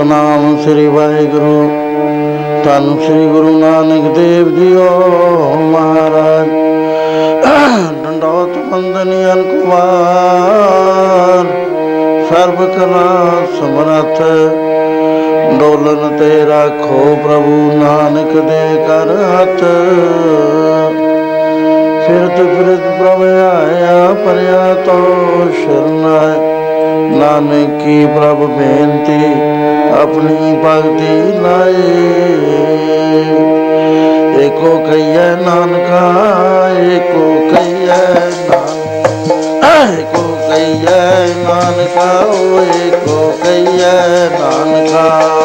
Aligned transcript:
ਸਤਨਾਮ 0.00 0.56
ਸ੍ਰੀ 0.62 0.86
ਵਾਹਿਗੁਰੂ। 0.86 1.70
ਧੰਨ 2.64 2.98
ਸ੍ਰੀ 3.06 3.26
ਗੁਰੂ 3.26 3.58
ਨਾਨਕ 3.58 4.04
ਦੇਵ 4.14 4.48
ਜੀਓ 4.48 4.88
ਮਹਾਰਾਜ। 5.56 6.48
ਡੰਡੋਤ 8.04 8.56
ਬੰਦਨੀ 8.72 9.24
ਅਨਕਵਾਰ 9.32 11.46
ਸਰਬ 12.30 12.64
ਕਲਾ 12.76 13.30
ਸਮਰਥ 13.58 14.22
ਡੋਲਨ 15.60 16.16
ਤੇ 16.18 16.30
ਰੱਖੋ 16.44 17.16
ਪ੍ਰਭੂ 17.24 17.58
ਨਾਨਕ 17.74 18.32
ਦੇ 18.40 18.84
ਕਰ 18.88 19.08
ਹੱਥ। 19.24 19.64
ਫਿਰਤ 22.06 22.36
ਫਿਰਤ 22.36 22.84
ਪ੍ਰਭ 23.00 23.22
ਆਇਆ, 23.22 24.14
ਪਰਿਆ 24.24 24.74
ਤੋ 24.74 24.98
ਸ਼ਰਨਾਇ 25.54 26.49
ਨਾਨਕ 27.30 27.82
ਕੀ 27.82 28.06
ਪ੍ਰਭ 28.06 28.38
ਬੇਨਤੀ, 28.46 29.26
ਆਪਣੀ 29.92 30.54
ਭਗਤੀ 30.64 31.38
ਲਾਏ। 31.38 31.92
ਏਕੋ 34.46 34.76
ਕਹੀਐ 34.86 35.28
ਨਾਨਕਾ, 35.36 36.00
ਏਕੋ 36.86 37.34
ਕਹੀਐ 37.50 37.98
ਨਾਨਕ, 38.48 39.98
ਏਕੋ 39.98 40.36
ਕਹੀਐ 40.48 41.26
ਨਾਨਕਾ 41.44 42.08
ਓ 42.24 42.64
ਏਕੋ 42.76 43.32
ਕਹੀਐ 43.44 44.28
ਨਾਨਕਾ। 44.30 45.39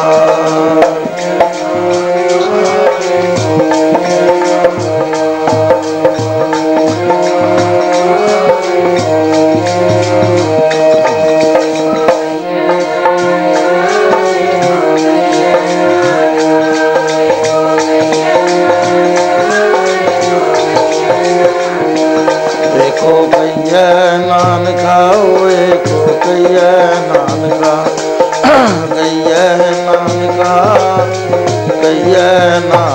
ਏਕੋ 26.26 26.32
ਕਹੀਐ 26.32 26.94
ਨਾਨਕਾ 27.08 27.84
ਕਹੀਐ 28.94 29.56
ਨਾਨਕਾ 29.84 30.76
ਕਹੀਐ 31.82 32.60
ਨਾਨਕਾ। 32.60 32.85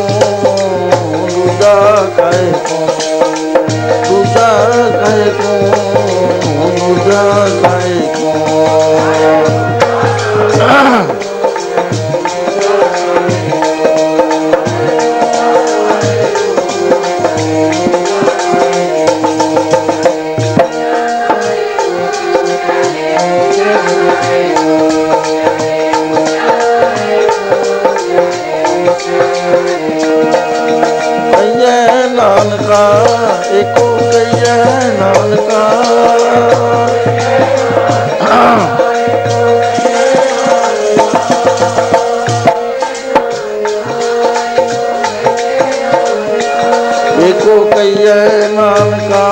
ਏਕੋ 47.28 47.56
ਕਈਏ 47.76 48.48
ਨਾਨਕਾ 48.48 49.24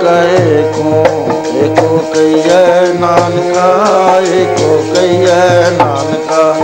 ਕਹੇ 0.00 0.62
ਕੋ 0.76 1.04
ਏਕੋ 1.64 1.98
ਕਹੀਐ 2.14 2.92
ਨਾਨਕਾ 3.00 3.66
ਏਕੋ 4.34 4.84
ਕਹੀਐ 4.94 5.70
ਨਾਨਕਾ। 5.70 6.54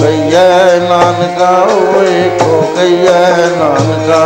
ਕਹੀਐ 0.00 0.78
ਨਾਨਕਾ 0.88 1.50
ਓ 1.62 2.02
ਏਕੋ 2.02 2.72
ਕਹੀਐ 2.76 3.20
ਨਾਨਕਾ। 3.58 4.22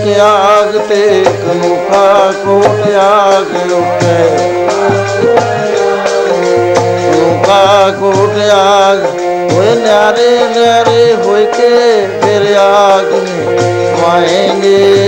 एक 0.00 0.04
आग 0.24 0.76
ते 0.88 0.98
कनूखा 1.40 2.04
कोट 2.42 2.78
आग 3.00 3.50
उठे 3.78 4.20
कनूखा 7.00 7.64
कोट 7.98 8.38
आग 8.54 9.04
होए 9.52 9.74
न्यारे 9.82 10.30
न्यारे 10.54 11.02
होए 11.24 11.44
के 11.58 11.74
फिर 12.22 12.46
आग 12.58 13.12
में 13.26 13.58
समाएंगे 13.90 14.99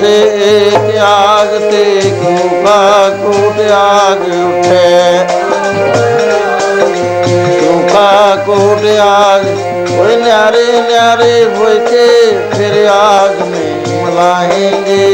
ਸੇ 0.00 0.70
ਤਿਆਗ 0.86 1.48
ਤੇ 1.70 1.84
ਕਿਰਪਾ 2.04 3.08
ਕੋਟ 3.22 3.60
ਆਗ 3.70 4.20
ਉਠੇ। 4.20 5.26
ਕਿਰਪਾ 7.24 8.36
ਕੋਟ 8.46 8.86
ਆਗ, 9.00 9.44
ਓਏ 9.98 10.16
ਨਿਆਰੇ 10.16 10.64
ਨਿਆਰੇ 10.80 11.44
ਹੋਏ 11.44 11.78
ਕੇ 11.80 12.06
ਫਿਰ 12.52 12.86
ਆਗ 12.86 13.40
ਮੇ 13.42 13.64
ਮਲਾਏਂਗੇ। 14.02 15.06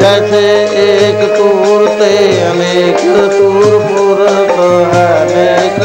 ਜੈਸੇ 0.00 0.42
ਇੱਕ 1.08 1.20
ਤੂਰ 1.36 1.88
ਤੇ 2.00 2.14
ਅਨੇਕ 2.52 3.00
ਤੂਰ 3.30 3.78
ਪੂਰਤ 3.78 4.58
ਹੈ 4.94 5.26
ਨੇਕ। 5.30 5.80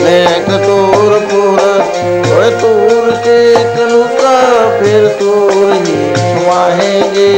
ਨੇਕ 0.00 0.48
ਤੂਰ 0.66 1.18
ਪੂਰਤ 1.30 1.75
तूर 2.60 3.10
के 3.26 3.38
तनुका 3.76 4.34
फिर 4.78 5.06
तूर 5.18 5.72
ही 5.72 5.96
छुआएंगे 6.18 7.30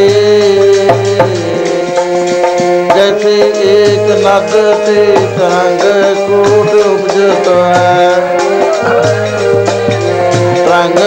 जैसे 2.95 3.33
एक 3.75 4.11
नद 4.25 4.53
से 4.85 5.05
तरंग 5.39 5.85
कूट 6.21 6.75
उपजता 6.83 7.57
है 7.75 8.11
तरंग 10.59 11.01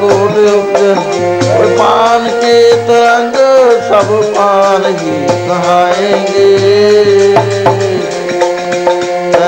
कूट 0.00 0.36
उपज 0.54 1.14
पान 1.78 2.28
के 2.44 2.60
तरंग 2.88 3.34
सब 3.88 4.12
पान 4.36 4.84
ही 5.00 5.16
कहाएंगे 5.48 6.46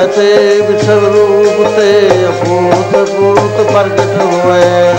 ਤੇ 0.07 0.61
ਵਿਸ਼ਵ 0.61 1.05
ਰੂਪ 1.05 1.77
ਤੇ 1.77 2.09
ਅਪੂਰਤ 2.29 3.11
ਪੂਰਤ 3.11 3.61
ਪ੍ਰਗਟ 3.73 4.17
ਹੋਏ 4.23 4.95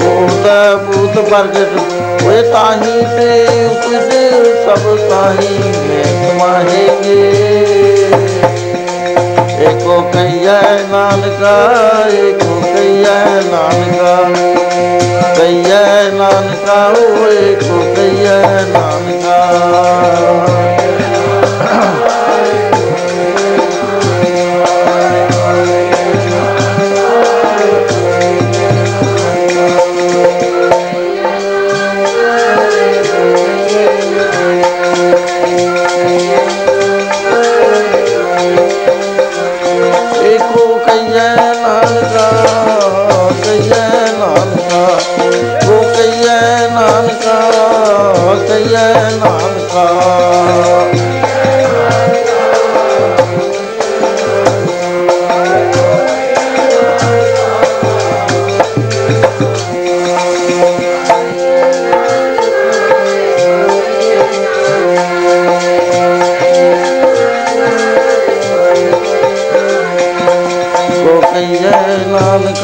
ਪੂਰਤ 0.00 0.76
ਪੂਰਤ 0.86 1.18
ਪ੍ਰਗਟ 1.18 1.78
ਹੋਏ 2.22 2.42
ਤਾਹੀ 2.42 3.02
ਤੇ 3.16 3.46
ਉਪਜ 3.66 4.10
ਸਭ 4.64 4.96
ਤਾਹੀ 5.10 5.58
ਮੈਂ 5.88 6.04
ਸਮਾਹੇਗੇ 6.04 7.30
ਏਕੋ 9.62 10.00
ਕਈਐ 10.14 10.60
ਨਾਨਕਾ, 10.90 11.56
ਏਕੋ 12.12 12.62
ਕਈਐ 12.74 13.24
ਨਾਨਕਾ। 13.50 14.30
ਕਈਐ 15.38 16.10
ਨਾਨਕਾ 16.12 16.94
ਓਏ 17.00 17.54
ਕੋ 17.54 17.94
ਕਈਐ 17.96 18.40
ਨਾਨਕਾ। 18.68 19.38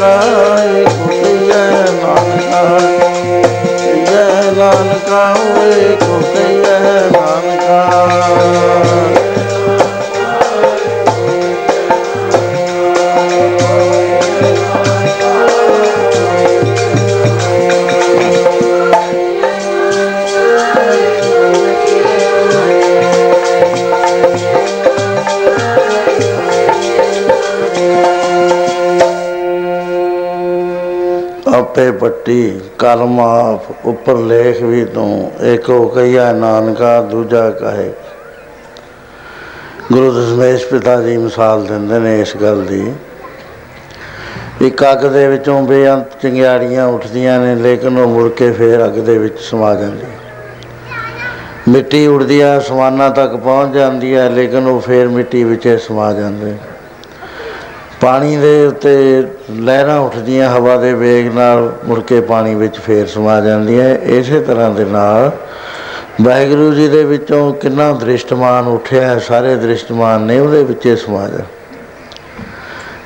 ਨਾਨਕਾ 0.01 0.46
ਆਪੇ 31.77 31.91
ਪੱਟੀ 31.91 32.61
ਕਰਮ 32.79 33.21
ਆਪ 33.21 33.87
ਉੱਪਰ 33.87 34.17
ਲੇਖ 34.17 34.63
ਵੀ 34.63 34.85
ਤੂੰ, 34.85 35.33
ਏਕੋ 35.43 35.89
ਕਈਆ 35.89 36.33
ਨਾਨਕਾ, 36.33 37.01
ਦੂਜਾ 37.01 37.51
ਕਹੇ। 37.51 37.91
ਗੁਰੂ 39.93 40.11
ਦਸ਼ਮੇਸ਼ 40.13 40.67
ਪਿਤਾ 40.67 41.03
ਜੀ 41.03 41.17
ਮਿਸਾਲ 41.17 41.67
ਦਿੰਦੇ 41.67 41.99
ਨੇ 41.99 42.21
ਇਸ 42.21 42.37
ਗੱਲ 42.37 42.65
ਦੀ। 42.65 42.93
ਇੱਕ 44.63 44.85
ਅੱਗ 44.93 45.07
ਦੇ 45.07 45.27
ਵਿੱਚੋਂ 45.29 45.63
ਬੇਅੰਤ 45.63 46.21
ਚਿੰਗਾੜੀਆਂ 46.23 46.87
ਉੱਠਦੀਆਂ 46.87 47.39
ਨੇ, 47.41 47.55
ਲੇਕਿਨ 47.55 47.99
ਉਹ 47.99 48.09
ਮੁੜ 48.09 48.29
ਕੇ 48.31 48.51
ਫੇਰ 48.53 48.85
ਅੱਗ 48.85 48.93
ਦੇ 48.93 49.19
ਵਿੱਚ 49.19 49.39
ਸਮਾ 49.41 49.75
ਜਾਂਦੀ। 49.75 50.07
ਮਿੱਟੀ 51.69 52.07
ਉੜਦੀ 52.07 52.41
ਆ 52.41 52.59
ਅਸਮਾਨਾਂ 52.59 53.11
ਤੱਕ 53.11 53.37
ਪਹੁੰਚ 53.37 53.75
ਜਾਂਦੀ 53.75 54.15
ਹੈ 54.15 54.29
ਲੇਕਿਨ 54.31 54.67
ਉਹ 54.67 54.81
ਫੇਰ 54.81 55.09
ਮਿੱਟੀ 55.09 55.45
ਵਿੱਚ 55.45 55.67
ਹੀ 55.67 55.77
ਸਮਾ 55.79 56.13
ਜਾਂਦੇ। 56.13 56.55
ਪਾਣੀ 58.01 58.37
ਦੇ 58.37 58.67
ਉੱਤੇ 58.67 59.23
ਲਹਿਰਾਂ 59.51 59.99
ਉੱਠਦੀਆਂ 60.01 60.51
ਹਵਾ 60.51 60.77
ਦੇ 60.77 60.93
ਵੇਗ 60.95 61.33
ਨਾਲ 61.35 61.73
ਮੁੜ 61.85 62.01
ਕੇ 62.01 62.21
ਪਾਣੀ 62.21 62.55
ਵਿੱਚ 62.55 62.79
ਫੇਰ 62.79 63.07
ਸਮਾ 63.07 63.41
ਜਾਂਦੀਆਂ। 63.41 63.89
ਇਸੇ 64.15 64.41
ਤਰ੍ਹਾਂ 64.41 64.71
ਦੇ 64.71 64.85
ਨਾਲ 64.85 65.31
ਵਾਹਿਗੁਰੂ 66.23 66.73
ਜੀ 66.75 66.89
ਦੇ 66.89 67.05
ਵਿੱਚੋਂ 67.05 67.53
ਕਿੰਨਾ 67.55 67.93
ਦ੍ਰਿਸ਼ਟਮਾਨ 67.93 68.67
ਉੱਠਿਆ 68.67 69.07
ਹੈ, 69.07 69.19
ਸਾਰੇ 69.19 69.55
ਦ੍ਰਿਸ਼ਟਮਾਨ 69.57 70.23
ਨੇ 70.23 70.39
ਉਹਦੇ 70.41 70.63
ਵਿੱਚ 70.65 70.87
ਹੀ 70.87 70.97
ਸਮਾ 70.97 71.27
ਜਾ 71.29 71.45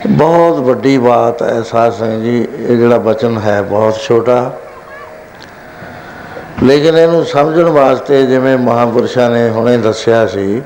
ਬਹੁਤ 0.06 0.58
ਵੱਡੀ 0.58 0.96
ਬਾਤ 0.98 1.42
ਹੈ 1.42 1.62
ਸਾਧ 1.62 1.92
ਸੰਗਤ 1.92 2.22
ਜੀ 2.22 2.36
ਇਹ 2.40 2.76
ਜਿਹੜਾ 2.76 2.98
ਬਚਨ 2.98 3.38
ਹੈ 3.38 3.60
ਬਹੁਤ 3.62 3.98
ਛੋਟਾ। 3.98 4.52
ਲੇਕਿਨ 6.62 6.98
ਇਹਨੂੰ 6.98 7.24
ਸਮਝਣ 7.24 7.68
ਵਾਸਤੇ 7.70 8.22
ਜਿਵੇਂ 8.26 8.56
ਮਹਾਪੁਰਸ਼ਾਂ 8.58 9.30
ਨੇ 9.30 9.48
ਹੁਣੇ 9.50 9.76
ਦੱਸਿਆ 9.78 10.26
ਸੀ 10.26 10.62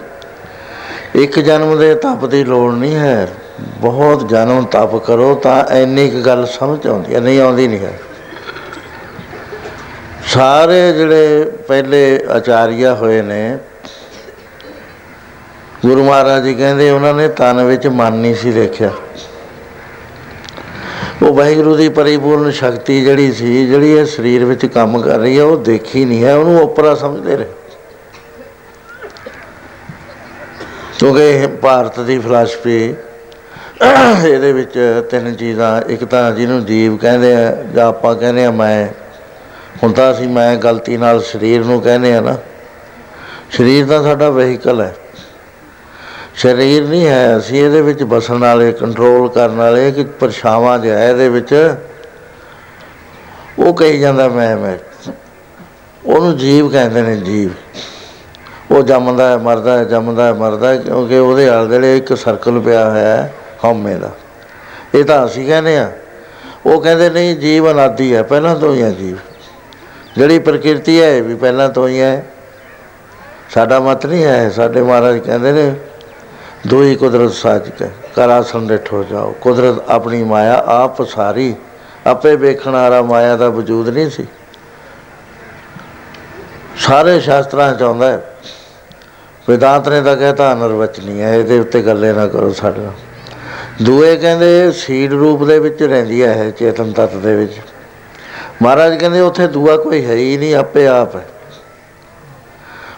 ਇੱਕ 1.15 1.39
ਜਨਮ 1.41 1.79
ਦੇ 1.79 1.95
ਤਪ 1.95 2.25
ਦੀ 2.27 2.45
ਲੋੜ 2.45 2.73
ਨਹੀਂ 2.75 2.97
ਹੈ। 2.97 3.29
ਬਹੁਤ 3.61 4.29
ਜਨਮ 4.29 4.65
ਤਪ 4.65 4.97
ਕਰੋ 4.97 5.35
ਤਾਂ 5.35 5.65
ਇੰਨੀ 5.77 6.11
ਕੁ 6.11 6.21
ਗੱਲ 6.21 6.47
ਸਮਝ 6.47 6.87
ਆਉਂਦੀ 6.87 7.15
ਹੈ। 7.15 7.21
ਨਹੀਂ, 7.21 7.41
ਆਉਂਦੀ 7.41 7.69
ਨਹੀਂ 7.69 7.79
ਹੈ। 7.79 8.01
ਸਾਰੇ 10.27 10.93
ਜਿਹੜੇ 10.93 11.53
ਪਹਿਲੇ 11.69 12.25
ਆਚਾਰੀਆ 12.31 12.95
ਹੋਏ 12.95 13.23
ਨੇ, 13.23 13.59
ਗੁਰੂ 15.87 16.05
ਮਹਾਰਾਜ 16.05 16.43
ਜੀ 16.43 16.55
ਕਹਿੰਦੇ 16.55 16.91
ਉਹਨਾਂ 16.91 17.15
ਨੇ 17.15 17.29
ਤਨ 17.29 17.65
ਵਿੱਚ 17.65 17.87
ਮਨ 17.87 18.13
ਨਹੀਂ 18.13 18.35
ਸੀ 18.35 18.53
ਦੇਖਿਆ। 18.53 18.91
ਉਹ 21.23 21.35
ਵਾਹਿਗੁਰੂ 21.35 21.77
ਦੀ 21.77 21.89
ਪਰਿਪੂਰਨ 21.89 22.51
ਸ਼ਕਤੀ 22.51 23.05
ਜਿਹੜੀ 23.05 23.33
ਸੀ, 23.33 23.67
ਜਿਹੜੀ 23.67 23.93
ਇਹ 23.93 24.07
ਸਰੀਰ 24.07 24.45
ਵਿੱਚ 24.45 24.67
ਕੰਮ 24.67 25.01
ਕਰ 25.01 25.19
ਰਹੀ 25.19 25.39
ਹੈ, 25.39 25.43
ਉਹ 25.43 25.57
ਦੇਖੀ 25.57 26.05
ਨਹੀਂ 26.05 26.25
ਹੈ। 26.25 26.35
ਉਹਨੂੰ 26.35 26.63
ਉਪਰਾ 26.63 26.95
ਸਮਝਦੇ 26.95 27.37
ਰਹੇ। 27.37 27.47
ਕਿਉਂਕਿ 30.99 31.31
ਇਹ 31.31 31.49
ਭਾਰਤ 31.49 32.01
ਦੀ 32.01 32.19
ਫਿਲਾਸਫੀ 32.19 32.95
ਇਹਦੇ 34.27 34.53
ਵਿੱਚ 34.53 35.05
ਤਿੰਨ 35.11 35.35
ਚੀਜ਼ਾਂ, 35.35 35.83
ਇੱਕ 35.83 36.05
ਤਾਂ 36.05 36.33
ਜਿਹਨੂੰ 36.33 36.65
ਜੀਵ 36.65 36.97
ਕਹਿੰਦੇ 36.97 37.35
ਆ, 37.35 37.63
ਜਾਂ 37.75 37.89
ਆਪਾਂ 37.89 38.15
ਕਹਿੰਦੇ 38.15 38.45
ਆ 38.45 38.51
ਮੈਂ। 38.51 38.89
ਹੁਣ 39.83 39.93
ਤਾਂ 39.93 40.13
ਅਸੀਂ 40.13 40.29
ਮੈਂ 40.29 40.57
ਗਲਤੀ 40.57 40.97
ਨਾਲ 40.97 41.21
ਸਰੀਰ 41.21 41.65
ਨੂੰ 41.65 41.81
ਕਹਿੰਦੇ 41.81 42.17
ਆ 42.17 42.21
ਨਾ। 42.21 42.37
ਸਰੀਰ 43.53 43.87
ਤਾਂ 43.87 44.03
ਸਾਡਾ 44.03 44.31
ਵਹੀਕਲ 44.31 44.81
ਹੈ। 44.81 44.97
ਸਰੀਰ 46.37 46.89
ਨਹੀਂ 46.89 47.07
ਹੈ, 47.07 47.39
ਅਸੀਂ 47.39 47.65
ਇਹਦੇ 47.65 47.83
ਵਿੱਚ 47.83 48.03
ਬਸਣ 48.03 48.39
ਵਾਲੇ 48.39 48.73
ਕੰਟਰੋਲ 48.73 49.29
ਕਰਨ 49.29 49.57
ਵਾਲੇ 49.57 49.93
ਕਿ 49.93 50.05
ਪਰਛਾਵਾਂ 50.05 50.79
ਜਿਹਾ 50.79 50.99
ਹੈ 50.99 51.11
ਇਹਦੇ 51.11 51.29
ਵਿੱਚ। 51.29 51.75
ਉਹ 53.59 53.75
ਕਹੀ 53.75 54.01
ਜਾਂਦਾ 54.01 54.29
ਮੈਂ 54.29 54.57
ਮੈਂ। 54.57 54.79
ਉਹਨੂੰ 56.07 56.37
ਜੀਵ 56.37 56.69
ਕਹਿੰਦੇ 56.69 57.03
ਨੇ, 57.03 57.17
ਜੀਵ। 57.17 57.51
ਉਹ 58.71 58.83
ਜੰਮਦਾ 58.83 59.31
ਹੈ, 59.31 59.37
ਮਰਦਾ 59.37 59.79
ਹੈ, 59.79 59.85
ਜੰਮਦਾ 59.85 60.27
ਹੈ, 60.27 60.33
ਮਰਦਾ 60.33 60.69
ਹੈ, 60.69 60.77
ਕਿਉਂਕਿ 60.77 61.19
ਉਹਦੇ 61.19 61.49
ਆਲੇ 61.49 61.69
ਦੁਆਲੇ 61.69 61.99
ਇੱਕ 61.99 62.17
ਸਰਕਲ 62.17 62.61
ਪਿਆ 62.61 62.91
ਹੋਇਆ 62.91 63.17
ਹੈ। 63.17 63.35
ਹਉਮੈ 63.65 63.95
ਦਾ। 63.95 64.11
ਇਹ 64.95 65.05
ਤਾਂ 65.05 65.27
ਅਸੀਂ 65.27 65.47
ਕਹਿੰਦੇ 65.47 65.79
ਆ 65.79 65.93
ਉਹ 66.67 66.81
ਕਹਿੰਦੇ, 66.81 67.11
ਨਹੀਂ, 67.11 67.37
ਜੀਵ 67.37 67.71
ਅਨਾਦੀ 67.71 68.15
ਹੈ, 68.15 68.23
ਪਹਿਲਾਂ 68.23 68.57
ਤੋਂ 68.57 68.75
ਹੀ 68.75 68.83
ਹੈ 68.83 68.91
ਜੀਵ। 68.91 69.17
ਜਿਹੜੀ 70.17 70.39
ਪ੍ਰਕਿਰਤੀ 70.39 71.03
ਹੈ, 71.03 71.17
ਇਹ 71.17 71.23
ਵੀ 71.23 71.35
ਪਹਿਲਾਂ 71.35 71.69
ਤੋਂ 71.69 71.89
ਹੀ 71.89 72.01
ਹੈ। 72.01 72.27
ਸਾਡਾ 73.51 73.81
ਮਤ 73.81 74.07
ਨਹੀਂ 74.07 74.25
ਹੈ, 74.25 74.51
ਸਾਡੇ 74.51 74.83
ਮਹਾਰਾਜ 74.83 75.19
ਕਹਿੰਦੇ 75.19 75.53
ਨੇ 75.53 75.75
ਦੋਈ 76.67 76.95
ਕੁਦਰਤ 76.95 77.33
ਸਾਜ 77.33 77.69
ਕੇ 77.69 77.85
ਕਰਾਸਨ 78.17 78.67
ਡਿਠੋ 78.69 79.05
ਜਾਓ। 79.05 79.35
ਕੁਦਰਤ 79.41 79.91
ਆਪਣੀ 79.91 80.23
ਮਾਇਆ 80.25 80.63
ਆਪ 80.67 81.03
ਸਾਰੀ। 81.03 81.55
ਆਪੇ 82.07 82.37
ਵੇਖਣ 82.37 82.71
ਵਾਲਾ 82.71 83.03
ਮਾਇਆ 83.03 83.37
ਦਾ 83.37 83.49
ਵਜੂਦ 83.49 83.89
ਨਹੀਂ 83.89 84.11
ਸੀ। 84.11 84.27
ਸਾਰੇ 86.77 87.21
ਸ਼ਾਸਤਰਾਂ 87.21 87.75
ਚ 87.75 87.83
ਆਉਂਦਾ 87.83 88.13
ਹੈ। 88.13 88.37
ਵਿਦਾਂਤ 89.49 89.89
ਨੇ 89.89 90.03
ਤਾਂ 90.03 90.17
ਕਹਿਤਾ 90.17 90.53
ਅਨਰਵਚਨੀ 90.53 91.21
ਹੈ 91.21 91.35
ਇਹਦੇ 91.35 91.59
ਉੱਤੇ 91.59 91.83
ਗੱਲੇ 91.83 92.13
ਨਾ 92.13 92.27
ਕਰੋ 92.27 92.53
ਸਾਡੇ 92.53 92.81
ਨਾਲ। 92.81 92.93
ਦੂਏ 93.83 94.17
ਕਹਿੰਦੇ 94.17 94.73
ਸੀਡ 94.73 95.13
ਰੂਪ 95.13 95.45
ਦੇ 95.45 95.59
ਵਿੱਚ 95.59 95.83
ਰਹਿੰਦੀ 95.83 96.23
ਹੈ 96.23 96.45
ਇਹ 96.45 96.53
ਚੇਤਨ 96.53 96.93
ਤਤ 96.93 97.15
ਦੇ 97.15 97.37
ਵਿੱਚ। 97.37 97.53
ਮਹਾਰਾਜ 98.63 98.99
ਕਹਿੰਦੇ 98.99 99.21
ਉੱਥੇ 99.21 99.47
ਦੂਆ 99.47 99.77
ਕੋਈ 99.77 100.05
ਹੈ 100.05 100.15
ਹੀ 100.15 100.37
ਨਹੀਂ, 100.37 100.55
ਆਪੇ 100.55 100.87
ਆਪ 100.87 101.17
ਹੈ। 101.17 101.27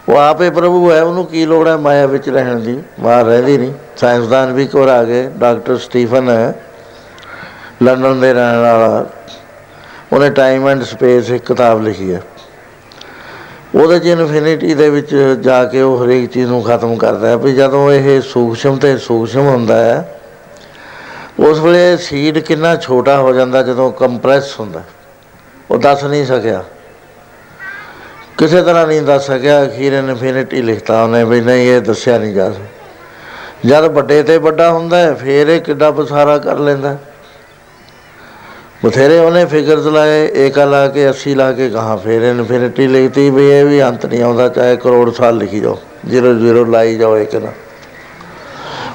ਉਹ 0.09 0.17
ਆਪੇ 0.17 0.49
ਪ੍ਰਭੂ 0.49 0.91
ਹੈ, 0.91 1.01
ਉਹਨੂੰ 1.01 1.25
ਕੀ 1.25 1.45
ਲੋੜ 1.45 1.67
ਹੈ 1.67 1.77
ਮਾਇਆ 1.77 2.05
ਵਿੱਚ 2.05 2.29
ਰਹਿਣ 2.29 2.59
ਦੀ? 2.59 2.83
ਬਾਹਰ 2.99 3.25
ਰਹਿੰਦੀ 3.25 3.57
ਨਹੀਂ। 3.57 3.73
ਸਾਇੰਸਦਾਨ 3.97 4.53
ਵੀ 4.53 4.67
ਘਬਰਾ 4.67 5.03
ਗਏ, 5.03 5.29
ਡਾਕਟਰ 5.37 5.77
ਸਟੀਫਨ 5.77 6.29
ਹੈ, 6.29 6.53
ਲੰਡਨ 7.83 8.19
ਦੇ 8.19 8.33
ਰਹਿਣ 8.33 8.57
ਵਾਲਾ। 8.57 9.05
ਉਹਨੇ 10.13 10.29
ਟਾਈਮ 10.29 10.69
ਐਂਡ 10.69 10.83
ਸਪੇਸ 10.83 11.29
ਇੱਕ 11.29 11.45
ਕਿਤਾਬ 11.45 11.81
ਲਿਖੀ 11.81 12.13
ਹੈ। 12.13 12.21
ਉਹਦੇ 13.75 13.99
ਚ 13.99 14.05
ਇਨਫਿਨਿਟੀ 14.05 14.73
ਦੇ 14.73 14.89
ਵਿੱਚ 14.89 15.37
ਜਾ 15.41 15.63
ਕੇ 15.63 15.81
ਉਹ 15.81 16.05
ਹਰੇਕ 16.05 16.29
ਚੀਜ਼ 16.29 16.49
ਨੂੰ 16.49 16.63
ਖਤਮ 16.63 16.95
ਕਰਦਾ 16.95 17.27
ਹੈ, 17.27 17.37
ਵੀ 17.37 17.53
ਜਦੋਂ 17.53 17.91
ਇਹ 17.91 18.21
ਸੂਖਸ਼ਮ 18.21 18.77
ਤੇ 18.77 18.97
ਸੂਖਸ਼ਮ 18.97 19.47
ਹੁੰਦਾ 19.47 19.75
ਹੈ 19.75 20.16
ਉਸ 21.39 21.59
ਵੇਲੇ 21.59 21.97
ਸੀਡ 21.97 22.39
ਕਿੰਨਾ 22.39 22.75
ਛੋਟਾ 22.75 23.17
ਹੋ 23.17 23.33
ਜਾਂਦਾ 23.33 23.63
ਜਦੋਂ 23.63 23.91
ਕੰਪਰੈਸ 23.91 24.59
ਹੁੰਦਾ। 24.59 24.83
ਉਹ 25.71 25.77
ਦੱਸ 25.77 26.03
ਨਹੀਂ 26.03 26.25
ਸਕਿਆ। 26.25 26.63
ਕਿਸੇ 28.37 28.61
ਤਰ੍ਹਾਂ 28.61 28.87
ਨਹੀਂ 28.87 29.01
ਦੱਸ 29.01 29.27
ਸਕਿਆ 29.27 29.65
ਅਖੀਰ 29.65 29.93
ਇਨਫਿਨਿਟੀ 29.93 30.61
ਲਿਖਤਾ 30.61 31.03
ਉਹਨੇ 31.03 31.23
ਵੀ 31.23 31.41
ਨਹੀਂ, 31.41 31.67
ਇਹ 31.67 31.81
ਦੱਸਿਆ 31.81 32.17
ਨਹੀਂ 32.17 32.33
ਜਾ 32.33 32.51
ਸਕਦਾ। 32.51 32.65
ਜਦ 33.65 33.85
ਵੱਡੇ 33.85 34.23
ਤੇ 34.23 34.37
ਵੱਡਾ 34.37 34.71
ਹੁੰਦਾ 34.71 34.97
ਹੈ, 34.97 35.13
ਫੇਰ 35.13 35.47
ਇਹ 35.47 35.61
ਕਿੱਡਾ 35.61 35.91
ਪਸਾਰਾ 35.91 36.37
ਕਰ 36.37 36.57
ਲੈਂਦਾ 36.59 36.89
ਹੈ। 36.89 36.99
ਬਥੇਰੇ 38.85 39.19
ਉਹਨੇ 39.19 39.45
ਫਿਗਰਸ 39.45 39.85
ਲਾਏ, 39.85 40.31
ਏਕਾ 40.35 40.65
ਲਾ 40.65 40.87
ਕੇ 40.87 41.09
80 41.09 41.35
ਲਾ 41.35 41.51
ਕੇ 41.51 41.69
ਕਹਾ 41.69 41.95
ਫੇਰ 41.95 42.21
ਇਨਫਿਨਿਟੀ 42.21 42.87
ਲਿਖਤੀ 42.87 43.29
ਵੀ 43.29 43.49
ਇਹ 43.49 43.65
ਵੀ 43.65 43.83
ਅੰਤ 43.83 44.05
ਨਹੀਂ 44.05 44.23
ਆਉਂਦਾ, 44.23 44.47
ਚਾਹੇ 44.47 44.77
ਕਰੋੜ 44.77 45.13
ਸਾਲ 45.13 45.37
ਲਿਖੀ 45.37 45.59
ਜਾਓ। 45.59 45.79
ਜ਼ੀਰੋ 46.05 46.33
ਜ਼ੀਰੋ 46.33 46.65
ਲਾਈ 46.65 46.95
ਜਾਓ 46.95 47.17
ਇੱਕ 47.17 47.35
ਨਾ। 47.35 47.51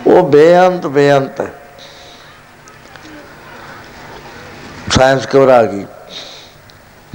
ਉਹ 0.06 0.28
ਬੇਅੰਤ 0.28 0.87
ਬੇਅੰਤ 0.87 1.40
ਹੈ। 1.40 1.52
ਸਾਇੰਸ 4.96 5.26
ਘਬਰਾ 5.37 5.62
ਗਈ। 5.62 5.87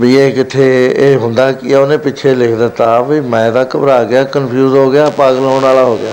ਵੀ 0.01 0.19
ਇਹ 0.19 0.33
ਕਿੱਥੇ, 0.33 0.93
ਇਹ 0.97 1.17
ਹੁੰਦਾ 1.17 1.51
ਕੀ 1.51 1.73
ਆ? 1.73 1.79
ਉਹਨੇ 1.79 1.97
ਪਿੱਛੇ 1.97 2.35
ਲਿਖ 2.35 2.55
ਦਿੱਤਾ 2.55 3.01
ਵੀ 3.01 3.21
ਮੈਂ 3.21 3.51
ਤਾਂ 3.51 3.65
ਘਬਰਾ 3.75 4.03
ਗਿਆ 4.03 4.23
ਕਨਫਿਊਜ਼ 4.23 4.75
ਹੋ 4.75 4.91
ਗਿਆ, 4.91 5.09
ਪਾਗਲ 5.09 5.39
ਹੋਣ 5.39 5.63
ਵਾਲਾ 5.63 5.83
ਹੋ 5.83 5.97
ਗਿਆ। 5.97 6.11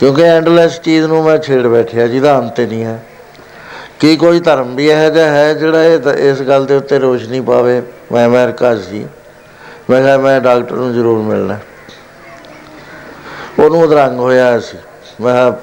ਕਿਉਂਕਿ 0.00 0.22
ਐਂਡਲੈਸ 0.22 0.80
ਚੀਜ਼ 0.80 1.06
ਨੂੰ 1.06 1.24
ਮੈਂ 1.24 1.38
ਛੇੜ 1.38 1.66
ਬੈਠਿਆ, 1.66 2.06
ਜਿਹਦਾ 2.06 2.38
ਅੰਤ 2.38 2.60
ਹੀ 2.60 2.66
ਨਹੀਂ 2.66 2.84
ਹੈ। 2.84 3.06
ਕੀ 4.00 4.16
ਕੋਈ 4.16 4.40
ਧਰਮ 4.40 4.76
ਵੀ 4.76 4.88
ਇਹੋ 4.88 5.10
ਜਿਹਾ 5.10 5.26
ਹੈ 5.26 5.54
ਜਿਹੜਾ 5.54 5.84
ਇਹ 5.84 5.98
ਤ- 5.98 6.18
ਇਸ 6.18 6.42
ਗੱਲ 6.42 6.66
ਦੇ 6.66 6.74
ਉੱਤੇ 6.74 6.98
ਰੋਸ਼ਨੀ 6.98 7.40
ਪਾਵੇ? 7.40 7.82
ਮੈਂ 8.12 8.26
ਅਮਰੀਕਾ 8.26 8.74
'ਚ 8.74 8.78
ਸੀ। 8.78 9.06
ਮੈਂ 9.90 10.02
ਕਿਹਾ 10.02 10.18
ਮੈਂ 10.18 10.40
ਡਾਕਟਰ 10.40 10.74
ਨੂੰ 10.74 10.94
ਜ਼ਰੂਰ 10.94 11.22
ਮਿਲਣਾ। 11.22 11.58
ਉਹਨੂੰ 13.58 13.80
ਉਦਰੰਗ 13.80 14.18
ਹੋਇਆ 14.18 14.60
ਸੀ। 14.60 14.78
ਮੈਂ 15.20 15.34
ਕਿਹਾ 15.34 15.58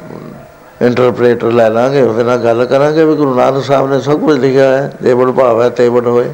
ਇੰਟਰਪ੍ਰੇਟਰ 0.82 1.52
ਲੈ 1.52 1.70
ਲਾਂਗੇ, 1.70 2.02
ਉਹਦੇ 2.02 2.24
ਨਾਲ 2.24 2.38
ਗੱਲ 2.38 2.66
ਕਰਾਂਗੇ 2.66 3.06
ਵੀ 3.06 3.16
ਗੁਰੂ 3.16 3.34
ਨਾਨਕ 3.36 3.64
ਸਾਹਿਬ 3.64 3.90
ਨੇ 3.90 4.00
ਸਭ 4.00 4.20
ਕੁਝ 4.20 4.38
ਲਿਖਿਆ 4.40 4.70
ਹੈ 4.72 4.92
ਜੇ 5.02 5.14
ਬੜ 5.14 5.32
ਭਾਵ 5.32 5.62
ਹੈ 5.62 5.70
ਤੇ 5.70 5.90
ਬੜ 5.90 6.06
ਹੋਏ। 6.08 6.32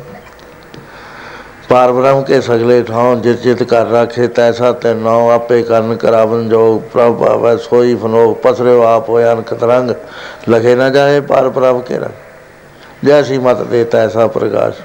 ਪਾਰ 1.70 1.92
ਬ੍ਰਹਮ 1.92 2.22
ਕੇ 2.24 2.40
ਸਗਲੇ 2.42 2.82
ਠਾਉ 2.84 3.16
ਜਿਤ 3.16 3.42
ਜਿਤ 3.42 3.64
ਕਰ 3.64 3.86
ਰਾਖੇ 3.86 4.28
ਤੈਸਾ 4.28 4.72
ਤੇ 4.72 4.94
ਨੌ 4.94 5.30
ਆਪੇ 5.30 5.62
ਕਰਨ 5.64 5.96
ਕਰਾਵਨ 5.96 6.50
ਜੋ 6.50 6.84
ਪ੍ਰਭ 6.94 7.18
ਭਾਵੈ 7.18 7.56
ਸੋਈ 7.58 7.96
ਫਨੋ 7.96 8.34
ਪਸਰਿਓ 8.34 8.84
ਆਪ 8.84 9.10
ਹੋਇਆ 9.10 9.34
ਅਨਕ 9.34 9.54
ਤਰੰਗ, 9.54 9.92
ਲਖੇ 10.50 10.76
ਨਾ 10.76 10.90
ਜਾਏ 10.90 11.20
ਪਾਰ 11.20 11.50
ਪ੍ਰਭ 11.50 11.82
ਕੇ 11.82 11.98
ਰੰਗ। 11.98 13.06
ਜੈਸੀ 13.06 13.38
ਮਤ 13.38 13.62
ਦੇ 13.62 13.84
ਤੈਸਾ 13.84 14.28
ਪ੍ਰਕਾਸ਼। 14.28 14.76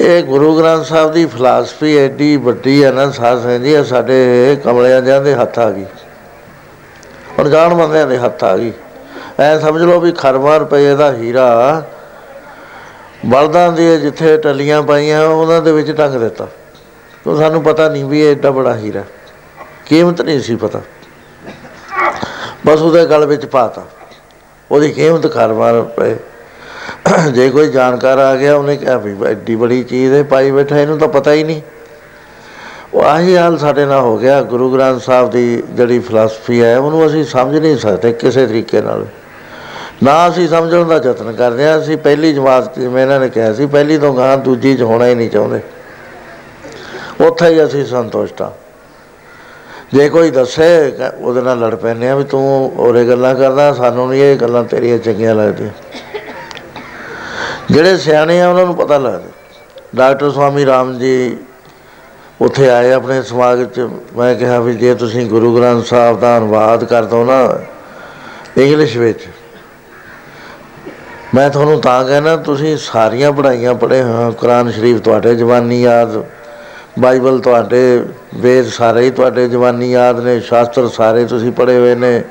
ਇਹ 0.00 0.22
ਗੁਰੂ 0.22 0.56
ਗ੍ਰੰਥ 0.58 0.84
ਸਾਹਿਬ 0.84 1.12
ਦੀ 1.12 1.26
ਫਿਲਾਸਫੀ 1.26 1.96
ਐਡੀ 1.98 2.36
ਵੱਡੀ 2.36 2.84
ਹੈ 2.84 2.92
ਨਾ, 2.92 3.10
ਸਾਧ 3.10 3.42
ਸੰਗਤ 3.42 3.62
ਜੀ, 3.62 3.72
ਇਹ 3.72 3.84
ਸਾਡੇ 3.84 4.56
ਕਮਲਿਆਂ 4.64 5.00
ਜਿਹਾਂ 5.00 5.20
ਦੇ 5.20 5.34
ਹੱਥ 5.34 5.58
ਆ 5.58 5.70
ਗਈ। 5.70 5.84
ਹੁਣ 7.38 7.50
ਜਾਣ 7.50 7.74
ਬੰਦਿਆਂ 7.74 8.06
ਦੇ 8.06 8.18
ਹੱਥ 8.18 8.44
ਆ 8.44 8.56
ਗਈ। 8.56 8.72
ਐ 9.40 9.58
ਸਮਝ 9.58 9.82
ਲਓ 9.82 10.00
ਵੀ 10.00 10.12
ਖਰਮਾਂ 10.12 10.58
ਰੁਪਏ 10.58 10.94
ਦਾ 10.94 11.12
ਹੀਰਾ 11.12 11.82
ਬਲਦਾਂ 13.26 13.72
ਦੀ 13.72 13.96
ਜਿੱਥੇ 13.96 14.36
ਟੱਲੀਆਂ 14.36 14.82
ਪਾਈਆਂ, 14.82 15.26
ਉਹਨਾਂ 15.26 15.62
ਦੇ 15.62 15.72
ਵਿੱਚ 15.72 15.90
ਟੰਗ 15.90 16.14
ਦਿੱਤਾ। 16.14 16.44
ਕਿਉਂ 17.24 17.36
ਸਾਨੂੰ 17.36 17.62
ਪਤਾ 17.62 17.88
ਨਹੀਂ 17.88 18.04
ਵੀ 18.04 18.20
ਇਹ 18.20 18.30
ਏਡਾ 18.30 18.50
ਬੜਾ 18.50 18.76
ਹੀਰਾ 18.76 19.02
ਕੀਮਤ 19.86 20.20
ਨਹੀਂ 20.20 20.40
ਸੀ 20.40 20.56
ਪਤਾ। 20.56 20.80
ਬਸ 22.66 22.80
ਉਹਦੇ 22.80 23.06
ਗਲ 23.06 23.26
ਵਿੱਚ 23.26 23.46
ਪਾਤਾ। 23.46 23.82
ਉਹਦੀ 24.70 24.90
ਕੀਮਤ 24.90 25.34
ਖਰਮਾਂ 25.34 25.72
ਰੁਪਏ। 25.72 26.16
ਜੇ 27.32 27.50
ਕੋਈ 27.50 27.68
ਜਾਣਕਾਰ 27.68 28.18
ਆ 28.18 28.36
ਗਿਆ, 28.36 28.56
ਉਹਨੇ 28.56 28.76
ਕਿਹਾ 28.76 28.96
ਵੀ 28.96 29.16
ਐਡੀ 29.26 29.56
ਬੜੀ 29.56 29.84
ਚੀਜ਼ 29.84 30.14
ਹੈ 30.14 30.22
ਪਾਈ 30.22 30.50
ਬੈਠਾ, 30.50 30.78
ਇਹਨੂੰ 30.78 30.98
ਤਾਂ 30.98 31.08
ਪਤਾ 31.08 31.32
ਹੀ 31.32 31.44
ਨਹੀਂ। 31.44 31.62
ਉਹ 32.94 33.02
ਆਹੀ 33.02 33.36
ਹਾਲ 33.36 33.58
ਸਾਡੇ 33.58 33.84
ਨਾਲ 33.84 34.00
ਹੋ 34.00 34.18
ਗਿਆ। 34.18 34.42
ਗੁਰੂ 34.42 34.74
ਗ੍ਰੰਥ 34.74 35.02
ਸਾਹਿਬ 35.02 35.30
ਦੀ 35.30 35.62
ਜਿਹੜੀ 35.70 35.98
ਫਿਲਾਸਫੀ 35.98 36.62
ਹੈ, 36.62 36.78
ਉਹਨੂੰ 36.78 37.06
ਅਸੀਂ 37.06 37.24
ਸਮਝ 37.24 37.56
ਨਹੀਂ 37.56 37.76
ਸਕਦੇ 37.76 38.12
ਕਿਸੇ 38.12 38.46
ਤਰੀਕੇ 38.46 38.80
ਨਾਲ। 38.80 39.06
ਨਾ 40.02 40.28
ਅਸੀਂ 40.28 40.48
ਸਮਝਣ 40.48 40.84
ਦਾ 40.84 40.96
ਯਤਨ 40.96 41.32
ਕਰਦੇ 41.32 41.66
ਹਾਂ। 41.66 41.80
ਅਸੀਂ 41.80 41.96
ਪਹਿਲੀ 41.96 42.32
ਜਮਾਤ 42.32 42.76
'ਚ 42.76 42.78
ਜਿਵੇਂ 42.78 43.02
ਇਹਨਾਂ 43.02 43.20
ਨੇ 43.20 43.28
ਕਿਹਾ 43.28 43.52
ਸੀ, 43.52 43.66
ਪਹਿਲੀ 43.66 43.98
ਤੋਂ 43.98 44.16
ਗਾਂ 44.16 44.38
ਦੂਜੀ 44.38 44.76
'ਚ 44.76 44.82
ਹੋਣਾ 44.82 45.06
ਹੀ 45.06 45.14
ਨਹੀਂ 45.14 45.30
ਚਾਹੁੰਦੇ। 45.30 45.60
ਉੱਥੇ 47.24 47.46
ਹੀ 47.46 47.64
ਅਸੀਂ 47.64 47.86
ਸੰਤੁਸ਼ਟ 47.86 48.42
ਹਾਂ। 48.42 48.50
ਜੇ 49.96 50.08
ਕੋਈ 50.08 50.30
ਦੱਸੇ 50.30 50.94
ਕ- 50.98 51.14
ਉਹਦੇ 51.20 51.42
ਨਾਲ 51.42 51.58
ਲੜ 51.58 51.74
ਪੈਂਦੇ 51.74 52.10
ਆ 52.10 52.14
ਵੀ 52.14 52.24
ਤੂੰ 52.24 52.72
ਉਹਰੇ 52.76 53.08
ਗੱਲਾਂ 53.08 53.34
ਕਰਦਾ, 53.34 53.72
ਸਾਨੂੰ 53.72 54.10
ਨਹੀਂ 54.10 54.22
ਇਹ 54.22 54.36
ਗੱਲਾਂ 54.36 54.64
ਤੇਰੀਆਂ 54.64 54.98
ਚੰਗੀਆਂ 54.98 55.34
ਲੱਗਦੀਆਂ। 55.34 55.70
ਜਿਹੜੇ 57.70 57.96
ਸਿਆਣੇ 57.96 58.40
ਆ, 58.40 58.48
ਉਹਨਾਂ 58.48 58.66
ਨੂੰ 58.66 58.74
ਪਤਾ 58.74 58.98
ਲੱਗਦਾ। 58.98 59.28
ਡਾਕਟਰ 59.96 60.30
ਸਵਾਮੀ 60.30 60.66
ਰਾਮ 60.66 60.98
ਜੀ 60.98 61.36
ਉੱਥੇ 62.44 62.68
ਆਏ 62.70 62.92
ਆਪਣੇ 62.92 63.22
ਸਮਾਗਮ 63.22 63.64
ਚ 63.64 63.88
ਮੈਂ 64.16 64.34
ਕਿਹਾ 64.34 64.58
ਵੀ 64.60 64.74
ਜੇ 64.74 64.94
ਤੁਸੀਂ 64.94 65.26
ਗੁਰੂ 65.26 65.56
ਗ੍ਰੰਥ 65.56 65.84
ਸਾਹਿਬ 65.86 66.20
ਦਾ 66.20 66.36
ਅਨੁਵਾਦ 66.38 66.84
ਕਰ 66.84 67.04
ਦੋ 67.04 67.24
ਨਾ 67.24 67.58
ਇੰਗਲਿਸ਼ 68.58 68.96
ਵਿੱਚ 68.96 69.26
ਮੈਂ 71.34 71.50
ਤੁਹਾਨੂੰ 71.50 71.80
ਤਾਂ 71.80 72.04
ਕਹਿਣਾ, 72.04 72.36
ਤੁਸੀਂ 72.36 72.76
ਸਾਰੀਆਂ 72.76 73.32
ਪੜ੍ਹਾਈਆਂ 73.32 73.74
ਪੜ੍ਹੇ 73.74 74.02
ਹਾਂ, 74.02 74.32
ਕੁਰਾਨ 74.32 74.70
ਸ਼ਰੀਫ 74.70 75.00
ਤੁਹਾਡੇ 75.00 75.34
ਜ਼ਬਾਨੀ 75.34 75.82
ਯਾਦ, 75.82 76.24
ਬਾਈਬਲ 76.98 77.38
ਤੁਹਾਡੇ 77.38 78.02
ਵੇਦ 78.34 78.68
ਸਾਰੇ 78.68 79.00
ਹੀ 79.00 79.10
ਤੁਹਾਡੇ 79.10 79.48
ਜ਼ਬਾਨੀ 79.48 79.90
ਯਾਦ 79.92 80.20
ਨੇ, 80.20 80.40
ਸ਼ਾਸਤਰ 80.40 80.88
ਸਾਰੇ 80.88 81.24
ਤੁਸੀਂ 81.24 81.52
ਪੜ੍ਹੇ 81.52 81.78
ਹੋਏ 81.78 81.94
ਨੇ, 81.94 82.22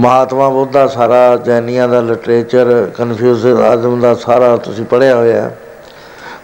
ਮਹਾਤਮਾ 0.00 0.48
ਬੁੱਧ 0.48 0.70
ਦਾ 0.70 0.86
ਸਾਰਾ, 0.86 1.36
ਜੈਨੀਆਂ 1.36 1.88
ਦਾ 1.88 2.00
ਲਿਟਰੇਚਰ 2.00 2.90
ਕਨਫਿਊਜ਼ਮ 2.96 4.00
ਦਾ 4.00 4.14
ਸਾਰਾ 4.14 4.56
ਤੁਸੀਂ 4.56 4.84
ਪੜ੍ਹਿਆ 4.84 5.16
ਹੋਇਆ 5.16 5.42
ਹੈ। 5.42 5.58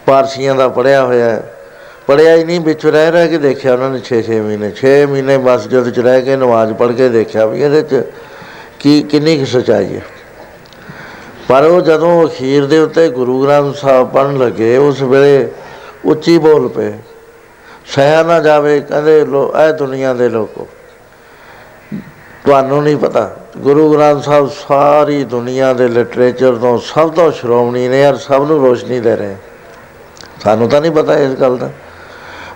ਪਾਰਸੀਆਂ 0.05 0.55
ਦਾ 0.55 0.67
ਪੜ੍ਹਿਆ 0.67 1.05
ਹੋਇਆ 1.05 1.29
ਹੈ। 1.29 1.43
ਪੜ੍ਹਿਆ 2.07 2.35
ਹੀ 2.35 2.43
ਨਹੀਂ, 2.43 2.59
ਵਿੱਚ 2.59 2.85
ਰਹਿ 2.85 3.11
ਰਹਿ 3.11 3.27
ਕੇ 3.27 3.37
ਦੇਖਿਆ 3.37 3.73
ਉਹਨਾਂ 3.73 3.89
ਨੇ 3.89 3.99
6-6 3.99 4.41
ਮਹੀਨੇ 4.41 4.71
6 4.71 5.05
ਮਹੀਨੇ 5.05 5.37
ਮਸਜਿਦ 5.37 5.89
'ਚ 5.89 5.99
ਰਹਿ 5.99 6.21
ਕੇ 6.21 6.35
ਨਮਾਜ਼ 6.35 6.73
ਪੜ੍ਹ 6.73 6.93
ਕੇ 6.93 7.09
ਦੇਖਿਆ 7.09 7.45
ਵੀ 7.45 7.61
ਇਹਦੇ 7.61 7.81
'ਚ 7.81 8.03
ਕੀ, 8.79 9.03
ਕਿੰਨੀ 9.03 9.37
ਕੁ 9.37 9.45
ਸੱਚਾਈ 9.45 9.95
ਹੈ। 9.95 10.01
ਪਰ 11.49 11.63
ਉਹ 11.63 11.81
ਜਦੋਂ 11.81 12.27
ਅਖੀਰ 12.27 12.65
ਦੇ 12.65 12.79
ਉੱਤੇ 12.79 13.09
ਗੁਰੂ 13.09 13.43
ਗ੍ਰੰਥ 13.43 13.75
ਸਾਹਿਬ 13.75 14.11
ਪੜ੍ਹਨ 14.11 14.37
ਲੱਗੇ, 14.37 14.77
ਉਸ 14.77 15.01
ਵੇਲੇ 15.01 15.49
ਉੱਚੀ 16.05 16.37
ਬੋਲ 16.37 16.67
ਪਏ। 16.67 16.93
ਸਹਿਆ 17.85 18.23
ਨਾ 18.23 18.39
ਜਾਵੇ, 18.39 18.79
ਕਹਿੰਦੇ 18.79 19.25
ਲੋ, 19.25 19.53
ਇਹ 19.67 19.73
ਦੁਨੀਆ 19.73 20.13
ਦੇ 20.13 20.29
ਲੋਕੋ। 20.29 20.67
ਤੁਹਾਨੂੰ 22.45 22.83
ਨਹੀਂ 22.83 22.97
ਪਤਾ, 22.97 23.37
ਗੁਰੂ 23.57 23.93
ਗ੍ਰੰਥ 23.93 24.23
ਸਾਹਿਬ 24.23 24.49
ਸਾਰੀ 24.49 25.23
ਦੁਨੀਆ 25.23 25.73
ਦੇ 25.73 25.87
ਲਿਟਰੇਚਰ 25.87 26.55
ਤੋਂ 26.55 26.77
ਸਭ 26.79 27.11
ਤੋਂ 27.11 27.31
ਸ਼੍ਰੋਮਣੀ 27.31 27.87
ਨੇ 27.87 28.01
ਯਾਰ 28.01 28.15
ਸਭ 28.15 28.47
ਨੂੰ 28.47 28.65
ਰੋਸ਼ਨੀ 28.65 28.99
ਦੇ 28.99 29.15
ਰਹੇ। 29.15 29.35
ਸਾਨੂੰ 30.43 30.69
ਤਾਂ 30.69 30.81
ਨਹੀਂ 30.81 30.91
ਪਤਾ 30.91 31.19
ਇਸ 31.19 31.31
ਗੱਲ 31.31 31.57
ਦਾ। 31.57 31.69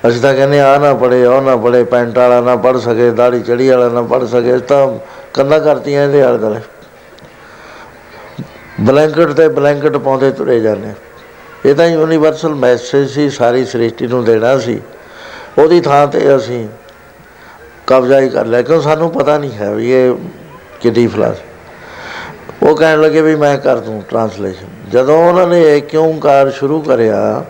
ਅਸੀਂ 0.08 0.22
ਤਾਂ 0.22 0.34
ਕਹਿੰਦੇ 0.36 0.60
ਆ 0.60 0.78
ਨਾ 0.78 0.94
ਪੜੇ 0.94 1.24
ਉਹ 1.26 1.42
ਨਾ 1.42 1.56
ਪੜੇ 1.56 1.84
ਪੈਂਟ 1.84 2.18
ਵਾਲਾ 2.18 2.40
ਨਾ 2.42 2.56
ਪੜ 2.56 2.78
ਸਕੇ 2.78 3.10
ਦਾੜੀ 3.12 3.42
ਚੜੀ 3.42 3.70
ਵਾਲਾ 3.70 3.88
ਨਾ 3.90 4.02
ਪੜ 4.02 4.24
ਸਕੇ, 4.26 4.56
ਅਸੀਂ 4.56 4.66
ਤਾਂ 4.68 4.88
ਕੰਧਾਂ 5.34 5.60
ਕਰਤੀਆਂ 5.60 6.04
ਇਹਦੇ 6.04 6.22
ਆਲੇ 6.24 6.38
ਦੁਆਲੇ। 6.38 6.60
ਬਲੈਂਕਟ 8.82 9.32
ਤੇ 9.32 9.48
ਬਲੈਂਕਟ 9.50 9.98
ਪਾਉਂਦੇ 9.98 10.32
ਤੁਰੇ 10.32 10.60
ਜਾਂਦੇ 10.60 10.94
ਇਹ 11.66 11.76
ਤਾਂ 11.76 11.88
ਯੂਨੀਵਰਸਲ 11.88 12.56
ਮੈਸੇਜ 12.56 13.10
ਸੀ, 13.10 13.30
ਸਾਰੀ 13.30 13.66
ਸ੍ਰਿਸ਼ਟੀ 13.66 14.08
ਨੂੰ 14.08 14.24
ਦੇਣਾ 14.26 14.58
ਸੀ। 14.58 14.80
ਉਹਦੀ 15.60 15.80
ਥਾਂ 15.82 16.06
ਤੇ 16.08 16.36
ਅਸੀਂ 16.36 16.68
ਕਬਜ਼ਾ 17.88 18.20
ਹੀ 18.20 18.30
ਕਰ 18.30 18.46
ਲਿਆ, 18.46 18.62
ਕਿਉਂ 18.62 18.82
ਸਾਨੂੰ 18.82 19.12
ਪਤਾ 19.12 19.38
ਨਹੀਂ 19.38 19.52
ਹੈ 19.52 19.72
ਵੀ 19.72 19.92
ਇਹ 19.92 20.16
ਕਿੱਡੀ 20.82 21.08
ਫਲਾਸ। 21.08 21.38
ਉਹ 22.64 22.76
ਕਹਿਣ 22.76 23.02
ਲੱਗੇ 23.02 23.22
ਵੀ 23.22 23.36
ਮੈਂ 23.36 23.58
ਕਰ 23.58 23.80
ਦੂੰ 23.80 24.02
ਟ੍ਰਾਂਸਲੇਸ਼ਨ 24.10 24.90
ਜਦੋਂ 24.92 25.18
ਉਹਨਾਂ 25.28 25.48
ਨੇ 25.48 25.62
ਏਕ 25.68 25.96
ਓੰਕਾਰ 25.96 26.50
ਸ਼ੁਰੂ 26.52 26.82
ਕਰਿਆ 26.82 27.44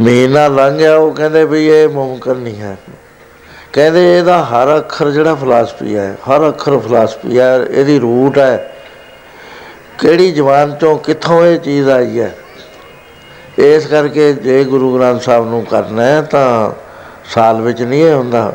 ਮਹੀਨਾ 0.00 0.48
ਲੰਘ 0.48 0.78
ਗਿਆ, 0.78 0.96
ਉਹ 0.96 1.14
ਕਹਿੰਦੇ 1.14 1.44
ਵੀ 1.44 1.66
ਇਹ 1.68 1.88
ਮੁਮਕਿਨ 1.88 2.36
ਨਹੀਂ 2.36 2.60
ਹੈ। 2.60 2.76
ਕਹਿੰਦੇ 3.72 4.18
ਇਹਦਾ 4.18 4.44
ਹਰ 4.44 4.76
ਅੱਖਰ 4.76 5.10
ਜਿਹੜਾ 5.10 5.34
ਫਲਸਫੀ 5.34 5.96
ਹੈ, 5.96 6.16
ਹਰ 6.28 6.48
ਅੱਖਰ 6.48 6.78
ਫਲਸਫੀ 6.78 7.38
ਹੈ, 7.38 7.56
ਇਹਦੀ 7.70 7.98
ਰੂਟ 7.98 8.38
ਹੈ। 8.38 8.74
ਕਿਹੜੀ 9.98 10.32
ਜ਼ਬਾਨ 10.32 10.76
ਚੋਂ 10.80 10.98
ਕਿੱਥੋਂ 10.98 11.46
ਇਹ 11.46 11.58
ਚੀਜ਼ 11.58 11.90
ਆਈ 11.90 12.20
ਹੈ? 12.20 12.34
ਇਸ 13.58 13.86
ਕਰਕੇ 13.86 14.32
ਜੇ 14.32 14.64
ਗੁਰੂ 14.64 14.98
ਗ੍ਰੰਥ 14.98 15.22
ਸਾਹਿਬ 15.22 15.48
ਨੂੰ 15.48 15.64
ਕਰਨਾ 15.64 16.02
ਹੈ 16.02 16.22
ਤਾਂ 16.22 16.70
ਸਾਲ 17.34 17.60
ਵਿੱਚ 17.60 17.82
ਨਹੀਂ 17.82 18.04
ਇਹ 18.04 18.14
ਹੁੰਦਾ। 18.14 18.52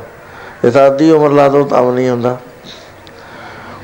ਇਹ 0.65 0.71
ਤਾਂ 0.71 0.87
ਅੱਧੀ 0.87 1.11
ਉਮਰ 1.11 1.29
ਲਾ 1.29 1.47
ਦੋ, 1.49 1.63
ਤਾਂ 1.63 1.83
ਵੀ 1.83 1.95
ਨਹੀਂ 1.95 2.09
ਹੁੰਦਾ। 2.09 2.37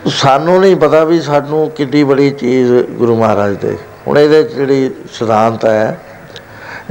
ਸਾਨੂੰ 0.07 0.61
ਨਹੀਂ 0.61 0.75
ਪਤਾ 0.75 1.03
ਵੀ 1.03 1.21
ਸਾਨੂੰ 1.21 1.69
ਕਿੰਨੀ 1.69 2.03
ਬੜੀ 2.03 2.31
ਚੀਜ਼ 2.31 2.71
ਗੁਰੂ 2.73 3.15
ਮਹਾਰਾਜ 3.15 3.55
ਦੇ। 3.55 3.77
ਹੁਣ 4.07 4.19
ਇਹਦੇ 4.19 4.43
'ਚ 4.43 4.53
ਜਿਹੜੀ 4.53 4.91
ਸਿਧਾਂਤ 5.13 5.65
ਹੈ 5.65 5.99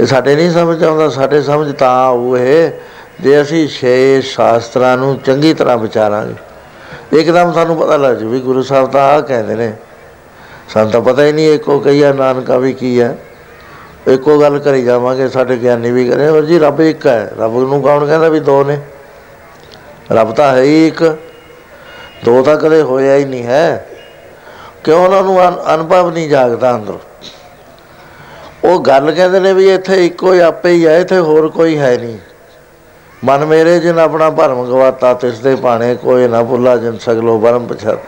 ਇਹ 0.01 0.05
ਸਾਡੇ 0.05 0.35
ਨਹੀਂ 0.35 0.51
ਸਮਝ 0.51 0.83
ਆਉਂਦਾ, 0.83 1.09
ਸਾਡੇ 1.09 1.41
ਸਮਝ 1.41 1.75
ਤਾਂ 1.75 2.05
ਆਊ 2.05 2.37
ਇਹ, 2.37 2.71
ਜੇ 3.19 3.41
ਅਸੀਂ 3.41 3.67
ਛੇ 3.67 4.21
ਸ਼ਾਸਤਰਾਂ 4.21 4.97
ਨੂੰ 4.97 5.19
ਚੰਗੀ 5.19 5.53
ਤਰ੍ਹਾਂ 5.53 5.77
ਵਿਚਾਰਾਂਗੇ। 5.77 6.33
ਇੱਕਦਮ 7.19 7.53
ਸਾਨੂੰ 7.53 7.77
ਪਤਾ 7.77 7.97
ਲੱਗ 7.97 8.15
ਜੂ 8.15 8.29
ਵੀ 8.29 8.39
ਗੁਰੂ 8.39 8.61
ਸਾਹਿਬ 8.61 8.91
ਤਾਂ 8.91 9.01
ਆਹ 9.01 9.21
ਕਹਿੰਦੇ 9.21 9.55
ਨੇ। 9.55 9.73
ਸਾਨੂੰ 10.69 10.91
ਤਾਂ 10.91 11.01
ਪਤਾ 11.01 11.25
ਹੀ 11.25 11.31
ਨਹੀਂ 11.31 11.53
ਇੱਕੋ 11.53 11.79
ਕਹੀਆ 11.79 12.13
ਨਾਨਕਾ 12.13 12.57
ਵੀ 12.57 12.73
ਕੀ 12.73 13.01
ਹੈ 13.01 13.17
ਇੱਕੋ 14.07 14.41
ਗੱਲ 14.41 14.59
ਕਰੀ 14.59 14.83
ਜਾਵਾਂਗੇ, 14.83 15.29
ਸਾਡੇ 15.29 15.57
ਗਿਆਨੀ 15.57 15.91
ਵੀ 15.91 16.09
ਕਰੇ, 16.09 16.29
ਹੋਰ 16.29 16.45
ਜੀ 16.45 16.59
ਰੱਬ 16.59 16.81
ਇੱਕ 16.81 17.07
ਹੈ। 17.07 17.31
ਰੱਬ 17.39 17.59
ਨੂੰ 17.59 17.81
ਕੌਣ 17.81 18.05
ਕਹਿੰਦਾ 18.05 18.29
ਵੀ 18.29 18.39
ਦੋ 18.39 18.63
ਨੇ? 18.63 18.79
ਰੱਬ 20.11 20.31
ਤਾਂ 20.35 20.55
ਹੈ 20.55 20.61
ਹੀ 20.61 20.87
ਇੱਕ। 20.87 21.17
ਦੋ 22.25 22.43
ਤਾਂ 22.43 22.57
ਕਦੇ 22.57 22.81
ਹੋਇਆ 22.81 23.15
ਹੀ 23.15 23.25
ਨਹੀਂ 23.25 23.43
ਹੈ। 23.43 23.89
ਕਿਉਂ 24.83 25.05
ਉਹਨਾਂ 25.05 25.23
ਨੂੰ 25.23 25.47
ਅਨ- 25.47 25.75
ਅਨੁਭਵ 25.75 26.09
ਨਹੀਂ 26.09 26.29
ਜਾਗਦਾ 26.29 26.75
ਅੰਦਰ? 26.75 26.93
ਉਹ 28.65 28.79
ਗੱਲ 28.79 29.11
ਕਹਿੰਦੇ 29.11 29.39
ਨੇ 29.39 29.53
ਵੀ 29.53 29.73
ਇੱਥੇ 29.73 30.05
ਇੱਕੋ 30.05 30.33
ਹੀ 30.33 30.39
ਆਪੇ 30.39 30.71
ਹੀ 30.71 30.85
ਹੈ 30.87 30.99
ਇੱਥੇ 30.99 31.19
ਹੋਰ 31.19 31.47
ਕੋਈ 31.47 31.77
ਹੈ 31.77 31.97
ਨਹੀਂ। 31.97 32.17
ਮਨ 33.23 33.45
ਮੇਰੇ 33.45 33.79
ਜਿਨ 33.79 33.99
ਆਪਣਾ 33.99 34.29
ਭਰਮ 34.29 34.65
ਗਵਾਤਾ 34.65 35.13
ਤਿਸ 35.13 35.39
ਦੇ 35.39 35.55
ਭਾਣੇ 35.55 35.95
ਕੋਈ 35.95 36.27
ਨਾ 36.27 36.43
ਭੁੱਲਾ 36.43 36.77
ਜਿਨ 36.77 36.97
ਸਗਲੋ 36.97 37.37
ਬਰਮ 37.39 37.67
ਪਛਾਤ। 37.67 37.99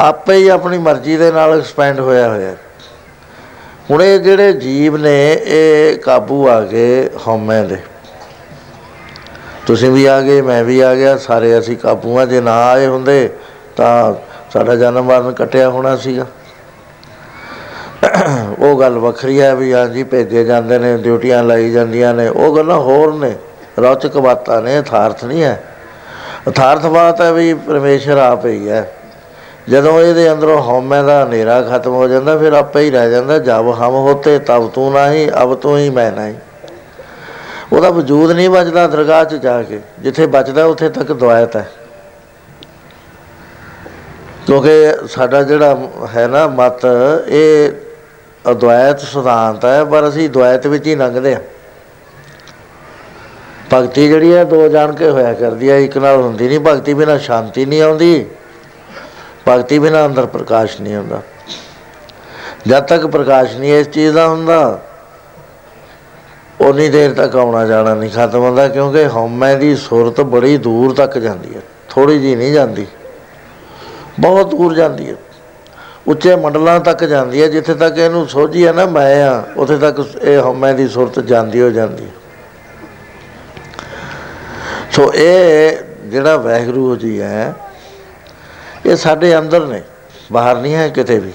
ਆਪੇ 0.00 0.34
ਹੀ 0.34 0.48
ਆਪਣੀ 0.48 0.78
ਮਰਜ਼ੀ 0.78 1.16
ਦੇ 1.16 1.32
ਨਾਲ 1.32 1.58
ਐਕਸਪੈਂਡ 1.58 2.00
ਹੋਇਆ 2.00 2.28
ਹੋਇਆ। 2.28 2.54
ਹੁਣ 3.90 4.02
ਇਹ 4.02 4.18
ਜਿਹੜੇ 4.18 4.52
ਜੀਵ 4.52 4.96
ਨੇ, 4.96 5.32
ਇਹ 5.32 5.98
ਕਾਬੂ 5.98 6.48
ਆ 6.48 6.60
ਗਏ 6.60 7.08
ਹਉਮੈ 7.26 7.62
ਦੇ। 7.62 7.78
ਤੁਸੀਂ 9.66 9.90
ਵੀ 9.90 10.06
ਆ 10.06 10.20
ਗਏ, 10.20 10.40
ਮੈਂ 10.42 10.64
ਵੀ 10.64 10.80
ਆ 10.80 10.94
ਗਿਆ, 10.94 11.16
ਸਾਰੇ 11.16 11.58
ਅਸੀਂ 11.58 11.76
ਕਾਬੂ 11.76 12.18
ਆ 12.18 12.24
ਜੇ 12.24 12.40
ਨਾ 12.40 12.54
ਆਏ 12.70 12.86
ਹੁੰਦੇ 12.86 13.30
ਤਾਂ 13.76 14.14
ਸਾਡਾ 14.52 14.74
ਜਨਮ 14.74 15.04
ਮਰਨ 15.04 15.32
ਕਟਿਆ 15.32 15.68
ਹੋਣਾ 15.68 15.96
ਸੀਗਾ। 15.96 16.26
ਉਹ 18.58 18.80
ਗੱਲ 18.80 18.98
ਵੱਖਰੀ 18.98 19.40
ਹੈ 19.40 19.54
ਵੀ 19.54 19.74
ਹਾਂਜੀ 19.74 20.02
ਭੇਜੇ 20.02 20.44
ਜਾਂਦੇ 20.44 20.78
ਨੇ, 20.78 20.96
ਡਿਊਟੀਆਂ 20.96 21.44
ਲਾਈ 21.44 21.70
ਜਾਂਦੀਆਂ 21.70 22.14
ਨੇ, 22.14 22.28
ਉਹ 22.28 22.56
ਗੱਲਾਂ 22.56 22.76
ਹੋਰ 22.76 23.14
ਨੇ। 23.14 23.34
ਰੌਚਕ 23.82 24.18
ਬਾਤਾਂ 24.18 24.62
ਨੇ, 24.62 24.76
ਯਥਾਰਥ 24.76 25.24
ਨਹੀਂ 25.24 25.42
ਹੈ। 25.42 25.64
ਯਥਾਰਥ 26.48 26.86
ਬਾਤ 26.86 27.20
ਹੈ 27.20 27.32
ਵੀ 27.32 27.54
ਪਰਮੇਸ਼ਰ 27.54 28.18
ਆਪ 28.18 28.46
ਹੀ 28.46 28.68
ਹੈ। 28.68 28.92
ਜਦੋਂ 29.68 30.00
ਇਹਦੇ 30.00 30.32
ਅੰਦਰੋਂ 30.32 30.62
ਹਉਮੈ 30.62 31.02
ਦਾ 31.02 31.24
ਹਨੇਰਾ 31.24 31.62
ਖਤਮ 31.62 31.90
ਹੋ 31.90 32.08
ਜਾਂਦਾ, 32.08 32.38
ਫਿਰ 32.38 32.52
ਆਪੇ 32.52 32.80
ਹੀ 32.80 32.90
ਰਹਿ 32.90 33.10
ਜਾਂਦਾ, 33.10 33.38
ਜਬ 33.38 33.74
ਹਮ 33.80 33.94
ਹੋਤੇ, 33.94 34.38
ਤਬ 34.38 34.70
ਤੂੰ 34.70 34.92
ਨਹੀਂ, 34.92 35.30
ਅਬ 35.42 35.54
ਤੂੰ 35.54 35.78
ਹੀ 35.78 35.90
ਮੈਂ 35.90 36.12
ਨਹੀਂ। 36.12 36.34
ਉਹਦਾ 37.72 37.90
ਵਜੂਦ 37.90 38.30
ਨਹੀਂ 38.30 38.50
ਬਚਦਾ 38.50 38.86
ਦਰਗਾਹ 38.86 39.24
'ਚ 39.24 39.34
ਜਾ 39.34 39.62
ਕੇ। 39.62 39.80
ਜਿੱਥੇ 40.00 40.26
ਬਚਦਾ, 40.26 40.64
ਉੱਥੇ 40.64 40.88
ਤੱਕ 40.88 41.12
ਦੁਆਇਤ 41.12 41.56
ਹੈ। 41.56 41.70
ਕਿਉਂਕਿ 44.46 45.06
ਸਾਡਾ 45.08 45.42
ਜਿਹੜਾ 45.42 45.78
ਹੈ 46.16 46.28
ਨਾ 46.28 46.46
ਮਤ, 46.46 46.86
ਇਹ 47.26 47.72
ਅਦਵੈਤ 48.50 49.00
ਸਿਧਾਂਤ 49.00 49.64
ਹੈ, 49.64 49.84
ਪਰ 49.84 50.08
ਅਸੀਂ 50.08 50.30
ਦੁਆਇਤ 50.30 50.66
ਵਿੱਚ 50.66 50.86
ਹੀ 50.86 50.94
ਲੰਘਦੇ 50.94 51.34
ਹਾਂ। 51.34 51.40
ਭਗਤੀ 53.72 54.08
ਜਿਹੜੀ 54.08 54.34
ਹੈ, 54.34 54.44
ਦੋ 54.44 54.68
ਜਾਣ 54.68 54.94
ਕੇ 54.94 55.10
ਹੋਇਆ 55.10 55.32
ਕਰਦੀ 55.32 55.70
ਹੈ। 55.70 55.78
ਇੱਕ 55.78 55.98
ਨਾਲ 55.98 56.16
ਹੁੰਦੀ 56.16 56.48
ਨਹੀਂ, 56.48 56.60
ਭਗਤੀ 56.60 56.94
ਬਿਨਾ 56.94 57.18
ਸ਼ਾਂਤੀ 57.18 57.64
ਨਹੀਂ 57.64 57.82
ਆਉਂਦੀ। 57.82 58.26
ਭਗਤੀ 59.48 59.78
ਬਿਨਾ 59.78 60.06
ਅੰਦਰ 60.06 60.26
ਪ੍ਰਕਾਸ਼ 60.26 60.80
ਨਹੀਂ 60.80 60.96
ਹੁੰਦਾ। 60.96 61.22
ਜਦ 62.66 62.82
ਤੱਕ 62.82 63.06
ਪ੍ਰਕਾਸ਼ 63.06 63.56
ਨਹੀਂ 63.56 63.74
ਇਸ 63.74 63.88
ਚੀਜ਼ 63.90 64.14
ਦਾ 64.14 64.28
ਹੁੰਦਾ 64.28 64.80
ਉਨੀ 66.60 66.88
ਦੇਰ 66.88 67.14
ਤੱਕ 67.14 67.36
ਆਉਣਾ 67.36 67.66
ਜਾਣਾ 67.66 67.94
ਨਹੀਂ 67.94 68.10
ਖਤਮ 68.10 68.40
ਹੁੰਦਾ, 68.40 68.68
ਕਿਉਂਕਿ 68.68 69.06
ਹਉਮੈ 69.06 69.54
ਦੀ 69.54 69.76
ਸੁਰਤ 69.76 70.20
ਬੜੀ 70.20 70.56
ਦੂਰ 70.56 70.94
ਤੱਕ 70.94 71.18
ਜਾਂਦੀ 71.18 71.54
ਹੈ। 71.54 71.60
ਥੋੜੀ 71.88 72.18
ਜੀ 72.18 72.36
ਨਹੀਂ 72.36 72.52
ਜਾਂਦੀ। 72.52 72.86
ਬਹੁਤ 74.20 74.50
ਦੂਰ 74.50 74.74
ਜਾਂਦੀ 74.74 75.10
ਹੈ। 75.10 75.14
ਉੱਚੇ 76.06 76.34
ਮੰਡਲਾਂ 76.36 76.78
ਤੱਕ 76.80 77.04
ਜਾਂਦੀ 77.04 77.42
ਹੈ, 77.42 77.46
ਜਿੱਥੇ 77.48 77.74
ਤੱਕ 77.74 77.98
ਇਹਨੂੰ 77.98 78.26
ਸੋਝੀ 78.28 78.66
ਹੈ 78.66 78.72
ਨਾ 78.72 78.84
ਮੈਂ 78.86 79.24
ਆ, 79.24 79.42
ਉੱਥੇ 79.56 79.76
ਤੱਕ 79.78 80.00
ਇਹ 80.22 80.40
ਹਉਮੈ 80.40 80.72
ਦੀ 80.72 80.88
ਸੁਰਤ 80.88 81.18
ਜਾਂਦੀ 81.20 81.60
ਹੋ 81.60 81.70
ਜਾਂਦੀ 81.70 82.04
ਹੈ। 82.04 82.12
ਸੋ 84.92 85.12
ਇਹ 85.14 85.78
ਜਿਹੜਾ 86.10 86.36
ਵਾਹਿਗੁਰੂ 86.36 86.96
ਜੀ 86.96 87.20
ਹੈ, 87.20 87.54
ਇਹ 88.86 88.96
ਸਾਡੇ 88.96 89.36
ਅੰਦਰ 89.38 89.66
ਨੇ, 89.66 89.82
ਬਾਹਰ 90.32 90.56
ਨਹੀਂ 90.56 90.74
ਹੈ 90.74 90.88
ਕਿਤੇ 90.88 91.18
ਵੀ। 91.18 91.32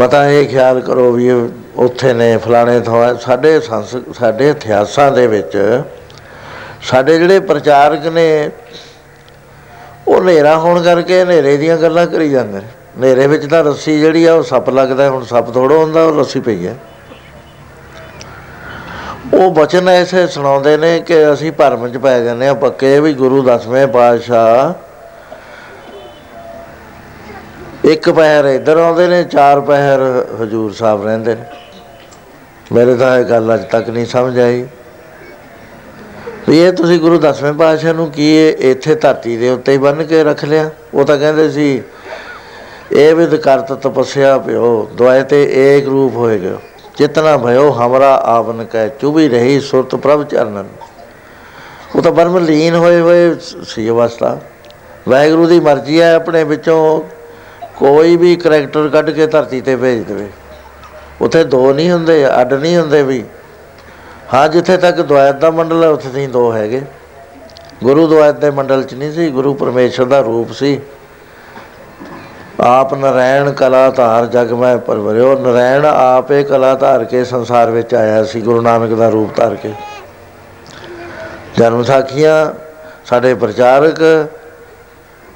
ਮਤਾ 0.00 0.26
ਇਹ 0.30 0.48
ਖਿਆਲ 0.48 0.80
ਕਰੋ 0.80 1.10
ਵੀ 1.12 1.26
ਇਹ 1.28 1.48
ਉੱਥੇ 1.76 2.12
ਨੇ, 2.12 2.36
ਫਲਾਣੇ 2.36 2.78
ਥਾਂ, 2.80 3.14
ਸਾਡੇ 3.14 3.58
ਸੰਸ 3.60 3.96
ਸਾਡੇ 4.18 4.48
ਇਤਿਹਾਸਾਂ 4.50 5.10
ਦੇ 5.12 5.26
ਵਿੱਚ 5.26 5.82
ਸਾਡੇ 6.82 7.18
ਜਿਹੜੇ 7.18 7.40
ਪ੍ਰਚਾਰਕ 7.40 8.06
ਨੇ 8.06 8.50
ਉਹ 10.08 10.20
ਹਨੇਰਾ 10.20 10.56
ਹੋਣ 10.58 10.82
ਕਰਕੇ 10.82 11.22
ਹਨੇਰੇ 11.22 11.56
ਦੀਆਂ 11.56 11.76
ਗੱਲਾਂ 11.76 12.06
ਕਰੀ 12.06 12.28
ਜਾਂਦੇ 12.30 12.58
ਨੇ। 12.58 12.66
ਹਨੇਰੇ 12.98 13.26
ਵਿੱਚ 13.26 13.46
ਤਾਂ 13.46 13.62
ਰੱਸੀ 13.64 13.98
ਜਿਹੜੀ 14.00 14.24
ਆ, 14.24 14.34
ਉਹ 14.34 14.42
ਸੱਪ 14.42 14.70
ਲੱਗਦਾ, 14.70 15.08
ਹੁਣ 15.10 15.24
ਸੱਪ 15.24 15.52
ਥੋੜਾ 15.54 15.76
ਹੁੰਦਾ, 15.76 16.04
ਉਹ 16.04 16.18
ਰੱਸੀ 16.18 16.40
ਪਈ 16.40 16.66
ਹੈ 16.66 16.76
ਉਹ 19.34 19.50
ਬਚਨ 19.50 19.88
ਐਸੇ 19.88 20.26
ਸੁਣਾਉਂਦੇ 20.26 20.76
ਨੇ 20.76 20.98
ਕਿ 21.00 21.32
ਅਸੀਂ 21.32 21.52
ਭਰਮ 21.52 21.88
'ਚ 21.88 21.96
ਪੈ 21.96 22.20
ਜਾਂਦੇ 22.20 22.48
ਆ 22.48 22.54
ਪੱਕੇ 22.54 23.00
ਵੀ 23.00 23.12
ਗੁਰੂ 23.12 23.42
ਦਸਵੇਂ 23.42 23.86
ਪਾਤਸ਼ਾਹ। 23.86 24.72
ਇੱਕ 27.88 28.10
ਪਹਿਰ 28.10 28.44
ਇੱਧਰ 28.44 28.76
ਆਉਂਦੇ 28.76 29.06
ਨੇ, 29.06 29.22
ਚਾਰ 29.24 29.60
ਪਹਿਰ 29.60 30.00
ਹਜੂਰ 30.42 30.72
ਸਾਹਿਬ 30.72 31.04
ਰਹਿੰਦੇ 31.06 31.34
ਨੇ। 31.34 31.44
ਮੇਰੇ 32.72 32.94
ਤਾਂ 32.94 33.18
ਇਹ 33.18 33.24
ਗੱਲ 33.24 33.54
ਅੱਜ 33.54 33.64
ਤੱਕ 33.64 33.88
ਨਹੀਂ 33.90 34.06
ਸਮਝ 34.06 34.38
ਆਈ। 34.38 34.66
ਵੀ 36.48 36.58
ਇਹ 36.58 36.72
ਤੁਸੀਂ 36.72 36.98
ਗੁਰੂ 37.00 37.18
ਦਸਵੇਂ 37.18 37.52
ਪਾਤਸ਼ਾਹ 37.52 37.94
ਨੂੰ 37.94 38.10
ਕੀ 38.10 38.28
ਇਹ 38.36 38.70
ਇੱਥੇ 38.70 38.94
ਧਰਤੀ 38.94 39.36
ਦੇ 39.36 39.48
ਉੱਤੇ 39.50 39.72
ਹੀ 39.72 39.78
ਬੰਨ 39.78 40.04
ਕੇ 40.04 40.22
ਰੱਖ 40.24 40.44
ਲਿਆ? 40.44 40.70
ਉਹ 40.94 41.04
ਤਾਂ 41.04 41.16
ਕਹਿੰਦੇ 41.18 41.48
ਸੀ, 41.50 41.82
ਇਹ 42.92 43.14
ਵਿਦ 43.14 43.34
ਕਰਤ 43.36 43.72
ਤਪੱਸਿਆ 43.72 44.36
ਪਿਓ 44.38 44.90
ਦੁਆਏ 44.94 45.22
ਤੇ 45.22 45.42
ਏਕ 45.56 45.88
ਰੂਪ 45.88 46.16
ਹੋਏਗਾ 46.16 46.58
ਚਿਤਨਾ 46.96 47.36
ਭਇਓ 47.36 47.70
ਹਮਰਾ 47.72 48.14
ਆਵਨ 48.26 48.64
ਕੈ 48.64 48.88
ਚੁਬੀ 48.88 49.28
ਰਹੀ 49.28 49.60
ਸੁਰਤ 49.60 49.94
ਪ੍ਰਭ 49.94 50.22
ਚਰਨਨ। 50.22 50.68
ਉਹ 51.96 52.02
ਤਾਂ 52.02 52.12
ਬਰਮ 52.12 52.38
ਲੀਨ 52.38 52.74
ਹੋਏ 52.74 53.00
ਹੋਏ 53.00 53.34
ਸੀ 53.68 53.88
ਅਵਸਥਾ। 53.88 54.38
ਵਾਹਿਗੁਰੂ 55.08 55.46
ਦੀ 55.46 55.60
ਮਰਜ਼ੀ 55.60 56.00
ਹੈ 56.00 56.14
ਆਪਣੇ 56.14 56.44
ਵਿੱਚੋਂ 56.44 57.00
ਕੋਈ 57.76 58.16
ਵੀ 58.16 58.34
ਕਰੈਕਟਰ 58.36 58.88
ਕੱਢ 58.88 59.10
ਕੇ 59.10 59.26
ਧਰਤੀ 59.26 59.60
ਤੇ 59.60 59.76
ਭੇਜ 59.76 60.02
ਦੇਵੇ। 60.04 60.26
ਉੱਥੇ 61.20 61.44
ਦੋ 61.44 61.72
ਨਹੀਂ 61.72 61.90
ਹੁੰਦੇ, 61.90 62.26
ਅੱਡ 62.40 62.52
ਨਹੀਂ 62.54 62.76
ਹੁੰਦੇ 62.76 63.02
ਵੀ। 63.02 63.24
ਹਾਂ, 64.34 64.48
ਜਿੱਥੇ 64.48 64.76
ਤੱਕ 64.76 65.00
ਦੁਆਇਤ 65.00 65.36
ਦਾ 65.36 65.50
ਮੰਡਲ 65.50 65.82
ਹੈ, 65.82 65.88
ਉੱਥੇ 65.88 66.08
ਨਹੀਂ 66.12 66.28
ਦੋ 66.28 66.52
ਹੈਗੇ। 66.52 66.82
ਗੁਰੂ 67.82 68.06
ਦੁਆਇਤ 68.06 68.34
ਦੇ 68.34 68.50
ਮੰਡਲ 68.50 68.82
'ਚ 68.82 68.94
ਨਹੀਂ 68.94 69.12
ਸੀ, 69.12 69.30
ਗੁਰੂ 69.30 69.54
ਪਰਮੇਸ਼ਰ 69.54 70.04
ਦਾ 70.04 70.20
ਰੂਪ 70.20 70.52
ਸੀ। 70.52 70.80
ਆਪ 72.60 72.94
ਨਰੈਣ 72.94 73.50
ਕਲਾ 73.52 73.90
ਧਾਰ 73.90 74.26
ਜਗ 74.26 74.52
ਮੈਂ 74.52 74.78
ਪਰਵਰਿਓ। 74.78 75.38
ਨਰੈਣ 75.38 75.84
ਆਪੇ 75.86 76.42
ਕਲਾ 76.42 76.74
ਧਾਰ 76.74 77.04
ਕੇ 77.04 77.24
ਸੰਸਾਰ 77.24 77.70
ਵਿੱਚ 77.70 77.94
ਆਇਆ 77.94 78.24
ਸੀ, 78.24 78.40
ਗੁਰੂ 78.40 78.60
ਨਾਨਕ 78.60 78.94
ਦਾ 78.94 79.08
ਰੂਪ 79.08 79.36
ਧਾਰ 79.36 79.54
ਕੇ। 79.54 79.72
ਜਨਮ 81.58 81.82
ਸਾਖੀਆਂ, 81.82 82.54
ਸਾਡੇ 83.06 83.34
ਪ੍ਰਚਾਰਕ 83.34 84.28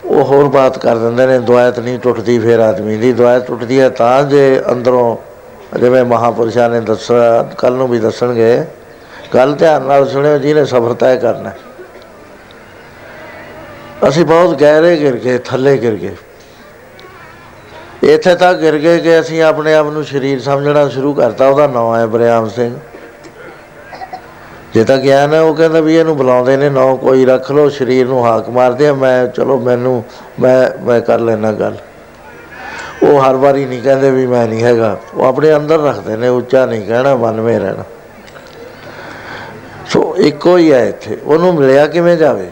ਉਹ 0.04 0.24
ਹੋਰ 0.24 0.48
ਬਾਤ 0.48 0.78
ਕਰ 0.78 0.96
ਦਿੰਦੇ 0.96 1.26
ਨੇ, 1.26 1.38
ਦੁਆਇਤ 1.38 1.78
ਨਹੀਂ 1.78 1.98
ਟੁੱਟਦੀ 1.98 2.38
ਫੇਰ 2.38 2.60
ਆਦਮੀ 2.60 2.96
ਦੀ। 2.96 3.12
ਦੁਆਇਤ 3.12 3.46
ਟੁੱਟਦੀ 3.46 3.80
ਹੈ 3.80 3.88
ਤਾਂ 3.88 4.22
ਜੇ 4.24 4.62
ਅੰਦਰੋਂ, 4.72 5.16
ਜਿਵੇਂ 5.78 6.04
ਮਹਾਪੁਰਸ਼ਾਂ 6.04 6.70
ਨੇ 6.70 6.80
ਦੱਸਿਆ 6.80 7.42
ਕੱਲ 7.58 7.72
ਨੂੰ 7.72 7.88
ਵੀ 7.88 7.98
ਦੱਸਣਗੇ 7.98 8.64
ਗੱਲ 9.34 9.54
ਧਿਆਨ 9.54 9.82
ਨਾਲ 9.82 10.08
ਸੁਣਿਓ, 10.08 10.38
ਜਿਹਨੇ 10.38 10.64
ਸਫਰ 10.64 10.94
ਤੈਅ 10.94 11.16
ਕਰਨਾ। 11.16 11.50
ਅਸੀਂ 14.08 14.24
ਬਹੁਤ 14.24 14.58
ਗਹਿਰੇ 14.60 14.96
ਗਿਰ 14.96 15.16
ਗਏ, 15.16 15.38
ਥੱਲੇ 15.38 15.78
ਗਿਰ 15.78 15.94
ਗਏ। 15.94 16.16
ਇੱਥੇ 18.02 18.34
ਤੱਕ 18.34 18.58
ਗਿਰ 18.58 18.78
ਗਏ 18.78 18.98
ਕਿ 18.98 19.20
ਅਸੀਂ 19.20 19.42
ਆਪਣੇ 19.42 19.74
ਆਪ 19.74 19.86
ਨੂੰ 19.86 20.04
ਸਰੀਰ 20.04 20.40
ਸਮਝਣਾ 20.40 20.88
ਸ਼ੁਰੂ 20.88 21.14
ਕਰਤਾ, 21.14 21.48
ਉਹਦਾ 21.48 21.66
ਨਾਮ 21.66 21.96
ਹੈ 21.96 22.06
ਬਰਿਆਮ 22.06 22.48
ਸਿੰਘ। 22.48 22.76
ਜੇ 24.74 24.84
ਤਾਂ 24.84 24.98
ਗਿਆਨ 24.98 25.34
ਹੈ, 25.34 25.40
ਉਹ 25.40 25.54
ਕਹਿੰਦਾ 25.54 25.80
ਵੀ 25.80 25.96
ਇਹਨੂੰ 25.96 26.16
ਬੁਲਾਉਂਦੇ 26.16 26.56
ਨੇ, 26.56 26.68
ਨਾਂ 26.68 26.96
ਕੋਈ 26.96 27.24
ਰੱਖ 27.24 27.52
ਲਓ, 27.52 27.68
ਸਰੀਰ 27.68 28.06
ਨੂੰ 28.06 28.26
ਹਾਕ 28.26 28.48
ਮਾਰਦੇ 28.48 28.88
ਆ, 28.88 28.94
ਮੈਂ, 28.94 29.26
ਚਲੋ 29.26 29.60
ਮੈਨੂੰ, 29.60 30.04
ਮੈਂ 30.40 30.84
ਮੈਂ 30.84 31.00
ਕਰ 31.00 31.18
ਲੈਣਾ 31.18 31.52
ਗੱਲ। 31.52 31.76
ਉਹ 33.02 33.20
ਹਰ 33.20 33.34
ਵਾਰੀ 33.34 33.64
ਨਹੀਂ 33.64 33.82
ਕਹਿੰਦੇ 33.82 34.10
ਵੀ 34.10 34.26
ਮੈਂ 34.26 34.46
ਨਹੀਂ 34.46 34.64
ਹੈਗਾ। 34.64 34.98
ਉਹ 35.14 35.24
ਆਪਣੇ 35.24 35.56
ਅੰਦਰ 35.56 35.78
ਰੱਖਦੇ 35.78 36.16
ਨੇ, 36.16 36.28
ਉੱਚਾ 36.28 36.66
ਨਹੀਂ 36.66 36.86
ਕਹਿਣਾ 36.86 37.16
ਮਨ 37.16 37.40
ਵਿੱਚ 37.40 37.62
ਰਹਿਣਾ। 37.62 37.84
ਸੋ 39.90 40.16
ਇੱਕੋ 40.16 40.56
ਹੀ 40.56 40.72
ਹੈ 40.72 40.88
ਇੱਥੇ। 40.88 41.18
ਉਹਨੂੰ 41.24 41.54
ਮਿਲਿਆ 41.54 41.86
ਕਿਵੇਂ 41.86 42.16
ਜਾਵੇ? 42.16 42.50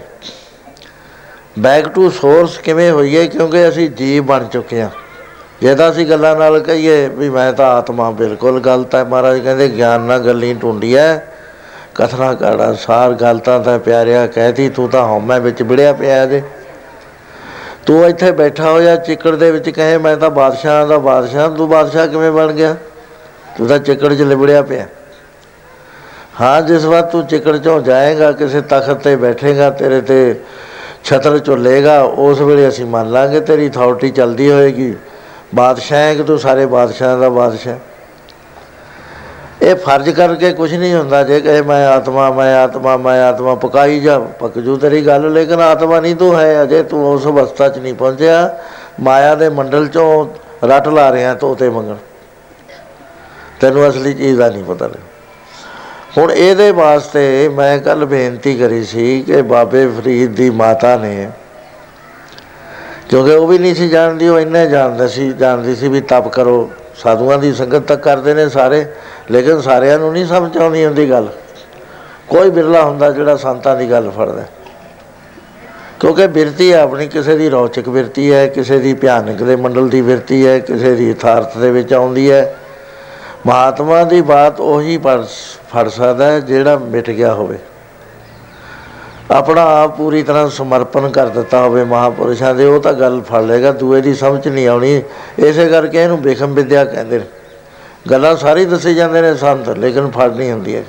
ਬੈਕ 1.59 1.89
ਟੂ 1.89 2.11
ਸੋਰਸ 2.11 2.59
ਕਿਵੇਂ 2.59 2.91
ਹੋਈਏ 2.91 3.27
ਕਿਉਂਕਿ 3.27 3.69
ਅਸੀਂ 3.69 3.91
ਜੀਵ 3.91 4.25
ਬਣ 4.25 4.45
ਚੁੱਕੇ 4.45 4.83
ਹਾਂ। 4.83 4.91
ਜੇ 5.63 5.75
ਤਾਂ 5.75 5.91
ਅਸੀਂ 5.91 6.07
ਗੱਲਾਂ 6.07 6.37
ਨਾਲ 6.37 6.61
ਕਹੀਏ 6.61 7.09
ਵੀ 7.09 7.29
ਮੈਂ 7.31 7.53
ਤਾਂ 7.53 7.67
ਆਤਮਾ 7.67 8.11
ਬਿਲਕੁਲ 8.11 8.61
ਗਲਤ 8.61 8.95
ਹੈ। 8.95 9.05
ਮਹਾਰਾਜ 9.05 9.39
ਕਹਿੰਦੇ, 9.39 9.69
ਗਿਆਨ 9.69 10.01
ਨਾਲ 10.01 10.19
ਗੱਲੀ 10.19 10.55
ਟੁੰਡੀ 10.55 10.97
ਹੈ। 10.97 11.35
ਕਥਨਾ 11.95 12.35
ਕਾੜਾ, 12.35 12.73
ਸਾਰ 12.73 13.13
ਗਲਤਾਂ 13.13 13.61
ਤਾਂ 13.61 13.79
ਪਿਆਰਿਆ 13.79 14.27
ਕਹਿਤੀ, 14.27 14.69
ਤੂੰ 14.69 14.89
ਤਾਂ 14.89 15.05
ਹਉਮੈ 15.05 15.41
ਵਿੱਚ 15.41 15.63
ਵਿੜਿਆ 15.63 15.93
ਪਿਆ 15.93 16.27
ਜੇ। 16.27 16.43
ਤੂੰ 17.87 18.09
ਇੱਥੇ 18.09 18.31
ਬੈਠਾ 18.31 18.71
ਹੋਇਆ 18.71 18.97
ਚਿੱਕੜ 18.97 19.37
ਦੇ 19.37 19.51
ਵਿੱਚ 19.51 19.71
ਕਹੇ, 19.71 19.99
ਮੈਂ 19.99 20.17
ਤਾਂ 20.17 20.31
ਬਾਦਸ਼ਾਹ 20.31 20.87
ਦਾ 20.87 20.99
ਬਾਦਸ਼ਾਹ, 20.99 21.51
ਤੂੰ 21.51 21.69
ਬਾਦਸ਼ਾਹ 21.69 22.09
ਕਿਵੇਂ 22.09 22.33
ਬਣ 22.33 22.53
ਗਿਆ? 22.53 22.77
ਤੂੰ 23.59 23.67
ਤਾਂ 23.67 23.79
ਚਿੱਕੜ 23.79 24.15
'ਚ 24.15 24.23
ਲਿਬੜਿਆ 24.23 24.63
ਪਿਆ। 24.63 24.87
ਹਾਂ, 26.41 26.63
ਜਿਸ 26.63 26.85
ਵਾਰ 26.85 27.03
ਤੂੰ 27.03 27.27
ਚਿੱਕੜ 27.27 27.57
'ਚੋਂ 27.57 27.81
ਜਾਏਗਾ, 27.81 28.33
ਕਿਸੇ 28.33 28.61
ਤਖਤ 28.61 28.93
ਤੇ 28.93 29.17
ਬੈਠੇਗਾ, 29.17 29.71
ਤੇਰੇ 29.71 30.01
ਤੇ 30.01 30.41
ਛਤਰ 31.05 31.39
ਝੁੱਲੇਗਾ, 31.39 32.03
ਉਸ 32.03 32.41
ਵੇਲੇ 32.41 32.69
ਅਸੀਂ 32.69 32.87
ਮੰਨ 32.87 33.11
ਲਾਂਗੇ 33.11 33.41
ਤੇਰੀ 33.41 33.69
ਅਥਾਰਟੀ 33.69 34.11
ਚੱਲਦੀ 34.11 34.51
ਹੋਏਗੀ। 34.51 34.97
ਬਾਦਸ਼ਾਹ 35.55 35.99
ਹੈ 35.99 36.15
ਕਿ 36.15 36.23
ਤੂੰ 36.23 36.39
ਸਾਰੇ 36.39 36.67
ਬਾਦਸ਼ਾਹਾਂ 36.67 37.19
ਦਾ 37.19 37.29
ਬਾਦਸ਼ਾਹ? 37.29 37.77
ਇਹ 39.63 39.75
ਫਰਜ਼ 39.75 40.11
ਕਰਕੇ 40.11 40.53
ਕੁਝ 40.53 40.75
ਨਹੀਂ 40.75 40.95
ਹੁੰਦਾ 40.95 41.23
ਜੇ 41.23 41.41
ਕਹੇ, 41.41 41.63
ਮੈਂ 41.63 41.89
ਆਤਮਾ 41.89 42.31
ਮੈਂ 42.31 42.57
ਆਤਮਾ 42.57 42.97
ਮੈਂ 42.97 43.25
ਆਤਮਾ, 43.25 43.55
ਪਕਾਈ 43.55 44.01
ਜਾ, 44.01 44.19
ਪੱਕ 44.19 44.59
ਜੂ 44.59 44.77
ਤੇਰੀ 44.77 45.07
ਗੱਲ। 45.07 45.33
ਲੇਕਿਨ 45.33 45.61
ਆਤਮਾ 45.61 46.01
ਨਹੀਂ 46.01 46.17
ਤੂੰ 46.17 46.41
ਹੈ, 46.41 46.63
ਅਜੇ 46.63 46.83
ਤੂੰ 46.83 47.13
ਉਸ 47.13 47.27
ਅਵਸਥਾ 47.27 47.69
'ਚ 47.69 47.79
ਨਹੀਂ 47.79 47.95
ਪਹੁੰਚਿਆ। 47.95 48.59
ਮਾਇਆ 49.01 49.35
ਦੇ 49.35 49.49
ਮੰਡਲ 49.49 49.87
ਚੋਂ 49.87 50.27
ਰੱਟ 50.65 50.89
ਲਾ 50.89 51.13
ਰਿਹਾ, 51.13 51.35
ਤੋਤੇ 51.35 51.71
ਮੰਗਣ। 51.71 51.97
ਤੈਨੂੰ 53.61 53.89
ਅਸਲੀ 53.89 54.15
ਚੀਜ਼ 54.15 54.39
ਦਾ 54.39 54.49
ਨਹੀਂ 54.49 54.65
ਪਤਾ 54.65 54.87
ਲੱਗ 54.87 55.14
ਹੁਣ 56.17 56.31
ਇਹਦੇ 56.31 56.71
ਵਾਸਤੇ 56.71 57.49
ਮੈਂ 57.49 57.79
ਕੱਲ 57.79 58.05
ਬੇਨਤੀ 58.05 58.57
ਕਰੀ 58.59 58.83
ਸੀ 58.85 59.23
ਕਿ 59.23 59.41
ਬਾਬੇ 59.43 59.87
ਫਰੀਦ 59.89 60.35
ਦੀ 60.35 60.49
ਮਾਤਾ 60.51 60.97
ਨੇ, 60.97 61.29
ਕਿਉਂਕਿ 63.09 63.35
ਉਹ 63.35 63.47
ਵੀ 63.47 63.59
ਨਹੀਂ 63.59 63.75
ਸੀ 63.75 63.89
ਜਾਣਦੀ, 63.89 64.29
ਉਹ 64.29 64.39
ਇੰਨੇ 64.41 64.67
ਜਾਣਦਾ 64.67 65.07
ਸੀ, 65.07 65.33
ਜਾਣਦੀ 65.33 65.75
ਸੀ 65.75 65.89
ਵੀ 65.89 66.01
ਤਪ 66.01 66.29
ਕਰੋ, 66.29 66.71
ਸਾਧੂਆਂ 66.97 67.39
ਦੀ 67.39 67.53
ਸੰਗਤ 67.53 67.87
ਤੱਕ 67.87 68.03
ਕਰਦੇ 68.03 68.35
ਨੇ 68.35 68.49
ਸਾਰੇ, 68.49 68.85
ਲੇਕਿਨ 69.31 69.61
ਸਾਰਿਆਂ 69.61 69.99
ਨੂੰ 69.99 70.13
ਨਹੀਂ 70.13 70.27
ਸਮਝ 70.27 70.57
ਆਉਂਦੀ 70.59 70.85
ਹੁੰਦੀ 70.85 71.11
ਗੱਲ। 71.11 71.29
ਕੋਈ 72.29 72.51
ਬਿਰਲਾ 72.51 72.83
ਹੁੰਦਾ 72.83 73.11
ਜਿਹੜਾ 73.11 73.37
ਸੰਤਾਂ 73.37 73.77
ਦੀ 73.77 73.91
ਗੱਲ 73.91 74.11
ਫੜਦਾ 74.11 74.45
ਕਿਉਂਕਿ 76.01 76.27
ਬਿਰਤੀ 76.27 76.71
ਆਪਣੀ 76.73 77.07
ਕਿਸੇ 77.09 77.37
ਦੀ 77.37 77.49
ਰੌਚਕ 77.51 77.89
ਬਿਰਤੀ 77.89 78.33
ਹੈ, 78.33 78.47
ਕਿਸੇ 78.47 78.79
ਦੀ 78.79 78.93
ਭਿਆਨਕ 78.95 79.43
ਦੇ 79.43 79.57
ਮੰਡਲ 79.57 79.89
ਦੀ 79.89 80.03
ਬਿਰਤੀ 80.03 80.47
ਹੈ, 80.47 80.59
ਕਿਸੇ 80.59 80.95
ਦੀ 80.95 81.09
ਯਥਾਰਥ 81.11 81.57
ਦੇ 81.59 81.71
ਵਿੱਚ 81.71 81.93
ਆਉਂਦੀ 81.93 82.31
ਹੈ। 82.31 82.55
ਮਹਾਤਮਾ 83.47 84.03
ਦੀ 84.05 84.21
ਬਾਤ 84.21 84.61
ਉਹੀ 84.61 84.97
ਪੜ 84.99 85.21
ਫੜ 85.71 85.89
ਸਕਦਾ 85.89 86.31
ਹੈ 86.31 86.41
ਜਿਹੜਾ 86.41 86.77
ਮਿਟ 86.79 87.11
ਗਿਆ 87.11 87.33
ਹੋਵੇ। 87.35 87.59
ਆਪਣਾ 89.31 89.63
ਆਪ 89.75 89.97
ਪੂਰੀ 89.97 90.23
ਤਰ੍ਹਾਂ 90.23 90.49
ਸਮਰਪਣ 90.51 91.09
ਕਰ 91.11 91.29
ਦਿੱਤਾ 91.29 91.61
ਹੋਵੇ 91.63 91.85
ਮਹਾਪੁਰਸ਼ਾਂ 91.85 92.55
ਦੇ, 92.55 92.65
ਉਹ 92.65 92.81
ਤਾਂ 92.81 92.93
ਗੱਲ 92.93 93.21
ਫੜ 93.21 93.43
ਲੇਗਾ 93.43 93.73
ਦੂਏ 93.73 94.01
ਦੀ 94.01 94.15
ਸਮਝ 94.15 94.49
ਨਹੀਂ 94.49 94.67
ਆਉਣੀ। 94.69 95.03
ਇਸੇ 95.39 95.69
ਕਰਕੇ 95.69 96.03
ਇਹਨੂੰ 96.03 96.21
ਬੇਖਮ 96.23 96.55
ਵਿਦਿਆ 96.55 96.85
ਕਹਿੰਦੇ 96.85 97.19
ਨੇ। 97.19 97.25
ਗੱਲਾਂ 98.11 98.35
ਸਾਰੀ 98.37 98.65
ਦੱਸੀ 98.65 98.95
ਜਾਂਦੇ 98.95 99.23
ਨੇ 99.23 99.35
ਸੰਤ, 99.35 99.69
ਲੇਕਿਨ 99.69 100.11
ਫੜ 100.11 100.31
ਨਹੀਂ 100.33 100.51
ਹੁੰਦੀ 100.53 100.77
ਹੈ 100.77 100.85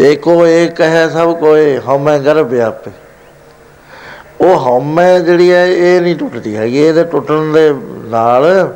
ਏਕੋ 0.00 0.46
ਏਕ 0.46 0.80
ਹੈ 0.80 1.08
ਸਭ 1.08 1.32
ਕੋਏ 1.40 1.78
ਹਉਮੈ 1.78 2.18
ਗਰਭ 2.18 2.46
ਵਿਆਪੇ 2.46 2.90
ਉਹ 4.40 4.56
ਹਉਮੈ 4.58 5.18
ਜਿਹੜੀ 5.18 5.52
ਹੈ, 5.52 5.66
ਇਹ 5.66 6.00
ਨਹੀਂ 6.00 6.16
ਟੁੱਟਦੀ 6.16 6.56
ਹੈਗੀ, 6.56 6.78
ਇਹਦੇ 6.78 7.04
ਟੁੱਟਣ 7.04 7.52
ਦੇ 7.52 7.72
ਨਾਲ 8.08 8.74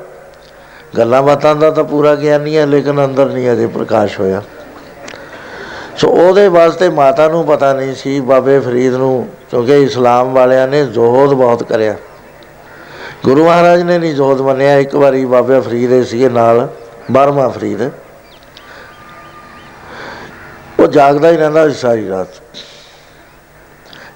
ਗੱਲਾਂ 0.98 1.22
ਬਾਤਾਂ 1.22 1.57
ਦਾ 1.57 1.70
ਤਾਂ 1.70 1.85
ਪੂਰਾ 1.85 2.14
ਗਿਆਨੀ 2.14 2.57
ਹੈ, 2.57 2.66
ਲੇਕਿਨ 2.66 3.05
ਅੰਦਰ 3.05 3.26
ਨਹੀਂ 3.26 3.53
ਅਜੇ 3.53 3.66
ਪ੍ਰਕਾਸ਼ 3.66 4.20
ਹੋਇਆ। 4.20 4.42
ਸੋ 5.96 6.09
ਉਹਦੇ 6.09 6.48
ਵਾਸਤੇ 6.48 6.88
ਮਾਤਾ 6.88 7.29
ਨੂੰ 7.29 7.46
ਪਤਾ 7.46 7.72
ਨਹੀਂ 7.72 7.94
ਸੀ, 7.94 8.20
ਬਾਬੇ 8.20 8.61
ਫਰੀਦ 8.61 8.94
ਨੂੰ, 8.94 9.29
ਕਿਉਂਕਿ 9.50 9.83
ਇਸਲਾਮ 9.83 10.33
ਵਾਲਿਆਂ 10.33 10.68
ਨੇ 10.68 10.85
ਜ਼ੋਹਦ 10.85 11.35
ਬਹੁਤ 11.35 11.62
ਕਰਿਆ। 11.62 11.96
ਗੁਰੂ 13.24 13.44
ਮਹਾਰਾਜ 13.44 13.83
ਨੇ 13.83 13.98
ਨਹੀਂ 13.98 14.14
ਜ਼ੋਹਦ 14.14 14.40
ਮੰਨਿਆ, 14.40 14.79
ਇੱਕ 14.79 14.94
ਵਾਰੀ 14.94 15.24
ਬਾਬੇ 15.24 15.61
ਫਰੀਦ 15.61 15.90
ਦੇ 15.90 16.05
ਸੀਗੇ 16.05 16.29
ਨਾਲ 16.29 16.68
ਬਾਰਮਾ 17.11 17.48
ਫਰੀਦ। 17.48 17.83
ਉਹ 20.81 20.87
ਜਾਗਦਾ 20.87 21.31
ਹੀ 21.31 21.37
ਰਹਿੰਦਾ 21.37 21.68
ਸੀ 21.68 21.74
ਸਾਰੀ 21.74 22.09
ਰਾਤ। 22.09 22.26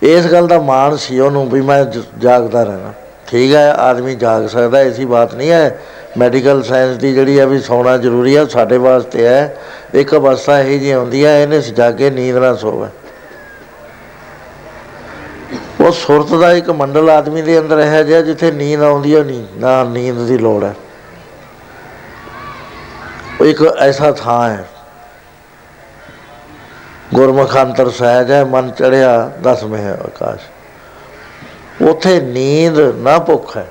ਇਸ 0.02 0.26
ਗੱਲ 0.26 0.46
ਦਾ 0.46 0.58
ਮਾਣ 0.60 0.96
ਸੀ 0.96 1.20
ਉਹਨੂੰ 1.20 1.50
ਵੀ 1.50 1.60
ਮੈਂ 1.60 1.84
ਜ- 1.84 2.04
ਜਾਗਦਾ 2.18 2.64
ਰਹਿਣਾ। 2.64 2.92
ਠੀਕ 3.26 3.54
ਹੈ, 3.54 3.72
ਆਦਮੀ 3.72 4.14
ਜਾਗ 4.14 4.46
ਸਕਦਾ, 4.46 4.78
ਐਸੀ 4.78 5.04
ਬਾਤ 5.04 5.34
ਨਹੀਂ 5.34 5.50
ਹੈ 5.50 5.80
ਮੈਡੀਕਲ 6.18 6.62
ਸਾਇੰਸ 6.62 6.96
ਦੀ 6.96 7.14
ਜਿਹੜੀ 7.14 7.40
ਹੈ 7.40 7.46
ਵੀ 7.46 7.60
ਸੌਣਾ 7.60 7.96
ਜ਼ਰੂਰੀ 7.96 8.36
ਹੈ 8.36 8.44
ਸਾਡੇ 8.46 8.76
ਵਾਸਤੇ 8.76 9.26
ਹੈ। 9.26 9.56
ਇੱਕ 9.94 10.14
ਅਵਸਥਾ 10.14 10.60
ਇਹੀ 10.60 10.78
ਜਿਹੀ 10.78 10.90
ਆਉਂਦੀ 10.90 11.24
ਹੈ 11.24 11.42
ਇਹਨੇ 11.42 11.60
ਜਾਗੇ 11.60 12.10
ਨੀਂਦ 12.10 12.36
ਨਾ 12.36 12.54
ਸੋਵੇ। 12.54 12.88
ਉਹ 15.80 15.92
ਸੁਰਤ 15.92 16.34
ਦਾ 16.34 16.52
ਇੱਕ 16.52 16.70
ਮੰਡਲ 16.70 17.10
ਆਦਮੀ 17.10 17.42
ਦੇ 17.42 17.58
ਅੰਦਰ 17.58 17.80
ਹੈ 17.80 18.02
ਜਿਹਾ 18.02 18.20
ਜਿੱਥੇ 18.20 18.52
ਨੀਂਦ 18.52 18.82
ਆਉਂਦੀ 18.82 19.16
ਹੈ 19.16 19.22
ਨਹੀਂ 19.22 19.44
ਨਾ 19.56 19.84
ਨੀਂਦ 19.84 20.16
ਦੀ 20.16 20.38
ਲੋੜ 20.38 20.64
ਹੈ। 20.64 20.74
ਉਹ 23.40 23.46
ਇੱਕ 23.46 23.62
ਐਸਾ 23.62 24.12
ਥਾਂ 24.12 24.50
ਹੈ। 24.50 24.64
ਗੁਰਮੁਖ 27.14 27.56
ਅੰਤਰ 27.56 27.90
ਸਹਿਜ 27.90 28.30
ਹੈ, 28.30 28.44
ਮਨ 28.44 28.70
ਚੜਿਆ 28.70 29.32
ਦਸਵੇਂ 29.42 29.82
ਹੈ 29.82 29.92
ਆਕਾਸ਼। 29.92 30.42
ਉਥੇ 31.82 32.20
ਨੀਂਦ 32.20 32.78
ਨਾ 32.78 33.18
ਭੁੱਖ 33.18 33.56
ਹੈ। 33.56 33.66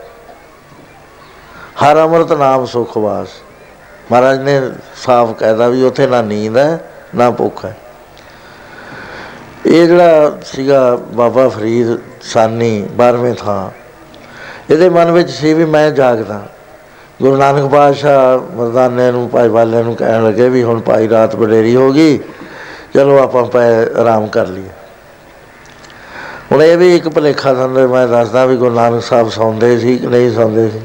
ਹਰ 1.76 1.98
ਅੰਮ੍ਰਿਤ 2.00 2.32
ਨਾਮ 2.34 2.66
ਸੁਖ 2.66 2.98
ਵਾਸ। 2.98 3.28
ਮਹਾਰਾਜ 4.12 4.40
ਨੇ 4.40 4.60
ਸਾਫ਼ 5.04 5.32
ਕਹਿਦਾ 5.34 5.68
ਵੀ 5.68 5.84
ਉਥੇ 5.84 6.08
ਨਾ 6.08 6.22
ਨੀਂਦ 6.22 6.58
ਹੈ, 6.58 6.80
ਨਾ 7.16 7.30
ਭੁੱਖ 7.32 7.64
ਹੈ। 7.66 7.76
ਇਹ 9.66 9.88
ਜਿਹੜਾ 9.88 10.38
ਸੀਗਾ 10.46 10.96
ਬਾਬਾ 11.14 11.48
ਫਰੀਦ 11.50 11.98
ਸਾਨੀ 12.24 12.88
12ਵੇਂ 12.98 13.34
ਥਾਂ, 13.34 13.70
ਇਹਦੇ 14.70 14.90
ਮਨ 14.90 15.12
ਵਿੱਚ 15.12 15.30
ਸੀ 15.30 15.54
ਵੀ 15.54 15.66
ਮੈਂ 15.66 15.90
ਜਾਗਦਾ। 15.92 16.42
ਗੁਰੂ 17.22 17.36
ਨਾਨਕ 17.38 17.70
ਪਾਤਸ਼ਾਹ 17.72 18.56
ਮਰਦਾਨੇ 18.56 19.12
ਨੂੰ, 19.12 19.28
ਭਾਈ 19.30 19.50
ਵਾਲੇ 19.50 19.84
ਨੂੰ 19.84 19.96
ਕਹਿਣ 19.96 20.24
ਲੱਗੇ 20.24 20.50
ਵੀ 20.50 20.64
ਹੁਣ 20.64 20.80
ਭਾਈ 20.82 21.10
ਰਾਤ 21.10 21.36
ਬਡੇਰੀ 21.36 21.76
ਹੋ 21.76 21.92
ਗਈ, 21.92 22.20
ਚਲੋ 22.94 23.18
ਆਪਾਂ 23.18 23.46
ਪੈ 23.46 23.68
ਆਰਾਮ 24.02 24.28
ਕਰ 24.28 24.48
ਲਈਏ। 24.48 24.70
ਹੁਣ 26.52 26.64
ਇਹ 26.64 26.78
ਵੀ 26.78 26.96
ਇੱਕ 26.96 27.08
ਭੁਲੇਖਾ 27.10 27.54
ਸੰਦੇ 27.54 27.86
ਮੈਂ 27.88 28.08
ਦੱਸਦਾ 28.08 28.46
ਵੀ 28.46 28.58
ਗੁਰੂ 28.58 28.76
ਨਾਨਕ 28.76 29.04
ਸਾਹਿਬ 29.04 29.30
ਸੌਂਦੇ 29.30 29.78
ਸੀ 29.80 29.98
ਕਿ 29.98 30.08
ਨਹੀਂ 30.08 30.32
ਸੌਂਦੇ 30.32 30.70
ਸੀ। 30.70 30.82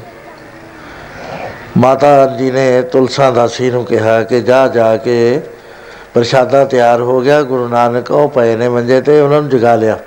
ਮਾਤਾ 1.79 2.25
ਜੀ 2.25 2.51
ਨੇ 2.51 2.81
ਤੁਲਸਾ 2.81 3.31
ਦਾਸੀ 3.31 3.71
ਨੂੰ 3.71 3.85
ਕਿਹਾ 3.85 4.23
ਕਿ 4.23 4.41
ਜਾ 4.41 4.67
ਜਾ 4.67 4.97
ਕੇ 4.97 5.41
ਪ੍ਰਸ਼ਾਦਾ 6.13 6.65
ਤਿਆਰ 6.65 7.01
ਹੋ 7.01 7.21
ਗਿਆ, 7.21 7.43
ਗੁਰੂ 7.43 7.67
ਨਾਨਕ 7.67 8.11
ਉਹ 8.11 8.29
ਪਏ 8.29 8.55
ਨੇ 8.55 8.69
ਮੰਜੇ 8.69 9.01
ਤੇ, 9.01 9.21
ਉਹਨਾਂ 9.21 9.41
ਨੂੰ 9.41 9.49
ਜਗਾ 9.49 9.75
ਲਿਆ। 9.75 9.99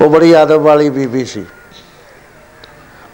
ਉਹ 0.00 0.10
ਬੜੀ 0.10 0.32
ਆਦਬ 0.32 0.60
ਵਾਲੀ 0.60 0.90
ਬੀਬੀ 0.90 1.24
ਸੀ। 1.24 1.46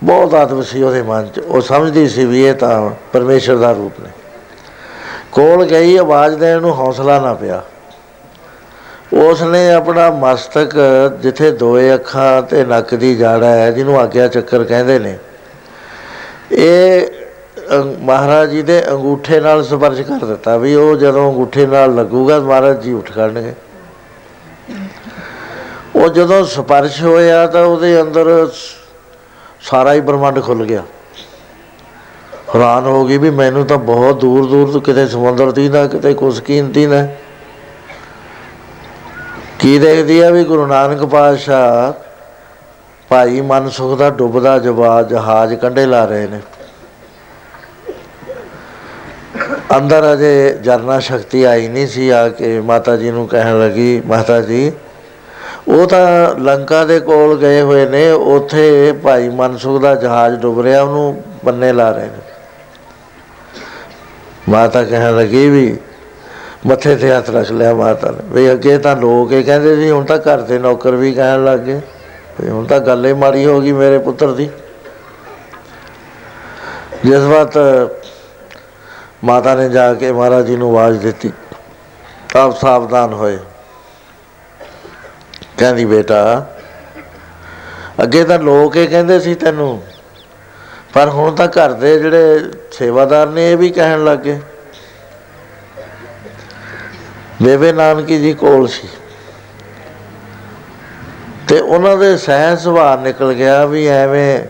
ਬਹੁਤ 0.04 0.34
ਆਦਬ 0.34 0.62
ਸੀ 0.62 0.82
ਉਹਦੇ 0.82 1.02
ਮਨ 1.02 1.28
'ਚ। 1.28 1.38
ਉਹ 1.38 1.60
ਸਮਝਦੀ 1.60 2.08
ਸੀ 2.08 2.24
ਵੀ 2.24 2.44
ਇਹ 2.44 2.54
ਤਾਂ 2.54 2.90
ਪਰਮੇਸ਼ਰ 3.12 3.56
ਦਾ 3.56 3.72
ਰੂਪ 3.72 4.00
ਨੇ। 4.00 4.10
ਕੋਲ 5.32 5.66
ਗਈ, 5.66 5.96
ਆਵਾਜ਼ 5.96 6.38
ਦੇਣ 6.38 6.60
ਨੂੰ 6.60 6.78
ਹੌਸਲਾ 6.78 7.20
ਨਾ 7.20 7.34
ਪਿਆ। 7.34 7.62
ਉਸ 9.12 9.42
ਨੇ 9.42 9.72
ਆਪਣਾ 9.72 10.10
ਮਸਤਕ 10.10 10.70
ਜਿੱਥੇ 11.22 11.50
ਦੋਏ 11.50 11.94
ਅੱਖਾਂ 11.94 12.42
ਤੇ 12.42 12.64
ਨੱਕ 12.64 12.94
ਦੀ 12.94 13.16
ਜੜ 13.16 13.44
ਹੈ, 13.44 13.70
ਜਿਹਨੂੰ 13.70 14.00
ਆਗਿਆ 14.00 14.28
ਚੱਕਰ 14.28 14.64
ਕਹਿੰਦੇ 14.64 14.98
ਨੇ 14.98 15.18
ਇਹ 16.52 17.02
ਅ, 17.02 17.84
ਮਹਾਰਾਜ 17.98 18.50
ਜੀ 18.50 18.62
ਦੇ 18.62 18.90
ਅੰਗੂਠੇ 18.90 19.40
ਨਾਲ 19.40 19.64
ਸਪਰਸ਼ 19.64 20.00
ਕਰ 20.00 20.24
ਦਿੱਤਾ 20.24 20.56
ਵੀ 20.56 20.74
ਉਹ 20.74 20.96
ਜਦੋਂ 20.96 21.30
ਅੰਗੂਠੇ 21.30 21.66
ਨਾਲ 21.66 21.94
ਲੱਗੂਗਾ 21.94 22.38
ਮਹਾਰਾਜ 22.40 22.80
ਜੀ 22.80 22.92
ਉੱਠ 22.92 23.12
ਖੜਨਗੇ। 23.12 23.54
ਉਹ 25.96 26.08
ਜਦੋਂ 26.08 26.44
ਸਪਰਸ਼ 26.44 27.02
ਹੋਇਆ 27.02 27.46
ਤਾਂ 27.46 27.64
ਉਹਦੇ 27.64 28.00
ਅੰਦਰ 28.00 28.48
ਸ- 28.54 28.76
ਸਾਰਾ 29.60 29.94
ਹੀ 29.94 30.00
ਬ੍ਰਹਮੰਡ 30.00 30.42
ਖੁੱਲ 30.42 30.66
ਗਿਆ। 30.66 30.82
ਹੈਰਾਨ 32.54 32.86
ਹੋ 32.86 33.06
ਗਈ 33.06 33.16
ਵੀ 33.16 33.30
ਮੈਨੂੰ 33.30 33.66
ਤਾਂ 33.66 33.78
ਬਹੁਤ 33.78 34.20
ਦੂਰ 34.20 34.46
ਦੂਰ 34.46 34.72
ਤੋਂ 34.72 34.80
ਕਿਤੇ 34.80 35.06
ਸਮੁੰਦਰ 35.06 35.52
ਦੀ 35.52 35.68
ਨਾ 35.68 35.86
ਕਿਤੇ 35.86 36.14
ਕੁਛ 36.14 36.40
ਕੀਮਤੀ 36.40 36.86
ਨਾ। 36.86 37.06
ਕੀ 39.58 39.78
ਦੇਖਦੀ 39.78 40.20
ਆ 40.20 40.30
ਵੀ 40.30 40.44
ਗੁਰੂ 40.44 40.66
ਨਾਨਕ 40.66 41.04
ਪਾਤਸ਼ਾਹ 41.04 42.01
ਭਾਈ 43.12 43.40
ਮਨ 43.40 43.68
ਸੁਖ 43.68 43.98
ਦਾ 43.98 44.08
ਡੁੱਬਦਾ 44.10 44.58
ਜਵਾ 44.58 45.02
ਜਹਾਜ਼ 45.02 45.54
ਕੰਢੇ 45.54 45.84
ਲਾ 45.86 46.04
ਰਹੇ 46.04 46.26
ਨੇ। 46.26 46.40
ਅੰਦਰ 49.76 50.12
ਅਜੇ 50.12 50.58
ਜਰਨਾ 50.62 50.98
ਸ਼ਕਤੀ 51.00 51.42
ਆਈ 51.44 51.68
ਨਹੀਂ 51.68 51.86
ਸੀ, 51.86 52.08
ਆ 52.10 52.28
ਕੇ 52.28 52.60
ਮਾਤਾ 52.60 52.96
ਜੀ 52.96 53.10
ਨੂੰ 53.10 53.26
ਕਹਿਣ 53.28 53.58
ਲੱਗੀ, 53.60 54.02
ਮਾਤਾ 54.06 54.40
ਜੀ, 54.40 54.72
ਉਹ 55.68 55.86
ਤਾਂ 55.86 56.34
ਲੰਕਾ 56.40 56.84
ਦੇ 56.84 56.98
ਕੋਲ 57.00 57.36
ਗਏ 57.38 57.60
ਹੋਏ 57.60 57.86
ਨੇ, 57.86 58.10
ਉੱਥੇ 58.10 58.92
ਭਾਈ 59.02 59.28
ਮਨਸੁਖ 59.28 59.80
ਦਾ 59.82 59.94
ਜਹਾਜ਼ 59.94 60.40
ਡੁੱਬ 60.40 60.60
ਰਿਹਾ, 60.60 60.82
ਉਹਨੂੰ 60.82 61.22
ਬੰਨੇ 61.44 61.72
ਲਾ 61.72 61.90
ਰਹੇ 61.90 62.06
ਨੇ। 62.06 62.20
ਮਾਤਾ 64.48 64.84
ਕਹਿਣ 64.84 65.16
ਲੱਗੀ 65.16 65.48
ਵੀ 65.48 65.76
ਮੱਥੇ 66.66 66.96
ਤੇ 66.96 67.12
ਹੱਥ 67.12 67.30
ਰੱਖ 67.30 67.50
ਲਿਆ 67.52 67.74
ਮਾਤਾ 67.74 68.10
ਨੇ, 68.10 68.28
ਵੀ 68.32 68.52
ਅੱਗੇ 68.52 68.78
ਤਾਂ 68.78 68.96
ਲੋਕ 68.96 69.32
ਇਹ 69.32 69.44
ਕਹਿੰਦੇ 69.44 69.76
ਸੀ, 69.76 69.90
ਹੁਣ 69.90 70.04
ਤਾਂ 70.04 70.18
ਘਰ 70.18 70.40
ਦੇ 70.42 70.58
ਨੌਕਰ 70.58 70.94
ਵੀ 70.96 71.12
ਕਹਿਣ 71.12 71.44
ਲੱਗ 71.44 71.80
ਗਏ 72.40 72.44
ਵੀ 72.44 72.50
ਹੁਣ 72.50 72.66
ਤਾਂ 72.66 72.78
ਗੱਲ 72.80 73.06
ਹੀ 73.06 73.12
ਮਾੜੀ 73.12 73.44
ਹੋ 73.46 73.60
ਗਈ 73.60 73.72
ਮੇਰੇ 73.72 73.98
ਪੁੱਤਰ 73.98 74.32
ਦੀ। 74.32 74.48
ਜਿਸ 77.04 77.20
ਵਕਤ 77.20 77.58
ਮਾਤਾ 79.24 79.54
ਨੇ 79.54 79.68
ਜਾ 79.68 79.92
ਕੇ 79.94 80.12
ਮਹਾਰਾਜ 80.12 80.46
ਜੀ 80.46 80.56
ਨੂੰ 80.56 80.70
ਆਵਾਜ਼ 80.70 80.98
ਦਿੱਤੀ 80.98 81.32
ਆਪ 82.36 82.56
ਸਾਵਧਾਨ 82.58 83.12
ਹੋਏ। 83.12 83.38
ਕਹਿੰਦੀ, 85.58 85.84
ਬੇਟਾ, 85.84 86.46
ਅੱਗੇ 88.02 88.22
ਤਾਂ 88.24 88.38
ਲੋਕ 88.38 88.76
ਇਹ 88.76 88.88
ਕਹਿੰਦੇ 88.88 89.18
ਸੀ 89.20 89.34
ਤੈਨੂੰ, 89.34 89.82
ਪਰ 90.94 91.08
ਹੁਣ 91.08 91.34
ਤਾਂ 91.34 91.48
ਘਰ 91.48 91.72
ਦੇ 91.72 91.98
ਜਿਹੜੇ 91.98 92.40
ਸੇਵਾਦਾਰ 92.72 93.26
ਨੇ 93.28 93.50
ਇਹ 93.52 93.56
ਵੀ 93.56 93.70
ਕਹਿਣ 93.70 94.04
ਲੱਗੇ 94.04 94.38
ਬੇਬੇ 97.42 97.72
ਨਾਨਕੀ 97.72 98.18
ਜੀ 98.18 98.32
ਕੋਲ 98.34 98.66
ਸੀ। 98.68 98.88
ਤੇ 101.48 101.60
ਉਹਨਾਂ 101.60 101.96
ਦੇ 101.96 102.16
ਸਹਿਜ 102.16 102.58
ਸੁਭਾਅ 102.58 102.96
ਨਿਕਲ 102.96 103.32
ਗਿਆ 103.32 103.66
ਵੀ 103.66 103.86
ਐਵੇਂ 103.86 104.40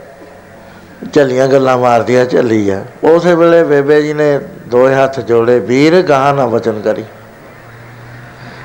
ਝੱਲੀਆਂ 1.12 1.48
ਗੱਲਾਂ 1.48 1.78
ਮਾਰਦੀਆਂ 1.78 2.26
ਝੱਲੀ 2.26 2.70
ਆ 2.70 2.85
ਉਸੇ 3.05 3.35
ਵੇਲੇ 3.35 3.64
ਬੇਬੇ 3.64 4.02
ਜੀ 4.02 4.12
ਨੇ 4.12 4.38
ਦੋਏ 4.66 4.94
ਹੱਥ 4.94 5.20
ਜੋੜੇ, 5.20 5.59
ਵੀਰ, 5.59 6.02
ਗਾਹ 6.02 6.35
ਨਾ 6.35 6.46
ਵਚਨ 6.46 6.81
ਕਰੀ। 6.81 7.05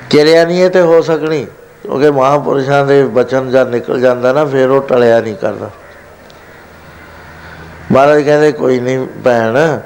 ਕਿਰਿਆ 0.09 0.45
ਨਹੀਂ 0.45 0.63
ਇਹ 0.63 0.69
ਤੇ 0.69 0.81
ਹੋ 0.81 1.01
ਸਕਣੀ। 1.01 1.47
ਕਿਉਂਕਿ 1.83 2.11
ਮਹਾਪੁਰਸ਼ਾਂ 2.11 2.85
ਦੇ 2.85 3.03
ਬਚਨ 3.03 3.51
ਜਦ 3.51 3.69
ਨਿਕਲ 3.69 3.99
ਜਾਂਦਾ 3.99 4.33
ਨਾ, 4.33 4.45
ਫਿਰ 4.45 4.69
ਉਹ 4.69 4.81
ਟਲਿਆ 4.81 5.21
ਨਹੀਂ 5.21 5.35
ਕਰਦਾ। 5.35 5.69
ਮਹਾਰਾਜ 7.91 8.21
ਕਹਿੰਦੇ, 8.21 8.51
ਕੋਈ 8.51 8.79
ਨਹੀਂ 8.79 9.07
ਭੈਣ, 9.23 9.79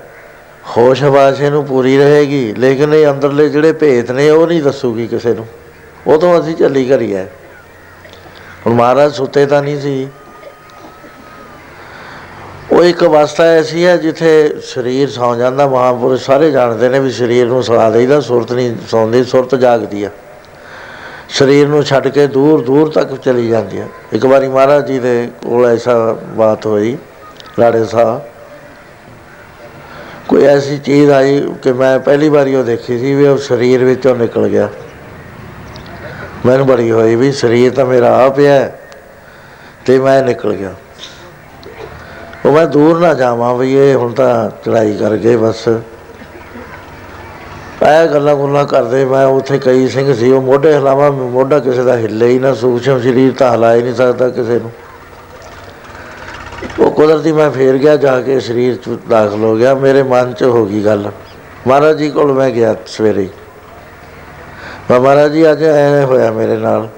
ਹੋਸ਼ 0.78 1.04
ਹਵਾਸ 1.04 1.42
ਨੂੰ 1.42 1.66
ਪੂਰੀ 1.66 1.98
ਰਹੇਗੀ, 1.98 2.54
ਲੇਕਿਨ 2.54 2.94
ਇਹ 2.94 3.08
ਅੰਦਰਲੇ 3.08 3.50
ਜਿਹੜੇ 3.50 3.72
ਭੇਤ 3.72 4.12
ਨੇ, 4.12 4.30
ਉਹ 4.30 4.48
ਨਹੀਂ 4.48 4.64
ਦੱਸੂਗੀ 4.64 5.08
ਕਿਸੇ 5.08 5.34
ਨੂੰ। 5.34 5.48
ਉਹ 6.08 6.18
ਤੋਂ 6.18 6.40
ਅਸੀਂ 6.40 6.56
ਝੱਲੀ 6.56 6.86
ਕਰੀ 6.86 7.16
ਹੈ। 7.16 7.30
ਹੁਣ 8.66 8.74
ਮਹਾਰਾਜ 8.74 9.14
ਸੁੱਤੇ 9.14 9.46
ਤਾਂ 9.46 9.62
ਨਹੀਂ 9.64 9.80
ਸੀ। 9.82 10.08
ਉਹ 12.72 12.84
ਇੱਕ 12.84 13.04
ਅਵਸਥਾ 13.04 13.44
ਐਸੀ 13.44 13.86
ਹੈ 13.86 13.96
ਜਿੱਥੇ 13.98 14.62
ਸਰੀਰ 14.64 15.10
ਸੌ 15.10 15.36
ਜਾਂਦਾ, 15.36 15.68
ਮਹਾਂਪੁਰਸ਼ 15.68 16.26
ਸਾਰੇ 16.26 16.52
ਜਾਣਦੇ 16.52 16.90
ਨੇ 16.90 17.00
ਵੀ 17.00 17.12
ਸਰੀਰ 17.12 17.48
ਨੂੰ 17.48 17.64
ਸੁਲਾ 17.64 17.90
ਦੇਈਦਾ, 17.90 18.20
ਸੁਰਤ 18.20 18.52
ਨਹੀਂ 18.52 18.76
ਸੌਂਦੀ, 18.90 19.24
ਸੁਰਤ 19.24 19.56
ਜਾਗਦੀ 19.56 20.04
ਆ। 20.04 20.10
ਸਰੀਰ 21.30 21.68
ਨੂੰ 21.68 21.84
ਛੱਡ 21.84 22.08
ਕੇ 22.08 22.28
ਦੂਰ 22.28 22.62
ਦੂਰ 22.62 22.90
ਤੱਕ 22.90 23.16
ਚਲੀ 23.16 23.48
ਜਾਂਦੀ 23.50 23.80
ਹੈ 23.80 23.88
ਇੱਕ 24.14 24.26
ਵਾਰੀ 24.26 24.48
ਮਹਾਰਾਜ 24.48 24.88
ਜੀ 24.88 25.00
ਦੇ 25.00 25.30
ਕੋਲ 25.44 25.66
ਐਸਾ 25.66 25.96
ਬਾਤ 26.38 26.66
ਹੋਈ, 26.66 26.98
ਲਾੜੇ 27.60 27.84
ਸਾਹਿਬ। 27.86 28.22
ਕੋਈ 30.28 30.46
ਐਸੀ 30.46 30.78
ਚੀਜ਼ 30.78 31.12
ਆਈ 31.12 31.42
ਕਿ 31.64 31.72
ਮੈਂ 31.74 31.98
ਪਹਿਲੀ 32.00 32.30
ਵਾਰੀ 32.30 32.56
ਉਹ 32.56 32.64
ਦੇਖੀ 32.64 32.98
ਸੀ 33.00 33.14
ਵੀ 33.16 33.28
ਉਹ 33.28 33.38
ਸਰੀਰ 33.38 33.84
ਵਿੱਚੋਂ 33.84 34.16
ਨਿਕਲ 34.16 34.48
ਗਿਆ। 34.48 34.70
ਮੈਨੂੰ 36.46 36.68
ਬੜੀ 36.68 36.92
ਹੋਈ 36.92 37.16
ਵੀ 37.16 37.32
ਸਰੀਰ 37.32 37.74
ਤਾਂ 37.74 37.86
ਮੇਰਾ 37.86 38.16
ਆ 38.16 38.30
ਪਿਆ 38.30 38.54
ਹੈ 38.54 38.80
ਤੇ 39.86 40.00
ਮੈਂ 40.00 40.24
ਨਿਕਲ 40.24 40.54
ਗਿਆ। 40.54 40.74
ਉਹ 42.46 42.52
ਮੈਂ 42.52 42.68
ਦੂਰ 42.68 43.00
ਨਾ 43.00 43.14
ਜਾਵਾਂ 43.14 43.56
ਵੀ 43.56 43.74
ਇਹ 43.74 43.96
ਹੁਣ 43.96 44.14
ਤਾਂ 44.14 44.50
ਚੜਾਈ 44.66 44.98
ਕਰ 44.98 45.16
ਗਏ 45.18 45.36
ਬਸ। 45.36 45.68
ਐ 47.84 48.08
ਗੱਲਾਂ 48.08 48.36
ਗੁੱਲਾਂ 48.36 48.66
ਕਰਦੇ 48.66 49.06
ਮੈਂ 49.06 49.26
ਉੱਥੇ 49.26 49.60
ਕਈ 49.60 49.88
ਸਿੰਘ 49.88 50.14
ਸੀ, 50.14 50.32
ਉਹ 50.32 50.42
ਮੋਢੇ 50.42 50.74
ਹਿਲਾਵਾ, 50.74 51.12
ਮੋਢਾ 51.12 51.60
ਕਿਸੇ 51.60 51.84
ਦਾ 51.84 51.98
ਹਿੱਲੇ 51.98 52.28
ਹੀ 52.28 52.40
ਨਾ, 52.40 52.54
ਸੂਖਸ਼ਮ 52.54 53.00
ਸਰੀਰ 53.00 53.34
ਤਾਂ 53.34 53.52
ਹਿਲਾ 53.52 53.76
ਹੀ 53.76 53.82
ਨਹੀਂ 53.82 53.96
ਸਕਦਾ 53.96 54.30
ਕਿਸੇ 54.30 54.60
ਨੂੰ। 54.60 54.72
ਉਹ 56.80 56.92
ਕੁਦਰਤੀ 56.92 57.32
ਮੈਂ 57.32 57.52
ਫੇਰ 57.52 57.78
ਗਿਆ, 57.78 57.96
ਜਾ 57.96 58.22
ਕੇ 58.22 58.40
ਸਰੀਰ 58.40 58.76
ਚ 58.76 58.98
ਦਾਖਲ 59.10 59.44
ਹੋ 59.44 59.56
ਗਿਆ। 59.56 59.74
ਮੇਰੇ 59.76 60.04
ਮਨ 60.04 60.34
ਚ 60.34 60.44
ਹੋ 60.44 60.66
ਗਈ 60.66 60.86
ਗੱਲ। 60.86 61.12
ਮਹਾਰਾਜ 61.68 61.98
ਜੀ 61.98 62.10
ਕੋਲ 62.10 62.34
ਮੈਂ 62.34 62.50
ਗਿਆ 62.50 62.76
ਸਵੇਰੇ। 62.88 63.30
ਮੈਂ 64.92 65.00
ਮਹਾਰਾਜ 65.00 65.32
ਜੀ, 65.32 65.52
ਅੱਜ 65.52 65.64
ਐ 65.64 66.04
ਹੋਇਆ 66.06 66.32
ਮੇਰੇ 66.32 66.58
ਨਾਲ। 66.58 66.90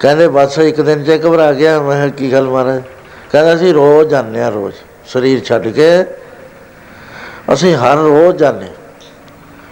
ਕਹਿੰਦੇ, 0.00 0.28
ਬਸ 0.28 0.58
ਇੱਕ 0.58 0.80
ਦਿਨ 0.80 1.04
ਚ 1.04 1.20
ਘਬਰਾ 1.26 1.52
ਗਿਆ। 1.52 1.82
ਮੈਂ 1.82 1.96
ਕਿਹਾ, 1.96 2.08
ਕੀ 2.08 2.32
ਗੱਲ 2.32 2.48
ਮਹਾਰਾਜ? 2.48 2.82
ਕਹਿੰਦਾ, 3.32 3.54
ਅਸੀਂ 3.54 3.74
ਰੋਜ਼ 3.74 4.08
ਜਾਂਦੇ 4.08 4.42
ਹਾਂ, 4.42 4.52
ਰੋਜ਼। 4.52 4.74
ਸਰੀਰ 5.06 5.44
ਛੱਡ 5.44 5.68
ਕੇ 5.68 6.02
ਅਸੀਂ 7.52 7.74
ਹਰ 7.74 7.96
ਰੋਜ਼ 7.96 8.36
ਜਾਂਦੇ 8.36 8.66
ਹਾਂ। 8.66 8.74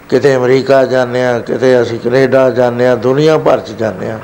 ਕਿਤੇ 0.08 0.36
ਅਮਰੀਕਾ 0.36 0.84
ਜਾਂਦੇ 0.84 1.24
ਹਾਂ, 1.24 1.40
ਕਿਤੇ 1.40 1.82
ਅਸੀਂ 1.82 2.00
ਕੈਨੇਡਾ 2.00 2.50
ਜਾਂਦੇ 2.50 2.86
ਹਾਂ, 2.86 2.96
ਦੁਨੀਆ 2.96 3.38
ਭਰ 3.38 3.60
ਚ 3.60 3.70
ਜਾਂਦੇ 3.70 4.10
ਹਾਂ। 4.10 4.18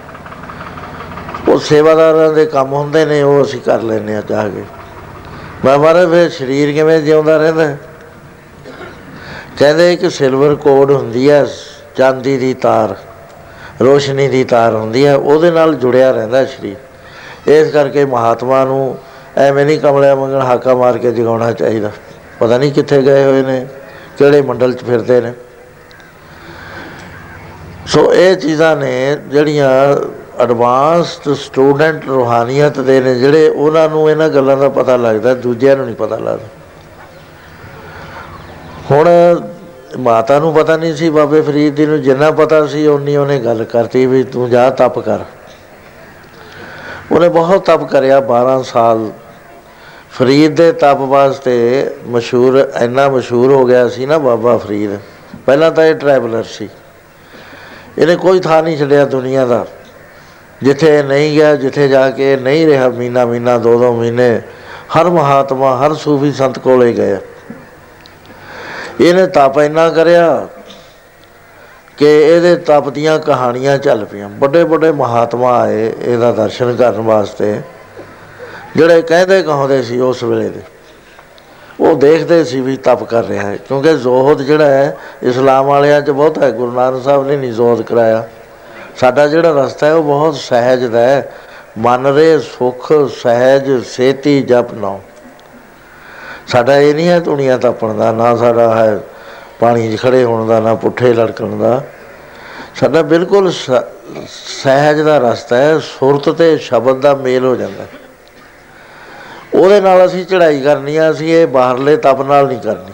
ਉਹ 1.48 1.58
ਸੇਵਾਦਾਰਾਂ 1.58 2.32
ਦੇ 2.32 2.46
ਕੰਮ 2.46 2.72
ਹੁੰਦੇ 2.72 3.04
ਨੇ, 3.04 3.22
ਉਹ 3.22 3.42
ਅਸੀਂ 3.42 3.60
ਕਰ 3.60 3.82
ਲੈਂਦੇ 3.82 4.14
ਹਾਂ 4.14 4.22
ਜਾ 4.28 4.48
ਕੇ। 4.48 4.64
ਮੈਂ 5.64 5.78
ਮਾਰੇ 5.78 6.06
ਫਿਰ 6.06 6.30
ਸਰੀਰ 6.30 6.72
ਕਿਵੇਂ 6.72 7.00
ਜਿਉਂਦਾ 7.00 7.36
ਰਹਿੰਦਾ 7.36 7.66
ਹੈ? 7.66 7.78
ਕਹਿੰਦੇ 9.58 9.96
ਕਿ 9.96 10.10
ਸਿਲਵਰ 10.10 10.54
ਕੋਡ 10.54 10.92
ਹੁੰਦੀ 10.92 11.30
ਹੈ, 11.30 11.46
ਚਾਂਦੀ 11.96 12.36
ਦੀ 12.36 12.54
ਤਾਰ। 12.54 12.96
ਰੋਸ਼ਨੀ 13.82 14.28
ਦੀ 14.28 14.44
ਤਾਰ 14.44 14.74
ਹੁੰਦੀ 14.74 15.06
ਹੈ, 15.06 15.14
ਉਹਦੇ 15.14 15.50
ਨਾਲ 15.50 15.74
ਜੁੜਿਆ 15.74 16.10
ਰਹਿੰਦਾ 16.10 16.44
ਸਰੀਰ। 16.44 17.50
ਇਸ 17.50 17.72
ਕਰਕੇ 17.72 18.04
ਮਹਾਤਮਾ 18.04 18.64
ਨੂੰ 18.64 18.96
ਐਵੇਂ 19.36 19.64
ਨਹੀਂ 19.66 19.78
ਕਮਲਿਆ 19.80 20.14
ਮੰਗਣ 20.14 20.42
ਹਾਕਾ 20.42 20.74
ਮਾਰ 20.74 20.98
ਕੇ 20.98 21.12
ਜਗਾਉਣਾ 21.12 21.52
ਚਾਹੀਦਾ। 21.52 21.90
ਪਤਾ 22.40 22.58
ਨਹੀਂ 22.58 22.72
ਕਿੱਥੇ 22.72 23.02
ਗਏ 23.02 23.24
ਹੋਏ 23.24 23.42
ਨੇ, 23.42 23.66
ਕਿਹੜੇ 24.18 24.40
ਮੰਡਲ 24.42 24.72
'ਚ 24.72 24.84
ਫਿਰਦੇ 24.84 25.20
ਨੇ। 25.20 25.32
ਸੋ 27.86 28.12
ਇਹ 28.14 28.36
ਚੀਜ਼ਾਂ 28.36 28.76
ਨੇ 28.76 29.16
ਜਿਹੜੀਆਂ 29.26 29.70
ਐਡਵਾਂਸਡ 30.40 31.32
ਸਟੂਡੈਂਟ 31.34 32.04
ਰੂਹਾਨੀਅਤ 32.06 32.80
ਦੇ 32.80 33.00
ਨੇ, 33.00 33.14
ਜਿਹੜੇ 33.14 33.48
ਉਹਨਾਂ 33.48 33.88
ਨੂੰ 33.88 34.10
ਇਹਨਾਂ 34.10 34.28
ਗੱਲਾਂ 34.28 34.56
ਦਾ 34.56 34.68
ਪਤਾ 34.68 34.96
ਲੱਗਦਾ, 34.96 35.34
ਦੂਜਿਆਂ 35.34 35.76
ਨੂੰ 35.76 35.86
ਨਹੀਂ 35.86 35.96
ਪਤਾ 35.96 36.16
ਲੱਗਦਾ। 36.16 36.46
ਹੁਣ 38.90 39.08
ਮਾਤਾ 39.96 40.38
ਨੂੰ 40.38 40.54
ਪਤਾ 40.54 40.76
ਨਹੀਂ 40.76 40.96
ਸੀ, 40.96 41.10
ਬਾਬੇ 41.10 41.40
ਫਰੀਦ 41.40 41.74
ਜੀ 41.74 41.86
ਨੂੰ 41.86 42.02
ਜਿੰਨਾ 42.02 42.30
ਪਤਾ 42.30 42.66
ਸੀ 42.66 42.86
ਉਨੀ 42.86 43.16
ਉਹਨੇ 43.16 43.38
ਗੱਲ 43.40 43.64
ਕਰਤੀ 43.64 44.06
ਵੀ 44.06 44.22
ਤੂੰ 44.22 44.50
ਜਾ 44.50 44.70
ਤਪ 44.70 44.98
ਕਰ। 44.98 45.18
ਉਹਨੇ 47.12 47.28
ਬਹੁਤ 47.28 47.66
ਤਪ 47.66 47.84
ਕਰਿਆ 47.84 48.20
12 48.20 48.62
ਸਾਲ। 48.62 49.10
ਫਰੀਦ 50.10 50.56
ਦੇ 50.56 50.72
ਤਪ 50.72 50.96
ਵਾਸਤੇ 50.96 51.86
ਮਸ਼ਹੂਰ, 52.06 52.72
ਇੰਨਾ 52.80 53.08
ਮਸ਼ਹੂਰ 53.08 53.52
ਹੋ 53.52 53.64
ਗਿਆ 53.66 53.88
ਸੀ 53.88 54.06
ਨਾ 54.06 54.18
ਬਾਬਾ 54.18 54.56
ਫਰੀਦ। 54.56 54.90
ਪਹਿਲਾਂ 55.46 55.70
ਤਾਂ 55.70 55.84
ਇਹ 55.84 55.94
ਟਰੈਵਲਰ 55.94 56.42
ਸੀ। 56.42 56.68
ਇਹਨੇ 57.98 58.16
ਕੋਈ 58.16 58.40
ਥਾਂ 58.40 58.62
ਨਹੀਂ 58.62 58.78
ਛੱਡਿਆ 58.78 59.04
ਦੁਨੀਆ 59.04 59.46
ਦਾ। 59.46 59.66
ਜਿੱਥੇ 60.62 60.98
ਇਹ 60.98 61.04
ਨਹੀਂ 61.04 61.32
ਗਿਆ, 61.32 61.56
ਜਿੱਥੇ 61.56 61.88
ਜਾ 61.88 62.10
ਕੇ 62.10 62.36
ਨਹੀਂ 62.36 62.66
ਰਿਹਾ 62.66 62.88
ਮਹੀਨਾ 62.88 63.26
ਮਹੀਨਾ 63.26 63.58
ਦੋ 63.58 63.78
ਦੋ 63.78 63.92
ਮਹੀਨੇ, 63.92 64.42
ਹਰ 64.96 65.04
ਮਹਾਤਮਾ, 65.04 65.76
ਹਰ 65.76 65.94
ਸੂਫੀ 65.94 66.32
ਸੰਤ 66.32 66.58
ਕੋਲੇ 66.58 66.92
ਗਿਆ 66.92 67.18
ਇਹਨੇ 69.00 69.26
ਤਪ 69.26 69.58
ਇੰਨਾ 69.58 69.90
ਕਰਿਆ 69.90 70.48
ਕਿ 71.96 72.22
ਇਹਦੇ 72.22 72.56
ਤਪ 72.56 72.88
ਦੀਆਂ 72.88 73.18
ਕਹਾਣੀਆਂ 73.18 73.78
ਚੱਲ 73.78 74.04
ਪਈਆਂ। 74.04 74.28
ਵੱਡੇ 74.28 74.62
ਵੱਡੇ 74.62 74.92
ਮਹਾਤਮਾ 74.92 75.60
ਆਏ 75.60 75.92
ਇਹਦਾ 76.02 76.32
ਦਰਸ਼ਨ 76.32 76.76
ਕਰਨ 76.76 77.00
ਵਾਸਤੇ। 77.00 77.60
ਜਿਹੜੇ 78.76 79.02
ਕਹਿੰਦੇ 79.02 79.42
ਕਹਾਉਂਦੇ 79.42 79.82
ਸੀ 79.82 80.00
ਉਸ 80.00 80.22
ਵੇਲੇ 80.22 80.48
ਦੇ। 80.48 80.60
ਉਹ 81.80 81.96
ਦੇਖਦੇ 81.96 82.44
ਸੀ 82.44 82.60
ਵੀ 82.60 82.76
ਤਪ 82.76 83.04
ਕਰ 83.04 83.24
ਰਿਹਾ 83.24 83.46
ਹੈ। 83.46 83.56
ਕਿਉਂਕਿ 83.56 83.94
ਜ਼ੋਹਦ 83.94 84.42
ਜਿਹੜਾ 84.42 84.66
ਹੈ, 84.66 84.96
ਇਸਲਾਮ 85.22 85.66
ਵਾਲਿਆਂ 85.66 86.00
'ਚ 86.00 86.10
ਬਹੁਤ 86.10 86.38
ਹੈ। 86.38 86.50
ਗੁਰੂ 86.50 86.72
ਨਾਨਕ 86.72 87.02
ਸਾਹਿਬ 87.02 87.26
ਨੇ 87.26 87.36
ਨਹੀਂ 87.36 87.52
ਜ਼ੋਹਦ 87.52 87.82
ਕਰਾਇਆ। 87.82 88.28
ਸਾਡਾ 88.96 89.26
ਜਿਹੜਾ 89.26 89.64
ਰਸਤਾ 89.64 89.86
ਹੈ, 89.86 89.94
ਉਹ 89.94 90.02
ਬਹੁਤ 90.02 90.36
ਸਹਿਜ 90.36 90.84
ਦਾ 90.84 91.00
ਹੈ। 91.00 91.32
ਮਨ 91.78 92.06
ਰੇ 92.06 92.38
ਸੁਖ, 92.38 92.92
ਸਹਿਜ, 93.22 93.84
ਸੇਤੀ 93.84 94.42
ਜਪ 94.42 94.74
ਨਾਉ। 94.74 95.00
ਸਾਡਾ 96.48 96.76
ਇਹ 96.76 96.94
ਨਹੀਂ 96.94 97.08
ਹੈ 97.08 97.20
ਦੁਨੀਆ 97.20 97.58
ਤਪਣ 97.58 97.94
ਦਾ, 97.94 98.12
ਨਾ 98.12 98.36
ਸਾਡਾ 98.36 98.74
ਹੈ 98.74 99.00
ਪਾਣੀ 99.60 99.96
'ਚ 99.96 100.00
ਖੜੇ 100.00 100.24
ਹੋਣ 100.24 100.46
ਦਾ, 100.46 100.60
ਨਾ 100.60 100.74
ਪੁੱਠੇ 100.74 101.14
ਲੜਕਣ 101.14 101.58
ਦਾ। 101.58 101.82
ਸਾਡਾ 102.74 103.02
ਬਿਲਕੁਲ 103.02 103.52
ਸ- 103.52 103.70
ਸਹਿਜ 104.62 105.00
ਦਾ 105.00 105.18
ਰਸਤਾ 105.18 105.56
ਹੈ, 105.56 105.78
ਸੁਰਤ 105.78 106.28
ਤੇ 106.28 106.56
ਸ਼ਬਦ 106.56 107.00
ਦਾ 107.00 107.14
ਮੇਲ 107.14 107.44
ਹੋ 107.44 107.56
ਜਾਂਦਾ 107.56 107.82
ਹੈ। 107.82 107.88
ਉਹਦੇ 109.54 109.80
ਨਾਲ 109.80 110.06
ਅਸੀਂ 110.06 110.24
ਚੜ੍ਹਾਈ 110.24 110.60
ਕਰਨੀ 110.60 110.96
ਆ, 110.96 111.10
ਅਸੀਂ 111.10 111.34
ਇਹ 111.34 111.46
ਬਾਹਰਲੇ 111.46 111.96
ਤਪ 111.96 112.22
ਨਾਲ 112.22 112.46
ਨਹੀਂ 112.46 112.60
ਕਰਨੀ। 112.60 112.92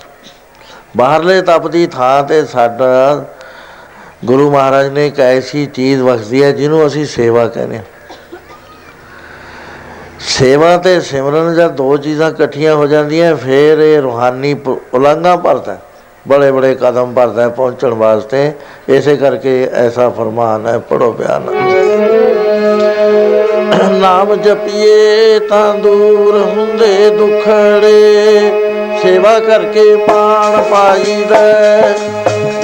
ਬਾਹਰਲੇ 0.97 1.43
ਤਪ 1.43 1.69
ਦੀ 1.69 1.87
ਥਾਂ 1.87 2.25
ਤੇ 2.25 2.45
ਸਾਡਾ 2.45 3.25
ਗੁਰੂ 4.25 4.51
ਮਹਾਰਾਜ 4.51 4.89
ਨੇ 4.89 5.07
ਇੱਕ 5.07 5.21
ਐਸੀ 5.21 5.67
ਚੀਜ਼ 5.67 6.03
ਬਖਸ਼ੀ 6.03 6.43
ਹੈ, 6.43 6.53
ਜਿਹਨੂੰ 6.53 6.87
ਅਸੀਂ 6.87 7.07
ਸੇਵਾ 7.07 7.49
ਕਹਿੰਦੇ 7.49 7.77
ਹਾਂ। 7.77 7.85
ਸੇਵਾ 10.21 10.77
ਤੇ 10.77 11.01
ਸਿਮਰਨ 11.01 11.55
ਜਦ 11.55 11.71
ਦੋ 11.71 11.97
ਚੀਜ਼ਾਂ 11.97 12.31
ਇਕੱਠੀਆਂ 12.31 12.75
ਹੋ 12.75 12.87
ਜਾਂਦੀਆਂ, 12.87 13.37
ਫਿਰ 13.37 13.79
ਇਹ 13.79 14.03
ਰੂਹਾਨੀ 14.03 14.55
ਪ- 14.55 14.95
ਉਲਾਂਘਾਂ 14.95 15.37
ਭਰਦਾ, 15.37 15.79
ਬੜੇ 16.29 16.53
ਬੜੇ 16.53 16.75
ਕਦਮ 16.75 17.13
ਭਰਦਾ 17.15 17.43
ਹੈ 17.43 17.49
ਪਹੁੰਚਣ 17.49 17.95
ਵਾਸਤੇ। 17.95 18.53
ਇਸੇ 18.89 19.17
ਕਰਕੇ 19.17 19.69
ਐਸਾ 19.73 20.09
ਫਰਮਾਨ 20.09 20.67
ਹੈ 20.67 20.79
ਪੜੋ 20.79 21.13
ਬਿਆਨ 21.13 21.43
ਨਾਮ 23.93 24.35
ਜਪੀਏ 24.35 25.39
ਤਾਂ 25.39 25.75
ਦੂਰ 25.75 26.39
ਹੁੰਦੇ 26.39 27.11
ਦੁਖੜੇ, 27.11 28.41
ਸੇਵਾ 29.03 29.39
ਕਰਕੇ 29.39 29.97
ਪਾਣ 29.97 30.63
ਪਾਈਦਾ। 30.63 31.41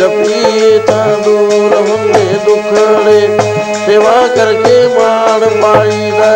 ਜਪੀਏ 0.00 0.78
ਤਾਂ 0.78 1.06
ਦੂਰ 1.24 1.74
ਹੁੰਦੇ 1.74 2.24
ਦੁਖੜੇ 2.44 3.38
ਸੇਵਾ 3.86 4.26
ਕਰਕੇ 4.36 4.86
ਮਾਣ 4.86 5.44
ਪਾਈਦਾ। 5.62 6.30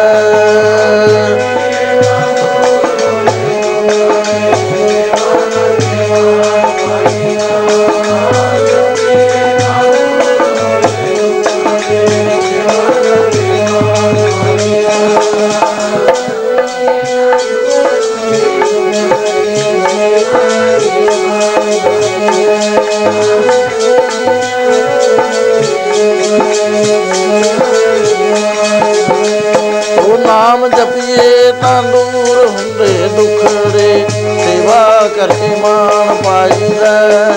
ਸੇਵਾ 35.04 35.14
ਕਰਕੇ 35.16 35.48
ਮਾਣ 35.60 36.14
ਪਾਈਦਾ 36.24 37.32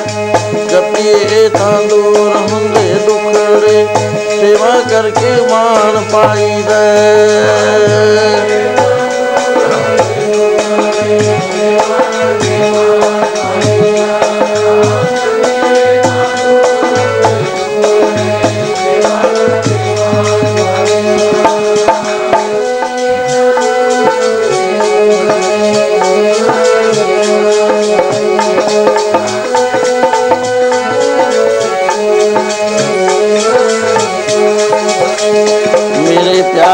ਜਪੀਏ 0.69 1.49
ਤਾਂ 1.49 1.81
ਦੂਰ 1.89 2.35
ਹੁੰਦੇ 2.43 2.93
ਦੁਖੜੇ 3.07 3.85
ਸੇਵਾ 4.31 4.69
ਕਰਕੇ 4.89 5.35
ਮਾਣ 5.51 6.01
ਪਾਈਦਾ 6.11 6.79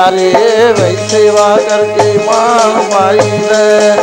ਪਿਆਰੇ 0.06 0.72
ਵੈ 0.74 0.89
ਸੇਵਾ 1.08 1.56
ਕਰਕੇ 1.60 2.18
ਮਾਣ 2.18 2.82
ਪਾਈਦਾ 2.92 3.96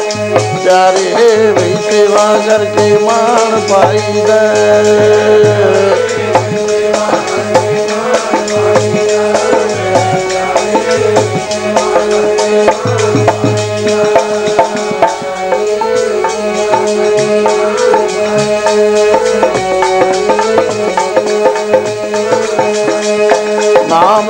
ਪਿਆਰੇ 0.64 1.52
ਵੀ 1.52 1.74
ਸੇਵਾ 1.82 2.26
ਕਰਕੇ 2.46 2.96
ਮਾਣ 2.98 3.60
ਪਾਈਦਾ 3.68 4.40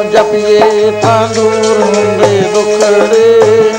ਨਾਮ 0.00 0.10
ਜਪੀਏ 0.10 0.90
ਤਾਂ 1.02 1.28
ਦੂਰ 1.28 1.80
ਹੁੰਦੇ 1.80 2.40
ਦੁਖੜੇ। 2.54 3.72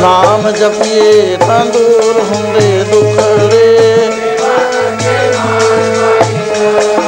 ਨਾਮ 0.00 0.50
ਜਪੀਏ 0.50 1.36
ਤਾਂ 1.36 1.64
ਦੂਰ 1.66 2.20
ਹੁੰਦੇ 2.20 2.84
ਦੁਖੜੇ। 2.84 4.08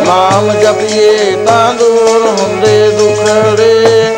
ਨਾਮ 0.06 0.52
ਜਪੀਏ 0.52 1.36
ਤਾਂ 1.46 1.74
ਦੂਰ 1.74 2.26
ਹੁੰਦੇ 2.28 2.90
ਦੁਖੜੇ। 2.90 4.16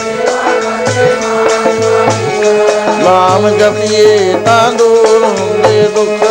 ਨਾਮ 3.05 3.49
ਜਪੀਏ 3.59 4.35
ਤਾਂ 4.45 4.73
ਦੂਰ 4.73 5.25
ਹੁੰਦੇ 5.25 5.83
ਦੁੱਖ 5.83 6.23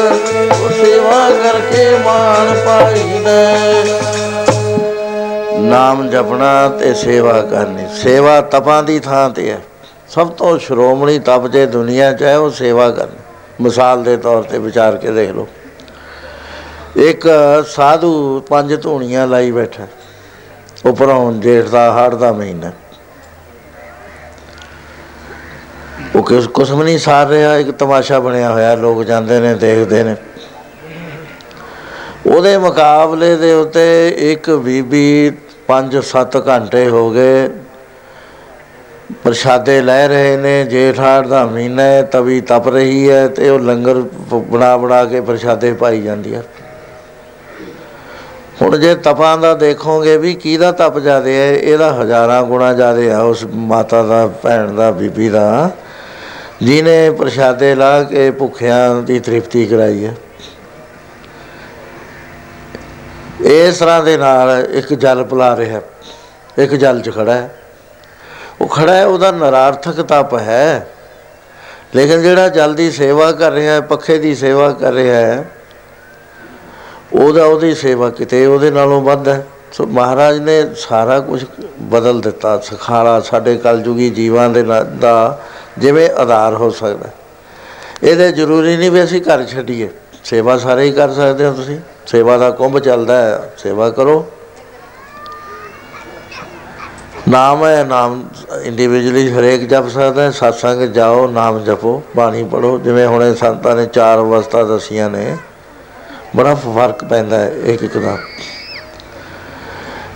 ਉਹ 0.62 0.70
ਸੇਵਾ 0.70 1.30
ਕਰਕੇ 1.44 1.90
ਮਾਣ 2.06 2.56
ਪਾਈਦਾ। 2.66 4.03
ਨਾਮ 5.74 6.10
ਜਪਣਾ 6.10 6.70
ਤੇ 6.70 6.94
ਸੇਵਾ 6.94 7.42
ਕਰਨੀ। 7.42 7.86
ਸੇਵਾ 7.94 8.42
ਤਪਾਂ 8.42 8.84
ਦੀ 8.84 9.00
ਥਾਂ 9.00 9.30
ਤੇ 9.30 9.52
ਹੈ। 9.52 9.60
ਸਭ 10.10 10.28
ਤੋਂ 10.30 10.58
ਸ਼੍ਰੋਮਣੀ 10.58 11.20
ਤਪ 11.20 11.48
ਜੇ 11.48 11.66
ਦੁਨੀਆ 11.66 12.14
'ਚ 12.14 12.24
ਹੈ, 12.24 12.38
ਉਹ 12.38 12.50
ਸੇਵਾ 12.50 12.90
ਕਰਨੀ। 12.92 13.18
ਮਿਸਾਲ 13.62 14.04
ਦੇ 14.04 14.18
ਤੌਰ 14.18 14.44
ਤੇ 14.44 14.58
ਵਿਚਾਰ 14.58 14.98
ਕੇ 14.98 15.12
ਦੇਖ 15.12 15.32
ਲਓ। 15.32 15.48
ਇੱਕ 16.96 17.28
ਸਾਧੂ 17.68 18.42
ਪੰਜ 18.50 18.84
ਧੂਣੀਆਂ 18.84 19.28
ਲਾਈ 19.28 19.52
ਬੈਠਾ। 19.52 19.88
ਉਪਰੋਂ 20.86 21.34
ਜੇਠ 21.34 21.66
ਦਾ 21.66 21.92
ਹਾੜ 21.92 22.16
ਦਾ 22.16 22.34
ਮਹੀਨਾ। 22.34 22.72
ਉਹ 26.16 26.24
ਕਿਸ 26.24 26.48
ਕੁਛ 26.48 26.72
ਵੀ 26.72 26.84
ਨਹੀਂ 26.84 27.00
ਸਾਰ 27.00 27.28
ਰਿਹਾ, 27.28 27.58
ਇੱਕ 27.58 27.72
ਤਮਾਸ਼ਾ 27.72 28.20
ਬਣਿਆ 28.20 28.52
ਹੋਇਆ, 28.52 28.76
ਲੋਕ 28.76 29.04
ਜਾਂਦੇ 29.04 29.40
ਨੇ, 29.40 29.54
ਦੇਖਦੇ 29.54 30.04
ਨੇ। 30.04 30.16
ਉਹਦੇ 32.26 32.58
ਮੁਕਾਬਲੇ 32.58 33.36
ਦੇ 33.36 33.54
ਉੱਤੇ 33.54 34.10
ਇੱਕ 34.32 34.50
ਬੀਬੀ 34.52 35.32
5-7 35.68 36.48
ਘੰਟੇ 36.48 36.90
ਹੋ 36.90 37.12
ਗਏ। 37.12 37.50
ਪ੍ਰਸ਼ਾਦੇ 39.24 39.82
ਲੈ 39.82 40.08
ਰਹੇ 40.08 40.38
ਨੇ 40.38 40.66
ਜੇਠਾੜ 40.66 41.28
ਦਾ 41.28 41.46
ਮਹੀਨਾ 41.46 41.84
ਹੈ 41.84 42.02
ਤਵੀ 42.02 42.42
ਤਪ 42.42 42.68
ਰਹੀ 42.68 43.10
ਹੈ 43.10 43.28
ਤੇ 43.28 43.50
ਉਹ 43.50 43.60
ਲੰਗਰ 43.60 43.94
ਬ- 43.94 44.44
ਬਣਾ 44.44 44.78
ਬਣਾ 44.78 45.06
ਕੇ 45.06 45.22
ਪ੍ਰਸ਼ਾਦੇ 45.22 45.74
ਪਾਈ 45.74 46.02
ਜਾਂਦੀ 46.02 46.36
ਹੈ। 46.36 46.44
ਹੁਣ 48.62 48.78
ਜੇ 48.78 48.96
ਤਪਾਂ 48.96 49.38
ਦਾ 49.38 49.54
ਦੇਖੋਗੇ 49.54 50.18
ਵੀ 50.18 50.34
ਕਿਹਦਾ 50.34 50.72
ਤਪ 50.72 51.00
ਜ਼ਿਆਦੇ 51.00 51.38
ਹੈ, 51.38 51.52
ਇਹਦਾ 51.52 51.94
ਹਜ਼ਾਰਾਂ 52.02 52.44
ਗੁਣਾ 52.44 52.74
ਜ਼ਿਆਦੇ 52.74 53.12
ਆ 53.12 53.20
ਉਸ 53.20 53.46
ਮਾਤਾ 53.54 54.04
ਦਾ, 54.04 54.28
ਭੈਣ 54.28 54.74
ਦਾ, 54.74 54.92
ਬੀਬੀ 54.92 55.30
ਦਾ। 55.30 55.72
ਜਿਨੇ 56.62 57.12
ਪ੍ਰਸ਼ਾਦੇ 57.12 57.76
ਲਾ 57.76 58.04
ਕੇ 58.04 58.32
ਭੁੱਖਿਆਂ 58.32 58.96
ਦੀ 58.96 59.20
ਤ੍ਰਿਪਤੀ 59.20 59.66
ਕਰਾਈ 59.66 60.06
ਹੈ। 60.06 60.16
ਇਸ 63.44 63.80
ਤਰ੍ਹਾਂ 63.80 64.04
ਦੇ 64.04 64.18
ਨਾਲ 64.18 64.68
ਇੱਕ 64.72 64.94
ਜਲ 64.94 65.24
ਪਿਲਾ 65.24 65.56
ਰਿਹਾ। 65.56 65.82
ਇੱਕ 66.58 66.74
ਜਲ 66.74 67.02
'ਚ 67.02 67.16
ਖੜਾ 67.16 67.34
ਹੈ। 67.34 67.56
ਉਹ 68.62 68.68
ਖੜਾ 68.68 68.94
ਹੈ, 68.94 69.06
ਉਹਦਾ 69.06 69.32
ਨਰਾਰਥਕ 69.32 70.02
ਤਪ 70.02 70.34
ਹੈ। 70.34 70.90
ਲੇਕਿਨ 71.96 72.22
ਜਿਹੜਾ 72.22 72.50
ਜਲ 72.50 72.74
ਦੀ 72.74 72.92
ਸੇਵਾ 72.92 73.32
ਕਰ 73.32 73.52
ਰਿਹਾ 73.52 73.74
ਹੈ 73.74 73.82
ਪੱਖੇ 73.82 74.18
ਦੀ 74.18 74.36
ਸੇਵਾ 74.36 74.72
ਕਰ 74.72 74.94
ਰਿਹਾ 74.94 75.18
ਹੈ, 75.18 75.46
ਉਹਦਾ 77.14 77.46
ਉਹਦੀ 77.46 77.76
ਸੇਵਾ 77.76 78.10
ਕਿਤੇ 78.10 78.46
ਉਹਦੇ 78.46 78.72
ਨਾਲੋਂ 78.72 79.02
ਵੱਧ 79.02 79.28
ਹੈ। 79.28 79.48
ਸੋ 79.74 79.86
ਮਹਾਰਾਜ 79.86 80.40
ਨੇ 80.40 80.64
ਸਾਰਾ 80.76 81.20
ਕੁਝ 81.20 81.46
ਬਦਲ 81.82 82.22
ਦਿੱਤਾ। 82.22 82.58
ਸਖਾਲਾ 82.58 83.20
ਸਾਡੇ 83.20 83.58
ਕਲਯੁਗੀ 83.58 84.10
ਜੀਵਾਂ 84.10 84.50
ਦੇ 84.50 84.64
ਨਾ- 84.64 84.84
ਦਾ 84.84 85.42
ਜਿਵੇਂ 85.78 86.10
ਆਧਾਰ 86.10 86.54
ਹੋ 86.54 86.70
ਸਕਦਾ। 86.70 87.10
ਇਹਦੇ 88.04 88.32
ਜ਼ਰੂਰੀ 88.32 88.78
ਨਹੀਂ 88.78 88.92
ਵੀ 88.92 89.04
ਅਸੀਂ 89.04 89.22
ਘਰ 89.22 89.46
ਛੱਡੀਏ। 89.46 89.90
ਸੇਵਾ 90.24 90.58
ਸਾਰੇ 90.58 90.84
ਹੀ 90.84 90.92
ਕਰ 90.92 91.12
ਸਕਦੇ 91.12 91.46
ਹੋ 91.46 91.54
ਤੁਸੀਂ। 91.54 91.80
ਸੇਵਾ 92.08 92.38
ਦਾ 92.38 92.52
ਕੁੰਭ 92.52 92.80
ਚੱਲਦਾ 92.80 93.18
ਹੈ, 93.18 93.54
ਸੇਵਾ 93.58 93.90
ਕਰੋ। 93.90 94.32
ਨਾਮ 97.30 97.66
ਹੈ, 97.66 97.84
ਨਾਮ 97.84 98.30
ਇੰਡੀਵਿਜੂਅਲੀ 98.62 99.34
ਹਰੇਕ 99.34 99.70
ਜਪ 99.70 99.88
ਸਕਦਾ 99.88 100.22
ਹੈ 100.22 100.28
satsang 100.28 100.92
ਜਾਓ, 100.92 101.28
ਨਾਮ 101.28 101.64
ਜਪੋ, 101.64 102.04
ਬਾਣੀ 102.16 102.44
ਪੜੋ 102.44 102.80
ਜਿਵੇਂ 102.80 103.08
ਹੁਣੇ 103.08 103.36
ਸੰਤਾਂ 103.36 103.76
ਨੇ 103.76 103.86
ਚਾਰ 103.86 104.20
ਅਵਸਥਾ 104.20 104.64
ਦਸੀਆਂ 104.64 105.10
ਨੇ, 105.10 105.38
ਬੜਾ 106.36 106.56
ਫ਼ਰਕ 106.56 107.04
ਪੈਂਦਾ 107.04 107.40
ਹੈ 107.40 107.54
ਇੱਕ 107.66 107.84
ਇੱਕ 107.84 107.98
ਦਾ। 107.98 108.18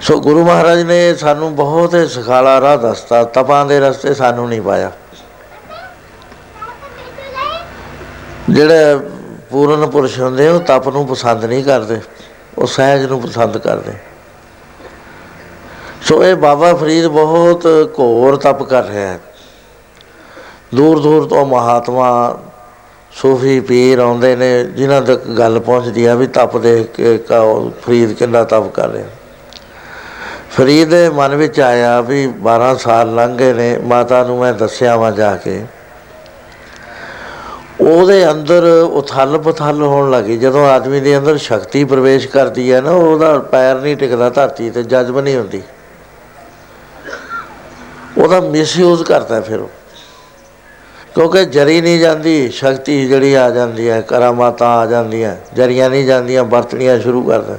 ਸੋ 0.02 0.22
ਗੁਰੂ 0.22 0.46
ਮਹਾਰਾਜ 0.46 0.82
ਨੇ 0.82 1.16
ਸਾਨੂੰ 1.16 1.56
ਬਹੁਤ 1.56 1.96
ਹੀ 1.96 2.08
ਸਖਾਲਾ 2.08 2.62
ਰਾਹ 2.62 2.78
ਦੱਸਤਾ, 2.78 3.24
ਤਪਾਂ 3.24 3.66
ਦੇ 3.66 3.80
ਰਸਤੇ 3.80 4.14
ਸਾਨੂੰ 4.14 4.50
ਨਹੀਂ 4.50 4.62
ਪਾਇਆ। 4.62 4.92
ਜਿਹੜੇ 8.50 9.00
ਪੂਰਨ 9.52 9.90
ਪੁਰਸ਼ 9.90 10.20
ਹੁੰਦੇ, 10.20 10.48
ਉਹ 10.50 10.60
ਤਪ 10.60 10.88
ਨੂੰ 10.90 11.08
ਪਸੰਦ 11.08 11.46
ਨਹੀਂ 11.46 11.64
ਕਰਦੇ, 11.64 12.00
ਉਹ 12.58 12.68
ਸਹਿਜ 12.68 13.06
ਨੂੰ 13.06 13.22
ਪਸੰਦ 13.22 13.58
ਕਰਦੇ। 13.58 13.94
ਸੋ 16.02 16.24
ਇਹ 16.24 16.36
ਬਾਬਾ 16.36 16.74
ਫਰੀਦ 16.74 17.08
ਬਹੁਤ 17.08 17.68
ਘੋਰ 18.00 18.36
ਤਪ 18.36 18.64
ਕਰ 18.64 18.84
ਰਿਹਾ 18.84 19.08
ਹੈ। 19.08 19.20
ਦੂਰ 20.76 21.00
ਦੂਰ 21.00 21.28
ਤੋਂ 21.28 21.46
ਮਹਾਤਮਾ 21.46 22.40
ਸੂਫੀ 23.12 23.60
ਪੀਰ 23.60 24.00
ਆਉਂਦੇ 24.00 24.36
ਨੇ, 24.36 24.64
ਜਿਨ੍ਹਾਂ 24.64 25.02
ਤੱਕ 25.02 25.28
ਗੱਲ 25.28 25.60
ਪਹੁੰਚਦੀ 25.60 26.06
ਆ 26.06 26.16
ਵੀ 26.16 26.28
ਤਪ 26.28 26.58
ਦੇਖ 26.58 26.92
ਕੇ 26.92 27.18
ਕਾ 27.18 27.42
ਫਰੀਦ 27.86 28.14
ਕਿੰਨਾ 28.14 28.44
ਤਪ 28.44 28.68
ਕਰ 28.74 28.90
ਰਿਹਾ। 28.90 29.08
ਫਰੀਦ 30.52 30.90
ਦੇ 30.90 31.10
ਮਨ 31.10 31.36
ਵਿੱਚ 31.36 31.60
ਆਇਆ 31.60 32.02
ਵੀ 32.02 32.28
12 32.28 32.76
ਸਾਲ 32.76 33.16
ਲੰਘ 33.16 33.38
ਗਏ 33.38 33.54
ਨੇ, 33.54 33.78
ਮਾਤਾ 33.78 34.24
ਨੂੰ 34.24 34.40
ਮੈਂ 34.40 34.54
ਦੱਸਿਆ 34.54 34.96
ਵਾਂ 34.96 35.12
ਜਾ 35.12 35.36
ਕੇ 35.36 35.66
ਉਹਦੇ 37.88 38.32
ਅੰਦਰ 38.32 38.64
ਉਥਲ 38.94 39.38
ਪਥਲ 39.38 39.82
ਹੋਣ 39.82 40.12
ਲੱਗੀ 40.12 40.38
ਜਦੋਂ 40.38 40.68
ਆਦਮੀ 40.68 41.00
ਦੇ 41.00 41.18
ਅੰਦਰ 41.18 41.38
ਸ਼ਕਤੀ 41.38 41.84
ਪ੍ਰਵੇਸ਼ 41.84 42.28
ਕਰਦੀ 42.28 42.74
ਹੈ 42.74 42.82
ਨਾ, 42.82 42.92
ਉਹਦਾ 42.92 43.40
ਪੈਰ 43.40 43.76
ਨਹੀਂ 43.76 43.98
ਟਿਕਦਾ 43.98 44.30
ਧਰਤੀ 44.30 44.70
ਤੇ, 44.70 44.84
ਜਜ਼ਬ 44.84 45.20
ਨਹੀਂ 45.20 45.36
ਹੁੰਦੀ। 45.36 45.62
ਉਹਦਾ 48.18 48.40
ਮਿਸਯੂਜ਼ 48.40 49.04
ਕਰਦਾ 49.04 49.42
ਫਿਰ 49.42 49.60
ਉਹ। 49.60 49.70
ਕਿਉਂਕਿ 51.16 51.46
ਜਰੀ 51.46 51.82
ਨਹੀਂ 51.82 52.00
ਜਾਂਦੀ, 52.00 52.50
ਸ਼ਕਤੀ 52.50 53.08
ਜਿਹੜੀ 53.08 53.34
ਆ 53.34 53.50
ਜਾਂਦੀ 53.50 53.90
ਹੈ 53.90 54.02
ਕਰਾਮਾਤਾਂ 54.02 54.68
ਆ 54.68 54.86
ਜਾਂਦੀਆਂ, 54.86 55.36
ਜਰੀਆਂ 55.56 55.90
ਨਹੀਂ 55.90 56.06
ਜਾਂਦੀਆਂ, 56.06 56.44
ਵਰਤਣੀਆਂ 56.44 57.00
ਸ਼ੁਰੂ 57.00 57.24
ਕਰਦਾ 57.24 57.58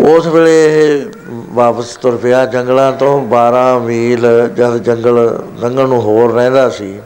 ਉਸ 0.00 0.26
ਵੇਲੇ 0.26 0.64
ਇਹ 0.66 1.06
ਵਾਪਸ 1.30 1.96
ਤੁਰ 1.96 2.16
ਪਿਆ। 2.16 2.46
ਜੰਗਲਾਂ 2.46 2.92
ਤੋਂ 2.92 3.26
12 3.26 3.78
ਮੀਲ 3.78 4.50
ਜਦ 4.56 4.76
ਜੰਗਲ 4.76 5.44
ਲੰਘਣ 5.58 5.88
ਨੂੰ 5.88 6.02
ਹੋਰ 6.02 6.32
ਰਹਿੰਦਾ 6.32 6.68
ਸੀ 6.68 7.00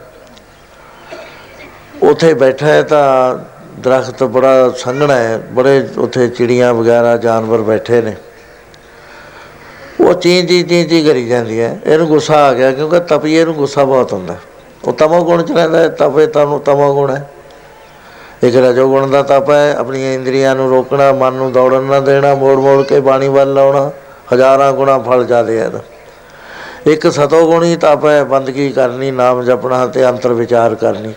ਉੱਥੇ 2.03 2.33
ਬੈਠਾ 2.35 2.67
ਹੈ 2.67 2.83
ਤਾਂ 2.83 3.39
ਦਰਖਤ 3.81 4.23
ਬੜਾ 4.25 4.71
ਸੰਘਣਾ 4.71 5.15
ਹੈ, 5.15 5.37
ਬੜੇ 5.53 5.89
ਉੱਥੇ 5.99 6.29
ਚਿੜੀਆਂ 6.29 6.75
ਵਗੈਰਾ, 6.75 7.17
ਜਾਨਵਰ 7.17 7.63
ਬੈਠੇ 7.63 8.01
ਨੇ। 8.03 8.15
ਉਹ 10.01 10.13
ਚੀਂ 10.15 10.45
ਚੀਂ 10.45 10.65
ਚੀਂ 10.65 10.89
ਚੀਂ 10.89 11.05
ਕਰੀ 11.05 11.27
ਜਾਂਦੀ 11.29 11.61
ਹੈ। 11.61 11.79
ਇਹਨੂੰ 11.87 12.07
ਗੁੱਸਾ 12.07 12.35
ਆ 12.47 12.53
ਗਿਆ 12.55 12.73
ਕਿਉਂਕਿ 12.73 13.01
ਤਪੀਏ 13.01 13.45
ਨੂੰ 13.45 13.55
ਗੁੱਸਾ 13.55 13.85
ਬਹੁਤ 13.85 14.13
ਹੁੰਦਾ 14.13 14.37
ਉਹ 14.85 14.93
ਤਮੋ 14.93 15.25
ਗੁਣ 15.25 15.43
ਚ 15.43 15.53
ਰਹਿੰਦਾ 15.53 15.79
ਹੈ, 15.79 15.89
ਤਪੇ 15.89 16.27
ਤਨੂੰ 16.27 16.61
ਤਮੋ 16.61 16.95
ਗੁਣ 16.95 17.11
ਹੈ। 17.11 17.31
ਇੱਕ 18.43 18.57
ਰਜੋ 18.57 18.89
ਗੁਣ 18.89 19.11
ਦਾ 19.11 19.23
ਤਪ 19.23 19.51
ਹੈ, 19.51 19.75
ਆਪਣੀਆਂ 19.75 20.13
ਇੰਦਰੀਆਂ 20.13 20.55
ਨੂੰ 20.57 20.71
ਰੋਕਣਾ, 20.71 21.13
ਮਨ 21.13 21.33
ਨੂੰ 21.33 21.53
ਦੌੜਨ 21.53 21.83
ਨਾ 21.83 22.01
ਦੇਣਾ 22.01 22.35
ਮੋੜ 22.35 22.57
ਮੋੜ 22.59 22.83
ਕੇ 22.83 23.01
ਬਾਣੀ 23.01 23.29
ਵੱਲ 23.29 23.55
ਲਾਉਣਾ, 23.55 23.91
ਹਜ਼ਾਰਾਂ 24.35 24.73
ਗੁਣਾ 24.73 24.99
ਫਲ 24.99 25.25
ਜਾਦੇ 25.25 25.59
ਹੈ 25.59 25.65
ਇਹਦਾ। 25.65 25.81
ਇੱਕ 26.87 27.13
ਸਤੋ 27.13 27.47
ਗੁਣੀ 27.47 27.77
ਤਪ 27.77 28.05
ਹੈ, 28.07 28.25
ਬੰਦਗੀ 28.25 28.71
ਕਰਨੀ, 28.71 29.11
ਨਾਮ 29.11 29.43
ਜਪਣਾ 29.43 29.87
ਤੇ 29.87 30.09
ਅੰਤਰ 30.09 30.33
ਵਿਚਾਰ 30.33 30.75
ਕਰਨੀ। 30.75 31.15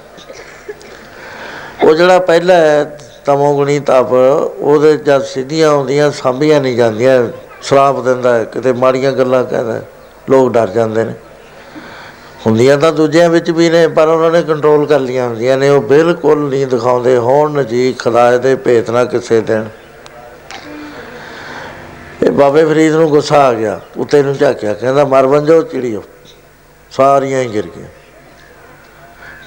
ਉਹ 1.83 1.95
ਜਿਹੜਾ 1.95 2.19
ਪਹਿਲਾ 2.19 2.53
ਹੈ 2.53 2.83
ਤਮੋ 3.25 3.55
ਗੁਣੀ 3.55 3.79
ਤਪ 3.79 4.11
ਉਹਦੇ 4.57 4.97
ਜਦ 4.97 5.23
ਸਿੱਧੀਆਂ 5.23 5.69
ਆਉਂਦੀਆਂ 5.69 6.11
ਸਾਂਭੀਆਂ 6.11 6.61
ਨਹੀਂ 6.61 6.75
ਜਾਂਦੀਆਂ 6.75 7.27
ਸ਼ਰਾਪ 7.61 7.99
ਦਿੰਦਾ 7.99 8.33
ਹੈ, 8.33 8.43
ਕਿਤੇ 8.43 8.73
ਮਾੜੀਆਂ 8.73 9.11
ਗੱਲਾਂ 9.11 9.43
ਕਹਿੰਦਾ 9.43 9.73
ਹੈ, 9.73 9.83
ਲੋਕ 10.29 10.51
ਡਰ 10.53 10.67
ਜਾਂਦੇ 10.67 11.03
ਨੇ। 11.03 11.13
ਹੁੰਦੀਆਂ 12.45 12.77
ਤਾਂ 12.77 12.91
ਦੂਜਿਆਂ 12.93 13.29
ਵਿੱਚ 13.29 13.51
ਵੀ 13.51 13.69
ਨੇ 13.69 13.87
ਪਰ 13.87 14.07
ਉਹਨਾਂ 14.07 14.31
ਨੇ 14.31 14.41
ਕੰਟਰੋਲ 14.41 14.85
ਕਰ 14.85 14.99
ਲੀਆਂ 14.99 15.27
ਹੁੰਦੀਆਂ 15.27 15.57
ਨੇ। 15.57 15.69
ਉਹ 15.69 15.81
ਬਿਲਕੁਲ 15.81 16.49
ਨਹੀਂ 16.49 16.67
ਦਿਖਾਉਂਦੇ 16.67 17.17
ਹੋਣ 17.17 17.63
ਜੀ 17.63 17.93
ਖੁਦਾ 17.93 18.37
ਦੇ 18.37 18.55
ਭੇਤ 18.55 18.89
ਨਾ 18.91 19.05
ਕਿਸੇ 19.05 19.41
ਦਿਨ। 19.41 19.65
ਇਹ 22.23 22.31
ਬਾਬੇ 22.31 22.65
ਫਰੀਦ 22.65 22.93
ਨੂੰ 22.93 23.09
ਗੁੱਸਾ 23.09 23.37
ਆ 23.37 23.53
ਗਿਆ 23.53 23.79
ਉੱਤੇ 23.97 24.23
ਨੂੰ 24.23 24.37
ਝਾਕਿਆ 24.37 24.73
ਕਹਿੰਦਾ 24.73 25.05
ਮਰ 25.05 25.27
ਬੰਜੋ 25.27 25.61
ਚਿੜੀਓ। 25.61 26.03
ਸਾਰੀਆਂ 26.91 27.41
ਹੀ 27.41 27.53
ਗਿਰ 27.53 27.65
ਗਈਆਂ। 27.65 27.87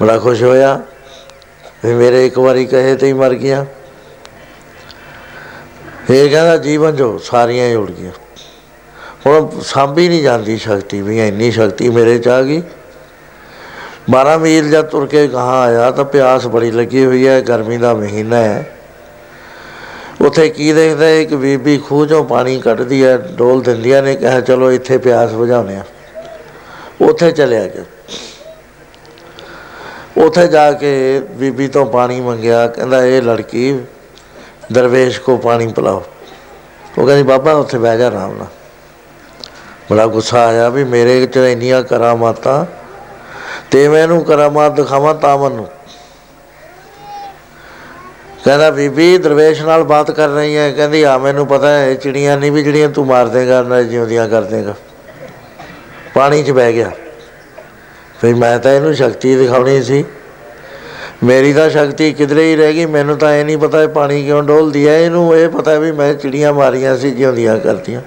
ਬੜਾ 0.01 0.19
ਖੁਸ਼ 0.19 0.43
ਹੋਇਆ। 0.43 0.81
ਵੀ 1.85 1.95
ਮੇਰੇ 1.95 2.27
ਇੱਕ 2.27 2.39
ਵਾਰੀ 2.39 2.65
ਕਹੇ 2.67 2.97
ਤੇ 2.97 3.07
ਹੀ 3.07 3.13
ਮਰ 3.13 3.35
ਗਿਆ 3.35 3.67
ਇਹ 6.11 6.31
ਕਹਿੰਦਾ 6.31 6.57
ਜੀਵਨ 6.57 6.97
ਜੋ 6.97 7.19
ਸਾਰੀਆਂ 7.19 7.69
ਹੀ 7.69 7.75
ਉੜ 7.75 7.91
ਗਈਆਂ। 7.91 8.13
ਹੁਣ 9.27 9.61
ਸਾਂਭੀ 9.61 10.09
ਨਹੀਂ 10.09 10.23
ਜਾਂਦੀ 10.23 10.57
ਸ਼ਕਤੀ 10.59 11.03
ਵੀ, 11.03 11.29
ਇੰਨੀ 11.29 11.51
ਸ਼ਕਤੀ 11.51 11.89
ਮੇਰੇ 11.89 12.19
ਚ 12.19 12.29
ਆ 12.29 12.43
ਗਈ। 12.43 12.63
12 14.11 14.39
ਮੀਲ 14.39 14.71
ਜਦ 14.71 14.85
ਤੁਰ 14.85 15.07
ਕੇ 15.07 15.29
ਕਹਾਂ 15.29 15.63
ਆਇਆ 15.63 15.91
ਤਾਂ 15.91 16.05
ਪਿਆਸ 16.05 16.47
ਬੜੀ 16.47 16.71
ਲੱਗੀ 16.71 17.05
ਹੋਈ 17.05 17.27
ਹੈ, 17.29 17.41
ਗਰਮੀ 17.41 17.77
ਦਾ 17.77 17.95
ਮਹੀਨਾ 17.95 18.37
ਹੈ। 18.37 18.77
ਉਥੇ 20.21 20.49
ਕੀ 20.49 20.73
ਦੇਖਦਾ 20.73 21.05
ਹੈ, 21.05 21.21
ਇੱਕ 21.21 21.35
ਬੀਬੀ 21.35 21.79
ਖੂਹ 21.79 22.07
ਚੋਂ 22.07 22.25
ਪਾਣੀ 22.25 22.61
ਕੱਢਦੀ 22.61 23.05
ਹੈ, 23.05 23.17
ਡੋਲ 23.17 23.63
ਦਿੰਦੀਆਂ 23.63 24.03
ਨੇ, 24.03 24.17
ਕਿਹਾ 24.17 24.41
ਚਲੋ 24.41 24.73
ਇੱਥੇ 24.73 24.99
ਪਿਆਸ 24.99 25.33
ਬੁਝਾਉਂਦੇ 25.33 25.77
ਆ 25.77 25.85
ਉਥੇ 27.01 27.31
ਚਲਿਆ 27.31 27.67
ਗਿਆ। 27.67 27.85
ਉਥੇ 30.17 30.49
ਜਾ 30.49 30.73
ਕੇ 30.73 31.21
ਬੀਬੀ 31.31 31.69
ਤੋਂ 31.69 31.87
ਪਾਣੀ 31.87 32.21
ਮੰਗਿਆ, 32.21 32.67
ਕਹਿੰਦਾ 32.67 33.05
ਇਹ 33.05 33.23
ਲੜਕੀ 33.23 33.79
ਦਰਵੇਸ਼ 34.73 35.21
ਕੋ 35.21 35.37
ਪਾਣੀ 35.37 35.67
ਪਿਲਾਓ। 35.67 36.03
ਉਹ 36.99 37.07
ਕਹਿੰਦੀ, 37.07 37.23
ਬਾਬਾ, 37.23 37.53
ਉੱਥੇ 37.53 37.79
ਬਹਿ 37.79 37.99
ਜਾ 37.99 38.07
ਆਰਾਮ 38.07 38.37
ਨਾਲ। 38.37 38.47
ਬੜਾ 39.91 40.07
ਗੁੱਸਾ 40.07 40.47
ਆਇਆ 40.47 40.69
ਵੀ 40.69 40.85
ਮੇਰੇ 40.85 41.27
ਚ 41.27 41.37
ਇੰਨੀਆਂ 41.37 41.83
ਕਰਾਮਾਤਾਂ, 41.83 42.67
ਤੇ 43.71 43.89
ਮੈਂ 43.89 44.03
ਇਹਨੂੰ 44.03 44.25
ਕਰਾਮਾਤ 44.25 44.73
ਦਿਖਾਵਾਂ 44.73 45.15
ਤਾਂ 45.15 45.39
ਮੈਨੂੰ। 45.39 45.69
ਕਹਿੰਦਾ, 48.45 48.71
ਬੀਬੀ, 48.71 49.19
ਦਰਵੇਸ਼ 49.19 49.63
ਨਾਲ 49.63 49.85
ਬਾਤ 49.85 50.11
ਕਰ 50.11 50.29
ਰਹੀ 50.29 50.57
ਹੈ। 50.57 50.73
ਕਹਿੰਦੀ 50.73 51.03
ਆ 51.03 51.19
ਮੈਨੂੰ 51.19 51.47
ਪਤਾ 51.47 51.69
ਹੈ, 51.69 51.91
ਇਹ 51.91 51.97
ਚਿੜੀਆਂ 51.97 52.39
ਨਹੀਂ 52.39 52.53
ਵੀ 52.53 52.63
ਜਿਹੜੀਆਂ 52.63 52.89
ਤੂੰ 52.89 53.07
ਮਾਰ 53.07 53.29
ਦੇਗਾ, 53.29 53.63
ਨਾ 53.63 53.83
ਜਿਉਂਦੀਆਂ 53.83 54.29
ਕਰ 54.29 54.43
ਦੇਗਾ। 54.43 54.75
ਪਾਣੀ 56.15 56.43
'ਚ 56.43 56.51
ਬਹਿ 56.51 56.73
ਗਿਆ। 56.73 56.91
ਫਿਰ 58.23 58.35
ਮੈਂ 58.35 58.59
ਤਾਂ 58.59 58.73
ਇਹਨੂੰ 58.73 58.95
ਸ਼ਕਤੀ 58.95 59.37
ਦਿਖਾਉਣੀ 59.37 59.83
ਸੀ। 59.83 60.05
ਮੇਰੀ 61.25 61.53
ਤਾਂ 61.53 61.71
ਸ਼ਕਤੀ 61.71 62.13
ਕਿਧਰੇ 62.13 62.51
ਹੀ 62.51 62.57
ਰਹਿ 62.57 62.73
ਗਈ, 62.73 62.87
ਮੈਨੂੰ 62.87 63.17
ਤਾਂ 63.17 63.35
ਇਹ 63.35 63.45
ਨਹੀਂ 63.45 63.59
ਪਤਾ 63.59 63.83
ਇਹ 63.83 63.89
ਪਾਣੀ 63.89 64.25
ਕਿਉਂ 64.25 64.43
ਡੋਲਦੀ 64.43 64.89
ਹੈ। 64.89 64.99
ਇਹਨੂੰ 64.99 65.37
ਇਹ 65.37 65.49
ਪਤਾ 65.49 65.79
ਵੀ 65.79 65.93
ਮੈਂ 65.93 66.15
ਚਿੜੀਆਂ 66.15 66.53
ਮਾਰੀਆਂ 66.53 66.97
ਸੀ, 66.97 67.11
ਜਿਉਂਦੀਆਂ 67.11 67.59
ਕਰਦੀਆਂ। 67.59 68.01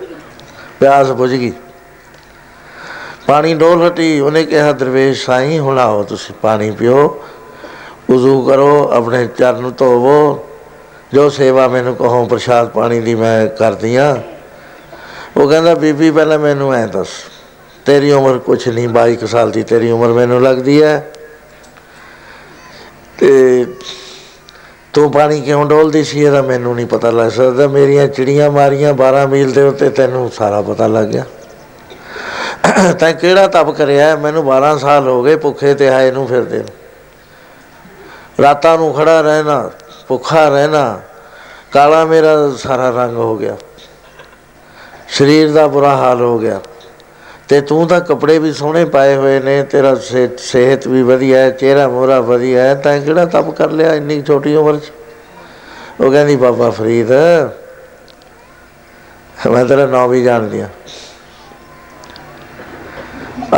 ਪਿਆਸ 0.80 1.11
ਬੁਝ 1.11 1.32
ਗਈ। 1.32 1.53
ਪਾਣੀ 3.28 3.53
ਡੋਲ 3.53 3.88
ਹਟੀ, 3.88 4.20
ਉਹਨੇ 4.20 4.43
ਕਿਹਾ, 4.43 4.72
ਦਰਵੇਸ਼ 4.72 5.26
ਸਾਈਂ, 5.26 5.59
ਹੁਣ 5.59 5.80
ਆਓ 5.80 6.03
ਤੁਸੀਂ 6.03 6.36
ਪਾਣੀ 6.36 6.72
ਪੀਓ। 6.72 7.24
ਉਜ਼ੂ 8.09 8.41
ਕਰੋ, 8.41 8.89
ਆਪਣੇ 8.93 9.28
ਚਰਨ 9.28 9.72
ਧੋਵੋ। 9.78 10.45
ਜੋ 11.13 11.30
ਸੇਵਾ 11.30 11.68
ਮੈਨੂੰ 11.68 11.95
ਕਹੋ, 11.95 12.26
ਪ੍ਰਸ਼ਾਦ 12.26 12.70
ਪਾਣੀ 12.70 12.99
ਦੀ 12.99 13.16
ਮੈਂ 13.16 13.47
ਕਰਦੀ 13.47 13.95
ਆ। 13.95 14.22
ਉਹ 15.38 15.49
ਕਹਿੰਦਾ, 15.49 15.74
ਬੀਬੀ, 15.74 16.11
ਪਹਿਲਾਂ 16.11 16.39
ਮੈਨੂੰ 16.39 16.74
ਐ 16.74 16.86
ਦੱਸ 16.86 17.07
ਤੇਰੀ 17.86 18.11
ਉਮਰ 18.11 18.38
ਕੁਛ 18.38 18.67
ਨਹੀਂ 18.67 18.88
22 18.89 19.15
ਕੁ 19.15 19.27
ਸਾਲ 19.27 19.51
ਦੀ 19.51 19.63
ਤੇਰੀ 19.63 19.91
ਉਮਰ 19.91 20.07
ਮੈਨੂੰ 20.07 20.41
ਲੱਗਦੀ 20.41 20.81
ਹੈ 20.83 21.11
ਤੇ 23.17 23.65
ਤੂੰ 24.93 25.11
ਪਾਣੀ 25.11 25.41
ਕਿਉਂ 25.41 25.65
ਡੋਲਦੀ 25.65 26.03
ਸੀ, 26.03 26.21
ਇਹਦਾ 26.23 26.41
ਮੈਨੂੰ 26.41 26.75
ਨਹੀਂ 26.75 26.86
ਪਤਾ 26.86 27.09
ਲੱਗ 27.11 27.31
ਸਕਦਾ। 27.31 27.67
ਮੇਰੀਆਂ 27.67 28.07
ਚਿੜੀਆਂ 28.07 28.51
ਮਾਰੀਆਂ 28.51 28.93
12 28.93 29.25
ਮੀਲ 29.27 29.51
ਦੇ 29.51 29.61
ਉੱਤੇ 29.61 29.89
ਤੈਨੂੰ 29.89 30.29
ਸਾਰਾ 30.31 30.61
ਪਤਾ 30.61 30.88
ਲੱਗ 30.88 31.05
ਗਿਆ। 31.05 31.23
ਤੈਂ 32.99 33.13
ਕਿਹੜਾ 33.13 33.47
ਤਪ 33.47 33.69
ਕਰਿਆ? 33.69 34.15
ਮੈਨੂੰ 34.15 34.45
12 34.45 34.77
ਸਾਲ 34.77 35.07
ਹੋ 35.07 35.23
ਗਏ 35.23 35.36
ਭੁੱਖੇ 35.36 35.73
ਤੇ 35.73 35.89
ਆਏ 35.89 36.11
ਨੂੰ 36.11 36.27
ਫਿਰਦੇ 36.27 36.57
ਨੂੰ। 36.57 36.69
ਰਾਤਾਂ 38.41 38.77
ਨੂੰ 38.77 38.93
ਖੜਾ 38.93 39.21
ਰਹਿਣਾ, 39.21 39.71
ਭੁੱਖਾ 40.07 40.47
ਰਹਿਣਾ, 40.49 41.01
ਕਾਲਾ 41.71 42.05
ਮੇਰਾ 42.05 42.36
ਸਾਰਾ 42.57 42.89
ਰੰਗ 42.89 43.17
ਹੋ 43.17 43.36
ਗਿਆ। 43.38 43.55
ਸਰੀਰ 45.09 45.51
ਦਾ 45.51 45.67
ਬੁਰਾ 45.67 45.95
ਹਾਲ 45.95 46.21
ਹੋ 46.21 46.39
ਗਿਆ। 46.39 46.59
ਤੇ 47.47 47.61
ਤੂੰ 47.61 47.87
ਤਾਂ 47.87 48.01
ਕੱਪੜੇ 48.01 48.39
ਵੀ 48.39 48.53
ਸੋਹਣੇ 48.53 48.85
ਪਾਏ 48.85 49.15
ਹੋਏ 49.15 49.39
ਨੇ, 49.39 49.63
ਤੇਰਾ 49.63 49.95
ਸਿਹ- 49.95 50.29
ਸਿਹਤ 50.37 50.87
ਵੀ 50.87 51.03
ਵਧੀਆ 51.03 51.39
ਹੈ, 51.39 51.49
ਚਿਹਰਾ 51.49 51.87
ਮੋਹਰਾ 51.87 52.19
ਵਧੀਆ 52.19 52.63
ਹੈ, 52.63 52.75
ਤੈਂ 52.75 53.01
ਕਿਹੜਾ 53.01 53.25
ਤਪ 53.25 53.49
ਕਰ 53.49 53.71
ਲਿਆ 53.71 53.93
ਇੰਨੀ 53.93 54.21
ਛੋਟੀ 54.21 54.55
ਉਮਰ 54.55 54.77
'ਚ? 54.77 54.91
ਉਹ 56.01 56.11
ਕਹਿੰਦੀ, 56.11 56.35
ਬਾਬਾ 56.35 56.69
ਫਰੀਦ, 56.69 57.11
ਮੈਂ 59.51 59.65
ਤੇਰਾ 59.65 59.85
ਨਾਮ 59.85 60.09
ਵੀ 60.09 60.23
ਜਾਣਦੀ 60.23 60.61
ਹਾਂ। 60.61 60.69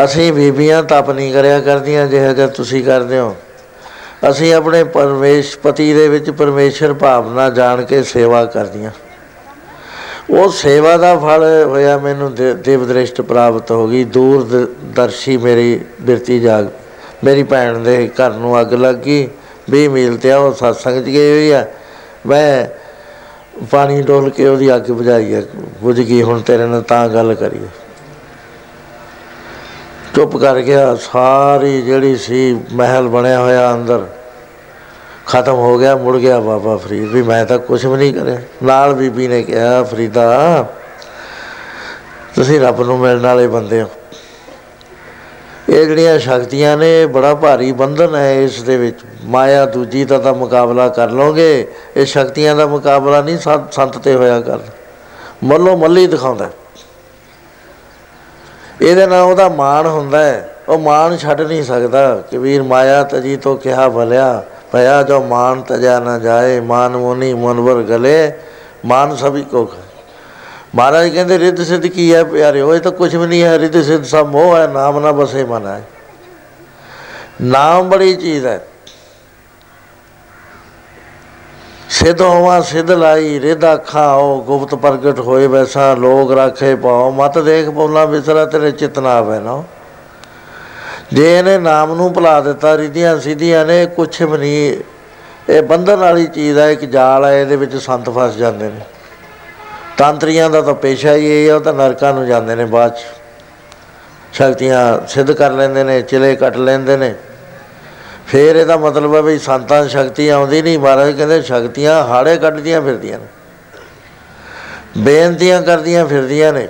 ਅਸੀਂ 0.03 0.33
ਬੀਬੀਆਂ 0.33 0.83
ਤਪ 0.83 1.09
ਨਹੀਂ 1.09 1.33
ਕਰਿਆ 1.33 1.59
ਕਰਦੀਆਂ, 1.59 2.07
ਜਿਹੋ 2.07 2.33
ਜਿਹਾ 2.33 2.47
ਤੁਸੀਂ 2.47 2.83
ਕਰਦੇ 2.83 3.19
ਹੋ। 3.19 3.35
ਅਸੀਂ 4.29 4.53
ਆਪਣੇ 4.53 4.83
ਪਰਮੇਸ਼, 4.83 5.57
ਪਤੀ 5.57 5.93
ਦੇ 5.93 6.07
ਵਿੱਚ 6.07 6.29
ਪਰਮੇਸ਼ਰ 6.29 6.93
ਭਾਵਨਾ 6.93 7.49
ਜਾਣ 7.49 7.85
ਕੇ 7.85 8.03
ਸੇਵਾ 8.03 8.45
ਕਰਦੀਆਂ। 8.45 8.91
ਉਹ 10.29 10.51
ਸੇਵਾ 10.51 10.97
ਦਾ 10.97 11.17
ਫਲ 11.17 11.63
ਹੋਇਆ 11.63 11.97
ਮੈਨੂੰ 11.97 12.35
ਦੇ- 12.35 12.55
ਦਿਵ 12.55 12.87
ਦ੍ਰਿਸ਼ਟ 12.87 13.21
ਪ੍ਰਾਪਤ 13.21 13.71
ਹੋ 13.71 13.87
ਗਈ। 13.87 14.03
ਦੂਰ 14.03 14.43
ਦ- 14.43 14.95
ਦਰਸ਼ੀ 14.95 15.37
ਮੇਰੀ 15.37 15.81
ਬਿਰਤੀ 16.01 16.39
ਜਾਗ। 16.39 16.67
ਮੇਰੀ 17.23 17.43
ਭੈਣ 17.43 17.77
ਦੇ 17.77 18.07
ਘਰ 18.07 18.31
ਨੂੰ 18.31 18.61
ਅੱਗ 18.61 18.73
ਲੱਗ 18.73 18.95
ਗਈ। 18.95 19.29
20 19.69 19.87
ਮੀਲ 19.87 20.17
ਤੇ 20.17 20.31
ਆ, 20.31 20.37
ਉਹ 20.37 20.53
ਸਤਸੰਗ 20.53 21.01
'ਚ 21.01 21.05
ਗਈ 21.05 21.31
ਹੋਈ 21.31 21.51
ਆ। 21.51 21.65
ਮੈਂ 22.25 22.67
ਪਾਣੀ 23.71 24.01
ਡੋਲ 24.01 24.29
ਕੇ 24.29 24.47
ਉਹਦੀ 24.47 24.75
ਅੱਗ 24.75 24.81
ਬੁਝਾਈ 24.81 25.33
ਹੈ 25.33 25.43
ਬੁਝ 25.81 26.01
ਗਈ, 26.01 26.21
ਹੁਣ 26.21 26.41
ਤੇਰੇ 26.41 26.65
ਨਾਲ 26.65 26.81
ਤਾਂ 26.81 27.09
ਗੱਲ 27.09 27.33
ਕਰੀਏ। 27.33 27.67
ਚੁੱਪ 30.15 30.37
ਕਰ 30.37 30.59
ਗਿਆ। 30.59 30.95
ਸਾਰੀ 30.95 31.81
ਜਿਹੜੀ 31.81 32.15
ਸੀ 32.15 32.59
ਮਹਿਲ 32.73 33.07
ਬਣਿਆ 33.07 33.41
ਹੋਇਆ 33.41 33.73
ਅੰਦਰ 33.73 34.07
ਖਤਮ 35.27 35.53
ਹੋ 35.53 35.77
ਗਿਆ, 35.77 35.95
ਮੁੜ 35.95 36.17
ਗਿਆ 36.17 36.39
ਬਾਬਾ 36.39 36.77
ਫਰੀਦ 36.77 37.11
ਵੀ 37.11 37.21
ਮੈਂ 37.21 37.45
ਤਾਂ 37.45 37.59
ਕੁਝ 37.59 37.85
ਵੀ 37.85 37.97
ਨਹੀਂ 37.97 38.13
ਕਰਿਆ। 38.13 38.41
ਨਾਲ 38.63 38.93
ਬੀਬੀ 38.93 39.27
ਨੇ 39.27 39.41
ਕਿਹਾ, 39.43 39.83
ਫਰੀਦਾ, 39.83 40.65
ਤੁਸੀਂ 42.35 42.59
ਰੱਬ 42.61 42.81
ਨੂੰ 42.81 42.99
ਮਿਲਣ 42.99 43.25
ਵਾਲੇ 43.25 43.47
ਬੰਦੇ 43.47 43.81
ਹੋ। 43.81 43.87
ਇਹ 45.69 45.85
ਜਿਹੜੀਆਂ 45.85 46.19
ਸ਼ਕਤੀਆਂ 46.19 46.77
ਨੇ 46.77 47.01
ਇਹ 47.01 47.07
ਬੜਾ 47.07 47.35
ਭਾਰੀ 47.35 47.71
ਬੰਧਨ 47.71 48.15
ਹੈ 48.15 48.33
ਇਸ 48.41 48.61
ਦੇ 48.63 48.77
ਵਿੱਚ। 48.77 48.99
ਮਾਇਆ 49.23 49.65
ਦੂਜੀ 49.65 50.05
ਦਾ 50.05 50.17
ਤਾਂ 50.17 50.33
ਮੁਕਾਬਲਾ 50.33 50.87
ਕਰ 50.89 51.09
ਲਓਗੇ, 51.09 51.67
ਇਹ 51.97 52.05
ਸ਼ਕਤੀਆਂ 52.05 52.55
ਦਾ 52.55 52.65
ਮੁਕਾਬਲਾ 52.65 53.21
ਨਹੀਂ, 53.21 53.37
ਸੰਤ 53.37 53.73
ਸੰਤ 53.73 53.97
ਤੇ 53.97 54.15
ਹੋਇਆ 54.15 54.39
ਕਰ। 54.41 54.59
ਮੱਲੋ 55.43 55.77
ਮੱਲੀ 55.77 56.07
ਦਿਖਾਉਂਦਾ 56.07 56.49
ਇਹਦੇ 58.81 59.05
ਨਾਲ 59.07 59.21
ਉਹਦਾ 59.21 59.49
ਮਾਣ 59.49 59.87
ਹੁੰਦਾ 59.87 60.23
ਹੈ। 60.23 60.49
ਉਹ 60.69 60.79
ਮਾਣ 60.79 61.17
ਛੱਡ 61.17 61.41
ਨਹੀਂ 61.41 61.63
ਸਕਦਾ 61.63 62.23
ਕਬੀਰ 62.31 62.63
ਮਾਇਆ 62.63 63.03
ਤਜੀ 63.03 63.35
ਤੋਂ 63.37 63.57
ਕਿਹਾ 63.57 63.89
ਭਲਿਆ 63.89 64.43
ਭਇਆ 64.71 65.03
ਜੋ 65.03 65.21
ਮਾਨ 65.23 65.61
ਤਜਾ 65.61 65.99
ਨਾ 65.99 66.19
ਜਾਏ, 66.19 66.59
ਮਾਨ 66.59 66.97
ਮੁਨੀ 66.97 67.33
ਮਨਵਰ 67.33 67.81
ਗਲੇ, 67.83 68.31
ਮਾਨ 68.85 69.15
ਸਭੀ 69.15 69.43
ਕੋ 69.43 69.65
ਖਾਏ। 69.65 69.81
ਮਹਾਰਾਜ 70.75 71.09
ਕਹਿੰਦੇ, 71.09 71.39
ਰਿੱਧ 71.39 71.61
ਸਿੱਧ 71.61 71.85
ਕੀ 71.85 72.13
ਹੈ 72.13 72.23
ਪਿਆਰੇ 72.23 72.61
ਉਹ 72.61 72.75
ਇਹ 72.75 72.81
ਤਾਂ 72.81 72.91
ਕੁਝ 72.91 73.15
ਵੀ 73.15 73.27
ਨਹੀਂ 73.27 73.43
ਹੈ, 73.43 73.59
ਰਿੱਧ 73.59 73.81
ਸਿੱਧ 73.81 74.03
ਸਭ 74.03 74.27
ਮੋਹ 74.27 74.55
ਹੈ, 74.55 74.67
ਨਾਮ 74.67 74.99
ਨਾ 74.99 75.11
ਬਸੇ 75.11 75.43
ਮਨ 75.43 75.67
ਹੈ। 75.67 75.83
ਨਾਮ 77.41 77.89
ਬੜੀ 77.89 78.15
ਚੀਜ਼ 78.15 78.45
ਹੈ। 78.45 78.67
ਸਿੱਧ 81.89 82.21
ਹੋਵਾ, 82.21 82.61
ਸਿੱਧ 82.61 82.91
ਲਾਈ, 82.91 83.39
ਰਿੱਧ 83.39 83.73
ਅੱਖਾਂ 83.73 84.15
ਉਹ 84.15 84.41
ਗੁਪਤ 84.43 84.75
ਪ੍ਰਗਟ 84.75 85.19
ਹੋਏ 85.19 85.47
ਵੈਸਾ 85.47 85.93
ਲੋਕ 85.93 86.31
ਰਾਖੇ 86.31 86.75
ਪਾਓ, 86.75 87.11
ਮਤ 87.11 87.37
ਦੇਖ 87.37 87.69
ਪਉਲਾ 87.69 88.05
ਵਿਸਰਾ 88.05 88.45
ਤੇਰੇ 88.45 88.71
ਚਿਤਨਾ 88.71 89.09
ਆਵੇ 89.09 89.39
ਨਾ 89.39 89.63
ਜੇ 91.13 91.37
ਇਹਨੇ 91.37 91.57
ਨਾਮ 91.57 91.95
ਨੂੰ 91.95 92.13
ਭੁਲਾ 92.13 92.41
ਦਿੱਤਾ, 92.41 92.77
ਰਿਧੀਆਂ 92.77 93.19
ਸਿੱਧੀਆਂ 93.19 93.65
ਨੇ, 93.65 93.85
ਕੁਛ 93.85 94.21
ਵੀ 94.21 94.37
ਨਹੀਂ। 94.37 94.77
ਇਹ 95.53 95.61
ਬੰਧਨ 95.61 95.95
ਵਾਲੀ 95.95 96.27
ਚੀਜ਼ 96.27 96.57
ਹੈ 96.57 96.71
ਇੱਕ 96.71 96.81
ਜਾਲ 96.81 97.25
ਹੈ 97.25 97.41
ਇਹਦੇ 97.41 97.55
ਵਿੱਚ 97.55 97.75
ਸੰਤ 97.75 98.09
ਫਸ 98.09 98.35
ਜਾਂਦੇ 98.35 98.69
ਨੇ। 98.69 98.79
ਤੰਤਰੀਆਂ 99.97 100.49
ਦਾ 100.49 100.61
ਤਾਂ 100.61 100.73
ਪੇਸ਼ਾ 100.73 101.15
ਹੀ 101.15 101.25
ਇਹ 101.25 101.49
ਹੈ 101.49 101.55
ਉਹ 101.55 101.61
ਤਾਂ 101.61 101.73
ਨਰਕਾਂ 101.73 102.13
ਨੂੰ 102.13 102.27
ਜਾਂਦੇ 102.27 102.55
ਨੇ 102.55 102.65
ਬਾਅਦ 102.65 102.95
ਚ। 102.95 102.99
ਸ਼ਕਤੀਆਂ 104.33 105.07
ਸਿੱਧ 105.07 105.31
ਕਰ 105.31 105.51
ਲੈਂਦੇ 105.51 105.83
ਨੇ, 105.83 106.01
ਚਿਲੇ 106.01 106.35
ਕੱਟ 106.35 106.57
ਲੈਂਦੇ 106.57 106.97
ਨੇ। 106.97 107.15
ਫੇਰ 108.27 108.55
ਇਹਦਾ 108.55 108.77
ਮਤਲਬ 108.77 109.15
ਹੈ 109.15 109.21
ਵੀ 109.21 109.39
ਸੰਤਾਂ 109.39 109.83
ਦੀ 109.83 109.89
ਸ਼ਕਤੀ 109.89 110.29
ਆਉਂਦੀ 110.29 110.61
ਨਹੀਂ। 110.61 110.79
ਮਹਾਰਾਜ 110.79 111.11
ਕਹਿੰਦੇ 111.11 111.41
ਸ਼ਕਤੀਆਂ 111.41 112.03
ਹਾੜੇ 112.03 112.37
ਕੱਢਦੀਆਂ 112.37 112.81
ਫਿਰਦੀਆਂ 112.81 113.19
ਨੇ। 113.19 113.25
ਬੇਨਤੀਆਂ 114.97 115.61
ਕਰਦੀਆਂ 115.61 116.05
ਫਿਰਦੀਆਂ 116.05 116.53
ਨੇ। 116.53 116.67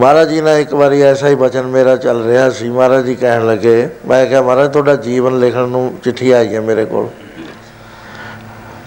ਮਹਾਰਾਜ 0.00 0.28
ਜੀ 0.28 0.40
ਨਾਲ 0.40 0.58
ਇੱਕ 0.58 0.74
ਵਾਰੀ 0.74 1.02
ਐਸਾ 1.02 1.28
ਹੀ 1.28 1.34
ਬਚਨ 1.34 1.62
ਮੇਰਾ 1.62 1.96
ਚੱਲ 1.96 2.24
ਰਿਹਾ 2.24 2.50
ਸੀ, 2.50 2.68
ਮਹਾਰਾਜ 2.68 3.04
ਜੀ 3.04 3.14
ਕਹਿਣ 3.14 3.46
ਲੱਗੇ, 3.46 3.88
ਮੈਂ 4.08 4.26
ਕਿਹਾ, 4.26 4.42
ਮਹਾਰਾਜ, 4.42 4.72
ਤੁਹਾਡਾ 4.72 4.96
ਜੀਵਨ 4.96 5.38
ਲਿਖਣ 5.38 5.68
ਨੂੰ 5.68 5.94
ਚਿੱਠੀ 6.04 6.30
ਆਈ 6.30 6.54
ਹੈ 6.54 6.60
ਮੇਰੇ 6.60 6.84
ਕੋਲ। 6.84 7.08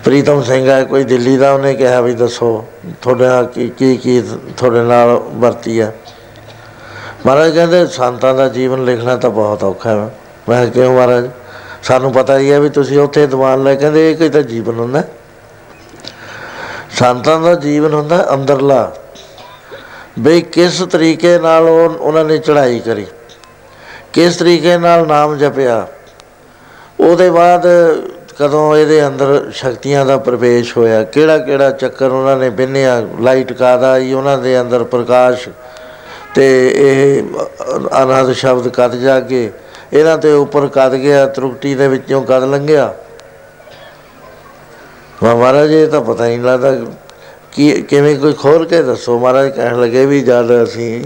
ਪ੍ਰੀਤਮ 0.04 0.44
ਸਿੰਘ 0.44 0.70
ਹੈ, 0.70 0.84
ਕੋਈ 0.84 1.04
ਦਿੱਲੀ 1.04 1.38
ਦਾ, 1.38 1.52
ਉਹਨੇ 1.52 1.74
ਕਿਹਾ 1.74 2.02
ਵੀ 2.02 2.14
ਦੱਸੋ, 2.14 2.66
ਤੁਹਾਡੇ 3.02 3.26
ਨਾਲ 3.26 3.46
ਕੀ 3.46 3.70
ਕੀ 3.70 3.98
ਕੀ 3.98 4.24
ਤੁਹਾਡੇ 4.58 4.82
ਨਾਲ 4.82 5.22
ਵਰਤੀ 5.26 5.82
ਹੈ? 5.82 5.96
ਮਹਾਰਾਜ 7.26 7.56
ਕਹਿੰਦੇ, 7.56 7.86
ਸੰਤਾਂ 7.86 8.36
ਦਾ 8.36 8.50
ਜੀਵਨ 8.50 8.86
ਲਿਖਣਾ 8.86 9.16
ਤਾਂ 9.16 9.30
ਬਹੁਤ 9.30 9.64
ਔਖਾ 9.64 9.90
ਹੈ। 9.90 9.96
ਮੈਂ 10.50 10.62
ਕਿਹਾ, 10.62 10.66
ਕਿਉਂ 10.66 10.98
ਮਹਾਰਾਜ? 10.98 11.30
ਸਾਨੂੰ 11.84 12.14
ਪਤਾ 12.14 12.38
ਹੀ 12.38 12.52
ਹੈ 12.52 12.60
ਵੀ 12.60 12.70
ਤੁਸੀਂ 12.70 13.00
ਉੱਥੇ 13.00 13.28
ਦੀਵਾਨ 13.28 13.64
ਲੈ 13.64 13.76
ਕਹਿੰਦੇ 13.76 14.12
ਇਹ 14.12 14.18
ਕੋਈ 14.18 14.30
ਤਾਂ 14.30 14.42
ਜੀਵਨ 14.42 14.76
ਹੁੰਦਾ 14.76 15.00
ਹੈ। 15.00 15.10
ਸੰਤਾਂ 17.00 17.40
ਦਾ 17.40 17.56
ਜੀਵਨ 17.56 17.94
ਹੁੰਦਾ 17.94 18.18
ਹੈ 18.18 18.26
ਅੰਦਰਲਾ 18.34 18.92
ਬਈ 20.20 20.42
ਕਿਸ 20.42 20.82
ਤਰੀਕੇ 20.82 21.38
ਨਾਲ 21.40 21.64
ਉਹ 21.64 21.90
ਉਹਨਾਂ 21.90 22.26
ਨੇ 22.26 22.38
ਚੜ੍ਹਾਈ 22.38 22.80
ਕਰੀ? 22.80 23.06
ਕਿਸ 24.14 24.38
ਤਰੀਕੇ 24.38 24.78
ਨਾਲ 24.78 25.08
ਨਾਮ 25.08 25.38
ਜਪਿਆ? 25.38 25.88
ਉਹਦੇ 27.00 27.30
ਬਾਅਦ 27.30 27.68
ਕਦੋਂ 28.40 28.76
ਇਹਦੇ 28.78 29.08
ਅੰਦਰ 29.08 29.52
ਸ਼ਕਤੀਆਂ 29.54 30.06
ਦਾ 30.06 30.18
ਪ੍ਰਵੇਸ਼ 30.18 30.78
ਹੋਇਆ? 30.78 31.04
ਕਿਹੜਾ 31.04 31.38
ਕਿਹੜਾ 31.38 31.70
ਚੱਕਰ 31.72 32.12
ਉਹਨਾਂ 32.12 32.38
ਨੇ 32.38 32.50
ਬਿੰਨਿਆ? 32.50 33.08
ਲਾਈਟ 33.22 33.54
ਕਾਦਾ 33.54 33.92
ਆਈ? 33.92 34.14
ਉਹਨਾਂ 34.14 34.38
ਦੇ 34.38 34.62
ਅੰਦਰ 34.62 34.84
ਪ੍ਰਕਾਸ਼ 34.84 35.50
ਤੇ 36.36 36.48
ਇਹ 36.76 37.24
ਅਨਾਦ 38.04 38.32
ਸ਼ਬਦ 38.32 38.68
ਕਦ 38.68 38.96
ਜਾ 38.96 39.20
ਕੇ 39.20 39.52
ਇਹਨਾਂ 39.94 40.18
ਤੇ 40.18 40.32
ਉੱਪਰ 40.34 40.68
ਕਦ 40.68 40.96
ਗਿਆ 40.96 41.26
ਤਰੁਕਟੀ 41.26 41.76
ਦੇ 41.76 41.88
ਵਿੱਚੋਂ 41.88 42.24
ਕਦ 42.24 42.44
ਲੰਘਿਆ। 42.44 42.94
ਵਾ 45.24 45.36
ਮਹਾਰਾਜ, 45.36 45.72
ਇਹ 45.72 45.88
ਤਾਂ 45.88 46.02
ਪਤਾ 46.02 46.26
ਹੀ 46.26 46.38
ਨਹੀਂ 46.38 46.46
ਲੱਗਦਾ 46.46 46.76
ਕਿ 47.58 47.82
ਕਿਵੇਂ 47.90 48.20
ਕੋਈ 48.20 48.34
ਖੋਲ 48.34 48.66
ਕੇ 48.66 48.84
ਦੱਸੋ? 48.84 49.20
ਮਹਾਰਾਜ 49.20 49.50
ਕਹਿਣ 49.50 49.82
ਲੱਗੇ 49.82 50.06
ਵੀ 50.06 50.22
ਜਦ 50.22 50.64
ਅਸੀਂ 50.64 51.04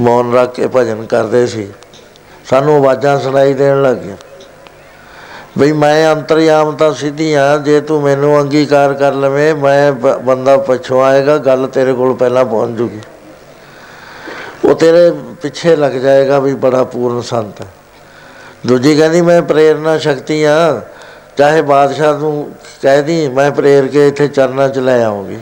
ਮੌਨ 0.00 0.34
ਰੱਖ 0.34 0.54
ਕੇ 0.54 0.68
ਭਜਨ 0.76 1.06
ਕਰਦੇ 1.06 1.46
ਸੀ, 1.46 1.68
ਸਾਨੂੰ 2.50 2.76
ਆਵਾਜ਼ਾਂ 2.76 3.20
ਸੁਣਾਈ 3.20 3.54
ਦੇਣ 3.54 3.82
ਲੱਗੀਆਂ। 3.82 4.16
ਬਈ 5.58 5.72
ਮੈਂ 5.72 6.14
ਅੰਤਰਯਾਮ 6.14 6.76
ਤਾਂ 6.76 6.94
ਸਿੱਧੀ 6.94 7.32
ਆ, 7.32 7.58
ਜੇ 7.58 7.80
ਤੂੰ 7.80 8.02
ਮੈਨੂੰ 8.02 8.40
ਅੰਗੀਕਾਰ 8.40 8.94
ਕਰ 8.94 9.12
ਲਵੇਂ, 9.12 9.54
ਮੈਂ 9.54 9.92
ਬ- 9.92 10.22
ਬੰਦਾ 10.22 10.56
ਪਛੋ 10.56 11.00
ਆਏਗਾ, 11.00 11.38
ਗੱਲ 11.38 11.66
ਤੇਰੇ 11.66 11.92
ਕੋਲ 11.92 12.14
ਪਹਿਲਾਂ 12.14 12.44
ਪਹੁੰਚ 12.44 12.78
ਜੂਗੀ। 12.78 13.00
ਉਹ 14.64 14.74
ਤੇਰੇ 14.74 15.10
ਪਿੱਛੇ 15.42 15.76
ਲੱਗ 15.76 15.92
ਜਾਏਗਾ 15.92 16.38
ਵੀ 16.38 16.54
ਬੜਾ 16.54 16.84
ਪੂਰਨ 16.84 17.20
ਸੰਤ 17.20 17.60
ਹੈ। 17.60 17.66
ਦੂਜੀ 18.66 18.96
ਕਹਿੰਦੀ, 18.96 19.20
ਮੈਂ 19.20 19.42
ਪ੍ਰੇਰਣਾ 19.42 19.98
ਸ਼ਕਤੀ 19.98 20.42
ਆ 20.42 20.82
ਚਾਹੇ 21.38 21.60
ਬਾਦਸ਼ਾਹ 21.62 22.18
ਨੂੰ 22.18 22.50
ਕਹਿ 22.82 23.02
ਦੀ 23.02 23.28
ਮੈਂ 23.28 23.50
ਪ੍ਰੇਰ 23.50 23.86
ਕੇ 23.86 24.06
ਇੱਥੇ 24.08 24.26
ਚਰਨਾਂ 24.28 24.68
'ਚ 24.68 24.78
ਲੈ 24.78 25.02
ਆਉਂਗੀ। 25.04 25.38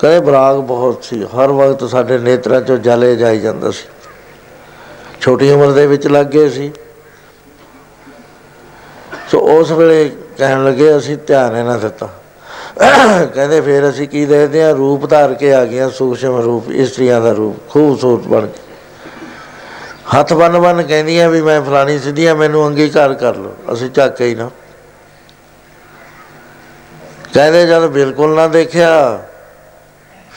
ਕਹੇ 0.00 0.20
ਬਰਾਗ 0.20 0.56
ਬਹੁਤ 0.66 1.04
ਸੀ। 1.04 1.22
ਹਰ 1.24 1.52
ਵਕਤ 1.52 1.84
ਸਾਡੇ 1.84 2.18
ਨੇਤਰਾਂ 2.18 2.60
'ਚੋਂ 2.60 2.76
ਜਲੇ 2.78 3.14
ਜਾਈ 3.16 3.40
ਜਾਂਦਾ 3.40 3.70
ਸੀ। 3.70 3.84
ਛੋਟੀ 5.20 5.50
ਉਮਰ 5.50 5.72
ਦੇ 5.72 5.86
ਵਿੱਚ 5.86 6.06
ਲੱਗ 6.06 6.26
ਗਏ 6.26 6.48
ਸੀ। 6.48 6.70
ਸੋ 9.30 9.38
ਉਸ 9.38 9.70
ਵੇਲੇ 9.70 10.10
ਕਹਿਣ 10.38 10.64
ਲੱਗੇ, 10.64 10.96
ਅਸੀਂ 10.96 11.16
ਧਿਆਨ 11.26 11.56
ਹੀ 11.56 11.62
ਨਾ 11.62 11.76
ਦਿੱਤਾ 11.78 12.08
ਕਹਿੰਦੇ, 13.34 13.60
ਫਿਰ 13.60 13.88
ਅਸੀਂ 13.90 14.08
ਕੀ 14.08 14.24
ਦੇਖਦੇ 14.26 14.62
ਆ 14.64 14.70
ਰੂਪ 14.72 15.06
ਧਾਰ 15.06 15.34
ਕੇ 15.34 15.52
ਆ 15.54 15.64
ਗਈਆਂ 15.64 15.90
ਸੂਖਸ਼ਮ 15.90 16.40
ਰੂਪ, 16.40 16.70
ਇਸਤਰੀਆਂ 16.70 17.20
ਦਾ 17.20 17.32
ਰੂਪ, 17.32 17.56
ਖੂਬਸੂਰਤ 17.70 18.26
ਬਣ 18.28 18.46
ਕੇ। 18.46 18.71
ਹੱਥ 20.18 20.32
ਬੰਨ 20.32 20.58
ਬੰਨ 20.58 20.82
ਕਹਿੰਦੀਆਂ 20.82 21.28
ਵੀ 21.28 21.42
ਮੈਂ 21.42 21.62
ਫਲਾਣੀ 21.62 21.98
ਸਿੱਧੀਆਂ 21.98 22.34
ਮੈਨੂੰ 22.34 22.66
ਅੰਗੀਕਾਰ 22.66 23.14
ਕਰ 23.14 23.36
ਲਓ। 23.36 23.54
ਅਸੀਂ 23.72 23.90
ਝਾਕੇ 23.90 24.24
ਹੀ 24.24 24.34
ਨਾ। 24.34 24.50
ਕਹਿੰਦੇ 27.34 27.66
ਜਦ 27.66 27.86
ਬਿਲਕੁਲ 27.86 28.34
ਨਾ 28.34 28.46
ਦੇਖਿਆ 28.48 29.20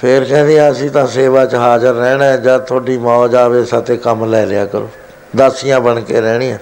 ਫੇਰ 0.02 0.24
ਕਹਿੰਦੀ 0.24 0.72
ਅਸੀਂ 0.72 0.90
ਤਾਂ 0.90 1.08
ਸੇਵਾ 1.08 1.46
'ਚ 1.46 1.56
ਹਾਜ਼ਰ 1.56 1.94
ਰਹਿਣਾ 1.94 2.26
ਹੈ, 2.26 2.38
ਜਦ 2.38 2.58
ਤੁਹਾਡੀ 2.58 2.98
ਮੌਜ 2.98 3.36
ਆਵੇ 3.36 3.66
ਸਾਤੇ 3.66 3.98
ਕੰਮ 3.98 4.26
ਲੈ 4.26 4.46
ਲਿਆ 4.46 4.66
ਕਰੋ। 4.66 4.90
ਦਾਸੀਆਂ 5.36 5.80
ਬਣ 5.80 6.02
ਕੇ 6.02 6.22
ਰਹਿਣੀਆਂ। 6.22 6.58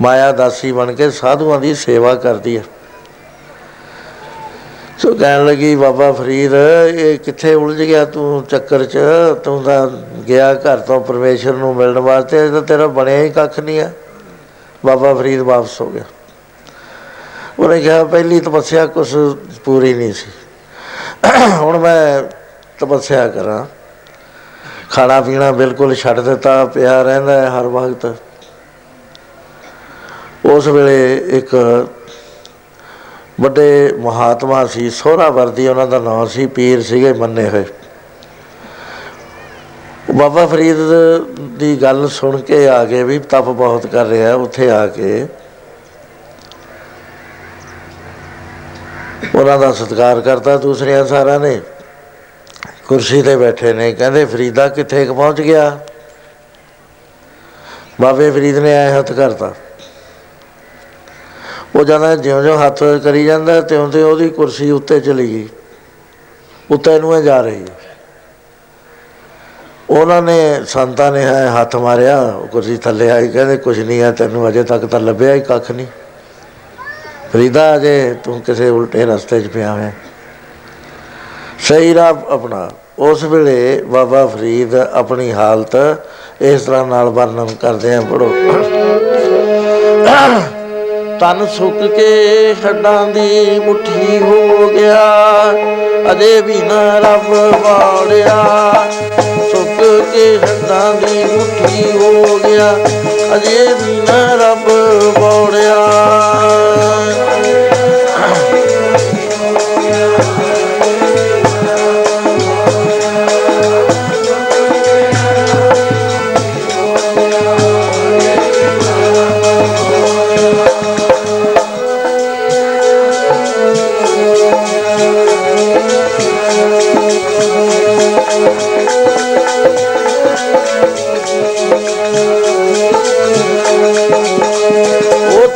ਮਾਇਆ 0.00 0.32
ਦਾਸੀ 0.32 0.72
ਬਣ 0.72 0.92
ਕੇ 0.92 1.10
ਸਾਧੂਆਂ 1.10 1.60
ਦੀ 1.60 1.74
ਸੇਵਾ 1.74 2.14
ਕਰਦੀ 2.14 2.58
ਹੈ 2.58 2.64
ਸੋ 4.98 5.14
ਕਹਿਣ 5.14 5.46
ਲੱਗੀ, 5.46 5.76
ਬਾਬਾ 5.76 6.12
ਫਰੀਦ, 6.12 6.54
ਇਹ 6.88 7.18
ਕਿੱਥੇ 7.18 7.54
ਉਲਝ 7.54 7.82
ਗਿਆ 7.82 8.04
ਤੂੰ 8.04 8.42
ਚੱਕਰ 8.42 8.84
'ਚ? 8.84 8.98
ਤੂੰ 9.44 9.62
ਤਾਂ 9.62 9.88
ਗਿਆ 10.22 10.54
ਘਰ 10.54 10.78
ਤੋਂ 10.78 11.00
ਪਰਮੇਸ਼ਰ 11.00 11.52
ਨੂੰ 11.52 11.76
ਮਿਲਣ 11.76 11.98
ਵਾਸਤੇ 11.98 12.46
ਇਹ 12.46 12.50
ਤਾਂ 12.50 12.62
ਤੇਰਾ 12.62 12.86
ਬਣਿਆ 12.86 13.22
ਹੀ 13.22 13.30
ਕੱਖ 13.30 13.60
ਨਹੀਂ 13.60 13.80
ਆ। 13.80 13.90
ਬਾਬਾ 14.86 15.14
ਫਰੀਦ 15.14 15.40
ਵਾਪਸ 15.40 15.80
ਹੋ 15.80 15.86
ਗਿਆ। 15.90 16.04
ਉਹਨੇ 17.58 17.80
ਕਿਹਾ, 17.80 18.04
ਪਹਿਲੀ 18.04 18.40
ਤਪੱਸਿਆ 18.40 18.86
ਕੁਛ 18.86 19.16
ਪੂਰੀ 19.64 19.94
ਨਹੀਂ 19.94 20.12
ਸੀ। 20.12 20.30
ਹੁਣ 21.56 21.78
ਮੈਂ 21.78 22.22
ਤਪੱਸਿਆ 22.78 23.28
ਕਰਾਂ। 23.28 23.66
ਖਾਣਾ 24.90 25.20
ਪੀਣਾ 25.20 25.52
ਬਿਲਕੁਲ 25.52 25.94
ਛੱਡ 25.94 26.20
ਦਿੱਤਾ, 26.20 26.64
ਪਿਆ 26.64 27.02
ਰਹਿੰਦਾ 27.02 27.40
ਹੈ 27.40 27.50
ਹਰ 27.50 27.66
ਵਕਤ। 27.66 28.14
ਉਸ 30.46 30.66
ਵੇਲੇ 30.66 31.16
ਇੱਕ 31.28 31.54
ਵੱਡੇ 33.40 33.92
ਮਹਾਤਮਾ 33.98 34.64
ਸੀ 34.66 34.90
ਸੋਹਰਾ 34.90 35.28
ਵਰਦੀ 35.30 35.68
ਉਹਨਾਂ 35.68 35.86
ਦਾ 35.86 35.98
ਨਾਮ 35.98 36.26
ਸੀ, 36.26 36.46
ਪੀਰ 36.46 36.82
ਸੀਗੇ 36.82 37.12
ਮੰਨੇ 37.12 37.48
ਹੋਏ। 37.48 37.64
ਬਾਬਾ 40.14 40.46
ਫਰੀਦ 40.46 40.76
ਦੀ 41.58 41.76
ਗੱਲ 41.82 42.08
ਸੁਣ 42.08 42.40
ਕੇ 42.40 42.68
ਆ 42.68 42.84
ਗਏ 42.84 43.02
ਵੀ 43.02 43.18
ਤਪ 43.18 43.44
ਬਹੁਤ 43.44 43.86
ਕਰ 43.86 44.06
ਰਿਹਾ, 44.06 44.34
ਉੱਥੇ 44.34 44.70
ਆ 44.70 44.86
ਕੇ 44.86 45.26
ਉਹਨਾਂ 49.34 49.58
ਦਾ 49.58 49.72
ਸਤਿਕਾਰ 49.72 50.20
ਕਰਤਾ 50.20 50.56
ਦੂਸਰਿਆਂ 50.56 51.04
ਸਾਰਿਆਂ 51.06 51.40
ਨੇ। 51.40 51.60
ਕੁਰਸੀ 52.88 53.22
ਤੇ 53.22 53.36
ਬੈਠੇ 53.36 53.72
ਨੇ, 53.72 53.92
ਕਹਿੰਦੇ, 53.92 54.24
ਫਰੀਦਾ 54.24 54.68
ਕਿੱਥੇ 54.68 55.04
ਕੁ 55.06 55.14
ਪਹੁੰਚ 55.14 55.40
ਗਿਆ? 55.40 55.78
ਬਾਬੇ 58.00 58.30
ਫਰੀਦ 58.30 58.58
ਨੇ 58.58 58.72
ਐ 58.72 58.98
ਹੱਥ 58.98 59.12
ਕਰਤਾ। 59.12 59.52
ਉਹ 61.74 61.84
ਜਾਂਦਾ 61.84 62.16
ਜਿਉਂ-ਜਿਉਂ 62.16 62.58
ਹੱਥ 62.58 62.82
ਕਰੀ 62.82 63.24
ਜਾਂਦਾ 63.24 63.60
ਤਿਉਂ 63.60 63.88
ਤੇ 63.88 64.02
ਉਹਦੀ 64.02 64.28
ਕੁਰਸੀ 64.28 64.70
ਉੱਤੇ 64.70 65.00
ਚਲੀ 65.00 65.28
ਗਈ। 65.28 65.48
ਉੱਤੇ 66.70 67.00
ਨੂੰ 67.00 67.18
ਇਹ 67.18 67.22
ਜਾ 67.22 67.40
ਰਹੀ। 67.40 67.62
ਹੈ 67.62 67.96
ਉਹਨਾਂ 69.90 70.22
ਨੇ 70.22 70.64
ਸੰਤਾਂ 70.66 71.12
ਨੇ 71.12 71.24
ਹੈ 71.24 71.60
ਹੱਥ 71.60 71.76
ਮਾਰਿਆ, 71.76 72.20
ਉਹ 72.20 72.46
ਕੁਰਸੀ 72.46 72.76
ਥੱਲੇ 72.76 73.10
ਆਈ, 73.10 73.28
ਕਹਿੰਦੇ 73.28 73.56
ਕੁਝ 73.56 73.80
ਨਹੀਂ 73.80 74.02
ਆ 74.02 74.12
ਤੈਨੂੰ 74.12 74.48
ਅਜੇ 74.48 74.62
ਤੱਕ 74.62 74.86
ਤਾਂ 74.86 75.00
ਲੱਭਿਆ 75.00 75.34
ਹੀ 75.34 75.40
ਕੱਖ 75.40 75.70
ਨਹੀਂ। 75.70 75.86
ਫਰੀਦਾ, 77.32 77.76
ਅਜੇ 77.76 78.14
ਤੂੰ 78.24 78.40
ਕਿਸੇ 78.40 78.68
ਉਲਟੇ 78.68 79.06
ਰਸਤੇ 79.06 79.40
'ਚ 79.40 79.46
ਪਿਆ 79.46 79.74
ਹੈ 79.76 79.94
ਸਹੀ 81.58 81.94
ਰਾਹ 81.94 82.14
ਆਪਣਾ 82.28 82.70
ਉਸ 82.98 83.24
ਵੇਲੇ 83.24 83.82
ਬਾਬਾ 83.82 84.26
ਫਰੀਦ 84.26 84.74
ਆਪਣੀ 84.74 85.32
ਹਾਲਤ 85.32 85.76
ਇਸ 86.40 86.62
ਤਰ੍ਹਾਂ 86.62 86.86
ਨਾਲ 86.86 87.08
ਵਰਣਨ 87.08 87.46
ਕਰਦੇ 87.46 87.94
ਆ 87.94 88.00
ਪੜੋ 88.00 88.34
ਤਨ 91.20 91.46
ਸੁੱਕ 91.46 91.78
ਕੇ 91.96 92.54
ਹੱਡਾਂ 92.64 93.06
ਦੀ 93.06 93.58
ਮੁਠੀ 93.58 94.18
ਹੋ 94.18 94.68
ਗਿਆ, 94.68 95.04
ਅਜੇ 96.12 96.40
ਵੀ 96.40 96.56
ਨਾ 96.62 96.98
ਰੱਬ 96.98 97.30
ਵਾੜਿਆ 97.62 98.36
ਸੁੱਕ 99.50 99.80
ਕੇ 100.12 100.26
ਹੱਡਾਂ 100.38 100.92
ਦੀ 100.94 101.24
ਮੁਠੀ 101.24 101.90
ਹੋ 101.92 102.38
ਗਿਆ, 102.38 102.70
ਅਜੇ 103.36 103.66
ਵੀ 103.74 104.00
ਨਾ 104.00 104.34
ਰੱਬ 104.34 104.68
ਵਾੜਿਆ 105.18 105.75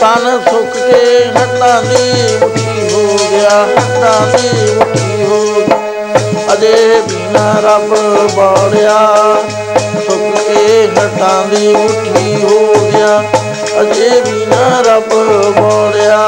ਤਨ 0.00 0.40
ਸੁੱਕ 0.50 0.76
ਕੇ 0.76 1.24
ਹੱਡਾਂ 1.26 1.82
ਦੀ 1.82 2.12
ਮੁੱਠੀ 2.40 2.94
ਹੋ 2.94 3.18
ਗਿਆ 3.30 3.66
ਹੱਡਾਂ 3.66 4.26
ਦੀ 4.26 4.72
ਮੁੱਠੀ 4.74 5.24
ਹੋ 5.24 5.54
ਗਿਆ। 5.54 6.52
ਅਜੇ 6.52 7.02
ਬਿਨਾ 7.08 7.54
ਰੱਬ 7.64 7.94
ਬਾੜਿਆ 8.36 8.98
ਸੁੱਕ 10.06 10.38
ਕੇ 10.38 10.88
ਹੱਡਾਂ 10.98 11.46
ਦੀ 11.46 11.68
ਮੁੱਠੀ 11.68 12.42
ਹੋ 12.42 12.90
ਗਿਆ। 12.92 13.22
ਅਜੇ 13.80 14.20
ਬਿਨਾ 14.20 14.80
ਰੱਬ 14.80 15.14
ਬਾੜਿਆ 15.60 16.26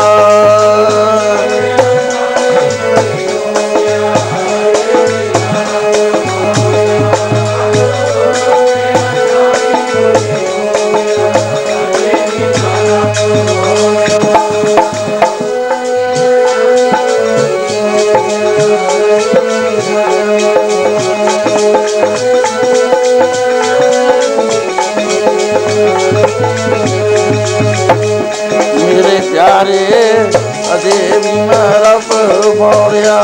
ਮੋੜਿਆ। 32.63 33.17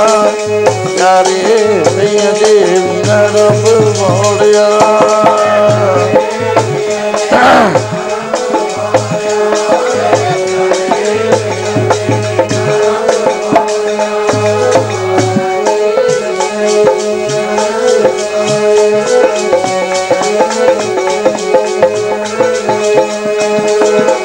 ਪਿਆਰੇ 0.87 1.69
ਨਹੀਂ 1.97 2.19
ਅਜੇ 2.19 2.55
ਵੀ 2.65 3.03
ਮੈਂ 3.09 3.29
ਰੱਬ 3.29 3.65
ਮੋੜਿਆ। 3.99 4.67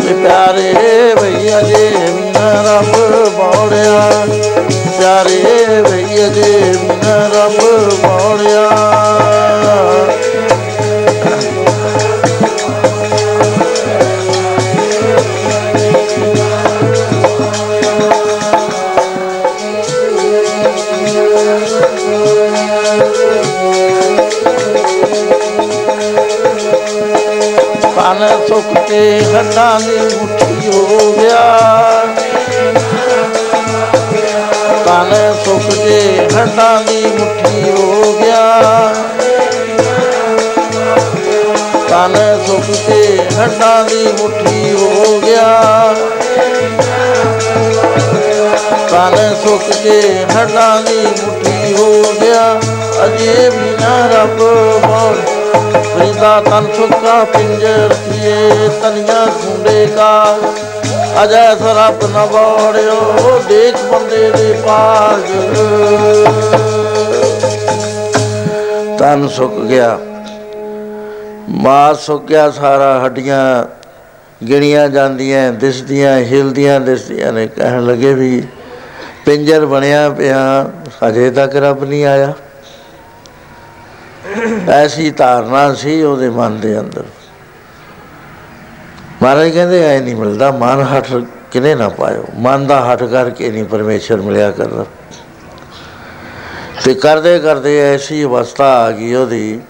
ਵੀ 0.02 0.14
ਪਿਆਰੇ 0.24 1.16
ਭਈ 1.22 1.50
ਅਜੇ 1.60 1.90
ਵੀ 2.00 2.32
ਨਾ 2.32 2.48
ਰੱਬ 2.62 2.92
ਮੋੜਿਆ। 3.38 3.83
ਪਿਆਰੇ 5.14 5.82
ਭਈ 5.84 6.16
ਅਜੇ 6.26 6.60
ਵੀ 6.62 6.88
ਨਾ 7.04 7.18
ਰੱਬ 7.34 7.60
ਮੋੜਿਆ 8.04 8.70
ਤਨ 27.96 28.28
ਹੱਡਾਂ 29.36 29.80
ਦੀ 29.80 30.00
ਮੁੱਠੀ 30.16 30.68
ਹੋ 30.68 31.12
ਗਿਆ। 31.14 32.03
ਤਨ 34.86 35.14
ਸੁੱਕ 35.46 35.74
ਕੇ 35.76 36.28
ਹੱਡਾਂ 36.36 36.84
ਦੀ 36.84 37.06
ਮੁੱਠੀ 37.20 37.72
ਹੋ 37.72 38.14
ਗਿਆ। 38.14 38.94
ਤਨ 41.90 42.16
ਸੁੱਕ 42.48 42.66
ਕੇ 42.88 43.20
ਹੱਡਾਂ 43.40 43.84
ਦੀ 43.86 44.08
ਮੁੱਠੀ 44.22 44.74
ਹੋ 44.74 45.20
ਗਿਆ। 45.26 45.48
ਤਨ 48.90 49.36
ਸੁੱਕ 49.44 49.74
ਕੇ 49.84 50.26
ਹੱਡਾਂ 50.36 50.82
ਦੀ 50.82 51.06
ਮੁੱਠੀ 51.24 51.74
ਹੋ 51.74 52.04
ਗਿਆ। 52.22 52.60
ਅਜੇ 53.06 53.50
ਵੀ 53.50 53.70
ਨਾ 53.82 54.08
ਰੱਬ 54.08 54.42
ਮੋਰ 54.86 55.22
ਫਰੀਦਾ 55.86 56.42
ਤਨ 56.42 56.68
ਸੁੱਕਾ 56.78 57.24
ਪਿੰਜਰ 57.24 57.96
ਥੀਏ, 58.06 58.50
ਤਨੀਆਂ 58.82 59.26
ਖੁੰਡੇ 59.28 59.86
ਕਾ 59.96 60.38
ਅਜੈ 61.22 61.56
ਸਰਪ 61.56 62.04
ਨ 62.06 62.26
ਬੋੜਿਓ 62.26 63.40
ਦੇਖ 63.48 63.76
ਬੰਦੇ 63.92 64.30
ਦੇ 64.32 64.54
ਪਾਗ 64.66 65.22
ਤਨ 69.00 69.28
ਸੁੱਕ 69.28 69.60
ਗਿਆ, 69.60 69.98
ਮਾਸ 71.50 72.06
ਸੁੱਕ 72.06 72.26
ਗਿਆ, 72.26 72.50
ਸਾਰਾ 72.52 73.00
ਹੱਡੀਆਂ 73.06 73.44
ਗਿਣੀਆਂ 74.42 74.88
ਜਾਂਦੀਆਂ, 74.90 75.52
ਦਿਸਦੀਆਂ, 75.54 76.18
ਹਿਲਦੀਆਂ, 76.22 76.80
ਦਿਸਦੀਆਂ 76.82 77.32
ਨੇ। 77.34 77.48
ਕਹਿਣ 77.48 77.86
ਲੱਗੇ 77.86 78.14
ਵੀ 78.14 78.44
ਪਿੰਜਰ 79.26 79.66
ਬਣਿਆ 79.66 80.10
ਪਿਆ, 80.10 80.70
ਹਜੇ 81.04 81.30
ਤੱਕ 81.32 81.56
ਰੱਬ 81.56 81.84
ਨਹੀਂ 81.84 82.06
ਆਇਆ। 82.06 82.34
ਐਸੀ 84.74 85.10
ਧਾਰਨਾ 85.12 85.74
ਸੀ 85.74 86.02
ਉਹਦੇ 86.04 86.30
ਮਨ 86.30 86.60
ਦੇ 86.60 86.80
ਅੰਦਰ। 86.80 87.04
ਮਹਾਰਾਜ 89.24 89.50
ਕਹਿੰਦੇ, 89.50 89.84
ਐ 89.84 90.00
ਨਹੀਂ 90.00 90.16
ਮਿਲਦਾ, 90.16 90.52
ਮਨ 90.52 90.82
ਹਟ 90.82 91.06
ਕਿਨੇ 91.52 91.76
ਨਾ 91.76 91.90
ਪਾਇਓ? 91.90 92.26
ਮਨ 92.36 92.68
ਦਾ 92.68 92.94
ਹਟ 92.94 93.04
ਕਰਕੇ 93.04 93.52
ਨਹੀਂ 93.52 93.64
ਪਰਮੇਸ਼ਰ 93.64 94.18
ਮਿਲਿਆ 94.18 94.52
ਕਰਦਾ। 94.52 94.86
ਤੇ 96.86 96.94
ਕਰਦੇ 96.94 97.40
ਕਰਦੇ 97.40 97.94
ਐਸੀ 97.94 98.24
ਅਵਸਥਾ 98.24 98.66
ਆ 98.66 98.92
ਗਈ 98.92 99.14
ਉਹਦੀ। 99.14 99.62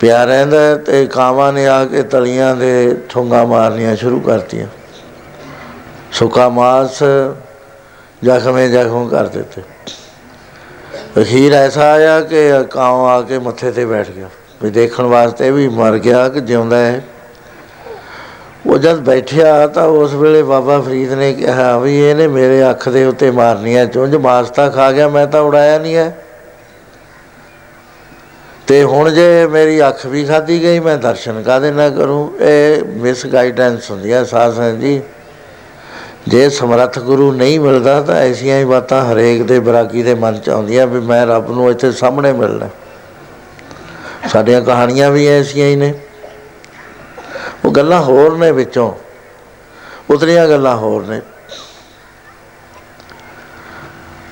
ਪਿਆ 0.00 0.24
ਰਹਿੰਦਾ 0.24 0.76
ਤੇ 0.76 1.06
ਕਾਵਾਂ 1.06 1.52
ਨੇ 1.52 1.66
ਆ 1.66 1.84
ਕੇ 1.84 2.02
ਤਲੀਆਂ 2.02 2.56
ਦੇ 2.56 3.00
ਠੁੰਗਾ 3.08 3.44
ਮਾਰਨੀਆਂ 3.44 3.96
ਸ਼ੁਰੂ 3.96 4.20
ਕਰਤੀਆਂ। 4.20 4.66
ਸੁੱਕਾ 6.12 6.48
ਮਾਸ 6.48 7.02
ਜ਼ਖਮੇ 8.24 8.68
ਜ਼ਖਮ 8.68 9.08
ਕਰ 9.08 9.26
ਦਿੱਤੇ। 9.26 9.62
ਅਖੀਰ 11.22 11.52
ਐਸਾ 11.52 11.92
ਆਇਆ 11.92 12.20
ਕਿ 12.20 12.50
ਕਾਂ 12.70 12.90
ਆ 12.90 13.20
ਕੇ 13.20 13.38
ਮੱਥੇ 13.38 13.70
ਤੇ 13.70 13.86
ਬੈਠ 13.86 14.10
ਗਿਆ। 14.10 14.28
ਵੀ 14.62 14.70
ਦੇਖਣ 14.70 15.04
ਵਾਸਤੇ 15.04 15.50
ਵੀ 15.50 15.68
ਮਰ 15.68 15.98
ਗਿਆ 15.98 16.28
ਕਿ 16.28 16.40
ਜਿਉਂਦਾ 16.40 16.76
ਹੈ। 16.76 17.04
ਉਹ 18.68 18.78
ਜਦ 18.78 18.96
ਬੈਠਿਆ 18.96 19.66
ਤਾਂ 19.66 19.84
ਉਸ 19.84 20.14
ਵੇਲੇ 20.14 20.42
ਬਾਬਾ 20.42 20.80
ਫਰੀਦ 20.80 21.12
ਨੇ 21.12 21.32
ਕਿਹਾ 21.32 21.78
ਵੀ 21.78 21.98
ਇਹਨੇ 22.10 22.26
ਮੇਰੇ 22.26 22.70
ਅੱਖ 22.70 22.88
ਦੇ 22.88 23.04
ਉੱਤੇ 23.04 23.30
ਮਾਰਨੀ 23.30 23.76
ਹੈ 23.76 23.84
ਚੁੰਝ 23.86 24.16
ਮਾਸਤਾ 24.16 24.68
ਖਾ 24.70 24.92
ਗਿਆ, 24.92 25.08
ਮੈਂ 25.08 25.26
ਤਾਂ 25.26 25.40
ਉਡਾਇਆ 25.40 25.78
ਨਹੀਂ 25.78 25.96
ਹੈ। 25.96 26.16
ਤੇ 28.66 28.82
ਹੁਣ 28.84 29.10
ਜੇ 29.10 29.46
ਮੇਰੀ 29.46 29.80
ਅੱਖ 29.88 30.06
ਵੀ 30.06 30.24
ਖਾਦੀ 30.24 30.62
ਗਈ, 30.62 30.78
ਮੈਂ 30.78 30.96
ਦਰਸ਼ਨ 30.98 31.42
ਕਾਦੇ 31.42 31.70
ਨਾ 31.70 31.88
ਕਰੂੰ? 31.90 32.32
ਇਹ 32.40 32.82
ਮਿਸ 32.84 33.26
ਗਾਈਡੈਂਸ 33.26 33.90
ਹੁੰਦੀ 33.90 34.12
ਹੈ 34.12 34.24
ਸਾਧ 34.24 34.54
ਸੰਗਤ 34.54 34.80
ਜੀ 34.80 35.00
ਜੇ 36.28 36.48
ਸਮਰੱਥ 36.50 36.98
ਗੁਰੂ 36.98 37.32
ਨਹੀਂ 37.32 37.60
ਮਿਲਦਾ 37.60 38.00
ਤਾਂ 38.02 38.14
ਐਸੀਆਂ 38.14 38.58
ਹੀ 38.58 38.64
ਬਾਤਾਂ 38.64 39.02
ਹਰੇਕ 39.04 39.42
ਦੇ 39.42 39.58
ਬਰਾਗੀ 39.58 40.02
ਦੇ 40.02 40.14
ਮਨ 40.14 40.38
ਚ 40.38 40.48
ਆਉਂਦੀਆਂ 40.48 40.86
ਵੀ 40.86 41.00
ਮੈਂ 41.00 41.26
ਰੱਬ 41.26 41.50
ਨੂੰ 41.50 41.70
ਇੱਥੇ 41.70 41.92
ਸਾਹਮਣੇ 41.92 42.32
ਮਿਲਣਾ। 42.32 42.68
ਸਾਡੀਆਂ 44.28 44.60
ਕਹਾਣੀਆਂ 44.62 45.10
ਵੀ 45.10 45.26
ਐਸੀਆਂ 45.26 45.66
ਹੀ 45.68 45.76
ਨੇ। 45.76 45.94
ਉਹ 47.64 47.70
ਗੱਲਾਂ 47.70 48.00
ਹੋਰ 48.02 48.36
ਨੇ 48.38 48.50
ਵਿੱਚੋਂ। 48.52 48.92
ਉਤਰੀਆਂ 50.10 50.48
ਗੱਲਾਂ 50.48 50.76
ਹੋਰ 50.76 51.06
ਨੇ। 51.06 51.20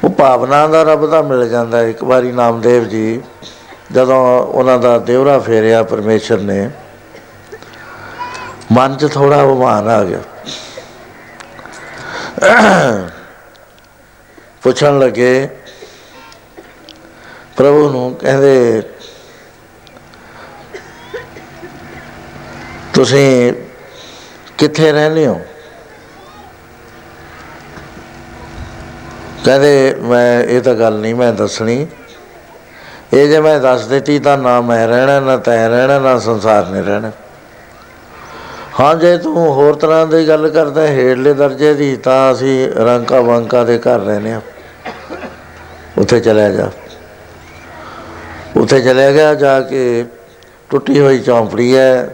ਉਹ 0.05 0.11
ਭਾਵਨਾ 0.11 0.67
ਦਾ 0.69 0.83
ਰੱਬ 0.83 1.07
ਦਾ 1.07 1.23
ਮਿਲ 1.23 1.49
ਜਾਂਦਾ 1.49 1.83
ਇੱਕ 1.83 2.03
ਵਾਰੀ 2.05 2.33
ਨਾਮਦੇਵ 2.33 2.85
ਜੀ, 2.85 3.21
ਜਦੋਂ 3.93 4.17
ਉਹਨਾਂ 4.43 4.79
ਦਾ 4.79 4.99
ਦੇਵਰਾ 4.99 5.39
ਫੇਰਿਆ 5.39 5.83
ਪਰਮੇਸ਼ਰ 5.83 6.39
ਨੇ, 6.39 6.71
ਮਨ 8.73 8.97
'ਚ 8.97 9.13
ਥੋੜਾ 9.13 9.43
ਉਮਾਨ 9.43 9.89
ਆ 9.89 10.03
ਗਿਆ। 10.05 10.21
ਪੁੱਛਣ 14.63 14.99
ਲੱਗੇ, 14.99 15.49
ਪ੍ਰਭੂ 17.57 17.89
ਨੂੰ 17.91 18.15
ਕਹਿੰਦੇ 18.15 18.83
ਤੁਸੀਂ 22.97 23.53
ਕਿੱਥੇ 24.59 24.93
ਰਹਿੰਦੇ 24.93 25.27
ਹੋ? 25.27 25.41
ਕਹਿੰਦੇ 29.45 29.97
ਮੈਂ, 30.01 30.43
ਇਹ 30.45 30.61
ਤਾਂ 30.61 30.75
ਗੱਲ 30.75 30.95
ਨਹੀਂ 30.95 31.15
ਮੈਂ 31.15 31.33
ਦੱਸਣੀ। 31.33 31.87
ਇਹ 33.13 33.29
ਜੇ 33.29 33.41
ਮੈਂ 33.41 33.61
ਦੱਸ 33.61 33.87
ਦਿੱਤੀ 33.87 34.19
ਤਾਂ 34.19 34.39
ਨਾ 34.39 34.61
ਮੈਂ 34.61 34.89
ਰਹਿਣਾ, 34.89 35.21
ਨਾ 35.21 35.37
ਤੈਂ 35.37 35.69
ਰਹਿਣਾ, 35.69 35.99
ਨਾ 35.99 36.19
ਸੰਸਾਰ 36.19 36.67
ਨੇ 36.67 36.83
ਰਹਿਣਾ। 36.83 37.11
ਹਾਂ, 38.81 38.95
ਜੇ 38.95 39.19
ਤੂੰ 39.19 39.37
ਹੋਰ 39.37 39.75
ਤਰ੍ਹਾਂ 39.75 40.07
ਦੀ 40.07 40.29
ਗੱਲ 40.29 40.49
ਕਰਦਾ, 40.49 40.87
ਹੇਠਲੇ 40.87 41.35
ਦਰਜੇ 41.35 41.75
ਦੀ, 41.75 41.97
ਤਾਂ 41.97 42.33
ਅਸੀਂ 42.33 42.69
ਰੰਕਾ 42.69 43.21
ਵੰਕਾ 43.21 43.65
ਦੇ 43.65 43.79
ਘਰ 43.79 43.99
ਰਹਿੰਦੇ 43.99 44.33
ਆ 44.33 44.41
ਉੱਥੇ 45.99 46.21
ਚਲਿਆ 46.21 46.51
ਜਾ। 46.51 46.71
ਉੱਥੇ 48.57 48.81
ਚਲਿਆ 48.81 49.13
ਗਿਆ, 49.13 49.35
ਜਾ 49.35 49.61
ਕੇ 49.61 50.05
ਟੁੱਟੀ 50.71 51.01
ਹੋਈ 51.01 51.19
ਚੌਂਪੜੀ 51.19 51.77
ਹੈ। 51.77 52.11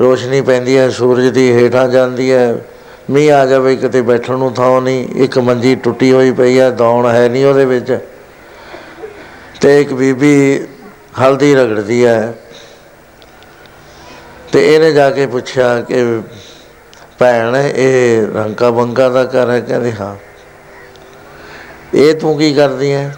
ਰੋਸ਼ਨੀ 0.00 0.40
ਪੈਂਦੀ 0.40 0.78
ਹੈ, 0.78 0.88
ਸੂਰਜ 0.88 1.28
ਦੀ 1.28 1.52
ਹੇਠਾਂ 1.52 1.88
ਜਾਂਦੀ 1.88 2.32
ਹੈ। 2.32 2.56
ਮੀਂਹ 3.10 3.32
ਆ 3.32 3.46
ਜਾਵੇ, 3.46 3.76
ਕਿਤੇ 3.76 4.02
ਬੈਠਣ 4.02 4.38
ਨੂੰ 4.38 4.52
ਥਾਂ 4.52 4.80
ਨਹੀਂ। 4.80 5.08
ਇੱਕ 5.14 5.38
ਮੰਜੀ 5.38 5.74
ਟੁੱਟੀ 5.74 6.12
ਹੋਈ 6.12 6.32
ਪਈ 6.32 6.60
ਹੈ, 6.60 6.70
ਦੌਣ 6.70 7.06
ਹੈ 7.06 7.28
ਨਹੀਂ 7.28 7.46
ਉਹਦੇ 7.46 7.64
ਵਿੱਚ। 7.64 7.98
ਤੇ 9.60 9.80
ਇੱਕ 9.80 9.92
ਬੀਬੀ 9.92 10.64
ਹਲਦੀ 11.20 11.54
ਰਗੜਦੀ 11.54 12.04
ਹੈ। 12.04 12.34
ਤੇ 14.52 14.74
ਇਹਨੇ 14.74 14.92
ਜਾ 14.92 15.10
ਕੇ 15.10 15.26
ਪੁੱਛਿਆ 15.26 15.80
ਕਿ, 15.80 16.20
ਭੈਣ, 17.18 17.56
ਇਹ 17.56 18.26
ਰੰਕਾ 18.34 18.70
ਬੰਕਾ 18.70 19.08
ਦਾ 19.08 19.24
ਘਰ 19.24 19.50
ਹੈ? 19.50 19.60
ਕਹਿੰਦੀ, 19.60 19.92
ਹਾਂ। 20.00 20.16
ਇਹ 21.94 22.14
ਤੂੰ 22.14 22.38
ਕੀ 22.38 22.54
ਕਰਦੀ 22.54 22.92
ਹੈ? 22.92 23.16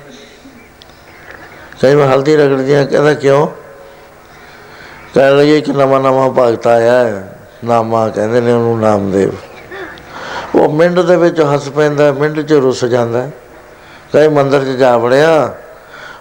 ਕਹਿੰਦੀ, 1.81 2.03
ਮੈਂ 2.03 2.09
ਹਲਦੀ 2.09 2.37
ਰਗੜਦੀ 2.37 2.75
ਹਾਂ। 2.75 2.87
ਕਹਿੰਦਾ, 2.87 3.15
ਕਿਉਂ? 3.15 3.49
ਕਹਿਣ 5.17 5.37
ਲੱਗੀ 5.37 5.61
ਕਿ 5.61 5.73
ਨਵਾਂ 5.73 6.01
ਨਵਾਂ 6.01 6.31
ਭਗਤ 6.31 6.67
ਆਇਆ 6.67 6.93
ਹੈ। 6.93 7.39
ਨਾਮਾ 7.65 8.09
ਕਹਿੰਦੇ 8.09 8.41
ਨੇ 8.41 8.53
ਉਹਨੂੰ 8.53 8.79
ਨਾਮਦੇਵ। 8.79 9.31
ਉਹ 10.55 10.73
ਮਿੰਟ 10.73 10.99
ਦੇ 10.99 11.17
ਵਿੱਚ 11.17 11.41
ਹੱਸ 11.41 11.69
ਪੈਂਦਾ 11.69 12.13
ਮਿੰਟ 12.13 12.41
'ਚ 12.41 12.53
ਰੁੱਸ 12.53 12.85
ਜਾਂਦਾ 12.85 13.31
ਕਈ 14.13 14.29
ਮੰਦਰ 14.29 14.61
'ਚ 14.61 14.69
ਜਾ 14.69 14.99
ਵੜਿਆ। 14.99 15.55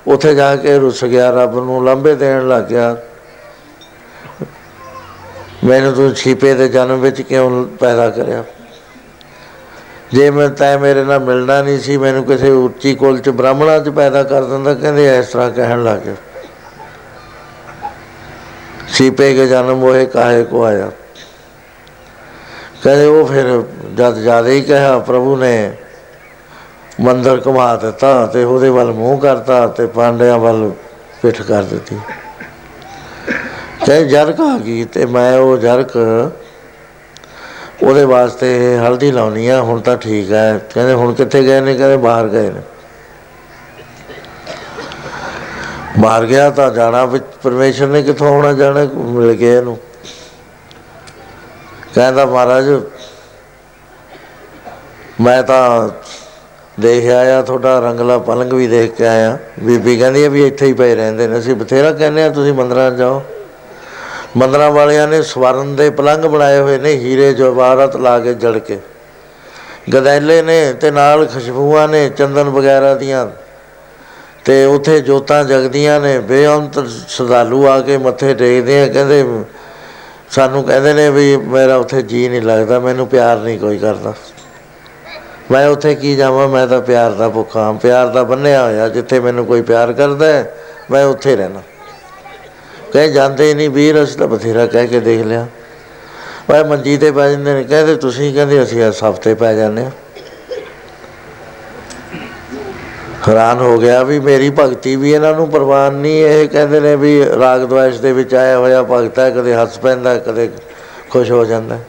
ਉੱਥੇ 0.08 0.36
ਜਾ 0.36 0.56
ਕੇ 0.56 0.78
ਰੁੱਸ 0.78 1.06
ਗਿਆ, 1.06 1.32
ਰੱਬ 1.32 1.56
ਨੂੰ 1.56 1.86
ਲਾਂਬੇ 1.86 2.16
ਦੇਣ 2.16 2.48
ਲੱਗ 2.48 2.64
ਗਿਆ। 2.64 2.98
ਮੈਨੂੰ 5.64 5.94
ਤੂੰ 5.94 6.14
ਛੀਪੇ 6.14 6.54
ਦੇ 6.54 6.68
ਜਨਮ 6.68 7.02
ਵਿੱਚ 7.02 7.22
ਕਿਉਂ 7.22 7.66
ਪੈਦਾ 7.66 8.10
ਕਰਿਆ? 8.10 8.44
ਜੇ 10.12 10.30
ਮੈਂ 10.30 10.50
ਤੈ 10.50 10.78
ਮੇਰੇ 10.78 11.04
ਨਾਲ 11.04 11.20
ਮਿਲਣਾ 11.20 11.62
ਨਹੀਂ 11.62 11.80
ਸੀ, 11.80 11.98
ਮੈਨੂੰ 11.98 12.24
ਕਿਸੇ 12.24 12.50
ਉੱਚੀ 12.50 12.96
ਕੁਲ 12.96 13.20
ਚ, 13.20 13.30
ਬ੍ਰਾਹਮਣਾਂ 13.30 13.80
ਚ 13.80 13.90
ਪੈਦਾ 13.90 14.24
ਕਰ 14.24 14.44
ਦਿੰਦਾ, 14.44 14.74
ਕਹਿੰਦੇ 14.74 15.20
ਇਸ 15.20 15.26
ਤਰ੍ਹਾਂ 15.26 15.52
ਕਹਿਣ 15.52 15.84
ਲੱਗ 15.84 15.98
ਗਏ 18.88 18.94
ਛੀਪੇ 18.94 19.34
ਕੇ 19.34 19.48
ਜਨਮ 19.48 19.82
ਹੋਏ 19.82 20.06
ਕਾਹੇ 20.06 20.44
ਕੋ 20.44 20.64
ਆਇਆ। 20.64 20.92
ਕਹਿੰਦੇ 22.84 23.06
ਉਹ 23.06 23.28
ਫਿਰ 23.28 23.64
ਜਦ 23.96 24.16
ਜ਼ਿਆਦਾ 24.16 24.50
ਹੀ 24.50 24.62
ਕਿਹਾ, 24.62 25.00
ਪ੍ਰਭੂ 25.00 25.38
ਨੇ 25.38 25.72
ਮੰਦਰ 27.02 27.42
ਘੁਮਾ 27.48 27.76
ਦਿੱਤਾ 27.76 28.26
ਤੇ 28.26 28.44
ਉਹਦੇ 28.44 28.70
ਵੱਲ 28.70 28.92
ਮੂੰਹ 28.92 29.22
ਕਰਤਾ 29.22 29.68
ਤੇ 29.68 29.86
ਪਾਂਡਿਆਂ 29.86 30.40
ਵੱਲ 30.40 30.72
ਪਿੱਠ 31.22 31.42
ਕਰ 31.42 31.64
ਦਿੱਤੀ। 31.64 32.00
ਤੇ 33.86 34.06
ਜਰਕ 34.06 34.42
ਆ 34.42 34.58
ਗਈ 34.58 34.86
ਤੇ 34.86 35.06
ਮੈਂ 35.06 35.38
ਉਹ 35.38 35.58
ਜਰਕ 35.58 35.98
ਉਹਦੇ 37.84 38.06
ਵਾਸਤੇ 38.06 38.78
ਹਲਦੀ 38.78 39.12
ਲਾਉਣੀ 39.12 39.48
ਆ, 39.48 39.62
ਹੁਣ 39.62 39.80
ਤਾਂ 39.80 39.98
ਠੀਕ 39.98 40.32
ਹੈ। 40.32 40.58
ਕਹਿੰਦੇ 40.74 40.94
ਹੁਣ 40.94 41.14
ਕਿੱਥੇ 41.14 41.44
ਗਏ 41.44 41.62
ਨੇ? 41.62 41.76
ਕਹਿੰਦੇ 41.76 41.98
ਬਾਹਰ 41.98 42.28
ਗਏ 42.28 42.50
ਨੇ। 42.50 42.62
ਬਾਹਰ 46.00 46.26
ਗਿਆ 46.26 46.50
ਤਾਂ 46.50 46.72
ਜਾਣਾ 46.72 47.06
ਵਿੱਚ 47.06 47.24
ਪਰਮੇਸ਼ਰ 47.44 47.88
ਨੇ 47.88 48.04
ਕਿੱਥੋਂ 48.04 48.28
ਆਉਣਾ 48.28 48.54
ਜਾਣਾ 48.54 48.88
ਮਿਲ 48.96 49.34
ਗਿਆ 49.34 49.58
ਇਹਨੂੰ। 49.58 49.78
ਕਹਿੰਦਾ 51.96 52.26
ਮਹਾਰਾਜ, 52.26 52.70
ਮੈਂ 55.22 55.44
ਤਾਂ 55.44 55.90
ਦੇਖ 56.80 57.10
ਆਇਆ, 57.10 57.42
ਤੁਹਾਡਾ 57.42 57.80
ਰੰਗਲਾ 57.80 58.18
ਪਲੰਗ 58.18 58.54
ਵੀ 58.54 58.68
ਦੇਖ 58.68 58.96
ਕੇ 58.96 59.08
ਆਇਆ। 59.08 59.38
ਬੀਬੀ 59.60 59.98
ਕਹਿੰਦੀ 59.98 60.24
ਆ 60.26 60.30
ਵੀ 60.30 60.48
ਇੱਥੇ 60.48 60.66
ਹੀ 60.66 60.74
ਪਏ 60.74 60.96
ਰਹਿੰਦੇ 60.96 61.28
ਨੇ। 61.28 61.40
ਅਸੀਂ 61.40 61.56
ਬਥੇਰਾ 61.56 61.92
ਕਹਿੰਦੇ 61.92 62.24
ਆ, 62.24 62.30
ਤੁਸੀਂ 62.30 62.54
ਮੰਦਰਾਂ 62.54 62.92
'ਚ 62.92 62.94
ਜਾਓ। 62.94 63.24
ਮੰਦਰਾਂ 64.38 64.72
ਵਾਲਿਆਂ 64.72 65.08
ਨੇ 65.08 65.22
ਸਵਰਨ 65.22 65.76
ਦੇ 65.76 65.90
ਪਲੰਗ 65.90 66.26
ਬਣਾਏ 66.26 66.60
ਹੋਏ 66.60 66.78
ਨੇ, 66.78 66.94
ਹੀਰੇ 66.94 67.34
ਜਵਾਹਰਾਤ 67.34 67.96
ਲਾ 67.96 68.20
ਕੇ 68.20 68.34
ਜੜ 68.34 68.58
ਕੇ। 68.58 68.80
ਗਦੈਲੇ 69.94 70.42
ਨੇ 70.42 70.74
ਤੇ 70.74 70.92
ਨਾਲ 70.92 71.26
ਖੁਸ਼ਬੂਆਂ 71.26 71.88
ਨੇ, 71.88 72.10
ਚੰਦਨ 72.10 72.50
ਵਗੈਰਾ 72.50 72.96
ਦੀਆਂ 72.96 73.28
ਤੇ 74.46 74.64
ਉੱਥੇ 74.66 75.00
ਜੋਤਾਂ 75.02 75.44
ਜਗਦੀਆਂ 75.44 76.00
ਨੇ 76.00 76.18
ਬੇਅੰਤ 76.20 76.80
ਸ਼ਰਧਾਲੂ 77.08 77.66
ਆ 77.68 77.80
ਕੇ 77.82 77.98
ਮੱਥੇ 77.98 78.34
ਟੇਕਦੇ 78.34 78.82
ਆ 78.82 78.88
ਕਹਿੰਦੇ 78.88 79.24
ਸਾਨੂੰ 80.32 80.64
ਕਹਿੰਦੇ 80.64 80.94
ਨੇ 80.94 81.10
ਵੀ 81.10 81.36
ਮੇਰਾ 81.38 81.76
ਉੱਥੇ 81.76 82.02
ਜੀ 82.02 82.28
ਨਹੀਂ 82.30 82.42
ਲੱਗਦਾ 82.42 82.80
ਮੈਨੂੰ 82.80 83.08
ਪਿਆਰ 83.08 83.38
ਨਹੀਂ 83.38 83.60
ਕੋਈ 83.60 83.78
ਕਰਦਾ। 83.78 84.14
ਮੈਂ 85.52 85.68
ਉੱਥੇ 85.70 85.94
ਕੀ 85.96 86.16
ਜਾਵਾਂ 86.16 86.48
ਮੈਂ 86.48 86.66
ਤਾਂ 86.68 86.82
ਪਿਆਰ 86.82 87.12
ਦਾ 87.12 87.30
ਭੁੱਖਾ 87.30 87.60
ਹਾਂ 87.60 87.74
ਪਿਆਰ 87.74 88.08
ਦਾ 88.08 88.24
ਬੰਨਿਆ 88.24 88.64
ਹੋਇਆ 88.64 88.88
ਜਿੱਥੇ 88.90 89.20
ਮੈਨੂੰ 89.20 89.46
ਕੋਈ 89.46 89.62
ਪਿਆਰ 89.62 89.94
ਕਰਦਾ 89.94 90.26
ਹੈ, 90.26 90.56
ਮੈਂ 90.92 91.06
ਉੱਥੇ 91.06 91.36
ਰਹਿਣਾ। 91.36 91.62
ਕਹੇ 92.94 93.12
ਜਾਂਦੇ 93.12 93.48
ਹੀ 93.50 93.54
ਨਹੀਂ 93.54 93.70
ਵੀਰ 93.70 94.04
ਅਸੀਂ 94.04 94.18
ਤਾਂ 94.18 94.28
ਬਥੇਰਾ 94.28 94.66
ਕਹਿ 94.66 94.88
ਕੇ 94.88 95.00
ਦੇਖ 95.00 95.22
ਲਿਆ। 95.22 95.46
ਮੈਂ 96.50 96.64
ਮੰਜੀ 96.66 96.98
ਤੇ 96.98 97.12
ਪੈ 97.12 97.30
ਜਾਂਦੇ 97.32 97.54
ਨੇ 97.54 97.64
ਕਹਿੰਦੇ 97.64 97.96
ਤੁਸੀਂ 97.96 98.34
ਕਹਿੰਦੇ 98.34 98.62
ਅਸੀਂ 98.64 98.84
ਇਸ 98.84 99.04
ਹਫ਼ਤੇ 99.04 99.34
ਪੈ 99.34 99.54
ਜਾਂਦੇ 99.54 99.84
ਹਾਂ। 99.84 99.92
ਹੈਰਾਨ 103.28 103.60
ਹੋ 103.60 103.78
ਗਿਆ 103.78 104.04
ਵੀ 104.04 104.20
ਮੇਰੀ 104.20 104.50
ਭਗਤੀ 104.50 104.96
ਵੀ 104.96 105.12
ਇਹਨਾਂ 105.12 105.34
ਨੂੰ 105.34 105.50
ਪ੍ਰਵਾਨ 105.50 105.94
ਨਹੀਂ, 105.94 106.26
ਇਹ 106.26 106.50
ਕਹਿੰਦੇ 106.50 106.80
ਨੇ 106.80 106.96
ਵੀ 106.96 107.26
ਰਾਗ 107.40 107.62
ਦਵਾਇਸ਼ 107.62 108.02
ਦੇ 108.02 108.12
ਵਿੱਚ 108.14 108.36
ਆਇਆ 108.36 108.58
ਹੋਇਆ 108.58 108.84
ਭਗਤ 108.84 109.20
ਹੈ, 109.20 109.30
ਕਦੇ 109.30 109.54
ਹੱਸ 109.56 109.80
ਪੈਂਦਾ, 109.80 110.16
ਕਦੇ 110.16 110.50
ਖੁਸ਼ 111.10 111.32
ਹੋ 111.32 111.46
ਜਾਂਦਾ। 111.46 111.80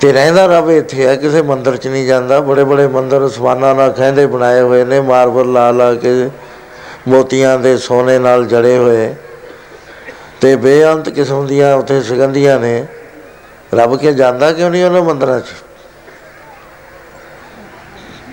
ਤੇ 0.00 0.12
ਰਹਿੰਦਾ 0.12 0.46
ਰਵੇ 0.46 0.78
ਇੱਥੇ 0.78 1.06
ਹੈ, 1.06 1.16
ਕਿਸੇ 1.16 1.42
ਮੰਦਿਰ 1.42 1.76
'ਚ 1.76 1.88
ਨਹੀਂ 1.88 2.06
ਜਾਂਦਾ। 2.06 2.40
ਬੜੇ 2.40 2.64
ਬੜੇ 2.64 2.86
ਮੰਦਿਰ 2.86 3.28
ਸਵਾਨਾ 3.28 3.74
ਨਾਲ 3.74 3.92
ਕਹਿੰਦੇ 3.92 4.26
ਬਣਾਏ 4.26 4.60
ਹੋਏ 4.60 4.84
ਨੇ, 4.84 5.00
ਮਾਰਬਲ 5.00 5.52
ਲਾ 5.52 5.70
ਲਾ 5.70 5.94
ਕੇ 5.94 6.30
ਮੋਤੀਆਂ 7.08 7.58
ਦੇ 7.58 7.76
ਸੋਨੇ 7.76 8.18
ਨਾਲ 8.18 8.46
ਜੜੇ 8.46 8.78
ਹੋਏ। 8.78 9.14
ਤੇ 10.40 10.56
ਬੇਅੰਤ 10.56 11.08
ਕਿਸਮ 11.08 11.46
ਦੀਆਂ 11.46 11.74
ਉੱਥੇ 11.74 12.02
ਸੁਗੰਧੀਆਂ 12.02 12.60
ਨੇ। 12.60 12.86
ਰੱਬ 13.74 13.98
ਕੇ 13.98 14.12
ਜਾਂਦਾ 14.12 14.52
ਕਿਉਂ 14.52 14.70
ਨਹੀਂ 14.70 14.84
ਉਹਨਾਂ 14.84 15.02
ਮੰਦਰਾਂ 15.02 15.40
'ਚ? 15.40 15.44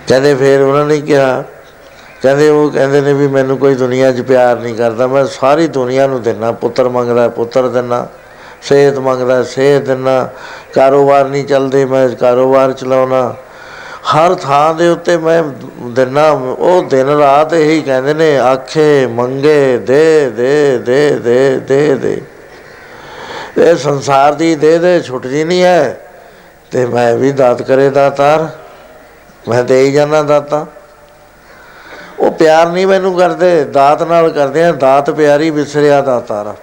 ਕਹਿੰਦੇ 0.08 0.34
ਫਿਰ 0.34 0.60
ਉਹਨਾਂ 0.60 0.86
ਨੇ 0.86 1.00
ਕਿਹਾ 1.00 1.44
ਕਹਿੰਦੇ 2.24 2.48
ਉਹ 2.48 2.70
ਕਹਿੰਦੇ 2.70 3.00
ਨੇ 3.00 3.12
ਵੀ 3.12 3.26
ਮੈਨੂੰ 3.28 3.56
ਕੋਈ 3.58 3.74
ਦੁਨੀਆ 3.74 4.10
'ਚ 4.12 4.20
ਪਿਆਰ 4.20 4.58
ਨਹੀਂ 4.58 4.74
ਕਰਦਾ, 4.74 5.06
ਮੈਂ 5.06 5.24
ਸਾਰੀ 5.24 5.66
ਦੁਨੀਆ 5.68 6.06
ਨੂੰ 6.06 6.20
ਦਿੰਨਾ, 6.22 6.50
ਪੁੱਤਰ 6.52 6.88
ਮੰਗਦਾ, 6.88 7.26
ਪੁੱਤਰ 7.28 7.68
ਦਿੰਨਾ, 7.68 8.06
ਸਿਹਤ 8.62 8.98
ਮੰਗਦਾ, 8.98 9.42
ਸਿਹਤ 9.42 9.82
ਦਿੰਨਾ, 9.82 10.28
ਕਾਰੋਬਾਰ 10.74 11.28
ਨਹੀਂ 11.28 11.44
ਚੱਲਦੇ, 11.44 11.84
ਮੈਂ 11.84 12.08
ਕਾਰੋਬਾਰ 12.10 12.72
ਚਲਾਉਣਾ। 12.72 13.34
ਹਰ 14.14 14.34
ਥਾਂ 14.34 14.74
ਦੇ 14.74 14.88
ਉੱਤੇ 14.88 15.16
ਮੈਂ 15.16 15.42
ਦਿੰਨਾ, 15.90 16.28
ਉਹ 16.30 16.82
ਦਿਨ 16.82 17.08
ਰਾਤ 17.08 17.52
ਇਹੀ 17.54 17.80
ਕਹਿੰਦੇ 17.80 18.14
ਨੇ, 18.14 18.36
ਆਖੇ 18.38 19.06
ਮੰਗੇ, 19.06 19.78
ਦੇ 19.78 20.30
ਦੇ 20.30 20.78
ਦੇ 20.78 21.10
ਦੇ 21.18 21.58
ਦੇ 21.58 21.94
ਦੇ। 21.94 22.20
ਇਹ 23.58 23.76
ਸੰਸਾਰ 23.76 24.34
ਦੀ 24.34 24.54
ਦੇ 24.54 24.78
ਦੇ 24.78 25.00
ਛੁੱਟਦੀ 25.00 25.44
ਨਹੀਂ 25.44 25.62
ਹੈ, 25.62 26.00
ਤੇ 26.70 26.86
ਮੈਂ 26.86 27.14
ਵੀ 27.16 27.32
ਦਾਤ 27.32 27.62
ਕਰੇ 27.62 27.90
ਦਾਤਾਰ, 27.90 28.48
ਮੈਂ 29.48 29.62
ਦੇ 29.64 29.80
ਹੀ 29.82 29.92
ਜਾਣਾ 29.92 30.22
ਦਾਤਾ। 30.22 30.66
ਉਹ 32.18 32.30
ਪਿਆਰ 32.30 32.68
ਨਹੀਂ 32.68 32.86
ਮੈਨੂੰ 32.86 33.16
ਕਰਦੇ, 33.16 33.64
ਦਾਤ 33.64 34.02
ਨਾਲ 34.02 34.30
ਕਰਦੇ 34.30 34.64
ਆ, 34.64 34.72
ਦਾਤ 34.72 35.10
ਪਿਆਰੀ 35.10 35.50
ਵਿਸਰਿਆ 35.50 36.00
ਦਾਤਾਰ 36.00 36.54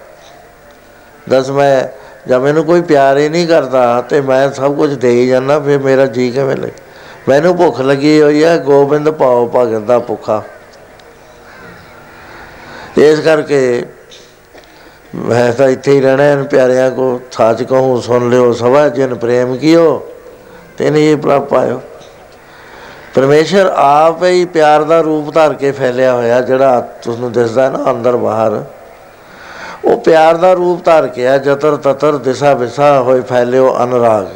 ਦਸ 1.30 1.50
ਮੈਂ 1.50 1.84
ਜਦ 2.28 2.40
ਮੈਨੂੰ 2.40 2.64
ਕੋਈ 2.64 2.80
ਪਿਆਰ 2.80 3.18
ਹੀ 3.18 3.28
ਨਹੀਂ 3.28 3.46
ਕਰਦਾ 3.48 4.00
ਤੇ 4.00 4.20
ਮੈਂ 4.20 4.50
ਸਭ 4.52 4.76
ਕੁਝ 4.76 4.92
ਦੇ 4.94 5.10
ਹੀ 5.10 5.26
ਜਾਣਾ 5.28 5.58
ਫਿਰ 5.58 5.78
ਮੇਰਾ 5.78 6.06
ਜੀ 6.06 6.30
ਕਿਵੇਂ 6.30 6.56
ਲੱਗੇ? 6.56 6.72
ਮੈਨੂੰ 7.28 7.56
ਭੁੱਖ 7.56 7.80
ਲੱਗੀ 7.80 8.20
ਹੋਈ 8.22 8.42
ਹੈ 8.44 8.56
ਗੋਬਿੰਦ 8.58 9.10
ਪਾਓ 9.10 9.46
ਭਗਤ 9.56 9.80
ਦਾ 9.80 9.98
ਭੁੱਖਾ। 9.98 10.42
ਇਸ 12.98 13.20
ਕਰਕੇ 13.20 13.84
ਮੈਂ 15.14 15.52
ਤਾਂ 15.52 15.68
ਇੱਥੇ 15.68 15.92
ਹੀ 15.92 16.00
ਰਹਿਣਾ 16.00 16.22
ਹੈ 16.22 16.42
ਪਿਆਰਿਆਂ 16.42 16.90
ਕੋ 16.90 17.20
ਸਾਚ 17.32 17.62
ਕਹੂੰ, 17.62 18.00
ਸੁਣ 18.02 18.28
ਲਿਓ 18.30 18.52
ਸਭਾ, 18.52 18.88
ਜਨ 18.88 19.14
ਪ੍ਰੇਮ 19.14 19.56
ਕੀਓ, 19.56 20.12
ਤੈਨੇ 20.78 21.10
ਇਹ 21.10 21.16
ਪ੍ਰਾਪ 21.16 21.48
ਪਾਇਓ। 21.48 21.80
ਪਰਮੇਸ਼ਰ 23.14 23.72
ਆਪ 23.76 24.22
ਹੀ 24.24 24.44
ਪਿਆਰ 24.44 24.82
ਦਾ 24.82 25.00
ਰੂਪ 25.00 25.34
ਧਾਰ 25.34 25.54
ਕੇ 25.54 25.72
ਫੈਲਿਆ 25.72 26.14
ਹੋਇਆ 26.14 26.40
ਜਿਹੜਾ 26.40 26.80
ਤੁਹਾਨੂੰ 26.80 27.32
ਦਿਸਦਾ 27.32 27.68
ਨਾ 27.70 27.90
ਅੰਦਰ 27.90 28.16
ਬਾਹਰ। 28.16 28.64
ਉਹ 29.84 29.96
ਪਿਆਰ 29.96 30.36
ਦਾ 30.36 30.52
ਰੂਪ 30.52 30.84
ਧਾਰ 30.84 31.06
ਕੇ 31.06 31.28
ਆ, 31.28 31.38
ਜਤਰ 31.38 31.76
ਤਤਰ 31.76 32.16
ਦਿਸ਼ਾ 32.16 32.54
ਵਿਸਾ 32.54 33.00
ਹੋਏ 33.00 33.20
ਫੈਲਿਓ 33.20 33.76
ਅਨੁਰਾਗ। 33.84 34.26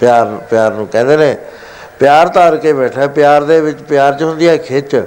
ਪਿਆਰ 0.00 0.26
ਪਿਆਰ 0.50 0.72
ਨੂੰ 0.72 0.86
ਕਹਿੰਦੇ 0.86 1.16
ਨੇ, 1.16 1.36
ਪਿਆਰ 1.98 2.28
ਧਾਰ 2.28 2.56
ਕੇ 2.56 2.72
ਬੈਠਾ, 2.72 3.06
ਪਿਆਰ 3.06 3.44
ਦੇ 3.44 3.60
ਵਿੱਚ 3.60 3.82
ਪਿਆਰ 3.82 4.14
ਚ 4.14 4.22
ਹੁੰਦੀ 4.22 4.48
ਹੈ 4.48 4.56
ਖਿੱਚ। 4.56 5.02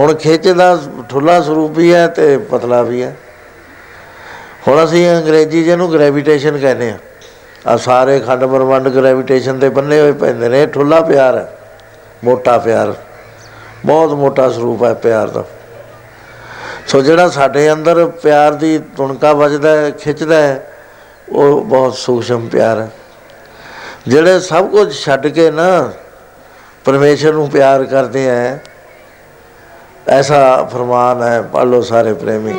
ਹੁਣ 0.00 0.14
ਖਿੱਚ 0.14 0.48
ਦਾ 0.48 0.78
ਠੁੱਲਾ 1.08 1.40
ਸਰੂਪ 1.40 1.72
ਵੀ 1.72 1.94
ਹੈ 1.94 2.06
ਤੇ 2.06 2.36
ਪਤਲਾ 2.38 2.82
ਵੀ 2.82 3.02
ਹੈ। 3.02 3.16
ਹੁਣ 4.68 4.84
ਅਸੀਂ 4.84 5.08
ਅੰਗਰੇਜ਼ੀ 5.10 5.64
ਜਿਹਨੂੰ 5.64 5.92
ਗ੍ਰੈਵਿਟੇਸ਼ਨ 5.92 6.58
ਕਹਿੰਦੇ 6.58 6.90
ਆ। 6.90 6.98
ਆ 7.66 7.76
ਸਾਰੇ 7.76 8.20
ਖੰਡ 8.20 8.44
ਬ੍ਰਹਮੰਡ 8.44 8.88
ਗ੍ਰੈਵਿਟੇਸ਼ਨ 8.88 9.58
ਤੇ 9.58 9.68
ਬੰਨੇ 9.68 10.00
ਹੋਏ 10.00 10.12
ਪੈਂਦੇ 10.12 10.48
ਨੇ 10.48 10.66
ਠੁੱਲਾ 10.66 11.00
ਪਿਆਰ 11.00 11.36
ਹੈ। 11.36 11.57
ਮੋਟਾ 12.24 12.56
ਪਿਆਰ, 12.58 12.92
ਬਹੁਤ 13.86 14.12
ਮੋਟਾ 14.12 14.48
ਸਰੂਪ 14.50 14.82
ਹੈ 14.84 14.92
ਪਿਆਰ 14.94 15.28
ਦਾ। 15.28 15.44
ਸੋ 16.86 17.00
ਜਿਹੜਾ 17.00 17.28
ਸਾਡੇ 17.28 17.72
ਅੰਦਰ 17.72 18.04
ਪਿਆਰ 18.22 18.52
ਦੀ 18.52 18.78
ਤੁਣਕਾ 18.96 19.32
ਵੱਜਦਾ 19.32 19.76
ਹੈ, 19.76 19.90
ਖਿੱਚਦਾ 19.90 20.36
ਹੈ, 20.36 20.74
ਉਹ 21.28 21.60
ਬਹੁਤ 21.60 21.94
ਸੂਖਸ਼ਮ 21.94 22.48
ਪਿਆਰ 22.48 22.78
ਹੈ। 22.80 22.88
ਜਿਹੜੇ 24.08 24.40
ਸਭ 24.40 24.68
ਕੁਝ 24.68 24.92
ਛੱਡ 24.94 25.26
ਕੇ 25.26 25.50
ਨਾ 25.50 25.68
ਪਰਮੇਸ਼ਰ 26.84 27.32
ਨੂੰ 27.32 27.48
ਪਿਆਰ 27.50 27.84
ਕਰਦੇ 27.84 28.26
ਹੈ 28.26 28.62
ਐਸਾ 30.08 30.68
ਫਰਮਾਨ 30.72 31.22
ਹੈ, 31.22 31.40
ਪੜ੍ਹ 31.42 31.66
ਲਓ 31.66 31.80
ਸਾਰੇ 31.80 32.12
ਪ੍ਰੇਮੀ। 32.14 32.52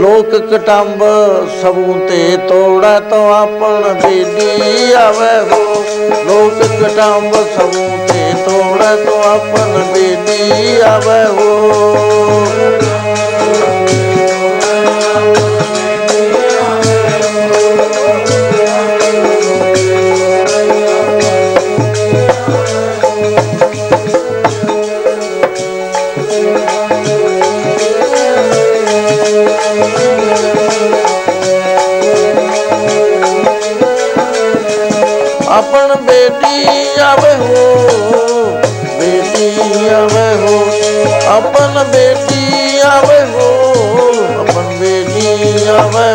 ਲੋਕ 0.00 0.34
ਕਟੰਬ 0.50 1.04
ਸਭੂ 1.62 1.94
ਤੇ 2.08 2.36
ਤੋੜਾ 2.48 2.98
ਤੋ 3.00 3.22
ਆਪਣ 3.32 3.92
ਬੇਦੀ 3.94 4.92
ਆਵੇ 4.92 5.38
ਹੋ। 5.50 5.73
ਲੋਕ 6.10 6.62
ਕਟੰਬ 6.82 7.34
ਸਭੂ 7.34 8.06
ਤੇ 8.08 8.32
ਤੋੜਾ 8.44 8.96
ਤੋ 8.96 9.22
ਆਪਣ 9.22 9.82
ਬੇਦੀ 9.92 10.80
ਆਵੇ 10.80 11.24
ਹੋ। 11.24 12.46
ਬੇਟੀ 37.04 37.12
ਆਵੇ 37.12 37.34
ਹੋ 37.34 38.60
ਬੇਟੀ 38.98 39.88
ਆਵੇ 39.88 40.34
ਹੋ 40.36 40.60
ਆਪਣ 41.28 41.82
ਬੇਟੀ 41.84 42.78
ਆਵੇ 42.84 43.20
ਹੋ 43.24 43.48
ਆਪਣ 44.40 44.78
ਬੇਟੀ 44.78 45.66
ਆਵੇ 45.68 46.12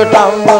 ਹੋ 0.00 0.57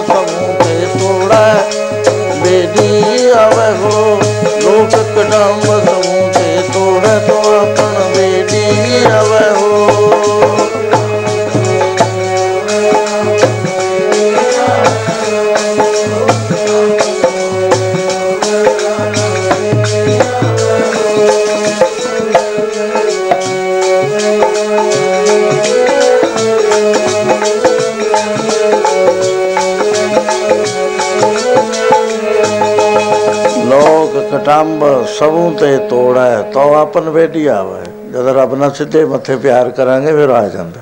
ਲੋਕ 34.48 34.56
ਕਟੰਬ 34.56 35.06
ਸਭੂ 35.06 35.56
ਤੇ 35.60 35.76
ਤੋੜਾ 35.76 36.42
ਤੋ 36.42 36.74
ਆਪਨ 36.74 37.10
ਬੇਟੀ 37.10 37.46
ਆਵੇ। 37.46 38.10
ਜਦ 38.10 38.28
ਰੱਬ 38.28 38.54
ਨਾਲ 38.54 38.72
ਸਿੱਧੇ 38.72 39.04
ਮੱਥੇ 39.04 39.36
ਪਿਆਰ 39.36 39.70
ਕਰਾਂਗੇ, 39.70 40.12
ਫਿਰ 40.12 40.28
ਆ 40.28 40.48
ਜਾਂਦਾ। 40.48 40.80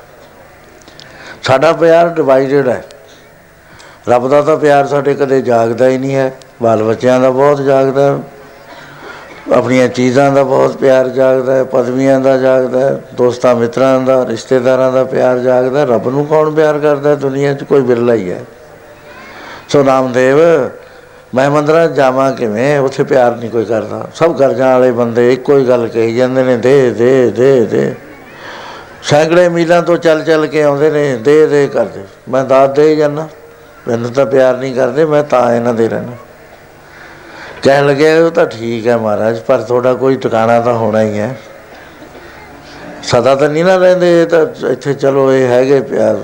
ਸਾਡਾ 1.42 1.72
ਪਿਆਰ 1.72 2.08
ਡਿਵਾਈਡਡ 2.08 2.68
ਹੈ। 2.68 2.84
ਰੱਬ 4.08 4.28
ਦਾ 4.28 4.42
ਤਾਂ 4.42 4.56
ਪਿਆਰ 4.56 4.86
ਸਾਡੇ 4.86 5.14
ਕਦੇ 5.14 5.42
ਜਾਗਦਾ 5.42 5.88
ਹੀ 5.88 5.98
ਨਹੀਂ 5.98 6.14
ਹੈ। 6.14 6.34
ਬਾਲ 6.62 6.82
ਬੱਚਿਆਂ 6.82 7.20
ਦਾ 7.20 7.30
ਬਹੁਤ 7.30 7.60
ਜਾਗਦਾ 7.60 8.12
ਹੈ। 8.12 8.18
ਆਪਣੀਆਂ 9.56 9.88
ਚੀਜ਼ਾਂ 9.88 10.32
ਦਾ 10.32 10.42
ਬਹੁਤ 10.42 10.76
ਪਿਆਰ 10.76 11.08
ਜਾਗਦਾ 11.08 11.54
ਹੈ। 11.54 11.64
ਪਦਵੀਆਂ 11.64 12.20
ਦਾ 12.20 12.36
ਜਾਗਦਾ 12.36 12.80
ਹੈ। 12.80 13.02
ਦੋਸਤਾਂ, 13.14 13.54
ਮਿੱਤਰਾਂ 13.54 14.00
ਦਾ, 14.00 14.26
ਰਿਸ਼ਤੇਦਾਰਾਂ 14.26 14.92
ਦਾ 14.92 15.04
ਪਿਆਰ 15.04 15.38
ਜਾਗਦਾ 15.38 15.80
ਹੈ। 15.80 15.86
ਰੱਬ 15.86 16.08
ਨੂੰ 16.08 16.26
ਕੌਣ 16.26 16.50
ਪਿਆਰ 16.50 16.78
ਕਰਦਾ 16.78 17.10
ਹੈ? 17.10 17.14
ਦੁਨੀਆ 17.14 17.54
'ਚ 17.54 17.64
ਕੋਈ 17.64 17.80
ਬਿਰਲਾ 17.80 18.14
ਹੀ 18.14 18.30
ਹੈ। 18.30 18.44
ਸੋ 19.68 19.82
ਨਾਮਦੇਵ 19.82 20.38
ਮੈਂ 21.34 21.50
ਮੰਦਰਾਂ 21.50 21.88
'ਚ 21.88 21.92
ਜਾਵਾਂ 21.92 22.32
ਕਿਵੇਂ? 22.32 22.78
ਉੱਥੇ 22.78 23.04
ਪਿਆਰ 23.04 23.36
ਨਹੀਂ 23.36 23.50
ਕੋਈ 23.50 23.64
ਕਰਦਾ। 23.64 24.06
ਸਭ 24.14 24.36
ਕਰਜ਼ਾਂ 24.36 24.72
ਵਾਲੇ 24.72 24.90
ਬੰਦੇ 24.92 25.32
ਇੱਕੋ 25.32 25.58
ਹੀ 25.58 25.68
ਗੱਲ 25.68 25.88
ਕਹੀ 25.88 26.14
ਜਾਂਦੇ 26.16 26.42
ਨੇ, 26.42 26.56
ਦੇ 26.56 26.90
ਦੇ 26.90 27.30
ਦੇ 27.30 27.64
ਦੇ। 27.66 27.94
ਸੈਂਕੜੇ 29.02 29.48
ਮੀਲਾਂ 29.48 29.82
ਤੋਂ 29.82 29.96
ਚੱਲ 29.96 30.22
ਚੱਲ 30.24 30.46
ਕੇ 30.46 30.62
ਆਉਂਦੇ 30.62 30.90
ਨੇ, 30.90 31.16
ਦੇ 31.16 31.46
ਦੇ 31.46 31.66
ਕਰਦੇ। 31.66 32.04
ਮੈਂ 32.28 32.44
ਦਾਤ 32.44 32.76
ਦੇ 32.76 32.88
ਹੀ 32.88 32.96
ਜਾਨਾ 32.96 33.28
ਮੈਨੂੰ 33.88 34.10
ਤਾਂ 34.10 34.26
ਪਿਆਰ 34.26 34.56
ਨਹੀਂ 34.56 34.74
ਕਰਦੇ, 34.74 35.04
ਮੈਂ 35.04 35.22
ਤਾਂ 35.22 35.54
ਇਹਨਾਂ 35.54 35.74
ਦੇ 35.74 35.88
ਰਹਿਣਾ 35.88 36.12
ਕਹਿਣ 37.62 37.86
ਲੱਗੇ, 37.86 38.18
ਉਹ 38.18 38.30
ਤਾਂ 38.30 38.46
ਠੀਕ 38.46 38.86
ਹੈ 38.86 38.96
ਮਹਾਰਾਜ, 38.96 39.40
ਪਰ 39.40 39.60
ਤੁਹਾਡਾ 39.60 39.94
ਕੋਈ 39.94 40.16
ਟਿਕਾਣਾ 40.16 40.60
ਤਾਂ 40.60 40.74
ਹੋਣਾ 40.74 41.02
ਹੀ 41.02 41.18
ਹੈ। 41.18 41.36
ਸਦਾ 43.02 43.34
ਤਾਂ 43.34 43.48
ਨਹੀਂ 43.48 43.64
ਨਾ 43.64 43.76
ਰਹਿੰਦੇ, 43.76 44.22
ਇਹ 44.22 44.26
ਤਾਂ 44.26 44.70
ਇੱਥੇ 44.70 44.94
ਚਲੋ, 44.94 45.32
ਇਹ 45.32 45.46
ਹੈਗੇ 45.46 45.80
ਪਿਆਰ। 45.80 46.16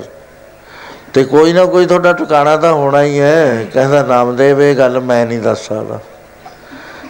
ਤੇ 1.13 1.23
ਕੋਈ 1.23 1.53
ਨਾ 1.53 1.65
ਕੋਈ 1.65 1.85
ਤੁਹਾਡਾ 1.85 2.13
ਟਿਕਾਣਾ 2.13 2.57
ਤਾਂ 2.57 2.73
ਹੋਣਾ 2.73 3.01
ਹੀ 3.01 3.19
ਹੈ। 3.19 3.65
ਕਹਿੰਦਾ 3.73 4.03
ਨਾਮਦੇਵ 4.03 4.61
ਇਹ 4.61 4.75
ਗੱਲ 4.75 4.99
ਮੈਂ 4.99 5.25
ਨਹੀਂ 5.25 5.39
ਦੱਸ 5.39 5.67
ਸਕਦਾ। 5.67 5.99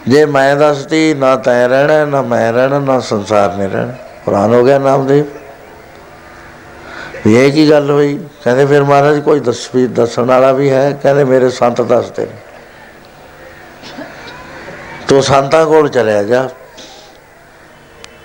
ਜੇ 0.08 0.26
ਮੈਂ 0.26 0.56
ਦੱਸਦੀ 0.56 1.14
ਨਾ 1.14 1.36
ਤੈਂ 1.36 1.68
ਰਹਿਣਾ, 1.68 2.04
ਨਾ 2.04 2.22
ਮੈਂ 2.22 2.52
ਰਹਿਣਾ, 2.52 2.78
ਨਾ 2.78 3.00
ਸੰਸਾਰ 3.00 3.54
ਨੇ 3.54 3.68
ਰਹਿਣਾ। 3.68 3.92
ਪੁਰਾਨ 4.24 4.54
ਹੋ 4.54 4.64
ਗਿਆ 4.64 4.78
ਨਾਮਦੇਵ 4.78 5.24
ਵੀ 7.26 7.34
ਇਹ 7.34 7.52
ਕੀ 7.52 7.70
ਗੱਲ 7.70 7.90
ਹੋਈ? 7.90 8.20
ਕਹਿੰਦੇ, 8.44 8.66
ਫਿਰ 8.66 8.84
ਮਹਾਰਾਜ, 8.84 9.20
ਕੋਈ 9.20 9.40
ਦੱਸ 9.40 9.68
ਵੀ, 9.74 9.86
ਦੱਸਣ 9.86 10.24
ਵਾਲਾ 10.24 10.52
ਵੀ 10.52 10.70
ਹੈ। 10.70 10.98
ਕਹਿੰਦੇ, 11.02 11.24
ਮੇਰੇ 11.24 11.50
ਸੰਤ 11.50 11.80
ਦੱਸਦੇ 11.80 12.26
ਨੇ। 12.26 12.32
ਤੂੰ 15.08 15.22
ਸੰਤਾਂ 15.22 15.66
ਕੋਲ 15.66 15.88
ਚਲਿਆ 15.88 16.22
ਜਾ। 16.22 16.48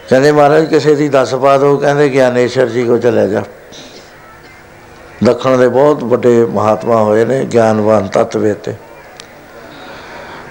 ਕਹਿੰਦੇ, 0.09 0.31
ਮਹਾਰਾਜ, 0.31 0.65
ਕਿਸੇ 0.65 0.95
ਦੀ 0.95 1.09
ਦੱਸ 1.09 1.35
ਪਾ 1.35 1.57
ਦੋ 1.57 1.77
ਕਹਿੰਦੇ, 1.77 2.09
ਗਿਆਨੇਸ਼ਵਰ 2.09 2.65
ਜੀ 2.65 2.85
ਕੋ 2.85 2.97
ਚਲਿਆ 2.97 3.27
ਜਾ। 3.27 3.43
ਦੱਖਣ 5.23 5.57
ਦੇ 5.57 5.67
ਬਹੁਤ 5.67 6.03
ਵੱਡੇ 6.03 6.45
ਮਹਾਤਮਾ 6.45 7.03
ਹੋਏ 7.03 7.25
ਨੇ 7.25 7.45
ਗਿਆਨਵਾਨ 7.45 8.07
ਤਤਵੇਤੇ 8.07 8.73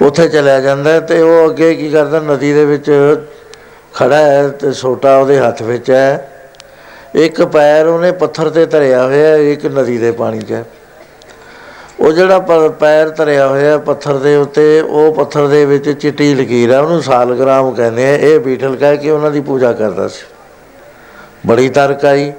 ਉੱਥੇ 0.02 0.28
ਚਲਿਆ 0.28 0.60
ਜਾਂਦਾ 0.60 0.90
ਹੈ 0.90 1.00
ਤੇ 1.00 1.22
ਉਹ 1.22 1.50
ਅੱਗੇ 1.50 1.74
ਕੀ 1.74 1.90
ਕਰਦਾ 1.90 2.20
ਨਦੀ 2.20 2.52
ਦੇ 2.52 2.64
ਵਿੱਚ 2.64 3.16
ਖੜਾ 3.94 4.16
ਹੈ 4.16 4.48
ਤੇ 4.48 4.72
ਛੋਟਾ 4.72 5.16
ਉਹਦੇ 5.16 5.38
ਹੱਥ 5.38 5.62
ਵਿੱਚ 5.62 5.90
ਹੈ। 5.90 6.32
ਇੱਕ 7.14 7.42
ਪੈਰ 7.42 7.86
ਉਹਨੇ 7.86 8.12
ਪੱਥਰ 8.12 8.50
ਤੇ 8.50 8.66
ਧਰਿਆ 8.66 9.06
ਹੋਇਆ 9.06 9.28
ਹੈ, 9.28 9.36
ਇੱਕ 9.36 9.66
ਨਦੀ 9.66 9.98
ਦੇ 9.98 10.10
ਪਾਣੀ 10.12 10.40
'ਚ 10.40 10.52
ਹੈ। 10.52 10.64
ਉਹ 12.00 12.12
ਜਿਹੜਾ 12.12 12.38
ਪ- 12.38 12.72
ਪੈਰ 12.80 13.08
ਧਰਿਆ 13.08 13.48
ਹੋਇਆ 13.48 13.72
ਹੈ 13.72 13.78
ਪੱਥਰ 13.78 14.16
ਦੇ 14.16 14.36
ਉੱਤੇ 14.36 14.80
ਉਹ 14.80 15.14
ਪੱਥਰ 15.14 15.46
ਦੇ 15.46 15.64
ਵਿੱਚ 15.64 15.90
ਚਿੱਟੀ 15.90 16.34
ਲਕੀਰ 16.34 16.72
ਹੈ 16.72 16.78
ਉਹਨੂੰ 16.80 17.02
ਸਾਲਗ੍ਰਾਮ 17.02 17.74
ਕਹਿੰਦੇ 17.74 18.10
ਆ। 18.10 18.16
ਇਹ 18.16 18.40
ਬੀਠਲ 18.40 18.76
ਕਹਿ 18.76 18.96
ਕੇ 18.96 19.10
ਉਹਨਾਂ 19.10 19.30
ਦੀ 19.30 19.40
ਪੂਜਾ 19.40 19.72
ਕਰਦਾ 19.72 20.08
ਸੀ। 20.08 20.26
ਬੜੀ 21.46 21.68
ਤਰਕ 21.68 22.04
ਆਈ। 22.04 22.32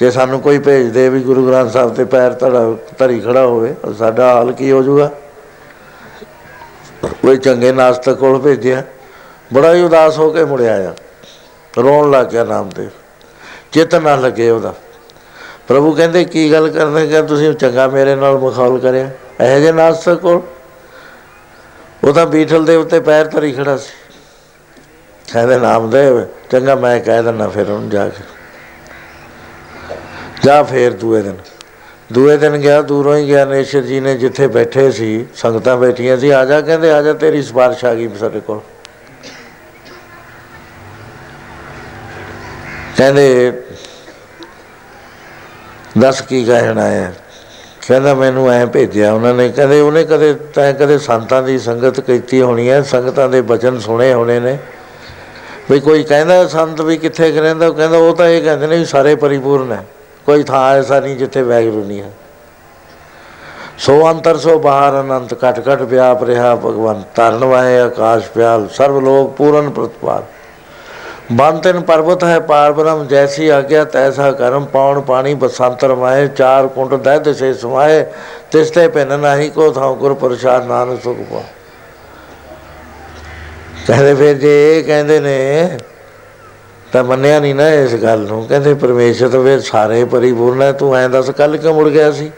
ਜੇ 0.00 0.10
ਸਾਨੂੰ 0.10 0.40
ਕੋਈ 0.40 0.58
ਭੇਜ 0.58 0.86
ਦੇ 0.86 1.08
ਵੀ 1.08 1.20
ਗੁਰੂ 1.20 1.48
ਗ੍ਰੰਥ 1.48 1.72
ਸਾਹਿਬ 1.72 1.94
ਤੇ 1.94 2.04
ਪੈਰ 2.04 2.32
ਧੜਾ 2.32 2.76
ਧਰੀ 2.98 3.20
ਖੜਾ 3.20 3.46
ਹੋਵੇ, 3.46 3.74
ਤਾਂ 3.74 3.94
ਸਾਡਾ 3.94 4.34
ਹਾਲ 4.34 4.52
ਕੀ 4.52 4.72
ਹੋ 4.72 4.82
ਜਾਊਗਾ? 4.82 5.10
ਕੋਈ 7.04 7.36
ਚੰਗੇ 7.36 7.72
ਨਾਸਤਕ 7.72 8.14
ਕੋਲ 8.14 8.38
ਭੇਜਿਆ, 8.38 8.82
ਬੜਾ 9.52 9.74
ਹੀ 9.74 9.82
ਉਦਾਸ 9.82 10.18
ਹੋ 10.18 10.30
ਕੇ 10.30 10.44
ਮੁੜਿਆ 10.44 10.90
ਆ। 10.90 10.94
ਰੋਣ 11.78 12.10
ਲੱਗ 12.10 12.26
ਗਿਆ 12.26 12.44
ਨਾਮਦੇਵ। 12.44 12.88
ਚਿੱਤ 13.72 13.94
ਨਾ 13.94 14.16
ਲੱਗੇ 14.16 14.50
ਉਹਦਾ। 14.50 14.74
ਪ੍ਰਭੂ 15.68 15.92
ਕਹਿੰਦੇ, 15.92 16.24
ਕੀ 16.24 16.52
ਗੱਲ 16.52 16.68
ਕਰਦੇ 16.68 17.06
ਕਿ 17.06 17.22
ਤੁਸੀਂ 17.22 17.54
ਚੰਗਾ 17.54 17.88
ਮੇਰੇ 17.88 18.14
ਨਾਲ 18.14 18.38
ਮਖੌਲ 18.38 18.78
ਕਰਿਆ। 18.78 19.10
ਇਹੋ 19.44 19.60
ਜਿਹੇ 19.60 19.72
ਨਾਸਤਕ 19.72 20.14
ਕੋਲ? 20.14 20.40
ਉਹ 22.08 22.12
ਤਾਂ 22.12 22.26
ਬੀਠਲ 22.26 22.64
ਦੇ 22.64 22.76
ਉੱਤੇ 22.76 23.00
ਪੈਰ 23.00 23.26
ਧਰੀ 23.26 23.52
ਖੜਾ 23.52 23.76
ਸੀ। 23.76 24.14
ਕਹਿੰਦੇ, 25.32 25.58
ਨਾਮਦੇਵ, 25.58 26.24
ਚੰਗਾ 26.50 26.74
ਮੈਂ 26.74 27.00
ਕਹਿ 27.00 27.22
ਦਿੰਦਾ 27.22 27.48
ਫਿਰ 27.48 27.70
ਉਹਨੂੰ 27.70 27.90
ਜਾ 27.90 28.08
ਕੇ। 28.08 28.37
ਜਾ 30.44 30.62
ਫੇਰ 30.62 30.92
ਦੂਏ 30.92 31.22
ਦਿਨ। 31.22 31.36
ਦੂਏ 32.12 32.36
ਦਿਨ 32.36 32.56
ਗਿਆ, 32.56 32.82
ਦੂਰੋਂ 32.82 33.16
ਹੀ 33.16 33.26
ਗਿਆ, 33.26 33.44
ਨੇਸ਼ਰ 33.44 33.80
ਜੀ 33.80 34.00
ਨੇ 34.00 34.14
ਜਿੱਥੇ 34.14 34.46
ਬੈਠੇ 34.46 34.90
ਸੀ, 34.90 35.26
ਸੰਗਤਾਂ 35.36 35.76
ਬੈਠੀਆਂ 35.76 36.16
ਸੀ, 36.16 36.30
ਆ 36.30 36.44
ਜਾ 36.44 36.60
ਕਹਿੰਦੇ, 36.60 36.92
ਆ 36.92 37.02
ਜਾ, 37.02 37.12
ਤੇਰੀ 37.12 37.42
ਸਿਫਾਰਿਸ਼ 37.42 37.84
ਆ 37.84 37.94
ਗਈ 37.94 38.08
ਸਾਡੇ 38.20 38.40
ਕੋਲ। 38.40 38.60
ਕਹਿੰਦੇ, 42.96 43.52
ਦੱਸ 45.98 46.20
ਕੀ 46.20 46.44
ਕਹਿਣਾ 46.44 46.86
ਹੈ? 46.86 47.14
ਕਹਿੰਦਾ, 47.88 48.14
ਮੈਨੂੰ 48.14 48.50
ਐ 48.50 48.66
ਭੇਜਿਆ 48.66 49.12
ਉਹਨਾਂ 49.12 49.34
ਨੇ। 49.34 49.48
ਕਹਿੰਦੇ, 49.48 49.80
ਉਹਨੇ 49.80 50.04
ਕਦੇ, 50.04 50.34
ਤੈਂ 50.34 50.74
ਕਦੇ 50.74 50.98
ਸੰਤਾਂ 50.98 51.42
ਦੀ 51.42 51.58
ਸੰਗਤ 51.58 52.00
ਕੀਤੀ 52.00 52.42
ਹੋਣੀ 52.42 52.70
ਹੈ? 52.70 52.82
ਸੰਗਤਾਂ 52.82 53.28
ਦੇ 53.28 53.40
ਬਚਨ 53.40 53.78
ਸੁਣੇ 53.78 54.12
ਹੋਣੇ 54.12 54.40
ਨੇ। 54.40 54.58
ਵੀ 55.70 55.80
ਕੋਈ 55.80 56.02
ਕਹਿੰਦਾ 56.02 56.46
ਸੰਤ 56.46 56.80
ਵੀ 56.80 56.96
ਕਿੱਥੇ 56.96 57.32
ਕੁ 57.32 57.40
ਰਹਿੰਦਾ, 57.40 57.66
ਉਹ 57.66 57.74
ਕਹਿੰਦਾ, 57.74 57.96
ਉਹ 57.96 58.16
ਤਾਂ 58.16 58.28
ਇਹ 58.28 58.42
ਕਹਿੰਦੇ 58.42 58.66
ਨੇ 58.66 58.78
ਵੀ 58.78 58.84
ਸਾਰੇ 58.84 59.14
ਪਰਿਪੂਰਨ 59.14 59.72
ਹੈ। 59.72 59.84
ਕੋਈ 60.28 60.42
ਥਾਂ 60.44 60.62
ਐਸਾ 60.74 60.98
ਨਹੀਂ 61.00 61.16
ਜਿੱਥੇ 61.16 61.42
ਵੈਗਰੂ 61.42 61.84
ਨਹੀਂ 61.84 62.02
ਹੈ। 62.02 62.10
ਸੋ 63.78 63.94
ਅੰਤਰ 64.10 64.36
ਸੋ 64.38 64.58
ਬਾਹਰ 64.58 65.00
ਅਨੰਤ, 65.00 65.32
ਘਟ 65.34 65.60
ਘਟ 65.68 65.82
ਵਿਆਪ 65.82 66.22
ਰਿਹਾ 66.24 66.54
ਭਗਵੰਤ 66.56 67.04
ਤਰਨ 67.14 67.44
ਵਾਏ 67.44 67.78
ਆਕਾਸ਼ 67.78 68.28
ਪਿਆਲ 68.30 68.66
ਸਰਬ 68.68 68.98
ਲੋਕ 69.04 69.30
ਪੂਰਨ 69.36 69.70
ਪ੍ਰਤਪਾਲ। 69.70 70.22
ਬੰਤਨ 71.32 71.80
ਪਰਬਤ 71.82 72.24
ਹੈ 72.24 72.38
ਪਾਰ 72.40 72.72
ਬ੍ਰਹਮ, 72.72 73.06
ਜੈਸੀ 73.06 73.48
ਆਗਿਆ 73.50 73.84
ਤੈਸਾ 73.86 74.30
ਕਰਮ 74.32 74.64
ਪਾਉਣ 74.66 75.00
ਪਾਣੀ 75.02 75.34
ਬਸੰਤਰ 75.36 75.94
ਮਾਏ 75.94 76.26
ਚਾਰ 76.28 76.66
ਕੁੰਡ 76.68 76.94
ਦਹਿ 76.94 77.20
ਦਿਸੇ 77.20 77.52
ਸਮਾਏ 77.54 78.04
ਤਿਸ 78.52 78.70
ਤੇ 78.70 78.86
ਭਿੰਨ 78.88 79.18
ਨਾਹੀ 79.20 79.48
ਕੋ 79.50 79.70
ਥਾਉ 79.72 79.94
ਗੁਰ 79.96 80.14
ਪ੍ਰਸਾਦ 80.16 80.66
ਨਾਨਕ 80.66 81.02
ਸੁਖ 81.02 81.18
ਪਾ 81.30 81.42
ਕਹਿੰਦੇ 83.86 84.14
ਫਿਰ 84.14 84.34
ਜੇ 84.34 84.56
ਇਹ 84.70 84.82
ਕਹਿੰਦੇ 84.84 85.20
ਨੇ 85.20 85.78
ਤਾਂ 86.92 87.04
ਮੰਨਿਆ 87.04 87.40
ਨਹੀਂ 87.40 87.54
ਨਾ 87.54 87.68
ਇਸ 87.68 87.94
ਗੱਲ 87.94 88.18
ਨੂੰ। 88.18 88.46
ਕਹਿੰਦੇ 88.46 88.74
ਪਰਮੇਸ਼ਰ 88.74 89.28
ਤਾਂ 89.28 89.42
ਫਿਰ 89.42 89.60
ਸਾਰੇ 89.60 90.04
ਪਰਿਪੂਰਨ 90.04 90.62
ਹੈ, 90.62 90.72
ਤੂੰ 90.72 90.96
ਐਂ 90.96 91.08
ਦੱਸ 91.08 91.30
ਕੱਲ 91.30 91.56
ਕਿਉਂ 91.56 91.74
ਮੁੜ 91.74 91.88
ਗਿਆ 91.88 92.12
ਸੀ? 92.12 92.32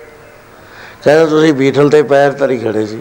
ਕਹਿੰਦਾ 1.04 1.26
ਤੁਸੀਂ 1.26 1.52
ਬੀਠਲ 1.52 1.90
ਤੇ 1.90 2.02
ਪੈਰ 2.02 2.32
ਧਰੀ 2.32 2.58
ਖੜੇ 2.58 2.86
ਸੀ। 2.86 2.98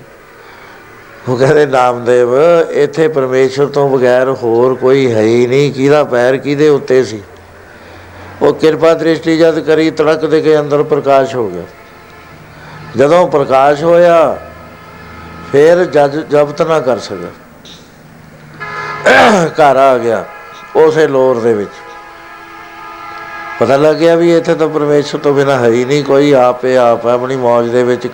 ਉਹ 1.30 1.38
ਕਹਿੰਦੇ, 1.38 1.66
ਨਾਮਦੇਵ, 1.66 2.30
ਇੱਥੇ 2.72 3.08
ਪਰਮੇਸ਼ਰ 3.08 3.66
ਤੋਂ 3.66 3.90
ਬਗੈਰ 3.90 4.30
ਹੋਰ 4.30 4.76
ਕੋਈ 4.76 5.14
ਹੈ 5.14 5.22
ਹੀ 5.22 5.48
ਨਹੀਂ। 5.48 5.74
ਕਿਹਦਾ 5.74 6.04
ਪੈਰ 6.04 6.38
ਕਿਹਦੇ 6.38 6.70
ਉੱਤੇ 6.70 7.04
ਸੀ? 7.04 7.22
ਉਹ 8.42 8.54
ਕਿਰਪਾ 8.54 8.94
ਦ੍ਰਿਸ਼ਟੀ 8.94 9.38
ਜਦ 9.38 9.60
ਕਰੀ, 9.60 9.92
ਤੜਕ 9.92 10.26
ਦੇ 10.26 10.42
ਕੇ 10.42 10.60
ਅੰਦਰ 10.60 10.84
ਪ੍ਰਕਾਸ਼ 10.84 11.36
ਹੋ 11.36 11.50
ਗਿਆ। 11.50 11.64
ਜਦੋਂ 12.98 13.28
ਪ੍ਰਕਾਸ਼ 13.28 13.84
ਹੋਇਆ, 13.84 14.40
ਫਿਰ 15.52 15.86
ਜਜ 15.86 16.26
ਜਬਤ 16.32 16.62
ਨਾ 16.62 16.80
ਕਰ 16.80 17.00
ਸਕਿਆ। 17.00 17.30
ਘਰ 19.48 19.76
ਆ 19.76 19.98
ਗਿਆ। 19.98 20.26
ਉਸੇ 20.76 21.08
ਲੋਰ 21.08 21.40
ਦੇ 21.40 21.54
ਵਿੱਚ। 21.54 21.72
ਪਤਾ 23.60 23.78
ਲੱਗ 23.78 23.96
ਗਿਆ 23.96 24.16
ਵੀ 24.16 24.36
ਇੱਥੇ 24.38 24.56
ਤਾਂ 24.56 24.68
ਪਰਮੇਸ਼ਰ 24.70 25.18
ਤੋਂ 25.18 25.34
ਬਿਨਾ 25.34 25.58
ਹੈ 25.58 25.70
ਹੀ 25.70 25.84
ਨਹੀਂ, 25.86 26.04
ਕੋਈ 26.04 26.32
ਆਪੇ 26.34 26.78
ਆਪ 26.78 27.06
ਹੈ, 27.08 27.12
ਆਪਣੀ 27.12 27.36
ਮੌਜ 27.36 27.70
ਦੇ 27.70 27.84
ਵਿੱਚ 27.84 28.08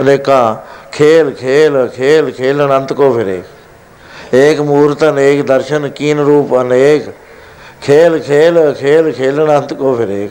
ਅਨੇਕਾਂ 0.00 0.54
ਖੇਲ 0.92 1.30
ਖੇਲ 1.30 1.86
ਖੇਲ 1.88 2.30
ਖੇਲ 2.30 2.64
ਅਨੰਤ 2.64 2.92
ਕੋ 2.92 3.12
ਫਿਰੇ। 3.12 3.42
ਏਕ 4.34 4.60
ਮੂਰਤ 4.60 5.04
ਅਨੇਕ 5.04 5.42
ਦਰਸ਼ਨ 5.46 5.88
ਕੀਨ 5.88 6.18
ਰੂਪ 6.18 6.54
ਅਨੇਕ 6.60 7.10
ਖੇਲ 7.82 8.18
ਖੇਲ 8.18 8.72
ਖੇਲ 8.72 9.10
ਖੇਲ 9.12 9.42
ਅਨੰਤ 9.44 9.74
ਕੋ 9.74 9.94
ਫਿਰੇ। 9.94 10.28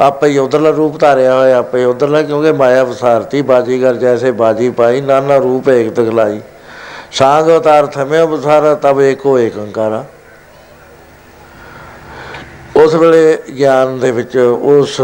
ਆਪੇ 0.00 0.28
ਹੀ 0.28 0.38
ਉਧਰਲਾ 0.38 0.70
ਰੂਪ 0.70 0.98
ਧਾਰਿਆ 0.98 1.34
ਹੋਇਆ, 1.34 1.58
ਆਪੇ 1.58 1.84
ਉਧਰਲਾ, 1.84 2.22
ਕਿਉਂਕਿ 2.22 2.52
ਮਾਇਆ 2.52 2.84
ਵਸਾਰਤੀ, 2.84 3.42
ਬਾਜੀਗਰ 3.42 3.94
ਜੈਸੇ 3.94 4.30
ਬਾਜੀ 4.32 4.70
ਪਾਈ, 4.70 5.00
ਨਾਨਾ 5.00 5.36
ਰੂਪ 5.38 5.68
ਏਕ 5.68 5.92
ਤਗਲਾਈ। 5.94 6.40
ਸਾਂਗ 7.12 7.48
ਅਵਤਾਰ 7.48 7.86
ਥਮਿਓ 7.86 8.26
ਬਸਾਰਾ 8.26 8.74
ਤਬ 8.74 9.00
ਏਕੋ 9.00 9.38
ਏਕ 9.38 9.58
ਅੰਕਾਰਾ 9.58 10.04
ਉਸ 12.84 12.94
ਵੇਲੇ 12.94 13.38
ਗਿਆਨ 13.58 13.98
ਦੇ 13.98 14.10
ਵਿੱਚ, 14.10 14.36
ਉਸ 14.36 15.00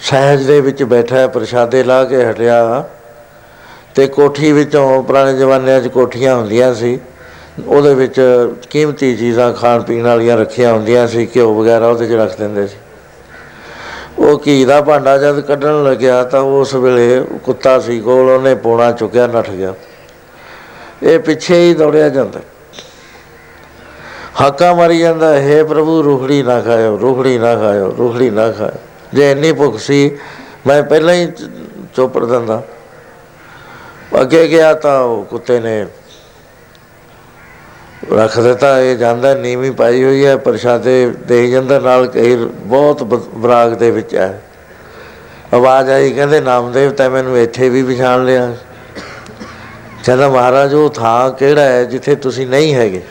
ਸਹਿਜ 0.00 0.42
ਦੇ 0.42 0.60
ਵਿੱਚ 0.60 0.82
ਬੈਠਾ 0.82 1.26
ਪ੍ਰਸ਼ਾਦੇ 1.26 1.82
ਲਾ 1.82 2.04
ਕੇ 2.04 2.24
ਹਟਿਆ 2.30 2.84
ਤੇ 3.94 4.06
ਕੋਠੀ 4.06 4.52
ਵਿੱਚੋਂ, 4.52 5.02
ਪੁਰਾਣੇ 5.02 5.32
ਜ਼ਮਾਨਿਆਂ 5.34 5.80
'ਚ 5.80 5.88
ਕੋਠੀਆਂ 5.88 6.36
ਹੁੰਦੀਆਂ 6.36 6.74
ਸੀ। 6.74 6.98
ਉਹਦੇ 7.66 7.94
ਵਿੱਚ 7.94 8.20
ਕੀਮਤੀ 8.70 9.16
ਚੀਜ਼ਾਂ 9.16 9.52
ਖਾਣ 9.52 9.82
ਪੀਣ 9.82 10.04
ਵਾਲੀਆਂ 10.04 10.36
ਰੱਖੀਆਂ 10.36 10.72
ਹੁੰਦੀਆਂ 10.72 11.06
ਸੀ, 11.08 11.28
ਘਿਓ 11.36 11.54
ਵਗੈਰਾ 11.54 11.88
ਉਹਦੇ 11.88 12.06
'ਚ 12.06 12.12
ਰੱਖ 12.12 12.38
ਦਿੰਦੇ 12.38 12.66
ਸੀ। 12.66 12.76
ਉਹ 14.18 14.42
ਘੀ 14.46 14.64
ਦਾ 14.64 14.80
ਭਾਂਡਾ 14.80 15.18
ਜਦ 15.18 15.40
ਕੱਢਣ 15.40 15.82
ਲੱਗਿਆ 15.84 16.22
ਤਾਂ 16.24 16.40
ਉਸ 16.40 16.74
ਵੇਲੇ 16.74 17.24
ਕੁੱਤਾ 17.44 17.78
ਸੀ 17.78 18.00
ਕੋਲ, 18.00 18.30
ਉਹਨੇ 18.30 18.54
ਪੋਣਾ 18.54 18.92
ਚੁੱਕਿਆ, 18.92 19.26
ਨੱਠ 19.26 19.50
ਗਿਆ। 19.50 19.74
ਇਹ 21.02 21.18
ਪਿੱਛੇ 21.18 21.68
ਹੀ 21.68 21.74
ਦੌੜਿਆ 21.74 22.08
ਜਾਂਦਾ। 22.08 22.40
ਹਾਕਾ 24.40 24.74
ਮਾਰੀ 24.74 24.98
ਜਾਂਦਾ, 24.98 25.34
ਹੈ 25.34 25.64
ਪ੍ਰਭੂ, 25.64 26.04
ਰੁਖੜੀ 26.04 26.42
ਨਾ 26.42 26.60
ਖਾਇਓ, 26.60 26.98
ਰੁਖੜੀ 26.98 27.38
ਨਾ 27.38 27.56
ਖਾਇਓ, 27.56 27.94
ਰੁਖੜੀ 27.98 28.30
ਨਾ 28.30 28.52
ਖਾਇਓ। 28.52 28.80
ਜੇ 29.14 29.30
ਇੰਨੀ 29.30 29.52
ਭੁੱਖ 29.52 29.78
ਸੀ, 29.78 30.18
ਮੈਂ 30.66 30.82
ਪਹਿਲਾਂ 30.82 31.14
ਹੀ 31.14 31.26
ਚ- 31.26 31.50
ਚੋਪੜ 31.96 32.26
ਦਿੰਦਾ। 32.26 32.62
ਅੱਗੇ 34.20 34.48
ਗਿਆ 34.48 34.74
ਤਾਂ 34.74 35.00
ਉਹ 35.00 35.24
ਕੁੱਤੇ 35.24 35.60
ਨੇ 35.60 35.86
ਰੱਖ 38.12 38.40
ਦਿੱਤਾ, 38.40 38.80
ਇਹ 38.80 38.96
ਜਾਂਦਾ, 38.96 39.34
ਨੀਵੀਂ 39.34 39.72
ਪਾਈ 39.72 40.04
ਹੋਈ 40.04 40.26
ਹੈ 40.26 40.36
ਪ੍ਰਸ਼ਾਦੇ 40.36 41.06
ਦੇ 41.06 41.50
ਜਾਂਦਾ, 41.50 41.78
ਨਾਲ 41.78 42.06
ਕਈ 42.06 42.36
ਬਹੁਤ 42.46 43.02
ਬ- 43.02 43.28
ਬਰਾਗ 43.34 43.72
ਦੇ 43.72 43.90
ਵਿੱਚ 43.90 44.14
ਹੈ। 44.14 44.42
ਆਵਾਜ਼ 45.54 45.90
ਆਈ, 45.90 46.10
ਕਹਿੰਦੇ, 46.10 46.40
ਨਾਮਦੇਵ, 46.40 46.90
ਤੈ 46.90 47.08
ਮੈਨੂੰ 47.08 47.38
ਇੱਥੇ 47.38 47.68
ਵੀ 47.68 47.94
ਪਛਾਣ 47.94 48.24
ਲਿਆ। 48.24 48.56
ਕਹਿੰਦਾ, 50.04 50.28
ਮਹਾਰਾਜ, 50.28 50.74
ਉਹ 50.74 50.90
ਥਾਂ 50.90 51.30
ਕਿਹੜਾ 51.30 51.62
ਹੈ 51.62 51.84
ਜਿੱਥੇ 51.84 52.14
ਤੁਸੀਂ 52.14 52.46
ਨਹੀਂ 52.46 52.74
ਹੈਗੇ? 52.74 53.02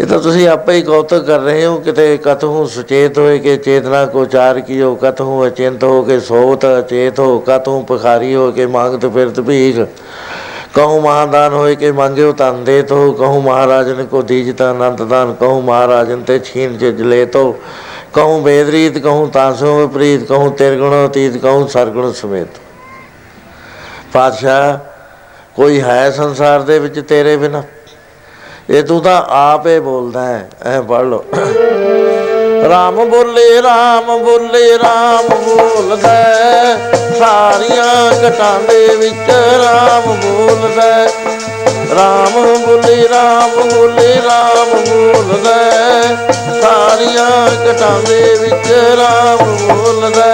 ਇਹ 0.00 0.06
ਤਾਂ 0.06 0.18
ਤੁਸੀਂ 0.18 0.46
ਆਪੇ 0.48 0.72
ਹੀ 0.72 0.82
ਕੌਤਕ 0.82 1.24
ਕਰ 1.24 1.40
ਰਹੇ 1.40 1.64
ਹੋ, 1.66 1.76
ਕਿਤੇ 1.76 2.16
ਕਤਹੂ 2.16 2.64
ਸੁਚੇਤ 2.66 3.18
ਹੋਏ 3.18 3.38
ਕਿ 3.38 3.56
ਚੇਤਨਾ 3.56 4.04
ਕੋ 4.06 4.24
ਚਾਰ 4.24 4.60
ਕੀਓ 4.60 4.94
ਕਤਹੂ 4.94 5.46
ਅਚਿੰਤ 5.46 5.84
ਹੋ 5.84 6.02
ਕੇ 6.02 6.18
ਸੋਤ, 6.20 6.64
ਅਚੇਤ 6.78 7.20
ਹੋ 7.20 7.38
ਕਤਹੂ 7.38 7.82
ਪਖਾਰੀ 7.82 8.34
ਹੋ 8.34 8.50
ਕੇ 8.52 8.66
ਮੰਗਤ 8.66 9.06
ਫਿਰਤ 9.06 9.40
ਭੀਖ। 9.40 9.78
ਕਹੂ 10.74 11.00
ਮਹਾਦਾਨ 11.00 11.52
ਹੋਏ 11.52 11.74
ਕਿ 11.74 11.90
ਮੰਗਿਓ 11.92 12.32
ਤਾਂ 12.32 12.52
ਦੇ 12.52 12.82
ਤੋ, 12.82 13.12
ਕਹੂ 13.12 13.40
ਮਹਾਰਾਜਨ 13.40 14.04
ਕੋ 14.06 14.22
ਦੀਜਤਾ 14.22 14.70
ਅਨੰਤ 14.70 15.02
ਦਾਨ 15.02 15.34
ਕਹੂ 15.40 15.60
ਮਹਾਰਾਜਨ 15.60 16.22
ਤੇ 16.22 16.38
ਛੀਨ 16.38 16.78
ਜਿ 16.78 16.92
ਜਲੇ 16.92 17.24
ਤੋ। 17.26 17.60
ਕਹੂ 18.14 18.40
ਬੇਦਰੀਤ, 18.40 18.98
ਕਹੂ 18.98 19.26
ਤਾਸੋ 19.26 19.76
ਵਿਪਰੀਤ 19.78 20.24
ਕਹੂ 20.24 20.50
ਤਿਰਗੁਣੋ 20.50 21.06
ਤੀਤ 21.08 21.36
ਕਹੂ 21.36 21.66
ਸਰਗੁਣ 21.66 22.12
ਸਮੇਤ। 22.12 22.58
ਪਾਤਸ਼ਾਹ, 24.12 24.78
ਕੋਈ 25.54 25.80
ਹੈ 25.80 26.10
ਸੰਸਾਰ 26.10 26.62
ਦੇ 26.62 26.78
ਵਿੱਚ 26.78 27.00
ਤੇਰੇ 27.00 27.36
ਬਿਨਾ? 27.36 27.62
ਇਹ 28.70 28.82
ਤੂੰ 28.82 29.00
ਤਾਂ 29.02 29.22
ਆਪ 29.28 29.66
ਹੀ 29.66 29.78
ਬੋਲਦਾ 29.80 30.26
ਹੈ 30.26 30.50
ਐ 30.64 30.80
ਪੜ 30.80 31.02
ਲੋ 31.02 31.24
ਰਾਮ 32.68 32.94
ਬੋਲੇ 32.94 33.62
ਰਾਮ 33.62 34.18
ਬੋਲੇ, 34.18 34.78
ਰਾਮ 34.78 35.28
ਬੋਲਦਾ 35.28 36.08
ਹੈ। 36.08 36.92
ਸਾਰੀਆਂ 37.18 38.28
ਘਟਾਂ 38.28 38.60
ਦੇ 38.60 38.96
ਵਿੱਚ 38.96 39.30
ਰਾਮ 39.30 40.12
ਬੋਲਦਾ 40.14 40.82
ਹੈ। 40.82 41.08
ਰਾਮ 41.94 42.56
ਬੋਲੇ 42.66 43.08
ਰਾਮ 43.08 43.50
ਬੋਲੇ, 43.50 44.16
ਰਾਮ 44.24 44.68
ਬੋਲਦਾ 44.68 45.54
ਹੈ। 45.54 46.16
ਸਾਰੀਆਂ 46.62 47.48
ਘਟਾਂ 47.66 48.02
ਦੇ 48.02 48.36
ਵਿੱਚ 48.40 48.72
ਰਾਮ 48.98 49.56
ਬੋਲਦਾ 49.66 50.24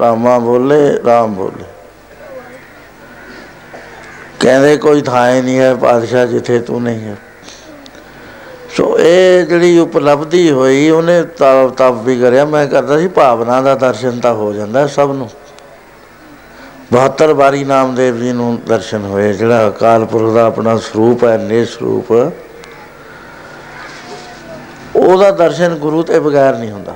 ਰਾਮਾ 0.00 0.38
ਬੋਲੇ, 0.38 0.98
ਰਾਮ 1.06 1.34
ਬੋਲੇ। 1.34 1.64
ਕਹਿੰਦੇ 4.40 4.76
ਕੋਈ 4.76 5.02
ਥਾਂ 5.02 5.34
ਹੀ 5.34 5.40
ਨਹੀਂ 5.42 5.58
ਹੈ, 5.58 5.74
ਪਾਤਸ਼ਾਹ 5.74 6.26
ਜਿੱਥੇ 6.26 6.58
ਤੂੰ 6.58 6.82
ਨਹੀਂ 6.82 7.00
ਹੈ। 7.00 7.16
ਸੋ 8.76 8.98
ਇਹ 8.98 9.46
ਜਿਹੜੀ 9.46 9.78
ਉਪਲਬਧੀ 9.78 10.50
ਹੋਈ, 10.50 10.90
ਉਹਨੇ 10.90 11.22
ਤਪ 11.22 11.74
ਤਪ 11.76 11.92
ਵੀ 11.92 12.20
ਕਰਿਆ। 12.20 12.44
ਮੈਂ 12.44 12.66
ਕਰਦਾ 12.66 12.98
ਸੀ, 12.98 13.08
ਭਾਵਨਾ 13.08 13.60
ਦਾ 13.60 13.74
ਦਰਸ਼ਨ 13.74 14.20
ਤਾਂ 14.20 14.34
ਹੋ 14.34 14.52
ਜਾਂਦਾ 14.52 14.86
ਸਭ 14.86 15.12
ਨੂੰ। 15.12 15.30
72 16.92 17.34
ਵਾਰੀ 17.34 17.64
ਨਾਮਦੇਵ 17.64 18.16
ਜੀ 18.16 18.32
ਨੂੰ 18.32 18.58
ਦਰਸ਼ਨ 18.66 19.04
ਹੋਏ, 19.04 19.32
ਜਿਹੜਾ 19.32 19.68
ਅਕਾਲ 19.68 20.04
ਪੁਰਖ 20.04 20.34
ਦਾ 20.34 20.46
ਆਪਣਾ 20.46 20.76
ਸਰੂਪ 20.76 21.24
ਹੈ 21.24 21.38
ਨੇ 21.38 21.64
ਸਰੂਪ। 21.64 22.32
ਉਹਦਾ 24.96 25.30
ਦਰਸ਼ਨ 25.30 25.74
ਗੁਰੂ 25.74 26.02
ਤੇ 26.02 26.18
ਬਗੈਰ 26.20 26.56
ਨਹੀਂ 26.56 26.70
ਹੁੰਦਾ। 26.70 26.93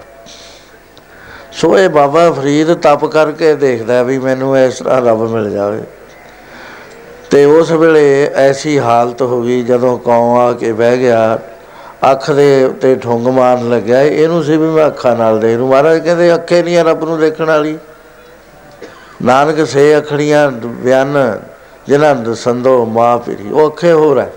ਸੋ 1.58 1.76
ਇਹ 1.78 1.88
ਬਾਬਾ 1.88 2.30
ਫਰੀਦ 2.32 2.72
ਤਪ 2.74 3.04
ਕਰਕੇ 3.04 3.54
ਦੇਖਦਾ 3.54 4.02
ਵੀ 4.02 4.18
ਮੈਨੂੰ 4.18 4.56
ਇਸ 4.58 4.78
ਤਰ੍ਹਾਂ 4.78 5.00
ਰੱਬ 5.02 5.22
ਮਿਲ 5.30 5.48
ਜਾਵੇ। 5.50 5.80
ਤੇ 7.30 7.44
ਉਸ 7.44 7.70
ਵੇਲੇ 7.72 8.30
ਐਸੀ 8.36 8.78
ਹਾਲਤ 8.78 9.22
ਹੋ 9.22 9.40
ਗਈ 9.42 9.62
ਜਦੋਂ 9.62 9.96
ਕੌਂ 9.98 10.36
ਆ 10.40 10.52
ਕੇ 10.52 10.72
ਬਹਿ 10.72 10.98
ਗਿਆ, 10.98 11.38
ਅੱਖ 12.10 12.30
ਦੇ 12.30 12.64
ਉੱਤੇ 12.64 12.94
ਠੁੰਗ 12.96 13.26
ਮਾਰਨ 13.28 13.68
ਲੱਗਿਆ। 13.70 14.02
ਇਹਨੂੰ 14.02 14.42
ਸੀ 14.44 14.56
ਵੀ 14.56 14.66
ਮੈਂ 14.66 14.86
ਅੱਖਾਂ 14.86 15.16
ਨਾਲ 15.16 15.40
ਦੇਖ 15.40 15.56
ਨੂੰ 15.58 15.68
ਮਹਾਰਾਜ 15.68 15.98
ਕਹਿੰਦੇ, 15.98 16.34
ਅੱਖੇ 16.34 16.62
ਨਹੀਂ 16.62 16.78
ਆ 16.78 16.82
ਰੱਬ 16.82 17.04
ਨੂੰ 17.04 17.18
ਦੇਖਣ 17.20 17.44
ਵਾਲੀ। 17.44 17.76
ਨਾਨਕ 19.22 19.66
ਸੇ 19.66 19.98
ਅਖੜੀਆਂ 19.98 20.50
ਬਿਆਨ 20.50 21.38
ਜਿਨ੍ਹਾਂ 21.88 22.34
ਸੰਦੋ 22.36 22.84
ਮਾਂ 22.86 23.16
ਪੀਰੀ 23.18 23.50
ਉਹ 23.50 23.66
ਅੱਖੇ 23.66 23.92
ਹੋਰ 23.92 24.18
ਹੈ। 24.18 24.30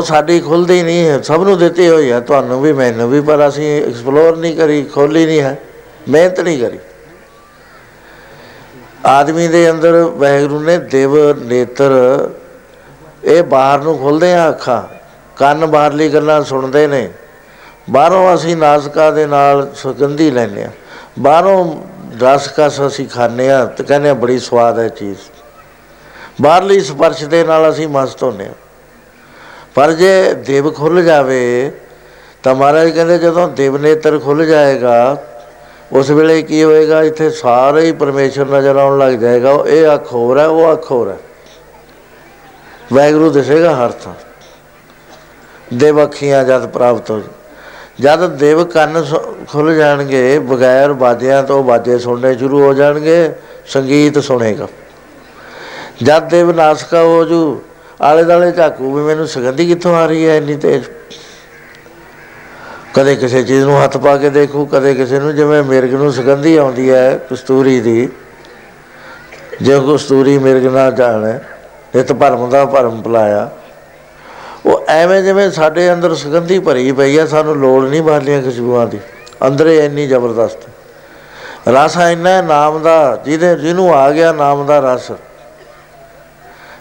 ਉਹ 0.00 0.04
ਸਾਡੀ 0.04 0.40
ਖੁੱਲਦੀ 0.40 0.82
ਨਹੀਂ 0.82 1.08
ਹੈ, 1.08 1.20
ਸਭ 1.20 1.42
ਨੂੰ 1.44 1.58
ਦਿੱਤੀ 1.58 1.88
ਹੋਈ 1.88 2.10
ਹੈ 2.10 2.20
ਤੁਹਾਨੂੰ 2.20 2.60
ਵੀ, 2.62 2.72
ਮੈਨੂੰ 2.72 3.10
ਵੀ, 3.10 3.20
ਪਰ 3.20 3.48
ਅਸੀਂ 3.48 3.82
ਐਕਸਪਲੋਰ 3.82 4.36
ਨਹੀਂ 4.36 4.56
ਕਰੀ 4.56 4.82
ਖੋਲੀ 4.84 5.26
ਨਹੀਂ 5.26 5.40
ਹੈ, 5.40 5.58
ਮਿਹਨਤ 6.08 6.40
ਨਹੀਂ 6.40 6.60
ਕਰੀ। 6.60 6.78
ਆਦਮੀ 9.06 9.48
ਦੇ 9.48 9.70
ਅੰਦਰ 9.70 9.92
ਵਾਹਿਗੁਰੂ 9.92 10.60
ਨੇ 10.60 10.78
ਦੇਵ 10.78 11.16
ਨੇਤਰ, 11.44 11.92
ਇਹ 13.24 13.42
ਬਾਹਰ 13.42 13.80
ਨੂੰ 13.80 13.98
ਖੁੱਲਦੇ 13.98 14.34
ਆ 14.34 14.48
ਅੱਖਾਂ, 14.48 14.82
ਕੰਨ 15.36 15.66
ਬਾਹਰਲੀ 15.66 16.08
ਗੱਲਾਂ 16.08 16.42
ਸੁਣਦੇ 16.44 16.86
ਨੇ। 16.86 17.10
ਬਾਹਰੋਂ 17.90 18.34
ਅਸੀਂ 18.34 18.56
ਨਾਸਕਾ 18.56 19.10
ਦੇ 19.10 19.26
ਨਾਲ 19.26 19.70
ਸੁਗੰਧੀ 19.74 20.30
ਲੈਂਦੇ 20.30 20.64
ਆ। 20.64 20.70
ਬਾਹਰੋਂ 21.18 21.76
ਰਸ 22.22 22.48
ਕਸ 22.56 22.80
ਅਸੀਂ 22.86 23.08
ਖਾਂਦੇ 23.08 23.50
ਆ, 23.50 23.64
ਤੇ 23.64 23.84
ਕਹਿੰਦੇ 23.84 24.08
ਆ, 24.08 24.14
ਬੜੀ 24.14 24.38
ਸਵਾਦ 24.38 24.78
ਹੈ 24.78 24.88
ਚੀਜ਼। 24.88 25.18
ਬਾਹਰਲੀ 26.40 26.80
ਸਪਰਸ਼ 26.80 27.24
ਦੇ 27.24 27.44
ਨਾਲ 27.44 27.70
ਅਸੀਂ 27.70 27.88
ਮਸਤ 27.88 28.22
ਹੁੰਦੇ 28.22 28.46
ਆ। 28.46 28.52
ਪਰ 29.74 29.92
ਜੇ 29.92 30.34
ਦੇਵ 30.34 30.72
ਖੁੱਲ 30.72 31.04
ਜਾਵੇ, 31.04 31.72
ਤਾਂ 32.42 32.54
ਮਹਾਰਾਜ 32.54 32.90
ਕਹਿੰਦੇ 32.90 33.18
ਜਦੋਂ 33.18 33.48
ਦੇਵ 33.48 33.76
ਨੇਤਰ 33.76 34.18
ਖੁੱਲ 34.18 34.46
ਜਾਏਗਾ, 34.46 35.22
ਉਸ 35.92 36.10
ਵੇਲੇ 36.10 36.42
ਕੀ 36.42 36.64
ਹੋਏਗਾ? 36.64 37.02
ਇੱਥੇ 37.02 37.30
ਸਾਰੇ 37.30 37.80
ਹੀ 37.80 37.92
ਪਰਮੇਸ਼ਰ 37.92 38.46
ਨਜ਼ਰ 38.46 38.76
ਆਉਣ 38.76 38.98
ਲੱਗ 38.98 39.12
ਜਾਏਗਾ। 39.12 39.50
ਉਹ 39.50 39.66
ਇਹ 39.66 39.94
ਅੱਖ 39.94 40.12
ਹੋਰ 40.12 40.38
ਹੈ, 40.38 40.46
ਉਹ 40.46 40.72
ਅੱਖ 40.72 40.92
ਹੋਰ 40.92 41.08
ਹੈ। 41.08 41.16
ਵੈਗਰੂ 42.92 43.30
ਦਿਸੇਗਾ 43.30 43.76
ਹਰ 43.76 43.90
ਥਾਂ। 43.90 44.14
ਦੇਵ 45.74 46.02
ਅੱਖੀਆਂ 46.02 46.44
ਜਦ 46.44 46.68
ਪ੍ਰਾਪਤ 46.68 47.10
ਹੋ 47.10 47.22
ਜਦ 48.00 48.30
ਦੇਵ 48.30 48.64
ਕੰਨ 48.64 49.04
ਸੁ- 49.04 49.46
ਖੁੱਲ 49.48 49.74
ਜਾਣਗੇ, 49.74 50.38
ਬਗੈਰ 50.38 50.92
ਬਾਜਿਆਂ 50.92 51.42
ਤੋਂ 51.42 51.64
ਬਾਜੇ 51.64 51.98
ਸੁਣਨੇ 51.98 52.38
ਸ਼ੁਰੂ 52.38 52.62
ਹੋ 52.62 52.72
ਜਾਣਗੇ, 52.72 53.32
ਸੰਗੀਤ 53.66 54.18
ਸੁਣੇਗਾ। 54.18 54.68
ਜਦ 56.02 56.28
ਦੇਵ 56.28 56.50
ਨਾਸਕਾ 56.50 57.02
ਹੋ 57.02 57.24
ਜੂ 57.24 57.62
ਆਲੇ 58.02 58.22
ਦਾਲੇ 58.24 58.50
ਝਾਕੂ 58.52 58.94
ਵੀ 58.94 59.02
ਮੈਨੂੰ 59.02 59.26
ਸੁਗੰਧੀ 59.26 59.66
ਕਿੱਥੋਂ 59.66 59.94
ਆ 59.96 60.06
ਰਹੀ 60.06 60.28
ਹੈ 60.28 60.36
ਇੰਨੀ 60.36 60.56
ਤੇਜ਼? 60.56 60.84
ਕਦੇ 62.94 63.14
ਕਿਸੇ 63.16 63.42
ਚੀਜ਼ 63.42 63.64
ਨੂੰ 63.64 63.82
ਹੱਥ 63.84 63.96
ਪਾ 63.96 64.16
ਕੇ 64.16 64.30
ਦੇਖੂ, 64.30 64.64
ਕਦੇ 64.66 64.94
ਕਿਸੇ 64.94 65.18
ਨੂੰ 65.18 65.34
ਜਿਵੇਂ 65.34 65.62
ਮਿਰਗ 65.62 65.94
ਨੂੰ 65.94 66.12
ਸੁਗੰਧੀ 66.12 66.56
ਆਉਂਦੀ 66.56 66.90
ਹੈ 66.90 67.18
ਕਸਤੂਰੀ 67.32 67.80
ਦੀ। 67.80 68.08
ਜੇ 69.62 69.78
ਕਸਤੂਰੀ 69.88 70.38
ਮਿਰਗ 70.38 70.66
ਨਾ 70.66 70.90
ਜਾਣੇ, 70.90 71.32
ਨਿਤ 71.94 72.12
ਭਰਮ 72.12 72.48
ਦਾ 72.50 72.64
ਭਰਮ 72.64 73.00
ਪਲਾਇਆ 73.02 73.48
ਉਹ 74.66 74.84
ਐਵੇਂ 74.88 75.22
ਜਿਵੇਂ 75.22 75.50
ਸਾਡੇ 75.50 75.92
ਅੰਦਰ 75.92 76.14
ਸੁਗੰਧੀ 76.14 76.58
ਭਰੀ 76.58 76.92
ਪਈ 76.92 77.18
ਹੈ, 77.18 77.26
ਸਾਨੂੰ 77.26 77.56
ਲੋੜ 77.56 77.84
ਨਹੀਂ 77.84 78.02
ਬਾਲੀਆਂ 78.02 78.42
ਖੁਸ਼ਬੂਆਂ 78.42 78.86
ਦੀ। 78.86 78.98
ਅੰਦਰੇ 79.46 79.76
ਇੰਨੀ 79.84 80.06
ਜ਼ਬਰਦਸਤ। 80.06 80.68
ਰਸ 81.68 81.96
ਇੰਨਾ 82.10 82.30
ਹੈ 82.30 82.42
ਨਾਮ 82.42 82.82
ਦਾ, 82.82 83.22
ਜਿਹਦੇ 83.24 83.56
ਜਿਹਨੂੰ 83.56 83.94
ਆ 83.94 84.10
ਗਿਆ 84.10 84.32
ਨਾਮ 84.32 84.66
ਦਾ 84.66 84.94
ਰਸ। 84.94 85.10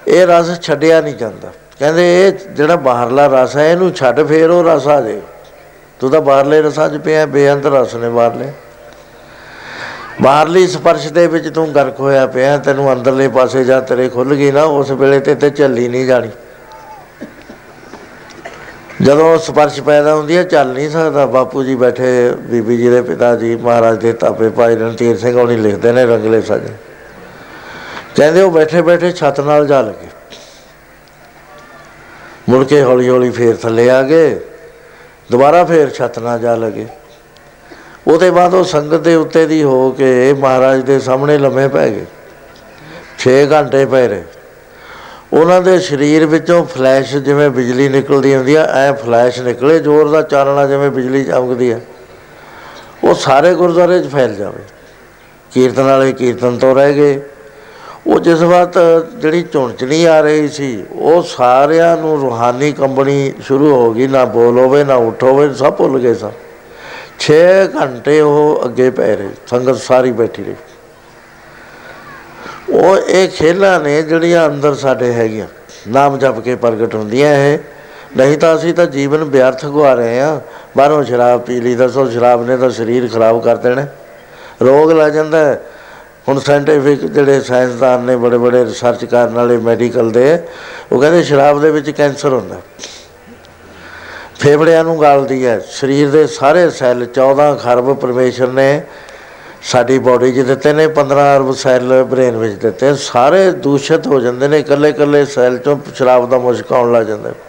ਇਹ 0.09 0.25
ਰਸ 0.27 0.59
ਛੱਡਿਆ 0.61 1.01
ਨਹੀਂ 1.01 1.15
ਜਾਂਦਾ। 1.15 1.51
ਕਹਿੰਦੇ 1.79 2.03
ਇਹ 2.21 2.31
ਜਿਹੜਾ 2.55 2.75
ਬਾਹਰਲਾ 2.75 3.25
ਰਸ 3.27 3.55
ਹੈ, 3.57 3.71
ਇਹਨੂੰ 3.71 3.91
ਛੱਡ, 3.93 4.21
ਫੇਰ 4.27 4.49
ਉਹ 4.49 4.63
ਰਸ 4.63 4.87
ਆ 4.87 4.99
ਜਾਏ 5.01 5.21
ਤੂੰ 5.99 6.09
ਤਾਂ 6.11 6.21
ਬਾਹਰਲੇ 6.21 6.61
ਰਸਾਂ 6.61 6.89
'ਚ 6.89 6.97
ਪਿਆ, 6.97 7.25
ਬੇਅੰਤ 7.25 7.65
ਰਸ 7.65 7.95
ਨੇ 7.95 8.09
ਬਾਹਰਲੇ। 8.09 8.51
ਬਾਹਰਲੀ 10.21 10.67
ਸਪਰਸ਼ 10.67 11.07
ਦੇ 11.13 11.25
ਵਿੱਚ 11.27 11.47
ਤੂੰ 11.47 11.67
ਗਰਕ 11.75 11.99
ਹੋਇਆ 11.99 12.25
ਪਿਆ, 12.27 12.57
ਤੈਨੂੰ 12.57 12.91
ਅੰਦਰਲੇ 12.93 13.27
ਪਾਸੇ 13.27 13.63
ਜਾ 13.63 13.79
ਤੇਰੇ 13.81 14.07
ਖੁੱਲ 14.09 14.35
ਗਈ 14.35 14.51
ਨਾ, 14.51 14.63
ਉਸ 14.63 14.91
ਵੇਲੇ 14.91 15.19
ਤੇ 15.19 15.35
ਤੇ 15.35 15.49
ਝੱਲੀ 15.49 15.87
ਨਹੀਂ 15.87 16.05
ਜਾਣੀ। 16.05 16.29
ਜਦੋਂ 19.01 19.37
ਸਪਰਸ਼ 19.37 19.79
ਪੈਦਾ 19.81 20.13
ਹੁੰਦੀ 20.15 20.37
ਹੈ 20.37 20.43
ਚੱਲ 20.43 20.67
ਨਹੀਂ 20.67 20.89
ਸਕਦਾ। 20.89 21.25
ਬਾਪੂ 21.25 21.63
ਜੀ 21.63 21.75
ਬੈਠੇ, 21.75 22.31
ਬੀਬੀ 22.41 22.77
ਜੀ 22.77 22.89
ਦੇ 22.89 23.01
ਪਿਤਾ 23.01 23.35
ਜੀ, 23.35 23.55
ਮਹਾਰਾਜ 23.55 23.97
ਦੇ 23.97 24.13
ਤਾਪੇ 24.13 24.49
ਭਾਈ 24.49 24.75
ਰਣਧੀਰ 24.75 25.17
ਸਿੰਘ 25.17 25.37
ਹੋਣੀ 25.37 25.55
ਲਿਖਦੇ 25.57 25.91
ਨੇ 25.91 26.05
ਰੰਗਲੇ 26.05 26.41
ਸਜੇ 26.41 26.73
ਕਹਿੰਦੇ 28.19 28.41
ਉਹ 28.41 28.51
ਬੈਠੇ 28.51 28.81
ਬੈਠੇ 28.81 29.11
ਛੱਤ 29.11 29.39
ਨਾਲ 29.39 29.67
ਜਾ 29.67 29.81
ਲੱਗੇ 29.81 30.07
ਮੁੜ 32.49 32.63
ਕੇ 32.65 32.81
ਹੌਲੀ 32.83 33.09
ਹੌਲੀ 33.09 33.29
ਫੇਰ 33.29 33.55
ਥੱਲੇ 33.55 33.89
ਆ 33.89 34.01
ਗਏ, 34.03 34.39
ਦੁਬਾਰਾ 35.31 35.63
ਫੇਰ 35.63 35.89
ਛੱਤ 35.89 36.19
ਨਾਲ 36.19 36.39
ਜਾ 36.39 36.55
ਲੱਗੇ 36.55 36.87
ਉਹਦੇ 38.07 38.31
ਬਾਅਦ 38.31 38.53
ਉਹ 38.53 38.63
ਸੰਗਤ 38.63 38.95
ਦੇ 38.95 39.15
ਉੱਤੇ 39.15 39.45
ਦੀ 39.45 39.63
ਹੋ 39.63 39.91
ਕੇ 39.91 40.33
ਮਹਾਰਾਜ 40.33 40.81
ਦੇ 40.81 40.99
ਸਾਹਮਣੇ 40.99 41.37
ਲੰਮੇ 41.37 41.67
ਪੈ 41.67 41.89
ਗਏ। 41.89 42.05
6 43.19 43.37
ਘੰਟੇ 43.51 43.85
ਪਏ 43.85 44.07
ਰਹੇ। 44.07 44.23
ਉਹਨਾਂ 45.33 45.61
ਦੇ 45.61 45.79
ਸਰੀਰ 45.79 46.25
ਵਿੱਚੋਂ 46.25 46.65
ਫਲੈਸ਼ 46.65 47.15
ਜਿਵੇਂ 47.17 47.49
ਬਿਜਲੀ 47.49 47.89
ਨਿਕਲਦੀ 47.89 48.35
ਹੁੰਦੀ 48.35 48.55
ਆ, 48.55 48.63
ਐ 48.63 48.93
ਫਲੈਸ਼ 48.93 49.39
ਨਿਕਲੇ, 49.39 49.79
ਜ਼ੋਰ 49.79 50.09
ਦਾ 50.09 50.21
ਚਾਨਣਾ 50.21 50.67
ਜਿਵੇਂ 50.67 50.91
ਬਿਜਲੀ 50.91 51.23
ਚਮਕਦੀ 51.23 51.71
ਆ। 51.71 51.79
ਉਹ 53.03 53.13
ਸਾਰੇ 53.15 53.53
ਗੁਰਦੁਆਰੇ 53.53 54.03
'ਚ 54.03 54.07
ਫੈਲ 54.07 54.35
ਜਾਵੇ। 54.35 54.63
ਕੀਰਤਨ 55.51 55.83
ਵਾਲੇ 55.83 56.11
ਕੀਰਤਨ 56.11 56.57
ਤੋਂ 56.57 56.75
ਰਹਿ 56.75 56.93
ਗਏ। 56.93 57.21
ਉਹ 58.07 58.19
ਜਿਸ 58.19 58.41
ਵਕਤ 58.41 58.77
ਜਿਹੜੀ 59.15 59.41
ਝੁੰਚਣੀ 59.53 60.03
ਆ 60.05 60.19
ਰਹੀ 60.21 60.47
ਸੀ, 60.47 60.83
ਉਹ 60.91 61.21
ਸਾਰਿਆਂ 61.21 61.95
ਨੂੰ 61.97 62.19
ਰੂਹਾਨੀ 62.21 62.71
ਕੰਬਣੀ 62.71 63.33
ਸ਼ੁਰੂ 63.41 63.71
ਹੋ 63.71 63.91
ਗਈ, 63.93 64.07
ਨਾ 64.07 64.23
ਬੋਲ 64.25 64.59
ਹੋਵੇ, 64.59 64.83
ਨਾ 64.83 64.95
ਉੱਠ 64.95 65.23
ਹੋਵੇ, 65.23 65.53
ਸਭ 65.53 65.73
ਭੁੱਲ 65.73 65.99
ਗਏ 65.99 66.13
ਸਨ। 66.13 66.31
6 67.19 67.67
ਘੰਟੇ 67.75 68.19
ਉਹ 68.21 68.61
ਅੱਗੇ 68.65 68.89
ਪੈ 68.89 69.15
ਰਹੇ, 69.15 69.29
ਸੰਗਤ 69.47 69.77
ਸਾਰੀ 69.77 70.11
ਬੈਠੀ 70.11 70.43
ਰਹੀ। 70.43 70.55
ਉਹ 72.71 72.97
ਇਹ 72.97 73.27
ਖੇਲਾਂ 73.29 73.79
ਨੇ 73.79 74.01
ਜਿਹੜੀਆਂ 74.01 74.45
ਅੰਦਰ 74.47 74.73
ਸਾਡੇ 74.75 75.11
ਹੈਗੀਆਂ, 75.13 75.47
ਨਾਮ 75.87 76.17
ਜਪ 76.17 76.39
ਕੇ 76.39 76.55
ਪ੍ਰਗਟ 76.55 76.95
ਹੁੰਦੀਆਂ 76.95 77.33
ਇਹ। 77.35 77.57
ਨਹੀਂ 78.17 78.37
ਤਾਂ 78.37 78.55
ਅਸੀਂ 78.55 78.73
ਤਾਂ 78.73 78.85
ਜੀਵਨ 78.87 79.23
ਵਿਅਰਥ 79.23 79.65
ਗਵਾ 79.65 79.93
ਰਹੇ 79.93 80.19
ਆ 80.19 80.39
ਬਾਹਰੋਂ 80.77 81.03
ਸ਼ਰਾਬ 81.03 81.41
ਪੀ 81.41 81.59
ਲਈ, 81.59 81.75
ਦੱਸੋ 81.75 82.09
ਸ਼ਰਾਬ 82.09 82.45
ਨੇ 82.47 82.57
ਤਾਂ 82.57 82.69
ਸਰੀਰ 82.69 83.07
ਖਰਾਬ 83.07 83.43
ਕਰ 83.43 83.55
ਦੇਣਾ। 83.55 83.85
ਰੋਗ 84.61 84.91
ਲੱਗ 84.91 85.11
ਜਾਂਦਾ 85.11 85.37
ਹੈ। 85.37 85.59
ਹੁਣ 86.29 86.39
ਸਾਇੰਟੀਫਿਕ 86.39 87.05
ਜਿਹੜੇ 87.05 87.41
ਸਾਇੰਸਦਾਨ 87.41 88.01
ਨੇ, 88.01 88.15
ਬੜੇ 88.15 88.37
ਬੜੇ 88.37 88.65
ਰਿਸਰਚ 88.65 89.05
ਕਰਨ 89.05 89.33
ਵਾਲੇ 89.33 89.57
ਮੈਡੀਕਲ 89.57 90.11
ਦੇ, 90.11 90.39
ਉਹ 90.91 91.01
ਕਹਿੰਦੇ 91.01 91.23
ਸ਼ਰਾਬ 91.23 91.61
ਦੇ 91.61 91.71
ਵਿੱਚ 91.71 91.89
ਕੈਂਸਰ 91.89 92.33
ਹੁੰਦਾ। 92.33 92.61
ਫੇਫੜਿਆਂ 94.39 94.83
ਨੂੰ 94.83 95.01
ਗਾਲਦੀ 95.01 95.45
ਹੈ। 95.45 95.59
ਸਰੀਰ 95.71 96.09
ਦੇ 96.09 96.27
ਸਾਰੇ 96.27 96.69
ਸੈੱਲ 96.69 97.05
14 97.05 97.55
ਖਰਬ 97.55 97.93
ਪਰਮੇਸ਼ਰ 97.93 98.47
ਨੇ 98.47 98.81
ਸਾਡੀ 99.63 99.99
ਬਾਡੀ 99.99 100.31
'ਚ 100.31 100.39
ਦਿੱਤੇ 100.39 100.73
ਨੇ 100.73 100.87
15 100.87 101.35
ਅਰਬ 101.37 101.53
ਸੈੱਲ 101.55 102.03
ਬ੍ਰੇਨ 102.03 102.37
ਵਿੱਚ 102.37 102.53
ਦਿੱਤੇ 102.53 102.95
ਸਾਰੇ 102.95 103.51
ਦੂਸ਼ਿਤ 103.51 104.07
ਹੋ 104.07 104.19
ਜਾਂਦੇ 104.19 104.47
ਨੇ 104.47 104.59
ਇਕੱਲੇ 104.59 104.89
ਇਕੱਲੇ 104.89 105.25
ਸੈੱਲ 105.25 105.57
'ਚੋਂ 105.57 105.77
ਸ਼ਰਾਬ 105.95 106.29
ਦਾ 106.29 106.37
ਮੁਸ਼ਕ 106.37 106.73
ਆਉਣ 106.73 106.91
ਲੱਗ 106.91 107.05
ਜਾਂਦਾ। 107.05 107.29
ਉਹ 107.29 107.48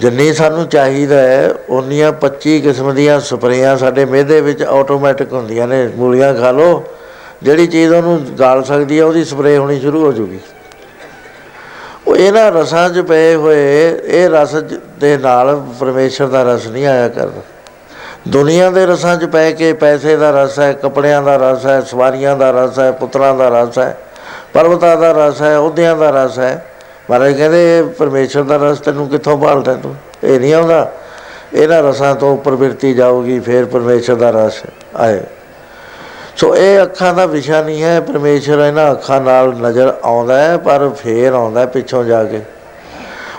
ਜਿੰਨੀ 0.00 0.32
ਸਾਨੂੰ 0.32 0.68
ਚਾਹੀਦਾ 0.68 1.18
ਹੈ, 1.18 1.54
ਉਨੀਆਂ 1.68 2.12
25 2.12 2.60
ਕਿਸਮ 2.60 2.94
ਦੀਆਂ 2.94 3.20
ਸਪਰੇਆਂ 3.20 3.76
ਸਾਡੇ 3.76 4.04
ਮਿਹਦੇ 4.04 4.40
ਵਿੱਚ 4.40 4.62
ਆਟੋਮੈਟਿਕ 4.62 5.32
ਹੁੰਦੀਆਂ 5.32 5.68
ਨੇ। 5.68 5.88
ਮੂਲੀਆਂ 5.96 6.34
ਖਾ 6.34 6.50
ਲਓ, 6.50 6.84
ਜਿਹੜੀ 7.42 7.66
ਚੀਜ਼ 7.66 7.92
ਉਹਨੂੰ 7.92 8.26
ਗਾਲ 8.38 8.64
ਸਕਦੀ 8.64 8.98
ਹੈ, 9.00 9.04
ਉਹਦੀ 9.04 9.24
ਸਪਰੇਅ 9.24 9.58
ਹੋਣੀ 9.58 9.80
ਸ਼ੁਰੂ 9.80 10.06
ਹੋ 10.06 10.12
ਜੂਗੀ। 10.12 10.38
ਉਹ 12.06 12.16
ਇਹਨਾਂ 12.16 12.52
ਰਸਾਂ 12.52 12.90
'ਚ 12.90 13.00
ਪਏ 13.00 13.34
ਹੋਏ, 13.34 14.00
ਇਹ 14.04 14.28
ਰਸ 14.28 14.56
ਜ- 14.56 14.80
ਦੇ 15.00 15.16
ਨਾਲ 15.16 15.66
ਪਰਮੇਸ਼ਰ 15.80 16.26
ਦਾ 16.26 16.42
ਰਸ 16.42 16.66
ਨਹੀਂ 16.66 16.86
ਆਇਆ 16.86 17.08
ਕਰਦਾ। 17.08 17.40
ਦੁਨੀਆ 18.28 18.70
ਦੇ 18.70 18.86
ਰਸਾਂ 18.86 19.16
'ਚ 19.16 19.24
ਪੈ 19.24 19.52
ਕੇ 19.52 19.72
ਪੈਸੇ 19.72 20.16
ਦਾ 20.16 20.44
ਰਸ 20.44 20.60
ਹੈ, 20.60 20.72
ਕੱਪੜਿਆਂ 20.72 21.22
ਦਾ 21.22 21.36
ਰਸ 21.36 21.66
ਹੈ, 21.66 21.80
ਸਵਾਰੀਆਂ 21.80 22.36
ਦਾ 22.36 22.50
ਰਸ 22.50 22.78
ਹੈ, 22.78 22.92
ਪੁੱਤਰਾਂ 22.92 23.34
ਦਾ 23.34 23.48
ਰਸ 23.48 23.78
ਹੈ, 23.78 23.98
ਪਰਬਤਾਂ 24.52 24.96
ਦਾ 24.96 25.12
ਰਸ 25.12 25.42
ਹੈ 25.42 25.56
ਅਹੁਦਿਆਂ 25.56 25.96
ਦਾ 25.96 26.10
ਰਸ 26.10 26.38
ਹੈ। 26.38 26.66
ਮਹਾਰਾਜ 27.10 27.32
ਕਹਿੰਦੇ 27.32 27.78
ਇਹ 27.78 27.84
ਪਰਮੇਸ਼ਰ 27.84 28.42
ਦਾ 28.42 28.56
ਰਸ 28.56 28.78
ਤੈਨੂੰ 28.78 29.08
ਕਿੱਥੋਂ 29.08 29.38
ਭਾਲਦਾ 29.38 29.74
ਤੂੰ? 29.74 29.94
ਇਹ 30.24 30.40
ਨਹੀਂ 30.40 30.54
ਆਉਂਦਾ। 30.54 30.92
ਇਹਨਾਂ 31.54 31.82
ਰਸਾਂ 31.82 32.14
ਤੋਂ 32.14 32.32
ਉੱਪਰ 32.32 32.56
ਬਿਰਤੀ 32.56 32.94
ਜਾਊਗੀ 32.94 33.40
ਫਿਰ 33.40 33.64
ਪਰਮੇਸ਼ਰ 33.64 34.14
ਦਾ 34.14 34.30
ਰਸ 34.30 34.62
ਆਏ। 34.96 35.20
ਸੋ 36.36 36.56
ਇਹ 36.56 36.82
ਅੱਖਾਂ 36.82 37.14
ਦਾ 37.14 37.26
ਵਿਸ਼ਾ 37.26 37.62
ਨਹੀਂ 37.62 37.82
ਹੈ। 37.82 38.00
ਪਰਮੇਸ਼ਰ 38.00 38.58
ਇਹਨਾਂ 38.58 38.92
ਅੱਖਾਂ 38.92 39.20
ਨਾਲ 39.20 39.54
ਨਜ਼ਰ 39.54 39.94
ਆਉਂਦਾ 40.04 40.42
ਹੈ 40.42 40.56
ਪਰ 40.56 40.88
ਫੇਰ 40.88 41.32
ਆਉਂਦਾ 41.32 41.60
ਹੈ 41.60 41.66
ਪਿੱਛੋਂ 41.66 42.04
ਜਾ 42.04 42.24
ਕੇ। 42.24 42.42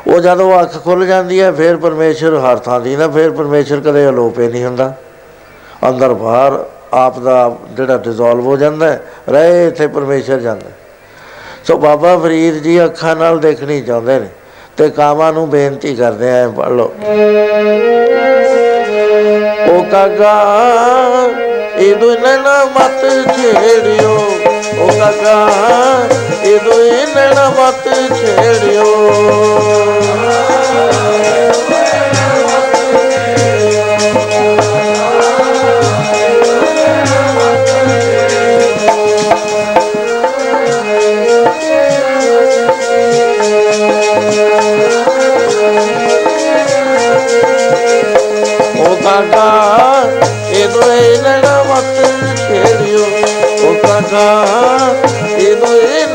ਉਹ 0.08 0.20
ਜਦੋਂ 0.20 0.62
ਅੱਖ 0.62 0.84
ਖੁੱਲ 0.84 1.06
ਜਾਂਦੀ 1.06 1.42
ਹੈ 1.42 1.52
ਫਿਰ 1.52 1.78
ਪਰਮੇਸ਼ਰ 1.78 2.36
ਹਰ 2.36 2.58
ਥਾਂ 2.58 2.80
ਦੀ 2.80 2.96
ਨਾ 2.96 3.08
ਫਿਰ 3.08 3.32
ਪਰਮੇਸ਼ਰ 3.32 3.80
ਕਦੇ 3.80 4.10
ਅਲੋਪੇ 4.10 4.48
ਨਹੀਂ 4.48 4.66
ਹੁੰਦਾ। 4.66 4.94
ਅੰਦਰ 5.90 6.14
ਬਾਹਰ 6.14 6.66
ਆਪ 6.94 7.20
ਦਾ 7.20 7.56
ਜਿਹੜਾ 7.72 7.98
ਡਿਸੋਲਵ 7.98 8.46
ਹੋ 8.46 8.58
ਜਾਂਦਾ 8.58 8.90
ਹੈ, 8.90 9.02
ਰਹੇ 9.30 9.68
ਇੱਥੇ 9.68 9.88
ਪਰਮੇਸ਼ਰ 9.88 10.40
ਜਾਂਦਾ 10.40 10.70
ਹੈ। 10.70 10.74
ਸੋ 11.68 11.78
ਬਾਬਾ 11.78 12.18
ਫਰੀਦ 12.18 12.56
ਜੀ 12.56 12.84
ਅੱਖਾਂ 12.86 13.16
ਨਾਲ 13.16 13.40
ਦੇਖਣੀ 13.40 13.82
ਚਾਹੁੰਦੇ 13.82 14.20
ਨੇ 14.20 14.28
ਤੇ 14.78 14.90
ਕਾਮਾਂ 14.90 15.34
ਨੂੰ 15.34 15.50
ਬੇਨਤੀ 15.50 15.96
ਕਰਦੇ 15.96 16.32
ਆਂ 16.32 16.50
ਪੜ 16.50 16.70
ਲਓ। 16.70 16.94
ਉਹ 19.70 19.84
ਕਾਗਾ 19.84 20.34
ਇਹ 21.76 21.96
ਦੁਨਣਾ 21.96 22.66
ਮਤ 22.66 23.02
ਛੇੜਿਓ। 23.36 24.16
ਉਹ 24.80 24.92
ਕਾਗਾ 25.00 25.50
ਇਹ 26.44 26.60
ਦੁਨਣਾ 26.60 27.50
ਮਤ 27.50 27.90
ਛੇੜਿਓ। 28.16 28.86
ਉਹ 49.22 49.28
ਕਾਕਾ 49.28 50.04
ਇਹ 50.50 50.68
ਦੋਏ 50.68 51.18
ਨੈਣਾ 51.22 51.64
ਮਤ 51.64 51.98
ਛੇੜਿਓ। 52.38 53.06
ਉਹ 53.64 53.76
ਕਾਕਾ 53.76 54.24
ਇਹ 55.38 55.56
ਦੋਏ 55.56 56.06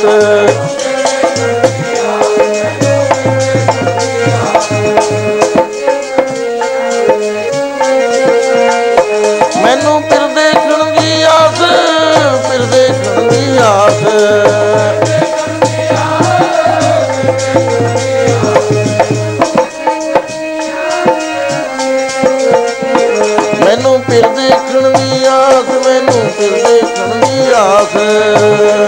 ਦੀ 0.00 0.06
ਆਸ 0.06 0.74
ਮੈਨੂੰ 9.64 10.02
ਫਿਰ 10.02 10.26
ਦੇਖਣ 10.28 10.84
ਦੀ 10.90 11.22
ਆਸ, 11.22 11.60
ਫਿਰ 12.48 12.62
ਦੇਖਣ 12.62 13.28
ਦੀ 13.28 13.58
ਆਸ। 13.58 14.00
ਮੈਨੂੰ 23.64 24.02
ਫਿਰ 24.02 24.28
ਦੇਖਣ 24.28 24.90
ਦੀ 24.90 25.24
ਆਸ, 25.24 25.86
ਮੈਨੂੰ 25.86 26.30
ਫਿਰ 26.38 26.52
ਦੇਖਣ 26.66 27.20
ਦੀ 27.20 27.52
ਆਸ। 27.56 28.79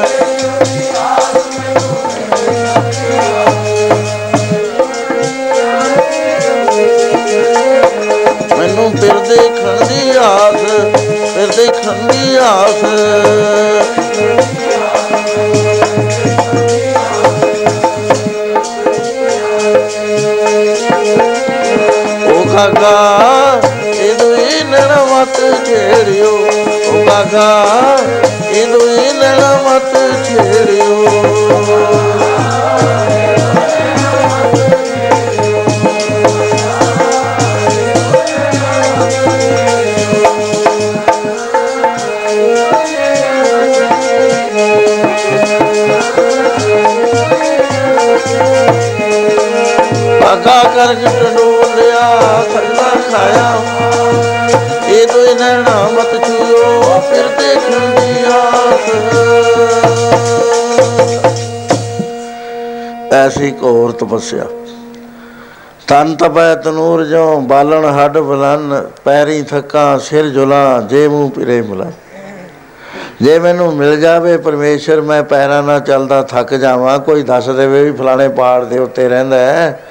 ਤਪੱਸਿਆ 64.04 64.46
ਤਨ 65.88 66.14
ਤਪੈ 66.16 66.54
ਤਨੂਰ 66.54 67.04
ਜੋ 67.04 67.40
ਬਾਲਣ 67.40 67.84
ਹੱਡ 67.84 68.18
ਬਲਨ, 68.18 68.86
ਪੈਰੀ 69.04 69.42
ਥੱਕਾਂ 69.42 69.98
ਸਿਰ 69.98 70.28
ਜੁਲਾ, 70.28 70.80
ਜੇ 70.80 71.08
ਮੂੰਹ 71.08 71.30
ਪਿਰੇ 71.30 71.62
ਮੁਲਾ। 71.62 71.90
ਜੇ 73.22 73.38
ਮੈਨੂੰ 73.38 73.74
ਮਿਲ 73.76 74.00
ਜਾਵੇ 74.00 74.36
ਪਰਮੇਸ਼ਰ, 74.36 75.00
ਮੈਂ 75.00 75.22
ਪੈਰਾਂ 75.22 75.62
ਨਾਲ 75.62 75.80
ਚੱਲਦਾ 75.80 76.22
ਥੱਕ 76.22 76.54
ਜਾਵਾਂ। 76.54 76.98
ਕੋਈ 76.98 77.22
ਦੱਸ 77.22 77.48
ਦੇਵੇ 77.48 77.82
ਵੀ 77.84 77.92
ਫਲਾਣੇ 77.92 78.28
ਪਹਾੜ 78.28 78.64
ਦੇ 78.64 78.78
ਉੱਤੇ 78.78 79.08
ਰਹਿੰਦਾ 79.08 79.36
ਹੈ। 79.36 79.82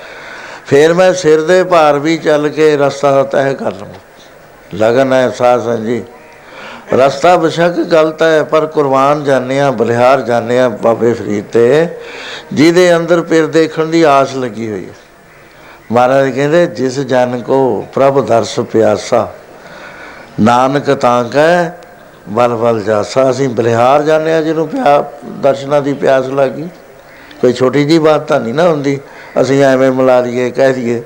ਫਿਰ 0.65 0.93
ਮੈਂ 0.93 1.13
ਸਿਰ 1.13 1.41
ਦੇ 1.41 1.63
ਭਾਰ 1.63 1.99
ਵੀ 1.99 2.17
ਚੱਲ 2.17 2.49
ਕੇ 2.49 2.75
ਰਸਤਾ 2.77 3.23
ਤੈਅ 3.23 3.53
ਕਰ 3.53 3.71
ਲਵਾਂ। 3.71 4.75
ਲਗਨ 4.75 5.13
ਹੈ 5.13 5.29
ਸਾਧ 5.29 5.63
ਸੰਜੀ 5.65 6.03
ਰਸਤਾ 6.93 7.35
ਬਸ਼ੱਕ 7.37 7.73
ਗਲਤ 7.73 8.21
ਹੈ, 8.23 8.43
ਪਰ 8.43 8.65
ਕੁਰਬਾਨ 8.65 9.23
ਜਾਣਿਆ, 9.23 9.71
ਬਲਿਹਾਰ 9.71 10.21
ਜਾਣਿਆ 10.21 10.69
ਬਾਬੇ 10.69 11.13
ਫਰੀਦ 11.13 11.45
ਤੇ। 11.45 11.87
ਜਿਹਦੇ 12.53 12.95
ਅੰਦਰ 12.95 13.21
ਫਿਰ 13.21 13.45
ਦੇਖਣ 13.47 13.85
ਦੀ 13.85 14.01
ਆਸ 14.03 14.35
ਲੱਗੀ 14.35 14.69
ਹੋਈ 14.71 14.85
ਹੈ। 14.85 14.93
ਮਹਾਰਾਜ 15.91 16.29
ਕਹਿੰਦੇ, 16.29 16.65
ਜਿਸ 16.67 16.99
ਜਨ 16.99 17.41
ਕੋ 17.41 17.85
ਪ੍ਰਭ 17.93 18.25
ਦਰਸ 18.25 18.59
ਪਿਆਸਾ, 18.59 19.27
ਨਾਨਕ 20.39 20.93
ਤਾਂ 20.93 21.23
ਕੈ 21.23 21.71
ਬਲ 22.29 22.55
ਬਲ 22.55 22.81
ਜਾਸਾ। 22.83 23.29
ਅਸੀਂ 23.29 23.49
ਬਲਿਹਾਰ 23.49 24.03
ਜਾਣਿਆ 24.03 24.41
ਜਿਹਨੂੰ 24.41 24.67
ਪਿਆ, 24.67 25.11
ਦਰਸ਼ਨਾਂ 25.41 25.81
ਦੀ 25.81 25.93
ਪਿਆਸ 25.93 26.27
ਲੱਗੀ। 26.27 26.67
ਕੋਈ 27.41 27.53
ਛੋਟੀ 27.53 27.83
ਜੀ 27.85 27.99
ਬਾਤ 27.99 28.27
ਤਾਂ 28.27 28.39
ਨਹੀਂ 28.39 28.53
ਨਾ 28.53 28.67
ਹੁੰਦੀ। 28.69 28.99
ਅਸੀਂ 29.41 29.63
ਐਵੇਂ 29.63 29.91
ਮਿਲਾ 29.91 30.19
ਲਈਏ, 30.19 30.49
ਕਹਿ 30.49 30.73
ਦਈਏ 30.73 31.01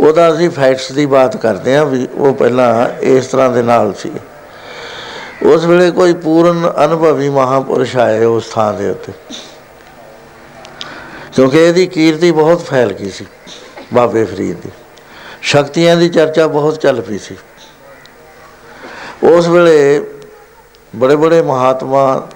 ਉਹਦਾ 0.00 0.32
ਅਸੀਂ 0.32 0.50
ਫੈਕਟਸ 0.50 0.92
ਦੀ 0.92 1.06
ਬਾਤ 1.06 1.36
ਕਰਦੇ 1.36 1.76
ਹਾਂ 1.76 1.84
ਵੀ 1.86 2.08
ਉਹ 2.14 2.34
ਪਹਿਲਾਂ 2.34 2.88
ਇਸ 3.00 3.26
ਤਰ੍ਹਾਂ 3.26 3.50
ਦੇ 3.50 3.62
ਨਾਲ 3.62 3.92
ਸੀ। 3.98 4.10
ਉਸ 5.42 5.64
ਵੇਲੇ 5.64 5.90
ਕੋਈ 5.90 6.12
ਪੂਰਨ 6.12 6.72
ਅਨੁਭਵੀ 6.84 7.28
ਮਹਾਪੁਰਸ਼ 7.28 7.96
ਆਏ 7.96 8.24
ਉਸ 8.24 8.48
ਥਾਂ 8.48 8.72
ਦੇ 8.74 8.90
ਉੱਤੇ। 8.90 9.12
ਕਿਉਂਕਿ 11.36 11.66
ਇਹਦੀ 11.66 11.86
ਕੀਰਤੀ 11.86 12.30
ਬਹੁਤ 12.30 12.64
ਫੈਲ 12.64 12.92
ਗਈ 12.92 13.10
ਸੀ 13.10 13.26
ਬਾਬੇ 13.94 14.24
ਫਰੀਦ 14.24 14.56
ਦੀ। 14.56 14.70
ਸ਼ਕਤੀਆਂ 15.42 15.96
ਦੀ 15.96 16.08
ਚਰਚਾ 16.08 16.46
ਬਹੁਤ 16.46 16.76
ਚੱਲ 16.76 17.00
ਪਈ 17.00 17.18
ਸੀ। 17.18 17.36
ਉਸ 19.22 19.48
ਵੇਲੇ 19.48 20.04
ਬੜੇ 20.96 21.16
ਬੜੇ 21.16 21.42
ਮਹਾਤਮਾ 21.42 22.28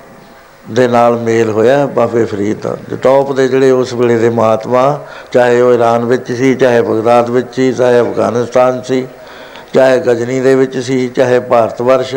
ਦੇ 0.71 0.89
ਨਾਲ 0.89 1.19
ਮੇਲ 1.19 1.51
ਹੋਇਆ 1.51 1.87
ਬਾਬੇ 1.87 2.25
ਫਰੀਦ 2.25 2.61
ਦਾ। 2.61 2.77
ਜੋ 2.91 2.97
ਟੌਪ 2.97 3.33
ਦੇ 3.33 3.49
ਜਿਹੜੇ 3.49 3.71
ਉਸ 3.71 3.93
ਵੇਲੇ 3.93 4.19
ਦੇ 4.19 4.31
ਮਹਾਤਮਾ, 4.31 5.07
ਚਾਹੇ 5.33 5.61
ਉਹ 5.61 5.75
ਈਰਾਨ 5.75 6.05
ਵਿੱਚ 6.05 6.33
ਸੀ, 6.33 6.55
ਚਾਹੇ 6.55 6.83
ਬਗਦਾਦ 6.83 7.31
ਵਿੱਚ 7.31 7.55
ਸੀ, 7.55 7.73
ਚਾਹੇ 7.73 8.01
ਅਫਗਾਨਿਸਤਾਨ 8.01 8.83
ਸੀ, 8.83 9.09
ਚਾਹੇ 9.75 9.99
ਗਜਨੀ 9.99 10.41
ਦੇ 10.41 10.55
ਵਿੱਚ 10.55 10.79
ਸੀ, 10.79 11.09
ਚਾਹੇ 11.09 11.41
ਭਾਰਤ 11.41 11.83
ਵਰਸ਼, 11.83 12.15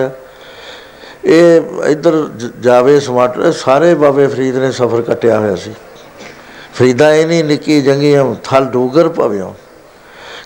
ਇਹ 1.25 1.61
ਇੱਧਰ 1.85 2.29
ਜ- 2.37 2.51
ਜਾਵੇ, 2.59 2.99
ਸਮਾਟ 2.99 3.39
ਸਾਰੇ 3.53 3.93
ਬਾਬੇ 3.93 4.27
ਫਰੀਦ 4.27 4.57
ਨੇ 4.57 4.71
ਸਫ਼ਰ 4.71 5.01
ਕੱਟਿਆ 5.01 5.39
ਹੋਇਆ 5.39 5.55
ਸੀ। 5.55 5.71
ਫਰੀਦਾ 6.73 7.13
ਇਹ 7.13 7.25
ਨਹੀਂ, 7.27 7.43
ਨਿੱਕੀ 7.43 7.81
ਜੰਗੀਆਂ 7.81 8.23
ਥਲ 8.43 8.65
ਡੂਗਰ 8.65 9.09
ਭਵਿਓ 9.09 9.53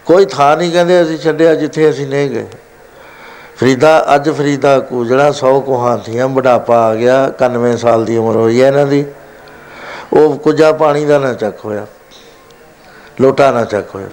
ਕੋਈ 0.06 0.26
ਥਾਂ 0.26 0.56
ਨਹੀਂ 0.58 0.72
ਕਹਿੰਦੇ 0.72 1.02
ਅਸੀਂ 1.02 1.18
ਛੱਡਿਆ 1.18 1.54
ਜਿੱਥੇ 1.56 1.90
ਅਸੀਂ 1.90 2.08
ਨਹੀਂ 2.08 2.30
ਗਏ। 2.30 2.45
ਫਰੀਦਾ, 3.58 4.16
ਅੱਜ 4.16 4.30
ਫਰੀਦਾ 4.30 4.80
ਕੂਜੜਾ 4.80 5.32
100 5.32 5.60
ਕੋਹਾਂ 5.62 5.98
ਥੀਆਂ, 5.98 6.28
ਬੁਢਾਪਾ 6.28 6.78
ਆ 6.80 6.95
ਗਿਆ 6.95 7.16
91 7.38 7.76
ਸਾਲ 7.78 8.06
ਦੀ 8.06 8.18
ਉਮਰ 8.18 8.36
ਹੋਈ 8.36 8.62
ਹੈ 8.62 8.68
ਇਹਨਾਂ 8.68 8.86
ਦੀ। 8.88 9.06
ਉਹ 10.14 10.38
ਕੁਝਾ 10.38 10.72
ਪਾਣੀ 10.74 11.06
ਦਾ 11.06 11.18
ਨਾ 11.20 11.34
ਚੱਕ 11.34 11.66
ਹੋਇਆ, 11.66 11.86
ਲੋਟਾ 13.22 13.52
ਨਾ 13.52 13.64
ਚੱਕ 13.66 13.95
ਹੋਇਆ। 13.95 14.10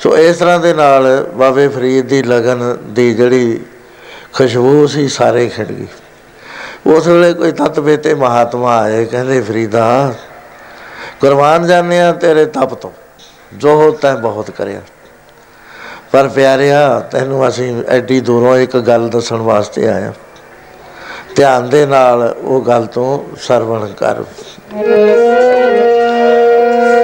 ਸੋ 0.00 0.16
ਇਸ 0.18 0.36
ਤਰ੍ਹਾਂ 0.36 0.58
ਦੇ 0.60 0.72
ਨਾਲ 0.74 1.06
ਬਾਬੇ 1.34 1.66
ਫਰੀਦ 1.68 2.06
ਦੀ 2.06 2.22
ਲਗਨ 2.22 2.76
ਦੀ 2.86 3.12
ਜਿਹੜੀ 3.14 3.60
ਖੁਸ਼ਬੂ 4.32 4.86
ਸੀ, 4.86 5.08
ਸਾਰੇ 5.08 5.46
ਖਿੜ 5.48 5.66
ਗਈ। 5.66 5.86
ਉਸ 6.86 7.06
ਵੇਲੇ 7.06 7.32
ਕੋਈ 7.32 7.52
ਤਤਵੇ 7.54 7.96
ਤੇ 7.96 8.14
ਮਹਾਤਮਾ 8.14 8.76
ਆਏ, 8.76 9.04
ਕਹਿੰਦੇ, 9.04 9.40
ਫਰੀਦਾ 9.40 10.14
ਕੁਰਬਾਨ 11.20 11.66
ਜਾਣਿਆ 11.66 12.12
ਤੇਰੇ 12.12 12.44
ਤਪ 12.44 12.74
ਤੋਂ। 12.74 12.90
ਜੋ 13.54 13.90
ਤੈਂ 13.90 14.16
ਬਹੁਤ 14.16 14.50
ਕਰਿਆ। 14.50 14.80
ਪਰ 16.12 16.28
ਪਿਆਰਿਆ, 16.28 17.00
ਤੈਨੂੰ 17.00 17.48
ਅਸੀਂ 17.48 17.84
ਐਡੀ 17.88 18.20
ਦੂਰੋਂ 18.20 18.56
ਇੱਕ 18.56 18.76
ਗੱਲ 18.76 19.08
ਦੱਸਣ 19.08 19.36
ਵਾਸਤੇ 19.36 19.88
ਆਇਆ। 19.88 20.12
ਧਿਆਨ 21.36 21.68
ਦੇ 21.68 21.86
ਨਾਲ 21.86 22.36
ਉਹ 22.42 22.62
ਗੱਲ 22.62 22.86
ਤੋਂ 22.86 23.36
ਸਰਵਣ 23.36 23.86
ਕਰ। 23.86 24.22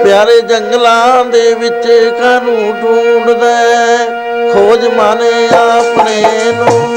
ਪਿਆਰੇ 0.03 0.41
ਜੰਗਲਾਂ 0.41 1.25
ਦੇ 1.25 1.53
ਵਿੱਚ 1.53 2.13
ਕਾਨੂੰ 2.19 2.81
ਢੂੰਡਦਾ 2.81 3.61
ਖੋਜ 4.53 4.87
ਮਾਨੇ 4.87 5.47
ਆਪਣੇ 5.79 6.25
ਨੂੰ। 6.53 6.95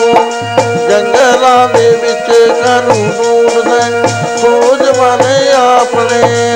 ਜੰਗਲਾਂ 0.91 1.69
ਦੇ 1.69 1.91
ਵਿੱਚ 1.91 2.53
ਕਾਨੂੰ 2.63 3.09
ਢੂੰਡਦਾ 3.09 4.09
ਖੋਜ 4.43 4.99
ਮਾਨੇ 4.99 5.53
ਆਪਣੇ 5.53 6.56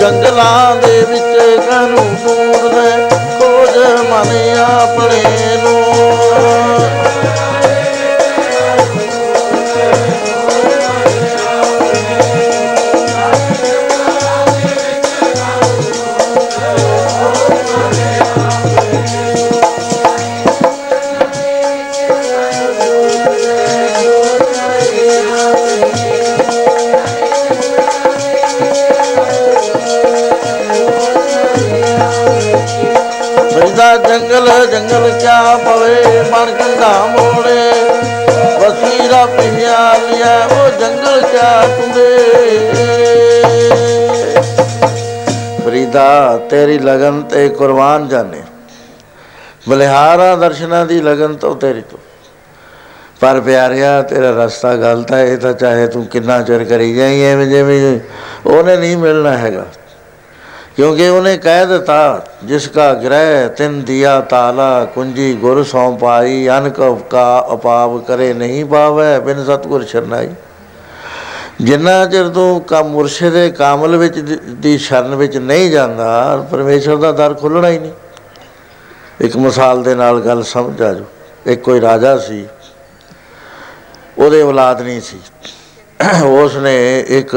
ਜੰਗਲਾਂ 0.00 0.76
ਦੇ 0.76 1.02
ਵਿੱਚ 1.02 1.58
ਕਾਨੂੰ 1.66 2.16
ਢੂੰਡਦਾ 2.16 3.08
ਖੋਜ 3.38 3.78
ਮਨ 4.10 4.58
ਆਪਣੇ 4.58 5.49
ਨੂੰ 33.80 34.02
ਬੈਦਾ 34.02 34.18
ਜੰਗਲ 34.18 34.66
ਜੰਗਲ 34.66 35.10
ਕਿਆ 35.10 35.56
ਪਵੇ? 35.56 36.22
ਬਣ 36.22 36.50
ਕੰਡਾ 36.50 37.06
ਮੋੜੇ। 37.06 37.70
ਵਸੀਰਾ 38.60 39.26
ਪਿਆ 39.26 39.92
ਲਿਆ, 39.92 40.46
ਉਹ 40.46 40.80
ਜੰਗਲ 40.80 41.20
ਕਿਆ 41.20 41.66
ਤੁੰਦੇ 41.66 42.18
ਫਰੀਦਾ, 45.64 46.36
ਤੇਰੀ 46.50 46.78
ਲਗਨ 46.78 47.22
ਤੇ 47.22 47.48
ਕੁਰਬਾਨ 47.48 48.08
ਜਾਣੇ 48.08 48.42
ਬਲਿਹਾਰਾ 49.68 50.36
ਦਰਸ਼ਨਾਂ 50.36 50.86
ਦੀ 50.86 51.00
ਲਗਨ 51.00 51.34
ਤੋਂ 51.34 51.56
ਤੇਰੀ 51.56 51.80
ਤੋਂ। 51.80 51.98
ਪਰ 53.20 53.40
ਪਿਆਰਿਆ, 53.40 54.02
ਤੇਰਾ 54.02 54.44
ਰਸਤਾ 54.44 54.76
ਗਲਤ 54.76 55.12
ਹੈ, 55.12 55.24
ਇਹ 55.24 55.38
ਤਾਂ 55.38 55.52
ਚਾਹੇ 55.52 55.86
ਤੂੰ 55.86 56.06
ਕਿੰਨਾ 56.06 56.42
ਚਿਰ 56.42 56.64
ਕਰੀ 56.64 56.94
ਜਾਈਂ, 56.94 57.24
ਐਵੇਂ 57.24 57.46
ਜਿਵੇਂ 57.46 58.00
ਉਹਨੇ 58.46 58.76
ਨਹੀਂ 58.76 58.96
ਮਿਲਣਾ 58.96 59.36
ਹੈਗਾ। 59.38 59.66
ਕਿਉਂਕਿ 60.76 61.08
ਉਹਨੇ 61.08 61.36
ਕਹਿ 61.36 61.66
ਦਿੱਤਾ, 61.66 62.26
ਜਿਸ 62.44 62.68
ਕਾ 62.68 62.94
ਗ੍ਰਹਿ 62.94 63.48
ਤਿਨ 63.56 63.82
ਦਿਆ 63.82 64.20
ਤਾਲਾ, 64.20 64.84
ਕੁੰਜੀ 64.84 65.34
ਗੁਰ 65.34 65.64
ਸੌ 65.64 65.96
ਪਾਈ, 65.96 66.48
ਅਨਕ 66.48 66.98
ਕਾ 67.10 67.48
ਅਪਾਵ 67.52 67.98
ਕਰੇ 67.98 68.34
ਨਹੀਂ 68.34 68.64
ਪਾਵੈ, 68.64 69.20
ਬਿਨ 69.20 69.44
ਸਤਗੁਰ 69.44 69.84
ਸ਼ਰਨਾਈ 69.84 70.28
ਜਿੰਨਾ 71.60 72.06
ਚਿਰ 72.06 72.28
ਤੂੰ 72.28 72.60
ਕਾ 72.60 72.82
ਮੁਰਸ਼ਿਦ 72.82 73.48
ਕਾਮਲ 73.48 73.96
ਵਿੱਚ 73.96 74.18
ਦੀ- 74.18 74.38
ਦੀ 74.42 74.78
ਸ਼ਰਨ 74.78 75.14
ਵਿੱਚ 75.14 75.36
ਨਹੀਂ 75.36 75.70
ਜਾਂਦਾ, 75.70 76.36
ਪਰਮੇਸ਼ਰ 76.50 76.96
ਦਾ 76.96 77.12
ਦਰ 77.12 77.34
ਖੁੱਲਣਾ 77.34 77.68
ਹੀ 77.68 77.78
ਨਹੀਂ। 77.78 77.92
ਇੱਕ 79.20 79.36
ਮਿਸਾਲ 79.36 79.82
ਦੇ 79.82 79.94
ਨਾਲ 79.94 80.20
ਗੱਲ 80.20 80.42
ਸਮਝ 80.42 80.82
ਆ 80.82 80.92
ਜੋ 80.92 81.04
ਇੱਕ 81.46 81.62
ਕੋਈ 81.62 81.80
ਰਾਜਾ 81.80 82.18
ਸੀ, 82.18 82.48
ਉਹਦੇ 84.18 84.42
ਔਲਾਦ 84.42 84.82
ਨਹੀਂ 84.82 85.00
ਸੀ। 85.00 85.16
ਉਸ 86.26 86.56
ਨੇ 86.56 87.00
ਇੱਕ 87.08 87.36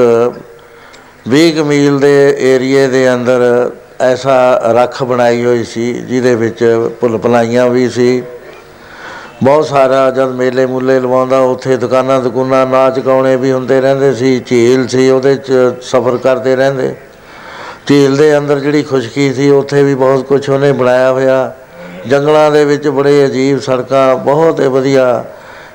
20 1.29 1.51
ਕੁ 1.51 1.63
ਮੀਲ 1.63 1.99
ਦੇ 1.99 2.35
ਏਰੀਏ 2.39 2.87
ਦੇ 2.87 3.13
ਅੰਦਰ 3.13 3.71
ਐਸਾ 4.01 4.61
ਰੱਖ 4.73 5.03
ਬਣਾਈ 5.03 5.45
ਹੋਈ 5.45 5.63
ਸੀ, 5.63 5.93
ਜਿਹਦੇ 5.93 6.35
ਵਿੱਚ 6.35 6.87
ਭੁੱਲ 7.01 7.17
ਭੁਲਾਈਆਂ 7.17 7.69
ਵੀ 7.69 7.89
ਸੀ। 7.89 8.23
ਬਹੁਤ 9.43 9.65
ਸਾਰਾ 9.65 10.11
ਜਦ 10.11 10.31
ਮੇਲੇ 10.31 10.65
ਮੁੱਲੇ 10.65 10.99
ਲਵਾਉਂਦਾ, 10.99 11.39
ਉੱਥੇ 11.39 11.77
ਦੁਕਾਨਾਂ 11.77 12.21
ਦੁਕਾਨਾਂ 12.21 12.67
ਨਾਚ 12.67 12.99
ਗਾਉਣੇ 12.99 13.35
ਵੀ 13.35 13.51
ਹੁੰਦੇ 13.51 13.81
ਰਹਿੰਦੇ 13.81 14.13
ਸੀ, 14.13 14.39
ਝੀਲ 14.39 14.87
ਸੀ, 14.87 15.09
ਉਹਦੇ 15.09 15.35
'ਚ 15.35 15.51
ਸਫ਼ਰ 15.81 16.17
ਕਰਦੇ 16.17 16.55
ਰਹਿੰਦੇ। 16.55 16.95
ਝੀਲ 17.87 18.17
ਦੇ 18.17 18.37
ਅੰਦਰ 18.37 18.59
ਜਿਹੜੀ 18.59 18.83
ਖੁਸ਼ਕੀ 18.83 19.33
ਸੀ, 19.33 19.49
ਉੱਥੇ 19.49 19.83
ਵੀ 19.83 19.95
ਬਹੁਤ 19.95 20.25
ਕੁਝ 20.25 20.49
ਉਹਨੇ 20.49 20.71
ਬਣਾਇਆ 20.71 21.11
ਹੋਇਆ। 21.11 21.53
ਜੰਗਲਾਂ 22.07 22.51
ਦੇ 22.51 22.65
ਵਿੱਚ 22.65 22.87
ਬੜੇ 22.87 23.25
ਅਜੀਬ 23.25 23.59
ਸੜਕਾਂ, 23.59 24.15
ਬਹੁਤ 24.15 24.59
ਹੀ 24.59 24.67
ਵਧੀਆ, 24.67 25.25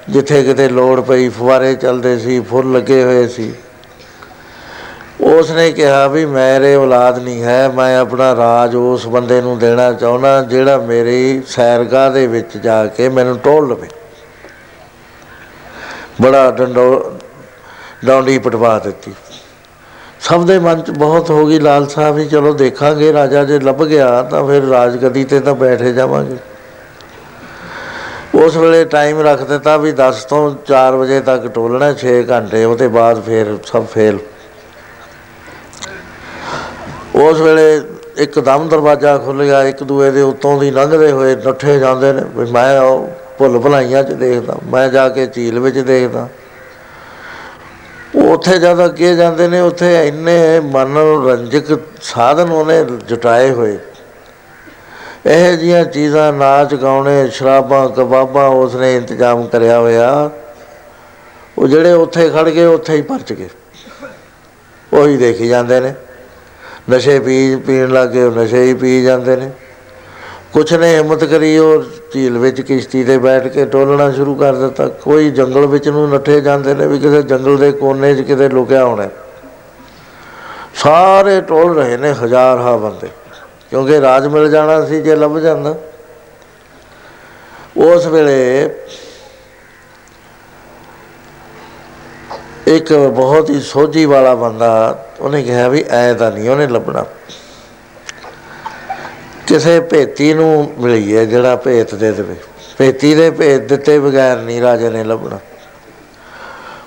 ਜਿੱਥੇ 0.08 0.42
ਕਿਤੇ 0.42 0.68
ਲੋੜ 0.68 1.00
ਪਈ, 1.00 1.28
ਫੁਆਰੇ 1.28 1.74
ਚੱਲਦੇ 1.74 2.18
ਸੀ, 2.18 2.40
ਫੁੱਲ 2.40 2.72
ਲੱਗੇ 2.72 3.04
ਹੋਏ 3.04 3.28
ਸੀ। 3.28 3.52
ਉਸ 5.20 5.50
ਨੇ 5.50 5.70
ਕਿਹਾ 5.72 6.06
ਵੀ 6.08 6.24
ਮੇਰੇ 6.26 6.74
ਔਲਾਦ 6.74 7.18
ਨਹੀਂ 7.18 7.42
ਹੈ, 7.42 7.68
ਮੈਂ 7.68 7.98
ਆਪਣਾ 7.98 8.34
ਰਾਜ 8.36 8.74
ਉਸ 8.76 9.06
ਬੰਦੇ 9.06 9.40
ਨੂੰ 9.40 9.58
ਦੇਣਾ 9.58 9.92
ਚਾਹੁੰਦਾ 9.92 10.40
ਜਿਹੜਾ 10.42 10.76
ਮੇਰੀ 10.78 11.42
ਸੈਰਗਾਹ 11.46 12.10
ਦੇ 12.10 12.26
ਵਿੱਚ 12.26 12.56
ਜਾ 12.56 12.84
ਕੇ 12.86 13.08
ਮੈਨੂੰ 13.08 13.36
ਟੋਲ 13.38 13.68
ਲਵੇ। 13.68 13.88
ਬੜਾ 16.22 16.50
ਡੰਡੋ, 16.50 17.12
ਡੌਂਡੀ 18.04 18.38
ਪਟਵਾ 18.38 18.78
ਦਿੱਤੀ। 18.78 19.12
ਸਭ 20.20 20.46
ਦੇ 20.46 20.58
ਮਨ 20.58 20.80
'ਚ 20.80 20.90
ਬਹੁਤ 20.90 21.30
ਹੋ 21.30 21.46
ਗਈ 21.46 21.58
ਲਾਲਸਾ 21.58 22.10
ਵੀ, 22.10 22.24
ਚਲੋ 22.24 22.52
ਦੇਖਾਂਗੇ, 22.52 23.12
ਰਾਜਾ 23.12 23.44
ਜੇ 23.44 23.58
ਲੱਭ 23.58 23.84
ਗਿਆ 23.84 24.22
ਤਾਂ 24.22 24.44
ਫਿਰ 24.46 24.62
ਰਾਜਗਦੀ 24.62 25.24
ਤੇ 25.24 25.40
ਤਾਂ 25.40 25.54
ਬੈਠੇ 25.54 25.92
ਜਾਵਾਂਗੇ। 25.92 26.36
ਉਸ 28.34 28.56
ਵੇਲੇ 28.56 28.84
ਟਾਈਮ 28.84 29.20
ਰੱਖ 29.20 29.42
ਦਿੱਤਾ 29.42 29.76
ਵੀ 29.76 29.92
10 29.92 30.24
ਤੋਂ 30.24 30.54
4 30.68 30.96
ਵਜੇ 30.96 31.20
ਤੱਕ 31.20 31.46
ਟੋਲਣਾ 31.46 31.92
6 31.94 32.22
ਘੰਟੇ, 32.30 32.64
ਉਹਦੇ 32.64 32.88
ਬਾਅਦ 32.88 33.22
ਫਿਰ 33.22 33.56
ਸਭ 33.64 33.86
ਫੇਲ 33.86 34.18
ਉਸ 37.18 37.40
ਵੇਲੇ 37.40 37.82
ਇੱਕਦਮ 38.16 38.68
ਦਰਵਾਜ਼ਾ 38.68 39.16
ਖੁੱਲ 39.18 39.44
ਗਿਆ, 39.44 39.62
ਇੱਕ 39.62 39.82
ਦੂਏ 39.82 40.10
ਦੇ 40.10 40.22
ਉੱਤੋਂ 40.22 40.58
ਦੀ 40.60 40.70
ਲੰਘਦੇ 40.70 41.10
ਹੋਏ 41.12 41.34
ਨੱਠੇ 41.36 41.78
ਜਾਂਦੇ 41.78 42.12
ਨੇ, 42.12 42.22
ਵੀ 42.36 42.50
ਮੈਂ 42.52 42.80
ਉਹ 42.80 43.08
ਭੁੱਲ 43.38 43.58
ਭੁਲਾਈਆਂ 43.58 44.02
'ਚ 44.04 44.12
ਦੇਖਦਾ, 44.12 44.56
ਮੈਂ 44.64 44.88
ਜਾ 44.88 45.08
ਕੇ 45.08 45.26
ਝੀਲ 45.26 45.58
ਵਿੱਚ 45.60 45.78
ਦੇਖਦਾ। 45.78 46.28
ਉੱਥੇ 48.24 48.58
ਜਦ 48.58 48.84
ਅੱਗੇ 48.84 49.14
ਜਾਂਦੇ 49.16 49.48
ਨੇ, 49.48 49.60
ਉੱਥੇ 49.60 50.08
ਇੰਨੇ 50.08 50.60
ਮਨੋਰੰਜਕ 50.60 51.78
ਸਾਧਨ 52.02 52.50
ਉਹਨੇ 52.50 52.84
ਜੁਟਾਏ 52.84 53.50
ਹੋਏ। 53.50 53.78
ਇਹ 55.26 55.56
ਜੀਆਂ 55.56 55.84
ਚੀਜ਼ਾਂ 55.84 56.32
ਨਾਚ 56.32 56.74
ਗਾਉਣੇ, 56.74 57.28
ਸ਼ਰਾਬਾਂ, 57.28 57.88
ਕਬਾਬਾਂ 57.88 58.48
ਉਸਨੇ 58.48 58.96
ਇੰਤਜ਼ਾਮ 58.96 59.46
ਕਰਿਆ 59.46 59.78
ਹੋਇਆ। 59.78 60.30
ਉਹ 61.58 61.68
ਜਿਹੜੇ 61.68 61.92
ਉੱਥੇ 61.92 62.28
ਖੜ 62.30 62.48
ਗਏ, 62.48 62.64
ਉੱਥੇ 62.64 62.96
ਹੀ 62.96 63.02
ਪਰਚ 63.02 63.32
ਗਏ। 63.32 63.48
ਉਹੀ 64.92 65.16
ਦੇਖੀ 65.16 65.48
ਜਾਂਦੇ 65.48 65.80
ਨੇ। 65.80 65.94
ਨਸ਼ੇ 66.90 67.18
ਪੀ 67.20 67.56
ਪੀਣ 67.56 67.88
ਲੱਗੇ 67.88 68.22
ਉਹ 68.22 68.32
ਨਸ਼ੇ 68.32 68.62
ਹੀ 68.62 68.74
ਪੀ 68.74 69.02
ਜਾਂਦੇ 69.02 69.36
ਨੇ। 69.36 69.50
ਕੁਛ 70.52 70.72
ਨੇ 70.72 70.94
ਹਿੰਮਤ 70.96 71.24
ਕਰੀ, 71.24 71.56
ਉਹ 71.58 71.82
ਝੀਲ 72.12 72.38
ਵਿੱਚ 72.38 72.60
ਕਿਸ਼ਤੀ 72.60 73.04
ਤੇ 73.04 73.16
ਬੈਠ 73.18 73.46
ਕੇ 73.46 73.64
ਟੋਲਣਾ 73.64 74.10
ਸ਼ੁਰੂ 74.12 74.34
ਕਰ 74.34 74.54
ਦਿੱਤਾ। 74.54 74.86
ਕੋਈ 75.02 75.30
ਜੰਗਲ 75.30 75.66
ਵਿੱਚ 75.66 75.88
ਨੂੰ 75.88 76.08
ਨੱਠੇ 76.10 76.40
ਜਾਂਦੇ 76.40 76.74
ਨੇ, 76.74 76.86
ਵੀ 76.86 76.98
ਕਿਸੇ 76.98 77.22
ਜੰਗਲ 77.22 77.56
ਦੇ 77.56 77.70
ਕੋਨੇ 77.72 78.14
'ਚ 78.14 78.20
ਕਿਤੇ 78.20 78.48
ਲੁਕਿਆ 78.48 78.84
ਹੋਣਾ। 78.84 79.02
ਹੈ। 79.02 79.10
ਸਾਰੇ 80.74 81.40
ਟੋਲ 81.40 81.76
ਰਹੇ 81.76 81.96
ਨੇ 81.96 82.12
ਹਜ਼ਾਰ 82.24 82.58
ਹਾ 82.58 82.76
ਬੰਦੇ, 82.76 83.08
ਕਿਉਂਕਿ 83.70 84.00
ਰਾਜ 84.00 84.26
ਮਿਲ 84.26 84.50
ਜਾਣਾ 84.50 84.84
ਸੀ 84.86 85.00
ਜੇ 85.02 85.16
ਲੱਭ 85.16 85.38
ਜਾਂਦਾ। 85.38 85.74
ਉਸ 87.76 88.06
ਵੇਲੇ 88.06 88.68
ਇੱਕ 92.68 92.92
ਬਹੁਤ 92.92 93.50
ਹੀ 93.50 93.60
ਸੋਝੀ 93.60 94.04
ਵਾਲਾ 94.04 94.34
ਬੰਦਾ 94.34 95.04
ਉਹਨੇ 95.20 95.42
ਕਿਹਾ 95.42 95.68
ਵੀ 95.68 95.84
ਐ 95.90 96.14
ਤਾਂ 96.14 96.30
ਨਹੀਂ 96.32 96.50
ਉਹਨੇ 96.50 96.66
ਲੱਭਣਾ। 96.66 97.04
ਕਿਸੇ 99.46 99.80
ਭੇਤੀ 99.80 100.34
ਨੂੰ 100.34 100.72
ਮਿਲੀ 100.78 101.16
ਹੈ 101.16 101.24
ਜਿਹੜਾ 101.24 101.56
ਭੇਤ 101.56 101.94
ਦੇ 101.94 102.12
ਦੇਵੇ। 102.12 102.36
ਭੇਤੀ 102.78 103.14
ਦੇ 103.14 103.30
ਭੇਤ 103.30 103.60
ਦਿੱਤੇ 103.60 103.98
ਬਗੈਰ 103.98 104.38
ਨਹੀਂ 104.38 104.60
ਰਾਜੇ 104.60 104.90
ਨੇ 104.90 105.04
ਲੱਭਣਾ। 105.04 105.38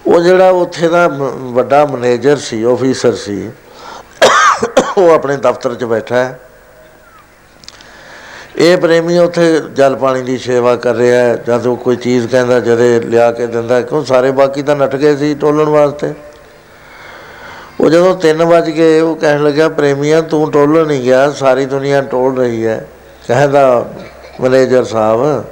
ਉਹ 0.07 0.21
ਜਿਹੜਾ 0.21 0.49
ਉੱਥੇ 0.49 0.87
ਦਾ 0.87 1.07
ਮ- 1.07 1.53
ਵੱਡਾ 1.53 1.85
ਮੈਨੇਜਰ 1.85 2.37
ਸੀ 2.37 2.63
ਆਫੀਸਰ 2.63 3.15
ਸੀ, 3.15 3.49
ਉਹ 4.97 5.11
ਆਪਣੇ 5.11 5.37
ਦਫ਼ਤਰ 5.37 5.75
'ਚ 5.75 5.83
ਬੈਠਾ 5.83 6.15
ਹੈ। 6.15 6.39
ਇਹ 8.61 8.77
ਪ੍ਰੇਮੀ 8.77 9.17
ਉੱਥੇ 9.17 9.61
ਜਲ 9.73 9.95
ਪਾਣੀ 9.95 10.21
ਦੀ 10.21 10.37
ਸੇਵਾ 10.37 10.75
ਕਰ 10.75 10.95
ਰਿਹਾ 10.95 11.19
ਹੈ। 11.19 11.35
ਜਦ 11.35 11.65
ਉਹ 11.67 11.75
ਕੋਈ 11.75 11.95
ਚੀਜ਼ 11.95 12.27
ਕਹਿੰਦਾ, 12.27 12.59
ਜਦੇ 12.59 12.99
ਲਿਆ 12.99 13.31
ਕੇ 13.31 13.47
ਦਿੰਦਾ, 13.47 13.81
ਕਿਉਂ 13.81 14.03
ਸਾਰੇ 14.05 14.31
ਬਾਕੀ 14.31 14.61
ਤਾਂ 14.61 14.75
ਨੱਠ 14.75 14.95
ਗਏ 14.95 15.15
ਸੀ 15.15 15.33
ਟੋਲਣ 15.35 15.69
ਵਾਸਤੇ? 15.69 16.13
ਉਹ 17.79 17.89
ਜਦੋਂ 17.89 18.15
3 18.15 18.43
ਵਜ 18.45 18.69
ਗਏ, 18.69 18.99
ਉਹ 18.99 19.15
ਕਹਿਣ 19.15 19.43
ਲੱਗਾ 19.43 19.69
ਪ੍ਰੇਮੀਆਂ, 19.69 20.21
ਤੂੰ 20.21 20.51
ਟੋਲਣ 20.51 20.85
ਨਹੀਂ 20.87 21.01
ਗਿਆ, 21.03 21.29
ਸਾਰੀ 21.31 21.65
ਦੁਨੀਆ 21.65 22.01
ਟੋਲ 22.01 22.37
ਰਹੀ 22.37 22.65
ਹੈ। 22.65 22.85
ਕਹਿੰਦਾ 23.27 23.93
ਮੈਨੇਜਰ 24.41 24.83
ਸਾਹਿਬ, 24.83 25.43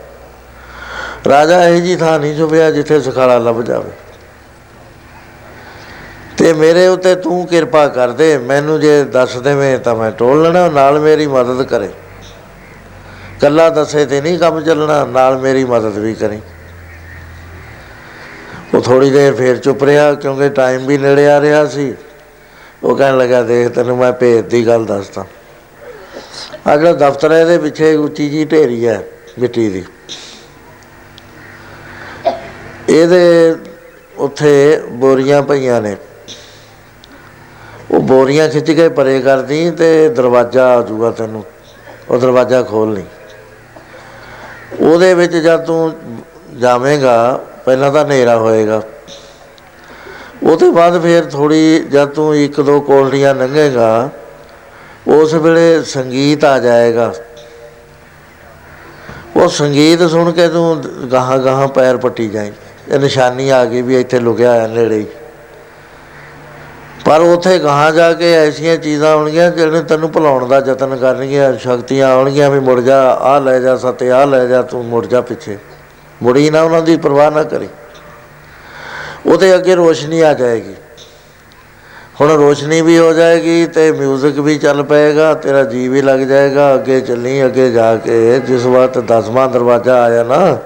ਰਾਜਾ 1.27 1.64
ਇਹ 1.68 1.81
ਜੀ 1.81 1.95
ਥਾਂ 1.95 2.19
ਨਹੀਂ 2.19 2.38
ਛੁਪਿਆ 2.38 2.69
ਜਿੱਥੇ 2.72 2.99
ਸਖਾਲਾ 3.02 3.38
ਲੱਭ 3.38 3.61
ਜਾਵੇ। 3.61 3.91
ਤੇ 6.38 6.53
ਮੇਰੇ 6.53 6.88
ਉੱਤੇ 6.88 7.15
ਤੂੰ 7.15 7.48
ਕਿਰਪਾ 7.48 7.88
ਕਰ 7.88 8.11
ਦੇ, 8.11 8.38
ਮੈਨੂੰ 8.38 8.80
ਜੇ 8.80 9.03
ਦੱਸ 9.03 9.38
ਦੇਵੇਂ 9.38 9.77
ਤਾਂ 9.80 9.95
ਮੈਂ 9.95 10.11
ਟੋਲ 10.11 10.44
ਲੈਣਾ, 10.44 10.68
ਨਾਲ 10.69 10.99
ਮੇਰੀ 10.99 11.27
ਮਦਦ 11.27 11.64
ਕਰੇ। 11.64 11.90
ਕੱਲਾ 13.41 13.69
ਦੱਸੇ 13.69 14.05
ਤੇ 14.05 14.21
ਨਹੀਂ 14.21 14.39
ਕੰਮ 14.39 14.61
ਚੱਲਣਾ, 14.61 15.05
ਨਾਲ 15.05 15.37
ਮੇਰੀ 15.37 15.63
ਮਦਦ 15.63 15.97
ਵੀ 15.97 16.13
ਕਰੀ। 16.13 16.41
ਉਹ 18.73 18.81
ਥੋੜੀ 18.81 19.09
ਦੇਰ 19.09 19.33
ਫੇਰ 19.33 19.57
ਚੁੱਪ 19.57 19.83
ਰਿਹਾ, 19.83 20.13
ਕਿਉਂਕਿ 20.13 20.49
ਟਾਈਮ 20.49 20.85
ਵੀ 20.85 20.97
ਨੇੜੇ 20.97 21.29
ਆ 21.29 21.41
ਰਿਹਾ 21.41 21.65
ਸੀ। 21.65 21.93
ਉਹ 22.83 22.95
ਕਹਿਣ 22.95 23.17
ਲੱਗਾ, 23.17 23.41
ਦੇਖ 23.43 23.67
ਤੈਨੂੰ 23.67 23.97
ਮੈਂ 23.97 24.11
ਭੇਤ 24.13 24.45
ਦੀ 24.45 24.67
ਗੱਲ 24.67 24.85
ਦੱਸਦਾ। 24.85 25.25
ਆ 26.67 26.77
ਜਿਹੜਾ 26.77 26.93
ਦਫ਼ਤਰ 26.93 27.31
ਹੈ 27.31 27.39
ਇਹਦੇ 27.41 27.57
ਪਿੱਛੇ 27.57 27.95
ਉੱਚੀ 27.95 28.29
ਜੀ 28.29 28.45
ਢੇਰੀ 28.45 28.87
ਹੈ, 28.87 29.03
ਮਿੱਟੀ 29.39 29.69
ਦੀ। 29.69 29.83
ਇਹਦੇ 32.89 33.55
ਉੱਥੇ 34.17 34.81
ਬੋਰੀਆਂ 34.91 35.41
ਪਈਆਂ 35.43 35.81
ਨੇ। 35.81 35.95
ਉਹ 37.91 37.99
ਬੋਰੀਆਂ 37.99 38.49
ਖਿੱਚ 38.49 38.71
ਕੇ 38.71 38.89
ਪਰੇ 38.89 39.19
ਕਰਦੀ 39.21 39.71
ਤੇ 39.71 40.09
ਦਰਵਾਜ਼ਾ 40.09 40.67
ਆ 40.77 40.81
ਜਾਊਗਾ 40.81 41.11
ਤੈਨੂੰ। 41.11 41.43
ਉਹ 42.09 42.19
ਦਰਵਾਜ਼ਾ 42.19 42.61
ਖੋਲ 42.63 42.93
ਲਈ। 42.93 43.05
ਉਹਦੇ 44.81 45.14
ਵਿੱਚ 45.14 45.35
ਜਦ 45.35 45.65
ਤੂੰ 45.65 45.93
ਜਾਵੇਂਗਾ, 46.60 47.39
ਪਹਿਲਾਂ 47.65 47.91
ਤਾਂ 47.91 48.06
ਹਨੇਰਾ 48.06 48.38
ਹੋਏਗਾ। 48.38 48.81
ਉਹਦੇ 50.43 50.69
ਬਾਅਦ 50.72 51.01
ਫਿਰ 51.01 51.26
ਥੋੜੀ 51.26 51.80
ਜਦ 51.80 52.10
ਤੂੰ 52.10 52.35
ਇੱਕ 52.35 52.60
ਦੋ 52.61 52.80
ਕੋਲਡੀਆਂ 52.81 53.34
ਲੰਘੇਗਾ, 53.35 54.10
ਉਸ 55.07 55.34
ਵੇਲੇ 55.34 55.84
ਸੰਗੀਤ 55.84 56.45
ਆ 56.45 56.57
ਜਾਏਗਾ। 56.60 57.14
ਉਹ 59.35 59.47
ਸੰਗੀਤ 59.47 60.01
ਸੁਣ 60.03 60.31
ਕੇ 60.31 60.47
ਤੂੰ 60.47 60.81
ਗਾਹਾਂ 61.11 61.38
ਗਾਹਾਂ 61.38 61.68
ਪੈਰ 61.68 61.97
ਪੱਟੀ 61.97 62.27
ਜਾਏ। 62.30 62.51
ਇਹ 62.89 62.99
ਨਿਸ਼ਾਨੀ 62.99 63.49
ਆ 63.49 63.64
ਗਈ 63.65 63.81
ਵੀ 63.81 63.99
ਇੱਥੇ 63.99 64.19
ਲੁਕਿਆ 64.19 64.53
ਹੈ 64.53 64.68
ਨੇੜੇ 64.68 64.95
ਹੀ। 64.95 65.06
ਪਰ 67.10 67.22
ਉੱਥੇ 67.22 67.60
ਗਾਹਾਂ 67.60 67.91
ਜਾ 67.91 68.14
ਕੇ 68.14 68.34
ਐਸੀਆਂ 68.34 68.77
ਚੀਜ਼ਾਂ 68.77 69.14
ਆਉਣਗੀਆਂ 69.14 69.52
ਜਿਹੜੇ 69.52 69.81
ਤੈਨੂੰ 69.81 70.11
ਭੁਲਾਉਣ 70.11 70.48
ਦਾ 70.48 70.64
ਯਤਨ 70.68 70.95
ਕਰਨਗੀਆਂ, 70.95 71.57
ਸ਼ਕਤੀਆਂ 71.57 72.14
ਆਉਣਗੀਆਂ 72.14 72.49
ਵੀ 72.49 72.60
ਮੁੜ 72.60 72.81
ਜਾ 72.81 73.03
ਆ 73.03 73.40
ਲੈ 73.40 73.60
ਜਾ 73.60 73.77
ਸਤੇ 73.77 74.11
ਆ 74.11 74.26
ਲੈ 74.26 74.45
ਜਾ, 74.45 74.61
ਤੂੰ 74.61 74.86
ਮੁੜ 74.86 75.07
ਜਾ 75.07 75.22
ਪਿੱਛੇ। 75.22 75.57
ਮੁੜੀ 76.23 76.49
ਨਾ 76.49 76.61
ਉਹਨਾਂ 76.61 76.81
ਦੀ 76.81 76.98
ਪਰਵਾਹ 76.98 77.31
ਨਾ 77.31 77.44
ਕਰੀ। 77.44 77.68
ਉਹਦੇ 79.26 79.56
ਅੱਗੇ 79.56 79.76
ਰੋਸ਼ਨੀ 79.76 80.22
ਆ 80.22 80.34
ਜਾਏਗੀ। 80.34 80.76
ਹੁਣ 82.22 82.31
ਰੋਸ਼ਨੀ 82.31 82.81
ਵੀ 82.81 82.99
ਹੋ 82.99 83.14
ਜਾਏਗੀ 83.14 83.68
ਤੇ 83.68 83.91
뮤직 83.91 84.41
ਵੀ 84.41 84.57
ਚੱਲ 84.57 84.84
ਪਏਗਾ, 84.84 85.34
ਤੇਰਾ 85.34 85.64
ਜੀ 85.64 85.88
ਵੀ 85.88 86.02
ਲੱਗ 86.02 86.19
ਜਾਏਗਾ, 86.19 86.73
ਅੱਗੇ 86.73 87.02
ਚੱਲੀ, 87.02 87.45
ਅੱਗੇ 87.45 87.72
ਜਾ 87.72 87.98
ਕੇ 87.98 88.40
ਜਿਸ 88.40 88.65
ਵਕਤ 88.65 88.98
ਦਸਵਾਂ 88.98 89.49
ਦਰਵਾਜ਼ਾ 89.49 90.02
ਆਇਆ 90.03 90.23
ਨਾ, 90.23 90.57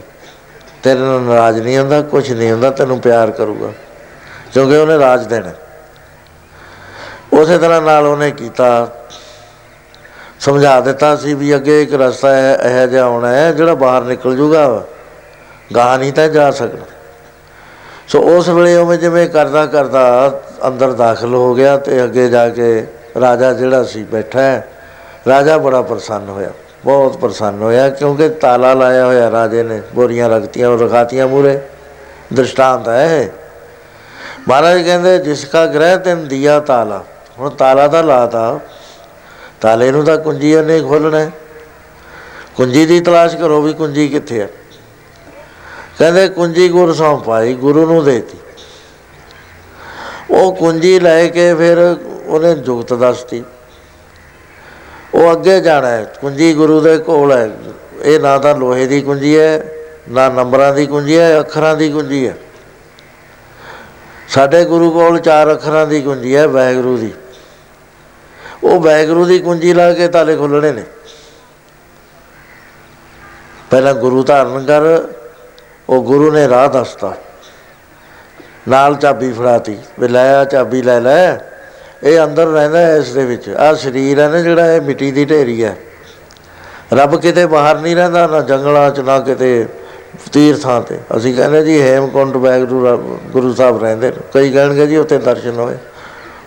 ਤੇਰੇ 0.84 1.00
ਨਾਲ 1.00 1.20
ਨਾਰਾਜ਼ 1.20 1.60
ਨਹੀਂ 1.60 1.78
ਹੁੰਦਾ 1.78 2.02
ਕੁਝ 2.02 2.32
ਨਹੀਂ 2.32 2.52
ਹੁੰਦਾ, 2.52 2.70
ਤੈਨੂੰ 2.70 3.00
ਪਿਆਰ 3.00 3.30
ਕਰੂਗਾ। 3.30 3.72
ਕਿਉਂਕਿ 4.52 4.76
ਉਹਨੇ 4.76 4.98
ਰਾਜ 4.98 5.26
ਦੇਣਾ। 5.26 5.50
ਉਸੇ 7.32 7.58
ਤਰ੍ਹਾਂ 7.58 7.82
ਨਾਲ 7.82 8.06
ਉਹਨੇ 8.06 8.30
ਕੀਤਾ। 8.30 8.92
ਸਮਝਾ 10.40 10.80
ਦਿੱਤਾ 10.80 11.16
ਸੀ 11.16 11.34
ਵੀ 11.34 11.56
ਅੱਗੇ 11.56 11.82
ਇੱਕ 11.82 11.94
ਰਸਤਾ 11.94 12.34
ਹੈ 12.34 12.54
ਇਹ 12.54 12.88
ਜਿਹਾ 12.88 13.04
ਆਉਣਾ 13.04 13.28
ਹੈ, 13.28 13.52
ਜਿਹੜਾ 13.52 13.74
ਬਾਹਰ 13.74 14.02
ਨਿਕਲ 14.02 14.36
ਜੂਗਾ। 14.36 14.84
ਗਾਹ 15.76 15.98
ਨਹੀਂ 15.98 16.12
ਤਾਂ 16.12 16.28
ਜਾ 16.28 16.50
ਸਕਦਾ। 16.50 16.86
ਸੋ 18.08 18.18
ਉਸ 18.18 18.48
ਵੇਲੇ 18.48 18.76
ਉਹ 18.76 18.94
ਜਿਵੇਂ 18.94 19.28
ਕਰਦਾ 19.28 19.66
ਕਰਦਾ 19.66 20.40
ਅੰਦਰ 20.66 20.92
ਦਾਖਲ 20.92 21.34
ਹੋ 21.34 21.54
ਗਿਆ 21.54 21.76
ਤੇ 21.76 22.04
ਅੱਗੇ 22.04 22.28
ਜਾ 22.28 22.48
ਕੇ 22.48 22.86
ਰਾਜਾ 23.20 23.52
ਜਿਹੜਾ 23.52 23.84
ਸੀ 23.84 24.02
ਬੈਠਾ 24.02 24.40
ਹੈ, 24.40 24.68
ਰਾਜਾ 25.28 25.58
ਬੜਾ 25.58 25.82
ਪ੍ਰਸੰਨ 25.82 26.28
ਹੋਇਆ। 26.28 26.50
ਬਹੁਤ 26.84 27.16
ਪ੍ਰਸੰਨ 27.16 27.62
ਹੋਇਆ, 27.62 27.90
ਕਿਉਂਕਿ 27.90 28.28
ਤਾਲਾ 28.28 28.74
ਲਾਇਆ 28.74 29.06
ਹੋਇਆ 29.06 29.30
ਰਾਜੇ 29.30 29.62
ਨੇ 29.62 29.82
ਬੋਰੀਆਂ 29.94 30.28
ਰਖਤੀਆਂ 30.28 30.68
ਉਹ 30.68 30.78
ਰਖਾਤੀਆਂ 30.78 31.28
ਮੂਰੇ 31.28 31.60
ਦ੍ਰਿਸ਼ਟਾਂਤ 32.34 32.88
ਹੈ 32.88 33.22
ਇਹ। 33.22 33.28
ਮਹਾਰਾਜ 34.48 34.82
ਕਹਿੰਦੇ, 34.82 35.18
ਜਿਸ 35.18 35.44
ਕਾ 35.44 35.66
ਗ੍ਰਹਿ 35.66 35.98
ਤੈਨ 35.98 36.28
ਦਿਆ 36.28 36.60
ਤਾਲਾ, 36.60 37.04
ਹੁਣ 37.38 37.50
ਤਾਲਾ 37.50 37.88
ਤਾਂ 37.88 38.02
ਲਾਤਾ। 38.02 38.60
ਤਾਲੇ 39.60 39.90
ਨੂੰ 39.90 40.04
ਤਾਂ 40.04 40.18
ਕੁੰਜੀ 40.18 40.56
ਨੇ 40.56 40.80
ਖੋਲਣਾ 40.80 41.18
ਹੈ। 41.18 41.30
ਕੁੰਜੀ 42.56 42.86
ਦੀ 42.86 43.00
ਤਲਾਸ਼ 43.00 43.36
ਕਰੋ 43.36 43.62
ਵੀ 43.62 43.72
ਕੁੰਜੀ 43.72 44.08
ਕਿੱਥੇ 44.08 44.40
ਹੈ। 44.40 44.48
ਕਹਿੰਦੇ, 45.98 46.28
ਕੁੰਜੀ 46.28 46.68
ਗੁਰ 46.68 46.94
ਸੌਂ 46.94 47.18
ਪਾਈ, 47.18 47.54
ਗੁਰੂ 47.54 47.86
ਨੂੰ 47.86 48.04
ਦੇਤੀ। 48.04 48.38
ਉਹ 50.30 50.54
ਕੁੰਜੀ 50.54 51.00
ਲੈ 51.00 51.26
ਕੇ 51.26 51.54
ਫਿਰ 51.54 51.96
ਉਹਨੇ 52.26 52.54
ਜੁਗਤ 52.54 52.94
ਦੱਸਤੀ। 52.94 53.44
ਉਹ 55.14 55.32
ਅੱਗੇ 55.32 55.60
ਜਾਣਾ 55.60 55.88
ਹੈ। 55.88 56.04
ਕੁੰਜੀ 56.20 56.54
ਗੁਰੂ 56.54 56.80
ਦੇ 56.80 56.98
ਕੋਲ 56.98 57.32
ਹੈ। 57.32 57.50
ਇਹ 58.02 58.20
ਨਾ 58.20 58.38
ਤਾਂ 58.38 58.54
ਲੋਹੇ 58.54 58.86
ਦੀ 58.86 59.00
ਕੁੰਜੀ 59.00 59.38
ਹੈ, 59.38 59.64
ਨਾ 60.10 60.28
ਨੰਬਰਾਂ 60.28 60.74
ਦੀ 60.74 60.86
ਕੁੰਜੀ 60.86 61.18
ਹੈ, 61.18 61.40
ਅੱਖਰਾਂ 61.40 61.76
ਦੀ 61.76 61.92
ਕੁੰਜੀ 61.92 62.28
ਹੈ। 62.28 62.36
ਸਾਡੇ 64.28 64.64
ਗੁਰੂ 64.64 64.90
ਕੋਲ 64.90 65.18
ਚਾਰ 65.18 65.52
ਅੱਖਰਾਂ 65.52 65.86
ਦੀ 65.86 66.02
ਕੁੰਜੀ 66.02 66.36
ਹੈ, 66.36 66.46
ਵਾਹਿਗੁਰੂ 66.46 66.96
ਦੀ। 66.96 67.14
ਉਹ 68.64 68.80
ਵਾਹਿਗੁਰੂ 68.80 69.24
ਦੀ 69.24 69.38
ਕੁੰਜੀ 69.38 69.74
ਲਾ 69.74 69.92
ਕੇ 69.92 70.08
ਤਾਲੇ 70.08 70.36
ਖੋਲਣੇ 70.36 70.72
ਨੇ। 70.72 70.82
ਪਹਿਲਾਂ 73.70 73.94
ਗੁਰੂ 73.94 74.22
ਧਾਰਨ 74.22 74.66
ਕਰ, 74.66 75.08
ਉਹ 75.88 76.02
ਗੁਰੂ 76.02 76.32
ਨੇ 76.32 76.48
ਰਾਹ 76.48 76.68
ਦੱਸਤਾ। 76.68 77.16
ਨਾਲ 78.68 78.94
ਚਾਬੀ 78.94 79.32
ਫੜਾਤੀ, 79.32 79.78
ਵੀ 79.98 80.08
ਲੈ 80.08 80.34
ਆ, 80.34 80.44
ਚਾਬੀ 80.44 80.82
ਲੈ 80.82 81.00
ਲੈ। 81.00 81.53
ਇਹ 82.02 82.24
ਅੰਦਰ 82.24 82.46
ਰਹਿੰਦਾ 82.46 82.78
ਹੈ 82.78 82.96
ਇਸ 82.96 83.12
ਦੇ 83.12 83.24
ਵਿੱਚ। 83.24 83.48
ਆ 83.48 83.74
ਸਰੀਰ 83.74 84.18
ਹੈ 84.18 84.28
ਨਾ 84.28 84.38
ਜਿਹੜਾ, 84.38 84.72
ਇਹ 84.72 84.80
ਮਿੱਟੀ 84.80 85.12
ਦੀ 85.12 85.24
ਢੇਰੀ 85.24 85.64
ਹੈ। 85.64 85.76
ਰੱਬ 86.92 87.20
ਕਿਤੇ 87.20 87.46
ਬਾਹਰ 87.46 87.80
ਨਹੀਂ 87.80 87.96
ਰਹਿੰਦਾ, 87.96 88.26
ਨਾ 88.26 88.40
ਜੰਗਲਾਂ 88.40 88.90
'ਚ, 88.90 89.00
ਨਾ 89.00 89.20
ਕਿਤੇ 89.20 89.66
ਤੀਰਥਾਂ 90.32 90.80
ਤੇ। 90.80 90.98
ਅਸੀਂ 91.16 91.34
ਕਹਿੰਦੇ 91.34 91.64
ਜੀ, 91.64 91.82
ਹੇਮਕੁੰਟ, 91.82 92.36
ਵੈਗੁਰੂ 92.36 92.86
ਰੱਬ- 92.86 93.18
ਗੁਰੂ 93.32 93.54
ਸਾਹਿਬ 93.54 93.82
ਰਹਿੰਦੇ 93.82 94.10
ਨੇ। 94.10 94.16
ਕਈ 94.34 94.50
ਕਹਿਣਗੇ 94.50 94.86
ਜੀ, 94.86 94.96
ਉੱਥੇ 94.96 95.18
ਦਰਸ਼ਨ 95.18 95.50
ਹੋਏ। 95.50 95.74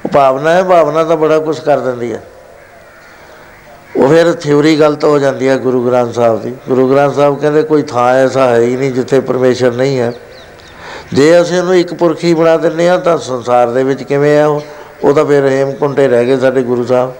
ਉਹ 0.05 0.09
ਭਾਵਨਾ 0.09 0.51
ਹੈ, 0.51 0.63
ਭਾਵਨਾ 0.63 1.03
ਤਾਂ 1.03 1.17
ਬੜਾ 1.17 1.39
ਕੁਝ 1.39 1.59
ਕਰ 1.59 1.79
ਦਿੰਦੀ 1.79 2.13
ਹੈ। 2.13 2.23
ਉਹ 3.97 4.07
ਫਿਰ 4.07 4.33
ਥਿਉਰੀ 4.33 4.79
ਗਲਤ 4.79 5.03
ਹੋ 5.03 5.19
ਜਾਂਦੀ 5.19 5.47
ਹੈ 5.47 5.57
ਗੁਰੂ 5.57 5.87
ਗ੍ਰੰਥ 5.87 6.13
ਸਾਹਿਬ 6.13 6.41
ਦੀ। 6.41 6.55
ਗੁਰੂ 6.69 6.91
ਗ੍ਰੰਥ 6.91 7.15
ਸਾਹਿਬ 7.15 7.41
ਕਹਿੰਦੇ, 7.41 7.63
ਕੋਈ 7.63 7.81
ਥਾਂ 7.81 8.15
ਐਸਾ 8.15 8.47
ਹੈ 8.47 8.59
ਹੀ 8.59 8.77
ਨਹੀਂ 8.77 8.91
ਜਿੱਥੇ 8.91 9.19
ਪਰਮੇਸ਼ਰ 9.19 9.71
ਨਹੀਂ 9.71 9.99
ਹੈ। 9.99 10.13
ਜੇ 11.13 11.41
ਅਸੀਂ 11.41 11.59
ਉਹਨੂੰ 11.59 11.75
ਇੱਕ 11.75 11.93
ਪੁਰਖੀ 11.93 12.33
ਬਣਾ 12.33 12.57
ਦਿੰਦੇ 12.57 12.89
ਆ 12.89 12.97
ਤਾਂ 12.97 13.17
ਸੰਸਾਰ 13.17 13.69
ਦੇ 13.69 13.83
ਵਿੱਚ 13.83 14.03
ਕਿਵੇਂ 14.03 14.41
ਆ 14.41 14.47
ਉਹ? 14.47 14.61
ਉਹ 15.03 15.13
ਤਾਂ 15.13 15.25
ਫਿਰ 15.25 15.45
ਹੇਮਕੁੰਟੇ 15.45 16.07
ਰਹਿ 16.07 16.25
ਗਏ 16.25 16.37
ਸਾਡੇ 16.37 16.61
ਗੁਰੂ 16.61 16.85
ਸਾਹਿਬ। 16.85 17.13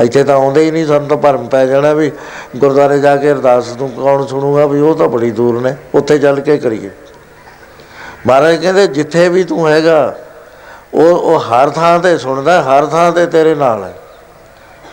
ਇੱਥੇ 0.00 0.24
ਤਾਂ 0.24 0.34
ਆਉਂਦੇ 0.34 0.64
ਹੀ 0.64 0.70
ਨਹੀਂ, 0.70 0.86
ਸਾਨੂੰ 0.86 1.08
ਤਾਂ 1.08 1.16
ਭਰਮ 1.16 1.46
ਪੈ 1.46 1.66
ਜਾਣਾ 1.66 1.92
ਵੀ 1.92 2.10
ਗੁਰਦੁਆਰੇ 2.56 2.98
ਜਾ 2.98 3.16
ਕੇ 3.16 3.32
ਅਰਦਾਸ 3.32 3.76
ਨੂੰ 3.76 3.90
ਕੌਣ 3.90 4.26
ਸੁਣੂਗਾ 4.26 4.66
ਵੀ 4.66 4.80
ਉਹ 4.80 4.94
ਤਾਂ 4.94 5.08
ਬੜੀ 5.08 5.30
ਦੂਰ 5.30 5.60
ਨੇ, 5.60 5.74
ਉੱਥੇ 5.94 6.18
ਚੱਲ 6.18 6.40
ਕੇ 6.40 6.58
ਕਰੀਏ। 6.58 6.90
ਮਹਾਰਾਜ 8.26 8.56
ਕਹਿੰਦੇ, 8.56 8.86
ਜਿੱਥੇ 8.86 9.28
ਵੀ 9.28 9.44
ਤੂੰ 9.44 9.68
ਹੈਗਾ, 9.68 10.18
ਉਹ 10.94 11.08
ਉਹ 11.08 11.40
ਹਰ 11.40 11.70
ਥਾਂ 11.70 11.98
ਤੇ 11.98 12.18
ਸੁਣਦਾ, 12.18 12.62
ਹਰ 12.62 12.86
ਥਾਂ 12.86 13.12
ਤੇ 13.12 13.26
ਤੇਰੇ 13.26 13.54
ਨਾਲ 13.54 13.84
ਹੈ। 13.84 13.94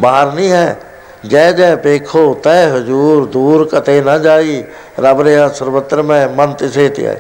ਬਾਹਰ 0.02 0.34
ਨਹੀਂ 0.34 0.52
ਹੈ। 0.52 0.80
ਜੈ 1.28 1.52
ਜੈ 1.52 1.76
ਪੇਖੋ, 1.76 2.34
ਤੈ 2.44 2.78
ਹਜੂਰ, 2.78 3.26
ਦੂਰ 3.26 3.68
ਕਤੇ 3.68 4.02
ਨਾ 4.02 4.18
ਜਾਈ, 4.18 4.64
ਰਬ 5.00 5.22
ਰਿਆ 5.22 5.50
ਸਰਬਤਰ 5.50 6.02
ਮੈਂ, 6.02 6.30
ਮਨ 6.30 6.54
ਤਿਸੇ 6.54 6.90
ਤੇ 6.90 7.08
ਆਏ। 7.08 7.18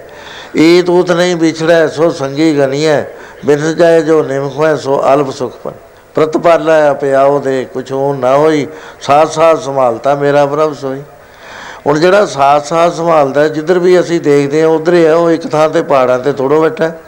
ਈ 0.57 0.81
ਤੂਤ 0.81 1.11
ਨਹੀਂ 1.11 1.35
ਵਿਛੜੈ 1.35 1.87
ਸੋ 1.87 2.09
ਸੰਗੀ 2.09 2.57
ਗਨੀਐ। 2.57 3.01
ਬਿਨ 3.45 3.75
ਜਾਏ 3.75 4.01
ਜੋ 4.01 4.23
ਨਿਮਖ 4.23 4.65
ਹੈ 4.65 4.75
ਸੋ 4.75 5.03
ਅਲਪ 5.13 5.29
ਸੁਖ 5.29 5.53
ਪਰ 5.63 5.71
ਪ੍ਰਤਪਾਲਾ 6.15 6.93
ਪਿਆਉ 6.93 7.39
ਦੇ 7.39 7.65
ਕੁਛ 7.73 7.91
ਹੋ 7.91 8.13
ਨਾ 8.13 8.37
ਹੋਈ, 8.37 8.67
ਸਾਥ 9.01 9.31
ਸਾਥ 9.31 9.59
ਸੰਭਾਲਤਾ 9.59 10.15
ਮੇਰਾ 10.15 10.45
ਪ੍ਰਭ 10.45 10.73
ਸੋਈ। 10.73 11.03
ਹੁਣ 11.87 11.99
ਜਿਹੜਾ 11.99 12.25
ਸਾਥ 12.25 12.65
ਸਾਥ 12.65 12.93
ਸੰਭਾਲਦਾ, 12.93 13.47
ਜਿੱਧਰ 13.47 13.79
ਵੀ 13.79 13.99
ਅਸੀਂ 13.99 14.21
ਦੇਖਦੇ 14.21 14.61
ਹਾਂ, 14.61 14.69
ਉਧਰ 14.69 14.93
ਹੀ 14.93 15.05
ਹੈ 15.05 15.13
ਉਹ 15.13 15.31
ਇੱਕ 15.31 15.47
ਥਾਂ 15.47 15.69
ਤੇ 15.69 15.81
ਪਹਾੜਾਂ 15.81 16.19
ਤੇ 16.19 16.33
ਥੋੜੋ 16.33 16.61
ਬੈਠਾ। 16.61 16.87
ਹੈ। 16.87 16.99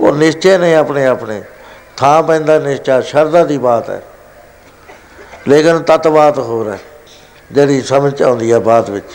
ਉਹ 0.00 0.12
ਨਿਸ਼ਚੈ 0.12 0.58
ਨੇ 0.58 0.74
ਆਪਣੇ 0.74 1.06
ਆਪਣੇ। 1.06 1.42
ਥਾਂ 1.96 2.22
ਪੈਂਦਾ 2.22 2.58
ਨਿਸ਼ਚਾ, 2.58 3.00
ਸ਼ਰਧਾ 3.00 3.44
ਦੀ 3.44 3.58
ਬਾਤ 3.58 3.90
ਹੈ। 3.90 4.02
ਲੇਕਿਨ 5.48 5.78
ਤਤਵਾਤ 5.78 6.38
ਹੋ 6.38 6.64
ਰਿਹਾ 6.64 6.76
ਜਿਹੜੀ 7.52 7.82
ਸਮਝ 7.82 8.12
'ਚ 8.14 8.22
ਆਉਂਦੀ 8.22 8.52
ਹੈ 8.52 8.58
ਬਾਅਦ 8.58 8.90
ਵਿੱਚ। 8.90 9.10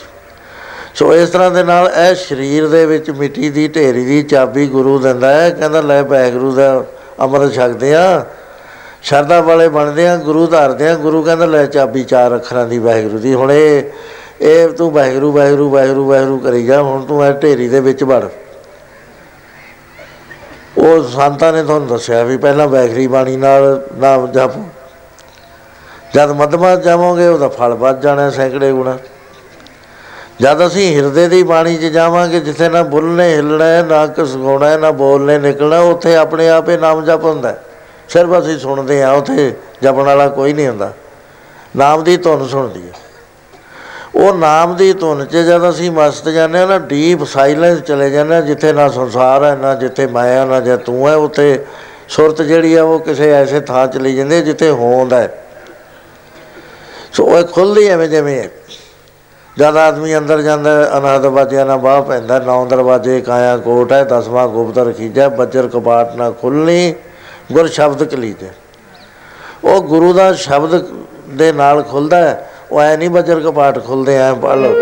ਸੋ 0.94 1.14
ਇਸ 1.14 1.30
ਤਰ੍ਹਾਂ 1.30 1.50
ਦੇ 1.50 1.62
ਨਾਲ 1.64 1.90
ਇਹ 2.10 2.14
ਸਰੀਰ 2.14 2.68
ਦੇ 2.68 2.86
ਵਿੱਚ 2.86 3.10
ਮਿੱਟੀ 3.10 3.50
ਦੀ, 3.50 3.68
ਢੇਰੀ 3.68 4.04
ਦੀ, 4.04 4.22
ਚਾਬੀ 4.22 4.66
ਗੁਰੂ 4.66 4.98
ਦਿੰਦਾ 4.98 5.32
ਹੈ। 5.32 5.50
ਕਹਿੰਦਾ, 5.50 5.80
ਲੈ 5.80 6.02
ਵਾਹਿਗੁਰੂ 6.02 6.52
ਦਾ 6.52 6.84
ਅੰਮ੍ਰਿਤ 7.20 7.52
ਛਕਦੇ 7.54 7.94
ਆ 7.94 8.26
ਸ਼ਰਧਾ 9.02 9.40
ਵਾਲੇ 9.40 9.68
ਬਣਦੇ 9.68 10.08
ਆ 10.08 10.16
ਗੁਰੂ 10.16 10.46
ਧਾਰਦੇ 10.46 10.88
ਆ 10.88 10.94
ਗੁਰੂ 10.94 11.22
ਕਹਿੰਦਾ, 11.22 11.46
ਲੈ 11.46 11.66
ਚਾਬੀ 11.66 12.04
ਚਾਰ 12.04 12.36
ਅੱਖਰਾਂ 12.36 12.66
ਦੀ 12.66 12.78
ਵਾਹਿਗੁਰੂ 12.78 13.18
ਦੀ। 13.18 13.34
ਹੁਣ 13.34 13.52
ਇਹ 13.52 13.82
ਇਹ 14.40 14.68
ਤੂੰ 14.68 14.90
ਵਾਹਿਗੁਰੂ 14.90 15.32
ਵਾਹਿਗੁਰੂ 15.32 15.70
ਵਾਹਿਗੁਰੂ 15.70 16.08
ਵਾਹਿਗੁਰੂ 16.08 16.38
ਕਰੀ 16.38 16.66
ਜਾ। 16.66 16.82
ਹੁਣ 16.82 17.04
ਤੂੰ 17.04 17.26
ਇਹ 17.26 17.32
ਢੇਰੀ 17.32 17.68
ਦੇ 17.68 17.80
ਵਿੱਚ 17.80 18.04
ਵੜ। 18.04 18.24
ਉਹ 20.78 21.02
ਸੰਤਾਂ 21.08 21.52
ਨੇ 21.52 21.62
ਤੁਹਾਨੂੰ 21.62 21.88
ਦੱਸਿਆ 21.88 22.22
ਵੀ 22.22 22.36
ਪਹਿਲਾਂ 22.36 22.68
ਵੈਖਰੀ 22.68 23.06
ਬਾਣੀ 23.06 23.36
ਨਾਲ 23.36 23.82
ਨਾਮ 23.96 24.32
ਜਪੋ। 24.32 24.64
ਜਦ 26.14 26.30
ਮਧਮਾ 26.30 26.76
ਜਾਵਾਂਗੇ, 26.76 27.26
ਉਹਦਾ 27.26 27.48
ਫਲ 27.48 27.74
ਵੱਧ 27.74 28.00
ਜਾਣਾ 28.00 28.30
ਸੈਂਕੜੇ 28.30 28.72
ਗੁਣਾ। 28.72 28.98
ਜਦ 30.40 30.66
ਅਸੀਂ 30.66 30.94
ਹਿਰਦੇ 30.96 31.26
ਦੀ 31.28 31.42
ਬਾਣੀ 31.42 31.76
'ਚ 31.76 31.84
ਜਾਵਾਂਗੇ 31.92 32.40
ਜਿੱਥੇ 32.40 32.68
ਨਾ 32.68 32.82
ਬੁੱਲਨੇ 32.84 33.28
ਹਿੱਲਣਾ 33.34 33.64
ਹੈ, 33.64 33.82
ਨਾ 33.82 34.06
ਕਸਗਾਉਣਾ 34.08 34.68
ਹੈ, 34.68 34.76
ਨਾ 34.78 34.90
ਬੋਲਨੇ 34.92 35.38
ਨਿਕਲਣਾ 35.38 35.80
ਉੱਥੇ 35.88 36.14
ਆਪਣੇ 36.16 36.48
ਆਪ 36.48 36.68
ਹੀ 36.68 36.76
ਨਾਮ 36.76 37.04
ਜਪ 37.04 37.24
ਹੁੰਦਾ 37.24 37.48
ਹੈ। 37.48 37.62
ਸਿਰਫ 38.08 38.38
ਅਸੀਂ 38.38 38.58
ਸੁਣਦੇ 38.58 39.02
ਆ 39.02 39.10
ਉੱਥੇ 39.12 39.52
ਜਪਣ 39.82 40.04
ਵਾਲਾ 40.04 40.28
ਕੋਈ 40.28 40.52
ਨਹੀਂ 40.52 40.68
ਹੁੰਦਾ 40.68 40.92
ਨਾਮ 41.76 42.02
ਦੀ 42.04 42.16
ਧੁਨ 42.16 42.46
ਸੁਣਦੀ 42.48 42.82
ਹੈ 42.82 42.92
ਉਹ 44.14 44.34
ਨਾਮ 44.34 44.74
ਦੀ 44.76 44.92
ਧੁਨ 44.92 45.24
'ਚ 45.24 45.36
ਜਦ 45.38 45.68
ਅਸੀਂ 45.70 45.90
ਮਸਤ 45.90 46.28
ਜਾਂਦੇ 46.28 46.58
ਹਾਂ 46.58 46.66
ਨਾ 46.66 46.78
ਡੀਪ 46.88 47.24
ਸਾਇਲੈਂਸ 47.24 47.80
ਚਲੇ 47.80 48.08
ਜਾਂਦੇ 48.10 48.34
ਹਾਂ 48.34 48.42
ਜਿੱਥੇ 48.42 48.72
ਨਾ 48.72 48.88
ਸੰਸਾਰ 48.88 49.44
ਹੈ 49.44 49.54
ਨਾ 49.56 49.74
ਜਿੱਥੇ 49.74 50.06
ਮਾਇਆ 50.06 50.44
ਨਾ 50.44 50.60
ਜੇ 50.60 50.76
ਤੂੰ 50.76 51.08
ਹੈ 51.08 51.14
ਉੱਥੇ 51.16 51.64
ਸੁਰਤ 52.08 52.42
ਜਿਹੜੀ 52.42 52.74
ਆ 52.74 52.82
ਉਹ 52.82 52.98
ਕਿਸੇ 53.00 53.30
ਐਸੇ 53.32 53.60
ਥਾਂ 53.60 53.86
ਚਲੀ 53.86 54.14
ਜਾਂਦੀ 54.16 54.34
ਹੈ 54.34 54.40
ਜਿੱਥੇ 54.40 54.70
ਹੋਂਦ 54.70 55.12
ਹੈ 55.12 55.28
ਸੋ 57.12 57.24
ਉਹ 57.24 57.42
ਖੁੱਲਦੀ 57.44 57.86
ਐਵੇਂ 57.86 58.08
ਜਿਵੇਂ 58.08 58.38
ਹੈ। 58.38 58.48
ਜਦ 59.60 59.76
ਆਦਮੀ 59.76 60.16
ਅੰਦਰ 60.18 60.40
ਜਾਂਦਾ 60.42 60.70
ਹੈ, 60.70 60.84
ਅਨਾਹਤ 60.98 61.20
ਦਰਵਾਜ਼ਿਆਂ 61.22 61.64
ਨਾਲ 61.66 61.78
ਬਾਹ 61.78 62.00
ਪੈਂਦਾ 62.02 62.38
ਨੌ 62.38 62.64
ਦਰਵਾਜ਼ੇ 62.66 63.20
ਕਾਇਆ 63.20 63.56
ਕੋਟ 63.56 63.92
ਹੈ 63.92 64.02
ਦਸਵਾਂ 64.04 64.46
ਗੁਪਤ 64.48 64.78
ਰਖੀਜੈ 64.78 65.26
ਬੱਜਰ 65.28 65.66
ਕਪਾਟ 65.68 66.14
ਨਾ 66.16 66.30
ਖੁੱਲਣੀ 66.40 66.94
ਗੁਰ 67.52 67.66
ਸ਼ਬਦ 67.68 68.04
ਕਲੀਜੈ। 68.04 68.48
ਉਹ 69.64 69.80
ਗੁਰੂ 69.82 70.12
ਦਾ 70.12 70.32
ਸ਼ਬਦ 70.42 70.84
ਦੇ 71.38 71.50
ਨਾਲ 71.52 71.82
ਖੁੱਲਦਾ 71.82 72.16
ਹੈ 72.16 72.48
ਉਹ 72.72 72.80
ਐ 72.80 72.96
ਨਹੀਂ 72.96 73.10
ਬੱਜਰ 73.10 73.40
ਕਪਾਟ 73.40 73.78
ਖੁੱਲਦੇ 73.86 74.16
ਐ 74.18 74.32
ਪੜ 74.42 74.56
ਲਓ। 74.56 74.72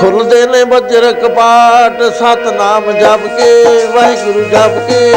ਖੁੱਲਦੇ 0.00 0.46
ਨੇ 0.46 0.64
ਬੱਜਰ 0.64 1.10
ਕਪਾਟ 1.12 2.02
ਸਤਨਾਮ 2.14 2.90
ਜਪ 2.92 3.26
ਕੇ 3.36 3.86
ਵਾਹਿਗੁਰੂ 3.94 4.44
ਜਪ 4.44 4.78
ਕੇ। 4.88 5.12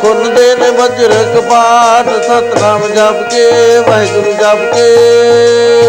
ਖੁੱਲਦੇ 0.00 0.54
ਨੇ 0.56 0.70
ਬੱਜਰ 0.70 1.14
ਕਪਾਟ 1.34 2.08
ਸਤਨਾਮ 2.22 2.88
ਜਪ 2.94 3.22
ਕੇ 3.30 3.48
ਵਾਹਿਗੁਰੂ 3.88 4.32
ਜਪ 4.32 4.72
ਕੇ। 4.74 5.79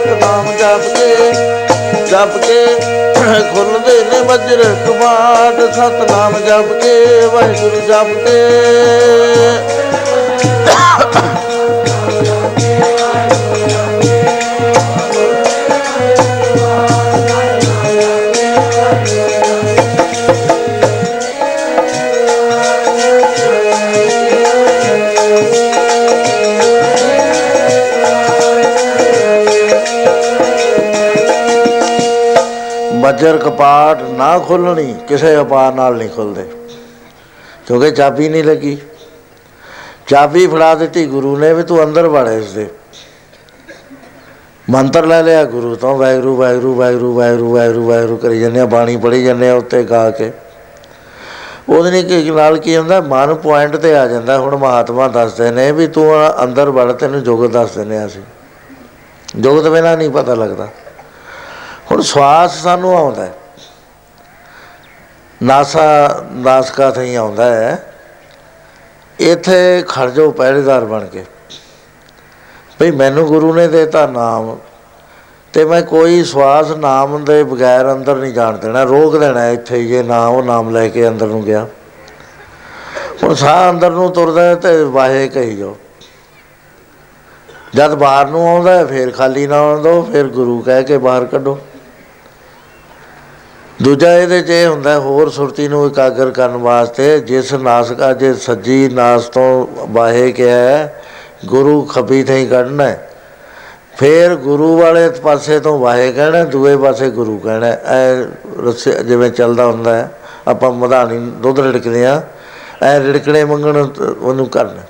ਸਤਨਾਮ 0.00 0.46
ਜਪ 0.58 0.84
ਕੇ 0.96 1.32
ਜਪ 2.10 2.36
ਕੇ 2.46 2.64
ਖੁੱਲਦੇ 3.54 3.96
ਨੇ 4.04 4.20
ਬੱਜਰ 4.20 4.62
ਕਪਾਟ 4.86 5.60
ਸਤਨਾਮ 5.74 6.38
ਜਪ 6.46 6.72
ਕੇ, 6.82 6.94
ਵਾਹਿਗੁਰੂ 7.26 7.80
ਜਪ 7.80 8.14
ਕੇ। 8.24 8.38
ਬੱਜਰ 33.20 33.38
ਕਪਾਟ 33.38 34.02
ਨਾ 34.02 34.38
ਖੋਲਣੀ, 34.38 34.94
ਕਿਸੇ 35.08 35.36
ਉਪਾਅ 35.36 35.72
ਨਾਲ 35.74 35.96
ਨਹੀਂ 35.96 36.08
ਖੁੱਲਦੇ। 36.08 36.42
ਕਿਉਂਕਿ 37.66 37.90
ਚਾਬੀ 37.90 38.28
ਨਹੀਂ 38.28 38.44
ਲੱਗੀ। 38.44 38.76
ਚਾਬੀ 40.06 40.46
ਫੜਾ 40.46 40.74
ਦਿੱਤੀ 40.74 41.06
ਗੁਰੂ 41.06 41.36
ਨੇ 41.36 41.52
ਵੀ 41.54 41.62
ਤੂੰ 41.62 41.82
ਅੰਦਰ 41.84 42.08
ਵੜ 42.08 42.28
ਇਸ 42.28 42.52
ਦੇ 42.52 42.66
ਮੰਤਰ 44.70 45.06
ਲੈ 45.06 45.22
ਲਿਆ 45.22 45.44
ਗੁਰੂ 45.44 45.74
ਤੋਂ, 45.74 45.96
ਵਾਹਿਗੁਰੂ 45.98 46.36
ਵਾਹਿਗੁਰੂ 46.36 46.74
ਵਾਹਿਗੁਰੂ 46.74 47.16
ਵਾਹਿਗੁਰੂ 47.16 47.54
ਵਾਹਿਗੁਰੂ 47.54 47.88
ਵਾਹਿਗੁਰੂ 47.88 48.16
ਕਰੀ 48.16 48.40
ਜਾਂਦੇ 48.40 48.60
ਆ, 48.60 48.66
ਬਾਣੀ 48.66 48.96
ਪੜ੍ਹੀ 48.96 49.24
ਜਾਂਦੇ 49.24 49.50
ਆ 49.50 49.54
ਉੱਤੇ 49.54 49.82
ਗਾ 49.82 50.10
ਕੇ। 50.10 50.32
ਉਹਦੇ 51.68 51.90
ਨੇ 51.90 52.02
ਕੀ 52.02 52.30
ਨਾਲ 52.30 52.58
ਕੀ 52.58 52.76
ਹੁੰਦਾ, 52.76 53.00
ਮਨ 53.00 53.34
ਪੁਆਇੰਟ 53.34 53.76
ਤੇ 53.76 53.96
ਆ 53.96 54.06
ਜਾਂਦਾ, 54.06 54.38
ਹੁਣ 54.38 54.56
ਮਹਾਤਮਾ 54.56 55.08
ਦੱਸਦੇ 55.08 55.50
ਨੇ 55.50 55.72
ਵੀ 55.72 55.86
ਤੂੰ 55.86 56.14
ਅੰਦਰ 56.44 56.70
ਵੜ, 56.70 56.92
ਤੈਨੂੰ 56.92 57.22
ਜੁਗਤ 57.22 57.50
ਦੱਸਦੇ 57.50 57.84
ਨੇ 57.84 58.06
ਅਸੀਂ। 58.06 58.22
ਜੁਗਤ 59.40 59.68
ਬਿਨਾਂ 59.68 59.96
ਨਹੀਂ 59.96 60.10
ਪਤਾ 60.10 60.34
ਲੱਗਦਾ। 60.34 60.68
ਹੁਣ 61.90 62.00
ਸਵਾਸ 62.00 62.62
ਸਾਨੂੰ 62.62 62.98
ਆਉਂਦਾ 62.98 63.24
ਹੈ। 63.24 63.32
ਨਾਸਾ 65.42 66.20
ਨਾਸਕਾ 66.32 66.90
ਥਈ 66.90 67.14
ਆਉਂਦਾ 67.14 67.44
ਹੈ। 67.44 67.94
ਇੱਥੇ 69.20 69.84
ਖੜ 69.88 70.10
ਜਾਓ 70.10 70.30
ਪਹਿਰੇਦਾਰ 70.30 70.84
ਬਣ 70.84 71.06
ਕੇ। 71.06 71.24
ਭਈ 72.78 72.90
ਮੈਨੂੰ 72.90 73.26
ਗੁਰੂ 73.26 73.54
ਨੇ 73.54 73.68
ਦੇਤਾ 73.68 74.06
ਨਾਮ 74.06 74.58
ਤੇ 75.52 75.64
ਮੈਂ 75.64 75.82
ਕੋਈ 75.82 76.24
ਸਵਾਸ 76.24 76.70
ਨਾਮ 76.70 77.24
ਦੇ 77.24 77.44
ਬਗੈਰ 77.44 77.92
ਅੰਦਰ 77.92 78.16
ਨਹੀਂ 78.16 78.32
ਜਾਣ 78.32 78.58
ਦੇਣਾ। 78.58 78.82
ਰੋਕ 78.82 79.16
ਦੇਣਾ 79.16 79.48
ਇੱਥੇ 79.48 79.76
ਹੀ 79.76 79.88
ਜੇ 79.88 80.02
ਨਾ 80.02 80.26
ਉਹ 80.26 80.42
ਨਾਮ 80.42 80.70
ਲੈ 80.70 80.88
ਕੇ 80.88 81.08
ਅੰਦਰ 81.08 81.26
ਨੂੰ 81.26 81.44
ਗਿਆ। 81.44 81.66
ਹੁਣ 83.22 83.34
ਸਾਹ 83.34 83.70
ਅੰਦਰ 83.70 83.90
ਨੂੰ 83.90 84.12
ਤੁਰਦਾ 84.12 84.42
ਹੈ 84.42 84.54
ਤੇ 84.54 84.84
ਵਾਹੇ 84.84 85.28
ਕਹੀ 85.28 85.56
ਜਾਓ। 85.56 85.76
ਜਦ 87.74 87.94
ਬਾਹਰ 87.94 88.26
ਨੂੰ 88.26 88.48
ਆਉਂਦਾ 88.48 88.74
ਹੈ, 88.74 88.86
ਫੇਰ 88.86 89.10
ਖਾਲੀ 89.10 89.46
ਨਾ 89.46 89.58
ਆਉਣ 89.58 89.82
ਦਿਓ 89.82 90.02
ਫਿਰ 90.02 90.24
ਗੁਰੂ 90.24 90.60
ਕਹਿ 90.60 90.84
ਕੇ 90.84 90.98
ਬਾਹਰ 90.98 91.24
ਕੱਢੋ। 91.24 91.58
ਦੂਜਾ 93.82 94.12
ਇਹਦੇ 94.14 94.40
'ਚ 94.42 94.50
ਇਹ 94.50 94.66
ਹੁੰਦਾ, 94.66 94.98
ਹੋਰ 94.98 95.28
ਸੁਰਤੀ 95.30 95.66
ਨੂੰ 95.68 95.86
ਇਕਾਗਰ 95.86 96.30
ਕਰਨ 96.30 96.56
ਵਾਸਤੇ 96.56 97.18
ਜਿਸ 97.20 97.52
ਨਾਸਕਾ 97.54 98.12
ਜੇ 98.12 98.32
ਸੱਜੀ 98.36 98.88
ਨਾਸ 98.88 99.28
ਤੋਂ 99.28 99.66
ਬਾਹੇ 99.88 100.30
ਗਿਆ 100.32 100.88
ਗੁਰੂ 101.46 101.82
ਖੱਬੀ 101.84 102.22
ਥਈ 102.22 102.46
ਕੱਢਣਾ 102.46 102.90
ਫੇਰ 103.98 104.34
ਗੁਰੂ 104.36 104.76
ਵਾਲੇ 104.78 105.08
ਪਾਸੇ 105.22 105.58
ਤੋਂ 105.60 105.78
ਵਾਹੇ 105.78 106.12
ਕਹਿਣਾ, 106.12 106.44
ਦੂਏ 106.44 106.76
ਪਾਸੇ 106.76 107.10
ਗੁਰੂ 107.10 107.38
ਕਹਿਣਾ 107.38 107.66
ਐ 107.66 108.24
ਰਸੇ 108.66 108.92
ਜਿਵੇਂ 109.04 109.30
ਚੱਲਦਾ 109.30 109.66
ਹੁੰਦਾ 109.66 109.94
ਹੈ, 109.96 110.10
ਆਪਾਂ 110.48 110.70
ਮਧਾਣੀ 110.72 111.18
ਦੁੱਧ 111.42 111.60
ਰਿੜਕਦੇ 111.60 112.06
ਆ 112.06 112.22
ਐ 112.82 112.98
ਰਿੜਕਣੇ 113.00 113.44
ਮੰਗਣ 113.44 113.76
ਉਹਨੂੰ 113.76 114.46
ਕਰਨ। 114.48 114.80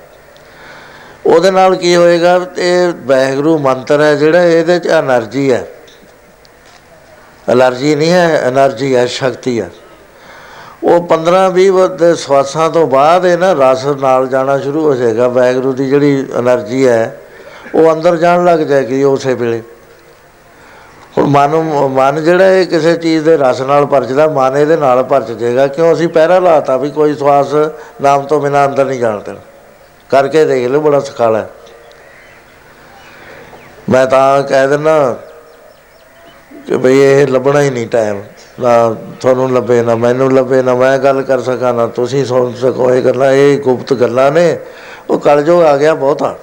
ਉਹਦੇ 1.25 1.51
ਨਾਲ 1.51 1.75
ਕੀ 1.75 1.95
ਹੋਏਗਾ, 1.95 2.39
ਇਹ 2.57 2.93
ਵੈਗਰੂ 3.05 3.57
ਮੰਤਰ 3.59 4.01
ਹੈ 4.01 4.15
ਜਿਹੜਾ, 4.15 4.43
ਇਹਦੇ 4.43 4.79
ਚ 4.79 4.87
એનર્ਜੀ 4.89 5.51
ਹੈ। 5.51 5.65
ਅਲਰਜੀ 7.53 7.95
ਨਹੀਂ 7.95 8.11
ਹੈ 8.11 8.43
એનર્ਜੀ 8.47 8.95
ਹੈ, 8.95 9.05
ਸ਼ਕਤੀ 9.05 9.61
ਹੈ। 9.61 9.69
ਉਹ 10.83 11.03
15 11.03 11.49
20 11.49 12.15
ਸਵਾਸਾਂ 12.15 12.69
ਤੋਂ 12.69 12.87
ਬਾਅਦ 12.87 13.25
ਇਹ 13.25 13.37
ਨਾ 13.37 13.53
ਰਸ 13.53 13.85
ਨਾਲ 13.85 14.27
ਜਾਣਾ 14.27 14.59
ਸ਼ੁਰੂ 14.59 14.83
ਹੋ 14.83 14.93
ਜਾਏਗਾ। 14.93 15.27
ਵੈਗਰੂ 15.27 15.73
ਦੀ 15.73 15.89
ਜਿਹੜੀ 15.89 16.27
એનર્ਜੀ 16.39 16.87
ਹੈ, 16.87 17.17
ਉਹ 17.75 17.93
ਅੰਦਰ 17.93 18.15
ਜਾਣ 18.15 18.45
ਲੱਗ 18.45 18.59
ਜਾਏਗੀ 18.59 19.03
ਉਸੇ 19.03 19.33
ਵੇਲੇ। 19.33 19.61
ਹੁਣ 21.17 21.25
ਮਨ 21.25 21.55
ਮਨ 21.87 22.23
ਜਿਹੜਾ 22.23 22.45
ਇਹ 22.45 22.65
ਕਿਸੇ 22.65 22.95
ਚੀਜ਼ 22.95 23.23
ਦੇ 23.25 23.37
ਰਸ 23.37 23.61
ਨਾਲ 23.61 23.85
ਭਰਜਦਾ, 23.85 24.27
ਮਨ 24.27 24.57
ਇਹਦੇ 24.57 24.77
ਨਾਲ 24.77 25.03
ਭਰਜ 25.03 25.31
ਜਾਏਗਾ। 25.31 25.67
ਕਿਉਂ? 25.67 25.93
ਅਸੀਂ 25.93 26.07
ਪਹਿਰਾ 26.07 26.39
ਲਾਤਾ 26.39 26.77
ਵੀ 26.77 26.91
ਕੋਈ 26.91 27.15
ਸਵਾਸ 27.15 27.53
ਨਾਮ 28.01 28.21
ਤੋਂ 28.21 28.41
ਬਿਨਾਂ 28.41 28.67
ਅੰਦਰ 28.67 28.85
ਨਹੀਂ 28.85 28.99
ਜਾਣ 28.99 29.19
ਦੇਣਾ। 29.19 29.39
ਕਰਕੇ 30.09 30.45
ਦੇਖ 30.45 30.67
ਲਓ, 30.67 30.79
ਬੜਾ 30.79 30.99
ਸਖਾਲਾ 30.99 31.47
ਮੈਂ 33.89 34.05
ਤਾਂ 34.07 34.43
ਕਹਿ 34.43 34.67
ਦਿੰਦਾ 34.67 35.19
ਕਿ 36.67 36.77
ਭਈ 36.77 36.99
ਇਹ 36.99 37.27
ਲੱਭਣਾ 37.27 37.61
ਹੀ 37.61 37.69
ਨਹੀਂ 37.69 37.87
ਟਾਈਮ 37.87 38.21
ਨਾ 38.59 38.95
ਤੁਹਾਨੂੰ 39.19 39.53
ਲੱਭੇ 39.53 39.81
ਨਾ 39.81 39.95
ਮੈਨੂੰ 39.95 40.33
ਲੱਭੇ 40.33 40.61
ਨਾ 40.61 40.75
ਮੈਂ 40.75 40.97
ਗੱਲ 40.97 41.21
ਕਰ 41.21 41.41
ਸਕਾਂ 41.41 41.73
ਨਾ 41.73 41.87
ਤੁਸੀਂ 41.87 42.25
ਸੁਣ 42.25 42.53
ਸਕੋ। 42.53 42.93
ਇਹ 42.93 43.01
ਗੱਲਾਂ 43.01 43.31
ਇਹ 43.31 43.59
ਗੁਪਤ 43.59 43.93
ਗੱਲਾਂ 43.93 44.31
ਨੇ। 44.31 44.59
ਉਹ 45.09 45.19
ਕਲਜੋ 45.19 45.61
ਆ 45.61 45.77
ਗਿਆ 45.77 45.93
ਬਹੁਤਾ। 45.93 46.37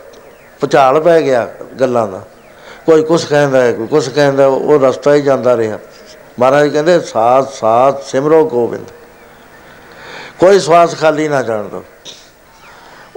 ਭੁਚਾਲ 0.61 1.01
ਪੈ 1.01 1.23
ਗਿਆ 1.23 1.49
ਗੱਲਾਂ 1.81 2.09
ਦਾ। 2.09 2.23
ਕੋਈ 2.87 3.03
ਕੁਛ 3.03 3.25
ਕਹਿੰਦਾ 3.25 3.61
ਹੈ 3.61 3.73
ਕੋਈ 3.73 3.87
ਕੁਛ 3.87 4.09
ਕਹਿੰਦਾ 4.09 4.43
ਹੈ, 4.43 4.49
ਉਹ 4.49 4.81
ਰਸਤਾ 4.81 5.15
ਹੀ 5.15 5.23
ਜਾਂਦਾ 5.23 5.57
ਰਿਹਾ। 5.57 5.79
ਮਹਾਰਾਜ 6.39 6.69
ਕਹਿੰਦੇ 6.69 7.01
ਸਾਥ 7.01 7.53
ਸਾਥ 7.53 8.03
ਸਿਮਰੋ 8.03 8.45
ਗੋਬਿੰਦ। 8.45 8.87
ਕੋਈ 10.39 10.61
ਸਵਾਸ 10.61 11.01
ਖਾਲੀ 11.01 11.29
ਨਾ 11.29 11.43
ਜਾਣ 11.43 11.65
ਦੋ 11.65 11.85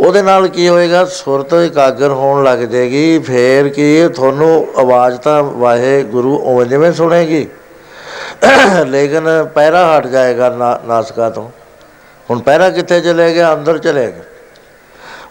ਉਹਦੇ 0.07 0.21
ਨਾਲ 0.21 0.47
ਕੀ 0.47 0.69
ਹੋਏਗਾ? 0.69 1.05
ਸੁਰਤ 1.05 1.53
ਇਕਾਗਰ 1.53 2.09
ਹੋਣ 2.09 2.43
ਲੱਗ 2.43 2.59
ਜਾਏਗੀ। 2.59 3.19
ਫੇਰ 3.19 3.69
ਕੀ 3.69 4.07
ਤੁਹਾਨੂੰ 4.07 4.67
ਆਵਾਜ਼ 4.77 5.19
ਤਾਂ 5.19 5.43
ਵਾਹੇ 5.43 6.03
ਗੁਰੂ 6.03 6.37
ਉਵੇਂ 6.37 6.65
ਜਿਵੇਂ 6.65 6.93
ਸੁਣੇਗੀ। 6.93 7.47
ਲੇਕਿਨ 8.85 9.23
ਪਹਿਰਾ 9.55 9.97
ਹਟ 9.97 10.07
ਜਾਏਗਾ 10.07 10.49
ਨਾ- 10.49 10.87
ਨਾਸਕਾ 10.87 11.29
ਤੋਂ। 11.29 11.49
ਹੁਣ 12.29 12.39
ਪਹਿਰਾ 12.39 12.69
ਕਿੱਥੇ 12.69 13.01
ਚਲੇ 13.01 13.33
ਗਿਆ? 13.33 13.53
ਅੰਦਰ 13.53 13.77
ਚਲੇ 13.77 14.11
ਗਿਆ। 14.11 14.23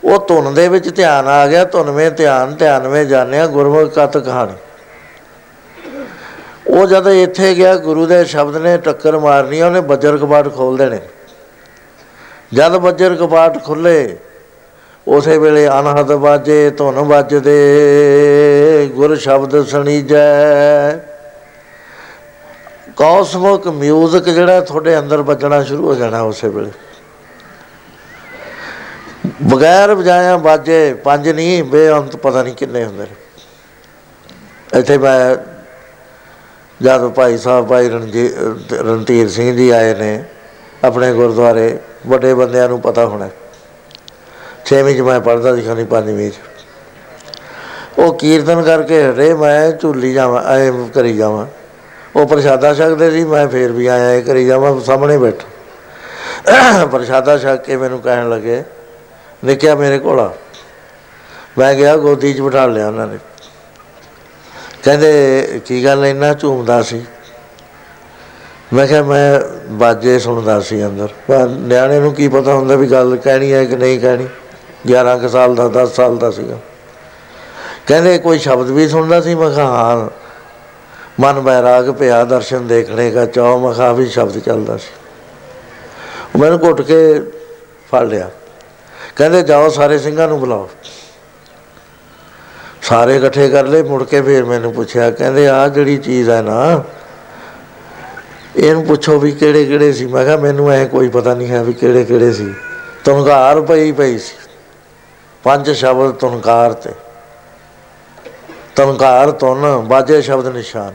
ਉਹ 0.04 0.26
ਧੁਨ 0.28 0.54
ਦੇ 0.54 0.68
ਵਿੱਚ 0.68 0.96
ਧਿਆਨ 0.96 1.28
ਆ 1.28 1.46
ਗਿਆ। 1.46 1.64
ਧੁਨਵੇਂ 1.64 2.10
ਧਿਆਨ, 2.10 2.54
ਧਿਆਨਵੇਂ 2.54 3.06
ਜਾਣਿਆ 3.06 3.46
ਗੁਰਮੁਖ 3.46 3.92
ਕਤ 3.94 4.18
ਕਹਾਣੀ। 4.18 4.54
ਉਹ 6.66 6.86
ਜਦ 6.86 7.08
ਇੱਥੇ 7.08 7.54
ਗਿਆ, 7.54 7.76
ਗੁਰੂ 7.76 8.06
ਦੇ 8.06 8.24
ਸ਼ਬਦ 8.24 8.56
ਨੇ 8.56 8.76
ਟੱਕਰ 8.76 9.18
ਮਾਰਨੀ 9.18 9.60
ਉਹਨੇ 9.62 9.80
ਬੱਜਰ 9.80 10.16
ਕਪਾਟ 10.16 10.54
ਖੋਲ 10.54 10.76
ਦੇਣੇ। 10.76 10.98
ਜਦ 12.54 12.76
ਬੱਜਰ 12.76 13.14
ਕਪਾਟ 13.14 13.64
ਖੁੱਲੇ 13.64 14.16
ਉਸੇ 15.08 15.38
ਵੇਲੇ 15.38 15.68
ਅਨਹਦ 15.68 16.12
ਬਾਜੇ 16.12 16.70
ਧੁਨ 16.70 16.98
ਵੱਜਦੇ, 16.98 18.90
ਗੁਰ 18.94 19.16
ਸ਼ਬਦ 19.16 19.66
ਸੁਣੀਜੈ। 19.66 20.98
ਕੌਸਮਿਕ 22.96 23.68
ਮਿਊਜ਼ਿਕ 23.68 24.24
ਜਿਹੜਾ 24.24 24.60
ਤੁਹਾਡੇ 24.60 24.98
ਅੰਦਰ 24.98 25.22
ਵੱਜਣਾ 25.22 25.62
ਸ਼ੁਰੂ 25.62 25.86
ਹੋ 25.86 25.94
ਜਾਣਾ 25.94 26.20
ਉਸੇ 26.22 26.48
ਵੇਲੇ। 26.48 26.70
ਬਗੈਰ 29.42 29.94
ਵਜਾਇਆ 29.94 30.36
ਬਾਜੇ 30.36 30.94
ਪੰਜ 30.94 31.28
ਨਹੀਂ, 31.28 31.64
ਬੇਅੰਤ 31.64 32.16
ਪਤਾ 32.16 32.42
ਨਹੀਂ 32.42 32.54
ਕਿੰਨੇ 32.54 32.84
ਹੁੰਦੇ 32.84 33.02
ਨੇ। 33.02 33.16
ਇੱਥੇ 34.78 34.98
ਮੈਂ 34.98 35.36
ਜਦ 36.82 37.08
ਭਾਈ 37.08 37.38
ਸਾਹਿਬ, 37.38 37.66
ਭਾਈ 37.66 37.88
ਰਣਜੀ, 37.88 38.28
ਰਣਧੀਰ 38.72 39.28
ਸਿੰਘ 39.28 39.56
ਜੀ 39.56 39.70
ਆਏ 39.70 39.94
ਨੇ, 39.94 40.24
ਆਪਣੇ 40.84 41.12
ਗੁਰਦੁਆਰੇ, 41.12 41.78
ਵੱਡੇ 42.06 42.34
ਬੰਦਿਆਂ 42.34 42.68
ਨੂੰ 42.68 42.80
ਪਤਾ 42.80 43.06
ਹੋਣਾ। 43.06 43.28
ਛੇਵੀਂ 44.64 44.96
ਚ 44.96 45.00
ਮੈਂ 45.00 45.20
ਪੜ੍ਹਦਾ 45.20 45.56
ਸੀ 45.56 45.62
ਖਾਨੀ 45.62 45.84
ਪੰਜਵੀਂ 45.84 46.30
ਚ। 46.30 46.34
ਉਹ 47.98 48.14
ਕੀਰਤਨ 48.14 48.62
ਕਰਕੇ 48.62 49.10
ਹਟੇ, 49.10 49.34
ਮੈਂ 49.34 49.72
ਝੂਲੀ 49.72 50.12
ਜਾਵਾਂ, 50.12 50.42
ਐ 50.42 50.70
ਕਰੀ 50.70 51.16
ਜਾਵਾਂ। 51.16 51.46
ਉਹ 52.16 52.26
ਪ੍ਰਸ਼ਾਦਾ 52.26 52.74
ਛਕਦੇ 52.74 53.10
ਸੀ, 53.10 53.24
ਮੈਂ 53.24 53.48
ਫੇਰ 53.48 53.72
ਵੀ 53.72 53.86
ਆਇਆ 53.86 54.14
ਇਹ 54.14 54.22
ਕਰੀ 54.22 54.46
ਜਾਵਾਂ, 54.46 54.80
ਸਾਹਮਣੇ 54.80 55.18
ਬੈਠਾ। 55.18 56.86
ਪ੍ਰਸ਼ਾਦਾ 56.86 57.38
ਛਕ 57.38 57.56
ਕੇ 57.56 57.76
ਮੈਨੂੰ 57.76 58.00
ਕਹਿਣ 58.00 58.30
ਲੱਗੇ, 58.30 58.62
ਨਿੱਕਿਆ 59.44 59.74
ਮੇਰੇ 59.74 59.98
ਕੋਲ 59.98 60.20
ਆ। 60.20 60.32
ਮੈਂ 61.58 61.74
ਗਿਆ, 61.74 61.96
ਗੋਦੀ 61.96 62.34
'ਚ 62.34 62.40
ਬਿਠਾ 62.40 62.66
ਲਿਆ 62.66 62.88
ਉਹਨਾਂ 62.88 63.06
ਨੇ। 63.06 63.18
ਕਹਿੰਦੇ, 64.82 65.60
ਕੀ 65.66 65.84
ਗੱਲ 65.84 66.06
ਇੰਨਾ 66.06 66.34
ਝੂਮਦਾ 66.34 66.82
ਸੀ? 66.82 67.04
ਮੈਂ 68.72 68.86
ਕਿਹਾ, 68.86 69.02
ਮੈਂ 69.02 69.40
ਬਾਜੇ 69.72 70.18
ਸੁਣਦਾ 70.18 70.60
ਸੀ 70.60 70.86
ਅੰਦਰ। 70.86 71.08
ਪਰ 71.28 71.48
ਨਿਆਣੇ 71.48 72.00
ਨੂੰ 72.00 72.14
ਕੀ 72.14 72.28
ਪਤਾ 72.28 72.54
ਹੁੰਦਾ 72.54 72.76
ਵੀ 72.76 72.86
ਗੱਲ 72.86 73.16
ਕਹਿਣੀ 73.16 73.52
ਹੈ 73.52 73.64
ਕਿ 73.64 73.76
ਨਹੀਂ 73.76 74.00
ਕਹਿਣੀ? 74.00 74.26
11 74.86 75.18
ਕੁ 75.18 75.28
ਸਾਲ 75.28 75.54
ਦਾ 75.54 75.68
10 75.68 75.88
ਸਾਲ 75.88 76.16
ਦਾ 76.16 76.30
ਸੀਗਾ। 76.30 76.56
ਕਹਿੰਦੇ 77.86 78.18
ਕੋਈ 78.18 78.38
ਸ਼ਬਦ 78.38 78.70
ਵੀ 78.70 78.88
ਸੁਣਦਾ 78.88 79.20
ਸੀ? 79.20 79.34
ਮੈਂ 79.34 79.50
ਕਿਹਾ, 79.50 79.66
ਹਾਂ। 79.66 80.10
ਮਨ 81.20 81.40
ਬੈਰਾਗ 81.40 81.94
ਪਿਆ, 81.94 82.24
ਦਰਸ਼ਨ 82.24 82.66
ਦੇਖਣੇ 82.66 83.10
ਦਾ 83.10 83.26
ਚਾਹ 83.26 83.58
ਮੈਂ 83.58 83.72
ਕਿਹਾ 83.72 83.92
ਵੀ 83.92 84.06
ਸ਼ਬਦ 84.06 84.38
ਚੱਲਦਾ 84.38 84.76
ਸੀ। 84.76 84.88
ਉਹ 86.34 86.40
ਮੈਨੂੰ 86.40 86.60
ਘੁੱਟ 86.60 86.82
ਕੇ 86.82 87.20
ਫੜ 87.92 88.02
ਲਿਆ। 88.02 88.30
ਕਹਿੰਦੇ, 89.16 89.42
ਜਾਓ 89.42 89.68
ਸਾਰੇ 89.68 89.98
ਸਿੰਘਾਂ 89.98 90.28
ਨੂੰ 90.28 90.40
ਬੁਲਾਓ। 90.40 90.68
ਸਾਰੇ 92.82 93.16
ਇਕੱਠੇ 93.16 93.48
ਕਰ 93.48 93.66
ਲਏ, 93.66 93.82
ਮੁੜ 93.82 94.04
ਕੇ 94.04 94.22
ਫਿਰ 94.22 94.44
ਮੈਨੂੰ 94.44 94.72
ਪੁੱਛਿਆ, 94.72 95.10
ਕਹਿੰਦੇ 95.10 95.48
ਆ 95.48 95.68
ਜਿਹੜੀ 95.68 95.98
ਚੀਜ਼ 95.98 96.30
ਹੈ 96.30 96.42
ਨਾ, 96.42 96.82
ਇਹਨੂੰ 98.56 98.84
ਪੁੱਛੋ 98.84 99.18
ਵੀ 99.18 99.32
ਕਿਹੜੇ 99.32 99.64
ਕਿਹੜੇ 99.64 99.92
ਸੀ? 99.92 100.06
ਮੈਂ 100.06 100.24
ਕਿਹਾ, 100.24 100.36
ਮੈਨੂੰ 100.36 100.70
ਐ 100.70 100.84
ਕੋਈ 100.84 101.08
ਪਤਾ 101.08 101.34
ਨਹੀਂ 101.34 101.48
ਹੈ 101.48 101.64
ਵੀ 101.64 101.72
ਕਿਹੜੇ 101.72 102.04
ਕਿਹੜੇ 102.04 102.32
ਸੀ। 102.32 102.54
ਤੁਨਕਾਰ 103.04 103.60
ਪਈ 103.60 103.92
ਪਈ 103.92 104.18
ਸੀ। 104.18 104.39
ਪੰਜ 105.44 105.70
ਸ਼ਬਦ 105.70 106.14
ਤੁਨਕਾਰ 106.14 106.72
ਤੇ। 106.72 106.92
ਤੁਨਕਾਰ 108.76 109.30
ਤੁਨ 109.30 109.78
ਬਾਜੇ 109.78 110.22
ਸ਼ਬਦ 110.22 110.46
ਨਿਸ਼ਾਨ। 110.46 110.94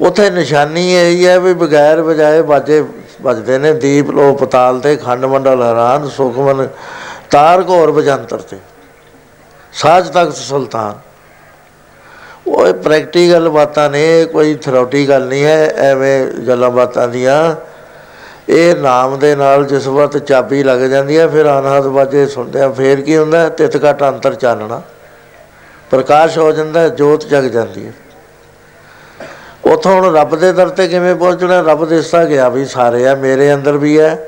ਉਥੇ 0.00 0.30
ਨਿਸ਼ਾਨੀ 0.30 0.92
ਇਹ 0.94 1.26
ਹੈ 1.26 1.40
ਵੀ 1.40 1.54
ਬਗੈਰ 1.54 2.00
ਵਜਾਏ 2.00 2.42
ਬਾਜੇ 2.42 2.84
ਵੱਜਦੇ 3.22 3.58
ਨੇ। 3.58 3.72
ਦੀਪ 3.72 4.10
ਲੋ 4.10 4.34
ਪਤਾਲ 4.34 4.80
ਤੇ 4.80 4.96
ਖੰਡ 4.96 5.24
ਮੰਡਲ 5.24 5.62
ਹੈਰਾਨ, 5.62 6.08
ਸੁਖਮਨ, 6.08 6.68
ਤਾਰ 7.30 7.64
ਘੋਰ 7.68 7.90
ਬਜੰਤਰ 7.90 8.36
ਤੇ। 8.36 8.58
ਸਾਜ 9.72 10.08
ਤਖਤ 10.08 10.34
ਸੁਲਤਾਨ। 10.34 10.98
ਉਹ 12.46 12.74
ਪ੍ਰੈਕਟੀਕਲ 12.74 13.48
ਬਾਤਾਂ 13.48 13.90
ਨੇ, 13.90 14.24
ਕੋਈ 14.24 14.54
ਥਿਓਰੀ 14.54 15.08
ਗੱਲ 15.08 15.26
ਨਹੀਂ 15.26 15.44
ਹੈ, 15.44 15.66
ਐਵੇਂ 15.66 16.26
ਗੱਲਾਂ 16.26 16.70
ਬਾਤਾਂ 16.70 17.08
ਦੀਆਂ। 17.08 17.54
ਇਹ 18.48 18.76
ਨਾਮ 18.76 19.18
ਦੇ 19.18 19.36
ਨਾਲ 19.36 19.64
ਜਿਸ 19.64 19.86
ਵਕਤ 19.86 20.18
ਚਾਬੀ 20.18 20.62
ਲੱਗ 20.62 20.80
ਜਾਂਦੀ 20.80 21.18
ਹੈ, 21.18 21.28
ਫਿਰ 21.28 21.46
ਅਨਹਦ 21.46 21.86
ਬਾਜੇ 21.86 22.26
ਸੁਣਦੇ 22.26 22.60
ਆ 22.60 22.68
ਫੇਰ 22.68 23.00
ਕੀ 23.00 23.16
ਹੁੰਦਾ 23.16 23.48
ਤਿਤ 23.48 23.76
ਘਟ 23.76 24.02
ਅੰਤਰ 24.02 24.34
ਚਾਨਣਾ। 24.34 24.82
ਪ੍ਰਕਾਸ਼ 25.90 26.38
ਹੋ 26.38 26.52
ਜਾਂਦਾ 26.52 26.88
ਜੋਤ 26.88 27.26
ਜਗ 27.26 27.42
ਜਾਂਦੀ 27.42 27.86
ਹੈ। 27.86 27.92
ਉਥੋਂ 29.72 29.92
ਹੁਣ 29.92 30.16
ਰੱਬ 30.16 30.36
ਦੇ 30.36 30.52
ਦਰ 30.52 30.68
ਤੇ 30.68 30.88
ਕਿਵੇਂ 30.88 31.14
ਪਹੁੰਚਣਾ? 31.14 31.60
ਰੱਬ 31.60 31.88
ਦਿਸਦਾ 31.88 32.24
ਗਿਆ 32.24 32.48
ਵੀ 32.48 32.64
ਸਾਰੇ 32.64 33.08
ਆ, 33.08 33.14
ਮੇਰੇ 33.14 33.54
ਅੰਦਰ 33.54 33.76
ਵੀ 33.76 34.00
ਹੈ। 34.00 34.26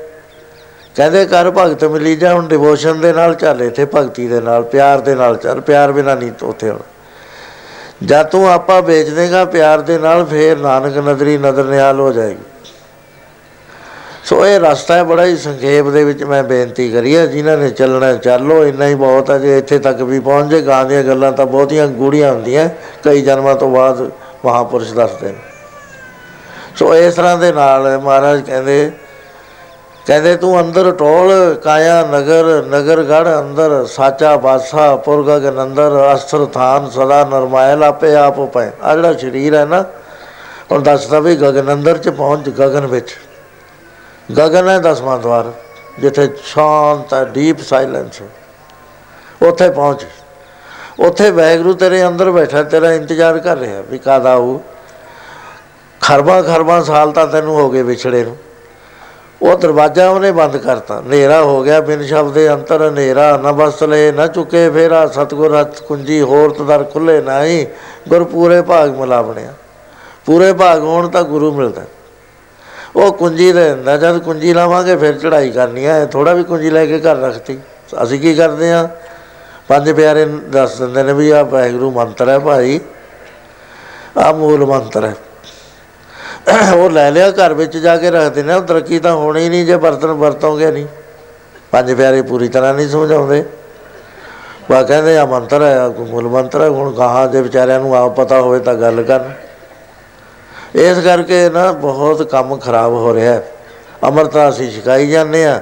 ਕਹਿੰਦੇ 0.95 1.25
ਕਰ 1.25 1.51
ਭਗਤ 1.51 1.83
ਮਿਲੀ 1.83 2.15
ਜਾ, 2.15 2.33
ਹੁਣ 2.33 2.47
ਡਿਵੋਸ਼ਨ 2.47 2.99
ਦੇ 2.99 3.13
ਨਾਲ 3.13 3.35
ਚੱਲ, 3.35 3.61
ਇੱਥੇ 3.61 3.85
ਭਗਤੀ 3.95 4.27
ਦੇ 4.27 4.41
ਨਾਲ, 4.41 4.63
ਪਿਆਰ 4.63 4.99
ਦੇ 4.99 5.15
ਨਾਲ 5.15 5.37
ਚੱਲ, 5.37 5.61
ਪਿਆਰ 5.61 5.91
ਬਿਨਾ 5.91 6.15
ਨਹੀਂ 6.15 6.31
ਉੱਥੇ 6.43 6.69
ਹੁਣ। 6.69 6.79
ਜਦ 8.03 8.25
ਤੂੰ 8.25 8.51
ਆਪਾ 8.51 8.79
ਵੇਚ 8.79 9.09
ਦੇਗਾ 9.09 9.45
ਪਿਆਰ 9.45 9.81
ਦੇ 9.81 9.97
ਨਾਲ, 9.97 10.25
ਫੇਰ 10.25 10.57
ਨਾਨਕ 10.57 10.97
ਨਦਰੀ 10.97 11.37
ਨਦਰ 11.37 11.63
ਨਿਹਾਲ 11.63 11.99
ਹੋ 11.99 12.11
ਜਾਏਗੀ। 12.11 12.43
ਸੋ 14.27 14.45
ਇਹ 14.45 14.59
ਰਸਤਾ 14.59 14.95
ਹੈ, 14.95 15.03
ਬੜਾ 15.03 15.25
ਹੀ 15.25 15.35
ਸੰਖੇਪ 15.37 15.87
ਦੇ 15.87 16.03
ਵਿੱਚ 16.03 16.23
ਮੈਂ 16.23 16.43
ਬੇਨਤੀ 16.43 16.89
ਕਰੀ 16.91 17.15
ਹੈ 17.15 17.25
ਜਿਨ੍ਹਾਂ 17.25 17.57
ਨੇ 17.57 17.69
ਚੱਲਣਾ 17.69 18.13
ਚੱਲੋ 18.15 18.63
ਇੰਨਾ 18.65 18.87
ਹੀ 18.87 18.95
ਬਹੁਤ 18.95 19.29
ਹੈ 19.31 19.37
ਜੇ 19.39 19.57
ਇੱਥੇ 19.57 19.77
ਤੱਕ 19.79 20.01
ਵੀ 20.01 20.19
ਪਹੁੰਚ 20.19 20.49
ਜੇ, 20.49 20.61
ਗਾਂ 20.61 20.83
ਦੀਆਂ 20.85 21.03
ਗੱਲਾਂ 21.03 21.31
ਤਾਂ 21.31 21.45
ਬਹੁਤੀਆਂ 21.45 21.87
ਗੂੜੀਆਂ 21.89 22.31
ਹੁੰਦੀਆਂ, 22.31 22.67
ਕਈ 23.03 23.21
ਜਨਮਾਂ 23.21 23.53
ਤੋਂ 23.55 23.69
ਬਾਅਦ 23.69 24.09
ਮਹਾਪੁਰਸ਼ 24.45 24.93
ਦੱਸਦੇ 24.93 25.27
ਨੇ। 25.27 25.37
ਸੋ 26.75 26.93
ਇਸ 26.95 27.13
ਤਰ੍ਹਾਂ 27.15 27.37
ਦੇ 27.37 27.51
ਨਾਲ 27.51 27.97
ਮਹਾਰਾਜ 27.97 28.41
ਕਹਿੰਦੇ 28.41 28.91
ਕਹਿੰਦੇ 30.05 30.35
ਤੂੰ 30.37 30.59
ਅੰਦਰ 30.59 30.91
ਟੋਲ, 30.91 31.53
ਕਾਇਆ 31.63 32.01
ਨਗਰ 32.11 32.45
ਨਗਰ 32.67 33.03
ਗੜ 33.03 33.27
ਅੰਦਰ, 33.29 33.85
ਸਾਚਾ 33.85 34.35
ਬਾਸਾ 34.37 34.95
ਪੁਰਗਾ 34.95 35.39
ਕੇ 35.39 35.49
ਅੰਦਰ 35.61 35.97
ਅਸਥਰ 36.13 36.45
ਥਾਨ, 36.45 36.89
ਸਦਾ 36.89 37.23
ਨਰਮਾਇਲ, 37.23 37.83
ਆਪੇ 37.83 38.13
ਆਪ 38.15 38.39
ਪਏ 38.53 38.69
ਆ 38.83 38.95
ਜਿਹੜਾ 38.95 39.13
ਸਰੀਰ 39.13 39.55
ਹੈ 39.55 39.65
ਨਾ, 39.65 39.83
ਹੁਣ 40.71 40.83
ਦੱਸਦਾ 40.83 41.19
ਵੀ 41.19 41.35
ਗਗਨ 41.35 41.73
ਅੰਦਰ 41.73 41.97
ਚ 41.97 42.09
ਪਹੁੰਚ, 42.09 42.49
ਗਗਨ 42.49 42.85
ਵਿੱਚ। 42.87 43.15
ਗਗਨ 44.31 44.69
ਹੈ 44.69 44.79
ਦਸਵਾਂ 44.79 45.19
ਦਵਾਰ, 45.19 45.51
ਜਿੱਥੇ 45.99 46.29
ਸ਼ਾਂਤ 46.43 47.13
ਹੈ, 47.13 47.23
ਡੀਪ 47.25 47.59
ਸਾਇਲੈਂਸ 47.59 48.21
ਉੱਥੇ 49.41 49.69
ਪਹੁੰਚ। 49.69 50.05
ਉੱਥੇ 50.99 51.29
ਵੈਗਰੂ 51.31 51.73
ਤੇਰੇ 51.73 52.07
ਅੰਦਰ 52.07 52.31
ਬੈਠਾ, 52.31 52.63
ਤੇਰਾ 52.63 52.91
ਇੰਤਜ਼ਾਰ 52.91 53.39
ਕਰ 53.39 53.57
ਰਿਹਾ 53.57 53.81
ਵੀ 53.81 53.97
ਕਦ 53.97 54.25
ਆਊ। 54.25 54.59
ਖਰਬਾਂ 56.01 56.43
ਖਰਬਾਂ 56.43 56.83
ਸਾਲ 56.83 57.11
ਤਾਂ 57.11 57.27
ਤੈਨੂੰ 57.27 57.55
ਹੋ 57.55 57.69
ਗਏ 57.69 57.81
ਵਿਛੜੇ 57.81 58.23
ਨੂੰ। 58.23 58.37
ਉਹ 59.41 59.57
ਦਰਵਾਜ਼ਾ 59.57 60.09
ਉਹਨੇ 60.09 60.31
ਬੰਦ 60.31 60.57
ਕਰਤਾ। 60.57 60.99
ਹਨੇਰਾ 60.99 61.41
ਹੋ 61.41 61.63
ਗਿਆ 61.63 61.81
ਬਿਨ 61.81 62.03
ਸ਼ਬਦ 62.03 62.33
ਦੇ 62.33 62.53
ਅੰਤਰ, 62.53 62.89
ਹਨੇਰਾ 62.89 63.37
ਨਾ 63.37 63.51
ਬਸਲੇ 63.51 64.11
ਨਾ 64.11 64.27
ਚੁੱਕੇ 64.27 64.69
ਫੇਰਾ, 64.69 65.07
ਸਤਗੁਰ 65.07 65.59
ਹੱਥ 65.59 65.81
ਕੁੰਜੀ, 65.81 66.21
ਹੋਰ 66.21 66.51
ਤਦਰ 66.51 66.83
ਖੁੱਲੇ 66.83 67.21
ਨਹੀਂ। 67.21 67.65
ਗੁਰ 68.09 68.23
ਪੂਰੇ 68.23 68.61
ਭਾਗ 68.61 68.89
ਮਿਲਾ 68.89 69.21
ਬਣਿਆ। 69.21 69.53
ਪੂਰੇ 70.25 70.53
ਭਾਗ 70.53 70.83
ਹੋਣ 70.83 71.09
ਤਾਂ 71.09 71.23
ਗੁਰੂ 71.23 71.53
ਮਿਲਦਾ। 71.53 71.81
ਉਹ 72.95 73.13
ਕੁੰਜੀ 73.13 73.51
ਦੇ 73.51 73.71
ਹੁੰਦਾ 73.71 73.97
ਜਦ 73.97 74.17
ਕੁੰਜੀ 74.17 74.53
ਲਾਵਾਂਗੇ, 74.53 74.95
ਫਿਰ 74.95 75.17
ਚੜ੍ਹਾਈ 75.17 75.51
ਕਰਨੀ 75.51 75.85
ਹੈ 75.85 76.05
ਥੋੜਾ 76.05 76.33
ਵੀ 76.33 76.43
ਕੁੰਜੀ 76.43 76.69
ਲੈ 76.69 76.85
ਕੇ 76.85 76.99
ਘਰ 76.99 77.17
ਰੱਖਤੀ। 77.17 77.59
ਅਸੀਂ 78.03 78.19
ਕੀ 78.19 78.35
ਕਰਦੇ 78.35 78.73
ਆ? 78.73 78.89
ਪੰਜ 79.67 79.91
ਪਿਆਰੇ 79.91 80.25
ਦੱਸ 80.25 80.77
ਦਿੰਦੇ 80.77 81.03
ਨੇ 81.03 81.13
ਵੀ 81.13 81.29
ਆ 81.29 81.43
ਵਾਹਿਗੁਰੂ 81.43 81.91
ਮੰਤਰ 81.91 82.29
ਹੈ 82.29 82.39
ਭਾਈ। 82.39 82.79
ਆ 84.17 84.31
ਮੂਲ 84.31 84.65
ਮੰਤਰ 84.65 85.05
ਹੈ। 85.05 85.15
ਉਹ 86.75 86.89
ਲੈ 86.89 87.11
ਲਿਆ, 87.11 87.31
ਘਰ 87.31 87.53
ਵਿੱਚ 87.53 87.77
ਜਾ 87.77 87.97
ਕੇ 87.97 88.11
ਰੱਖਦੇ 88.11 88.43
ਨੇ 88.43 88.53
ਉਹ 88.53 88.61
ਤਰੱਕੀ 88.61 88.99
ਤਾਂ 88.99 89.13
ਹੋਣੀ 89.13 89.43
ਹੀ 89.43 89.49
ਨਹੀਂ, 89.49 89.65
ਜੇ 89.65 89.77
ਬਰਤਨ 89.77 90.07
ਵਰਤੋਗੇ 90.07 90.71
ਨਹੀਂ। 90.71 90.85
ਪੰਜ 91.71 91.93
ਪਿਆਰੇ 91.93 92.21
ਪੂਰੀ 92.21 92.47
ਤਰ੍ਹਾਂ 92.47 92.73
ਨਹੀਂ 92.73 92.89
ਸਮਝਾਉਂਦੇ। 92.89 93.45
ਵਾ 94.71 94.83
ਕਹਿੰਦੇ 94.83 95.17
ਆ 95.17 95.25
ਮੰਤਰ 95.25 95.61
ਹੈ, 95.61 95.79
ਆਹ 95.79 95.89
ਕੋਈ 95.89 96.05
ਮੂਲ 96.05 96.27
ਮੰਤਰ 96.27 96.61
ਹੈ, 96.61 96.67
ਹੁਣ 96.67 96.93
ਕਹਾਂ 96.93 97.27
ਜੇ 97.27 97.41
ਵਿਚਾਰਿਆਂ 97.41 97.79
ਨੂੰ 97.79 97.95
ਆਪ 97.95 98.15
ਪਤਾ 98.15 98.41
ਹੋਵੇ 98.41 98.59
ਤਾਂ 98.59 98.75
ਗੱਲ 98.75 99.03
ਕਰਨ। 99.03 99.46
ਇਸ 100.77 100.99
ਕਰਕੇ 100.99 101.49
ਨਾ 101.49 101.71
ਬਹੁਤ 101.71 102.21
ਕੰਮ 102.23 102.57
ਖਰਾਬ 102.57 102.93
ਹੋ 102.93 103.13
ਰਿਹਾ 103.13 103.33
ਹੈ। 103.33 103.43
ਅਮਰਤਾ 104.07 104.49
ਅਸੀਂ 104.49 104.71
ਸਿਖਾਈ 104.71 105.07
ਜਾਂਦੇ 105.07 105.45
ਆ 105.45 105.61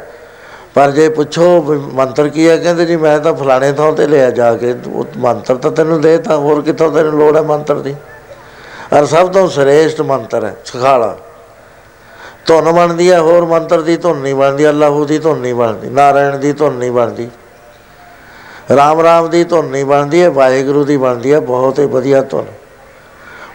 ਪਰ 0.76 0.92
ਜੇ 0.92 1.08
ਪੁੱਛੋ 1.10 1.62
ਵੀ 1.62 1.78
ਮੰਤਰ 1.94 2.28
ਕੀ 2.28 2.48
ਹੈ, 2.50 2.58
ਕਹਿੰਦੇ 2.58 2.86
ਜੀ 2.86 2.96
ਮੈਂ 2.96 3.20
ਤਾਂ 3.20 3.34
ਫਲਾਣੇ 3.34 3.72
ਥਾਂ 3.72 3.92
ਤੇ 3.92 4.08
ਲਿਆ 4.08 4.30
ਜਾ 4.30 4.56
ਕੇ, 4.56 4.74
ਉਹ 4.88 5.06
ਮੰਤਰ 5.18 5.56
ਤਾਂ 5.56 5.72
ਤੈਨੂੰ 5.72 6.02
ਦੇ 6.02 6.18
ਤਾਂ, 6.18 6.38
ਹੋਰ 6.38 6.62
ਕਿੱਥੋਂ 6.62 6.92
ਤੈਨੂੰ 6.92 7.20
ਲੋੜ 7.20 7.36
ਹੈ 7.38 7.42
ਮੰਤਰ 7.42 7.76
ਦੀ? 7.76 7.96
ਔਰ 8.94 9.06
ਸਭ 9.06 9.32
ਤੋਂ 9.32 9.48
ਸ੍ਰੇਸ਼ਟ 9.50 10.02
ਮੰਤਰ 10.02 10.46
ਹੈ 10.46 10.56
ਸਖਾਲਾ 10.66 11.16
ਧੁਨ 12.46 12.72
ਬਣਦੀ 12.72 13.12
ਹੈ, 13.12 13.20
ਹੋਰ 13.20 13.46
ਮੰਤਰ 13.46 13.82
ਦੀ 13.82 13.98
ਧੁਨ 13.98 14.18
ਨਹੀਂ 14.18 14.36
ਬਣਦੀ, 14.36 14.70
ਅੱਲਾਹੂ 14.70 15.06
ਦੀ 15.06 15.18
ਧੁਨ 15.20 15.38
ਨਹੀਂ 15.38 15.56
ਬਣਦੀ, 15.56 15.90
ਨਾਰਾਇਣ 15.90 16.38
ਦੀ 16.38 16.52
ਧੁਨ 16.54 16.74
ਨਹੀਂ 16.74 16.92
ਬਣਦੀ। 16.92 17.30
ਰਾਮ 18.76 19.02
ਰਾਮ 19.02 19.30
ਦੀ 19.30 19.44
ਧੁਨ 19.44 19.66
ਨਹੀਂ 19.66 19.86
ਬਣਦੀ 19.86 20.22
ਹੈ, 20.22 20.30
ਵਾਹਿਗੁਰੂ 20.30 20.84
ਦੀ 20.84 20.98
ਬਣਦੀ 20.98 21.34
ਹੈ, 21.34 21.40
ਬਹੁਤ 21.40 21.80
ਹੀ 21.80 21.86
ਵਧੀਆ 21.86 22.22
ਧੁਨ। 22.22 22.46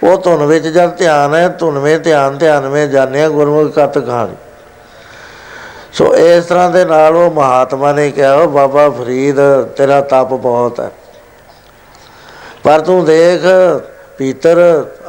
ਉਹ 0.02 0.16
ਧੁਨ 0.18 0.44
ਵਿੱਚ 0.46 0.66
ਜਦ 0.66 0.96
ਧਿਆਨ 0.96 1.34
ਹੈ, 1.34 1.48
ਧੁਨ 1.48 1.78
ਵਿੱਚ 1.78 2.02
ਧਿਆਨ 2.04 2.38
ਧਿਆਨ 2.38 2.68
ਵਿੱਚ 2.68 2.90
ਜਾਣਿਆ 2.92 3.28
ਗੁਰਮੁਖ 3.28 3.74
ਕਤ 3.74 3.98
ਕਹਾਣੀ 3.98 4.36
ਸੋ 5.92 6.14
ਇਸ 6.14 6.44
ਤਰ੍ਹਾਂ 6.44 6.70
ਦੇ 6.70 6.84
ਨਾਲ 6.84 7.16
ਉਹ 7.16 7.30
ਮਹਾਤਮਾ 7.30 7.92
ਨੇ 7.92 8.10
ਕਿਹਾ, 8.10 8.34
ਉਹ 8.34 8.48
ਬਾਬਾ 8.48 8.88
ਫਰੀਦ, 8.90 9.40
ਤੇਰਾ 9.76 10.00
ਤਪ 10.00 10.34
ਬਹੁਤ 10.34 10.80
ਹੈ। 10.80 10.90
ਪਰ 12.64 12.80
ਤੂੰ 12.80 13.04
ਦੇਖ, 13.04 13.40
ਪੀਤਰ, 14.18 14.58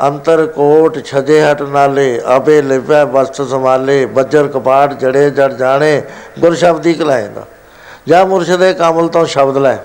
ਅੰਤਰ, 0.04 0.46
ਕੋਟ, 0.46 0.98
ਛਜੇ 1.06 1.42
ਹਟ 1.42 1.62
ਨਾਲੇ, 1.62 2.22
ਆਪੇ 2.26 2.62
ਲਿਪੈ, 2.62 3.04
ਵਸਤ 3.06 3.42
ਸੰਭਾਲੇ, 3.42 4.06
ਬੱਜਰ, 4.06 4.48
ਕਪਾਟ, 4.48 4.94
ਜੜੇ, 4.94 5.30
ਜੜ 5.30 5.52
ਜਾਣੇ, 5.54 6.02
ਗੁਰ 6.40 6.56
ਸ਼ਬਦੀ 6.56 6.94
ਕਲਾਏਂਦਾ 6.94 7.46
ਜਾਂ 8.08 8.26
ਮੁਰਸ਼ਿਦੇ 8.26 8.74
ਕਾਮਲ 8.74 9.08
ਤੋਂ 9.08 9.26
ਸ਼ਬਦ 9.26 9.58
ਲੈ। 9.58 9.78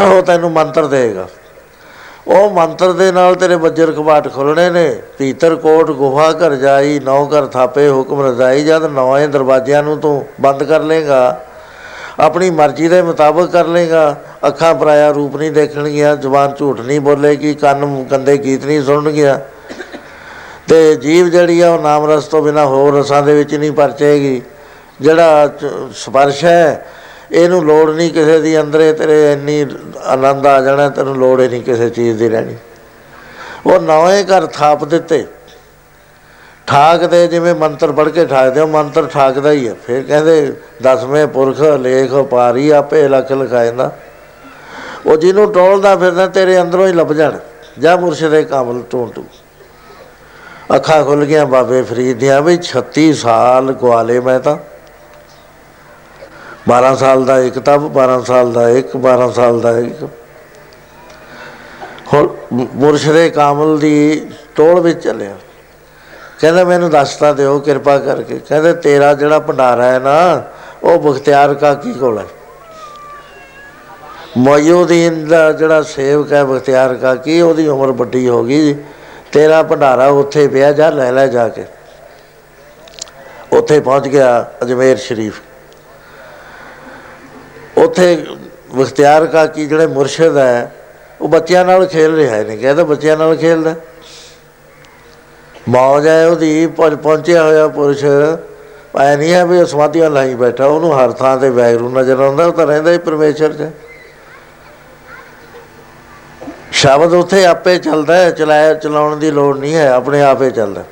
ਉਹ 0.00 0.22
ਤੈਨੂੰ 0.22 0.50
ਮੰਤਰ 0.52 0.86
ਦੇਗਾ। 0.86 1.26
ਉਹ 2.28 2.50
ਮੰਤਰ 2.50 2.92
ਦੇ 2.92 3.12
ਨਾਲ 3.12 3.34
ਤੇਰੇ 3.34 3.56
ਬੱਜਰ 3.56 3.92
ਕਪਾਟ 3.92 4.34
ਖੁੱਲਣੇ 4.34 4.70
ਨੇ। 4.70 5.02
ਪੀਤਰ 5.18 5.56
ਕੋਟ 5.56 5.90
ਗੁਹਾ 5.90 6.32
ਘਰ 6.32 6.54
ਜਾਈ, 6.54 7.00
ਨੌ 7.04 7.26
ਘਰ 7.26 7.46
ਥਾਪੇ, 7.46 7.90
ਹੁਕਮ 7.90 8.26
ਰਜ਼ਾਈ, 8.26 8.64
ਜਦ 8.64 8.84
ਨੌਵੇਂ 8.84 9.28
ਦਰਵਾਜ਼ਿਆਂ 9.28 9.82
ਨੂੰ 9.82 9.98
ਤੂੰ 9.98 10.26
ਬੰਦ 10.40 10.64
ਕਰ 10.64 10.80
ਲੇਗਾ 10.80 11.44
ਆਪਣੀ 12.20 12.50
ਮਰਜ਼ੀ 12.50 12.88
ਦੇ 12.88 13.02
ਮੁਤਾਬਕ 13.02 13.50
ਕਰ 13.50 13.66
ਲੇਗਾ 13.66 14.20
ਅੱਖਾਂ 14.46 14.74
ਪਰਾਇਆ 14.74 15.10
ਰੂਪ 15.10 15.36
ਨਹੀਂ 15.36 15.52
ਦੇਖਣਗੀਆਂ, 15.52 16.16
ਜ਼ੁਬਾਨ 16.16 16.54
ਝੂਠ 16.58 16.80
ਨਹੀਂ 16.80 17.00
ਬੋਲੇਗੀ, 17.00 17.54
ਕੰਨ 17.54 18.04
ਗੰਦੇ 18.10 18.36
ਗੀਤ 18.36 18.64
ਨਹੀਂ 18.64 18.82
ਸੁਣਨਗੀਆਂ। 18.82 19.38
ਤੇ 20.68 20.96
ਜੀਵ 20.96 21.28
ਜਿਹੜੀ 21.28 21.60
ਆ, 21.60 21.70
ਉਹ 21.70 21.82
ਨਾਮ 21.82 22.10
ਰਸ 22.10 22.24
ਤੋਂ 22.24 22.42
ਬਿਨਾ 22.42 22.66
ਹੋਰ 22.66 22.98
ਰਸਾਂ 22.98 23.22
ਦੇ 23.22 23.34
ਵਿੱਚ 23.34 23.54
ਨਹੀਂ 23.54 23.72
ਪਰਚੇਗੀ। 23.72 24.42
ਜਿਹੜਾ 25.00 25.46
ਚ- 25.46 25.70
ਸਪਰਸ਼ 25.94 26.44
ਹੈ 26.44 26.86
ਇਹਨੂੰ 27.32 27.64
ਲੋੜ 27.64 27.90
ਨਹੀਂ 27.90 28.10
ਕਿਸੇ 28.10 28.40
ਦੀ, 28.40 28.60
ਅੰਦਰੇ 28.60 28.92
ਤੇਰੇ 28.92 29.32
ਇੰਨੀ 29.32 29.66
ਆਨੰਦ 30.04 30.46
ਆ 30.46 30.60
ਜਾਣਾ, 30.60 30.88
ਤੈਨੂੰ 30.88 31.16
ਲੋੜ 31.16 31.40
ਹੀ 31.40 31.48
ਨਹੀਂ 31.48 31.62
ਕਿਸੇ 31.62 31.90
ਚੀਜ਼ 31.90 32.18
ਦੀ 32.18 32.28
ਰਹਿਣੀ। 32.28 32.56
ਉਹ 33.66 33.80
ਨਵੇਂ 33.80 34.24
ਘਰ 34.24 34.46
ਥਾਪ 34.46 34.84
ਦਿੱਤੇ। 34.84 35.26
ਠਾਕ 36.66 37.04
ਦੇ 37.04 37.26
ਜਿਵੇਂ 37.26 37.54
ਮੰਤਰ 37.54 37.92
ਪੜ੍ਹ 37.92 38.10
ਕੇ 38.10 38.26
ਠਾਕਦੇ 38.26 38.60
ਉਹ 38.60 38.68
ਮੰਤਰ 38.68 39.06
ਠਾਕਦਾ 39.06 39.50
ਹੀ 39.50 39.68
ਹੈ 39.68 39.74
ਫਿਰ 39.86 40.02
ਕਹਿੰਦੇ, 40.02 40.52
ਦਸਵੇਂ 40.82 41.26
ਪੁਰਖ 41.26 41.60
ਲੇਖ 41.60 42.12
ਪਾਰੀ 42.12 42.70
ਆਪੇ 42.70 43.08
ਲਖ 43.08 43.32
ਲਿਖਾਇਂਦਾ 43.32 43.90
ਉਹ 45.06 45.16
ਜਿਹਨੂੰ 45.16 45.52
ਟੋਲਦਾ 45.52 45.96
ਫਿਰਦਾ, 45.96 46.26
ਤੇਰੇ 46.26 46.60
ਅੰਦਰੋਂ 46.60 46.86
ਹੀ 46.86 46.92
ਲੱਭ 46.92 47.12
ਜਾਣ। 47.12 47.38
ਜਾ 47.78 47.96
ਮੁਰਸ਼ਿਦੇ 47.96 48.42
ਕਾਮਲ 48.44 48.82
ਟੂੰ 48.90 49.12
ਟੂ 49.12 49.24
ਅੱਖਾਂ 50.76 51.04
ਖੁੱਲ 51.04 51.24
ਗਈਆਂ 51.24 51.46
ਬਾਬੇ 51.46 51.82
ਫਰੀਦ 51.82 52.18
ਦੀਆਂ 52.18 52.40
ਵੀ 52.42 52.58
36 52.62 53.12
ਸਾਲ 53.12 53.72
ਗਵਾਲੇ 53.72 54.20
ਮੈਂ 54.20 54.40
ਤਾਂ। 54.40 54.56
12 56.68 56.96
ਸਾਲ 56.96 57.24
ਦਾ 57.24 57.38
ਇੱਕ 57.38 57.58
ਤਬ 57.58 57.92
12 57.92 58.20
ਸਾਲ 58.20 58.52
ਦਾ 58.52 58.68
ਇੱਕ 58.68 58.96
12 58.96 59.30
ਸਾਲ 59.30 59.60
ਦਾ 59.60 59.78
ਇੱਕ। 59.78 60.08
ਹੁਣ 62.12 62.28
ਮੁਰਸ਼ਿਦੇ 62.52 63.30
ਕਾਮਲ 63.30 63.78
ਦੀ 63.78 64.26
ਟੋਲ 64.54 64.80
ਵਿੱਚ 64.80 65.04
ਚੱਲਿਆ। 65.04 65.36
ਕਹਿੰਦਾ 66.40 66.64
ਮੈਨੂੰ 66.64 66.90
ਦੱਸਤਾ 66.90 67.32
ਦਿਓ, 67.32 67.58
ਕਿਰਪਾ 67.58 67.98
ਕਰਕੇ। 67.98 68.40
ਕਹਿੰਦੇ 68.48 68.72
ਤੇਰਾ 68.72 69.14
ਜਿਹੜਾ 69.14 69.38
ਭੰਡਾਰਾ 69.38 69.84
ਹੈ 69.84 69.98
ਨਾ, 69.98 70.42
ਉਹ 70.82 70.98
ਬਖਤਿਆਰ 70.98 71.54
ਕਾ 71.54 71.74
ਕੀ 71.74 71.92
ਕੋਲ 71.92 72.18
ਹੈ। 72.18 72.24
ਮੌਜੂਦੀਨ 74.36 75.28
ਦਾ 75.28 75.52
ਜਿਹੜਾ 75.52 75.82
ਸੇਵਕ 75.82 76.32
ਹੈ 76.32 76.44
ਬਖਤਿਆਰ 76.44 76.94
ਕਾ 76.94 77.14
ਕੀ 77.14 77.40
ਉਹਦੀ 77.40 77.68
ਉਮਰ 77.68 77.92
ਵੱਡੀ 77.92 78.28
ਹੋ 78.28 78.44
ਗਈ। 78.44 78.76
ਤੇਰਾ 79.32 79.62
ਭੰਡਾਰਾ 79.62 80.06
ਉੱਥੇ 80.06 80.48
ਪਿਆ, 80.48 80.72
ਜਾ 80.72 80.90
ਲੈ 80.90 81.12
ਲੈ 81.12 81.26
ਜਾ 81.26 81.48
ਕੇ। 81.48 81.64
ਉੱਥੇ 83.52 83.80
ਪਹੁੰਚ 83.80 84.08
ਗਿਆ 84.08 84.50
ਅਜਮੇਰ 84.62 84.96
ਸ਼ਰੀਫ। 84.96 85.40
ਉੱਥੇ 87.78 88.26
ਬਖਤਿਆਰ 88.74 89.26
ਕਾ 89.26 89.46
ਕੀ 89.46 89.66
ਜਿਹੜੇ 89.66 89.86
ਮੁਰਸ਼ਿਦ 89.86 90.36
ਹੈ, 90.36 90.74
ਉਹ 91.20 91.28
ਬੱਚਿਆਂ 91.28 91.64
ਨਾਲ 91.64 91.86
ਖੇਲ 91.86 92.14
ਰਿਹਾ 92.14 92.36
ਹੈ, 92.36 92.44
ਨਹੀਂ 92.44 92.58
ਕਹਿੰਦਾ 92.58 92.84
ਬੱਚਿਆਂ 92.84 93.16
ਨਾਲ 93.16 93.36
ਖੇਲਦਾ। 93.36 93.74
ਮੌਜ 95.68 96.06
ਹੈ 96.06 96.26
ਉਹਦੀ 96.26 96.66
ਪਹੁੰ- 96.66 96.96
ਪਹੁੰਚਿਆ 96.96 97.42
ਹੋਇਆ 97.42 97.68
ਪੁਰਸ਼। 97.68 98.04
ਐ 99.00 99.16
ਨਹੀਂ 99.16 99.32
ਹੈ 99.32 99.46
ਵੀ 99.46 99.60
ਉਹ 99.60 99.66
ਸਮਾਧੀਆਂ 99.66 100.10
ਲਾਈ 100.10 100.34
ਬੈਠਾ, 100.34 100.66
ਉਹਨੂੰ 100.66 101.04
ਹਰ 101.04 101.12
ਥਾਂ 101.12 101.38
ਤੇ 101.38 101.50
ਵੈਗਰੂ 101.50 101.88
ਨਜ਼ਰ 101.88 102.20
ਆਉਂਦਾ, 102.20 102.46
ਉਹ 102.46 102.52
ਤਾਂ 102.52 102.66
ਰਹਿੰਦਾ 102.66 102.92
ਹੀ 102.92 102.98
ਪਰਮੇਸ਼ਰ 102.98 103.52
'ਚ। 103.52 103.70
ਸ਼ਬਦ 106.72 107.12
ਉੱਥੇ 107.12 107.44
ਆਪੇ 107.44 107.78
ਚੱਲਦਾ 107.78 108.16
ਹੈ, 108.16 108.30
ਚਲਾਇਆ, 108.30 108.74
ਚਲਾਉਣ 108.74 109.16
ਦੀ 109.16 109.30
ਲੋੜ 109.30 109.58
ਨਹੀਂ 109.58 109.74
ਹੈ, 109.74 109.90
ਆਪਣੇ 109.90 110.22
ਆਪੇ 110.22 110.50
ਚੱਲਦਾ। 110.50 110.84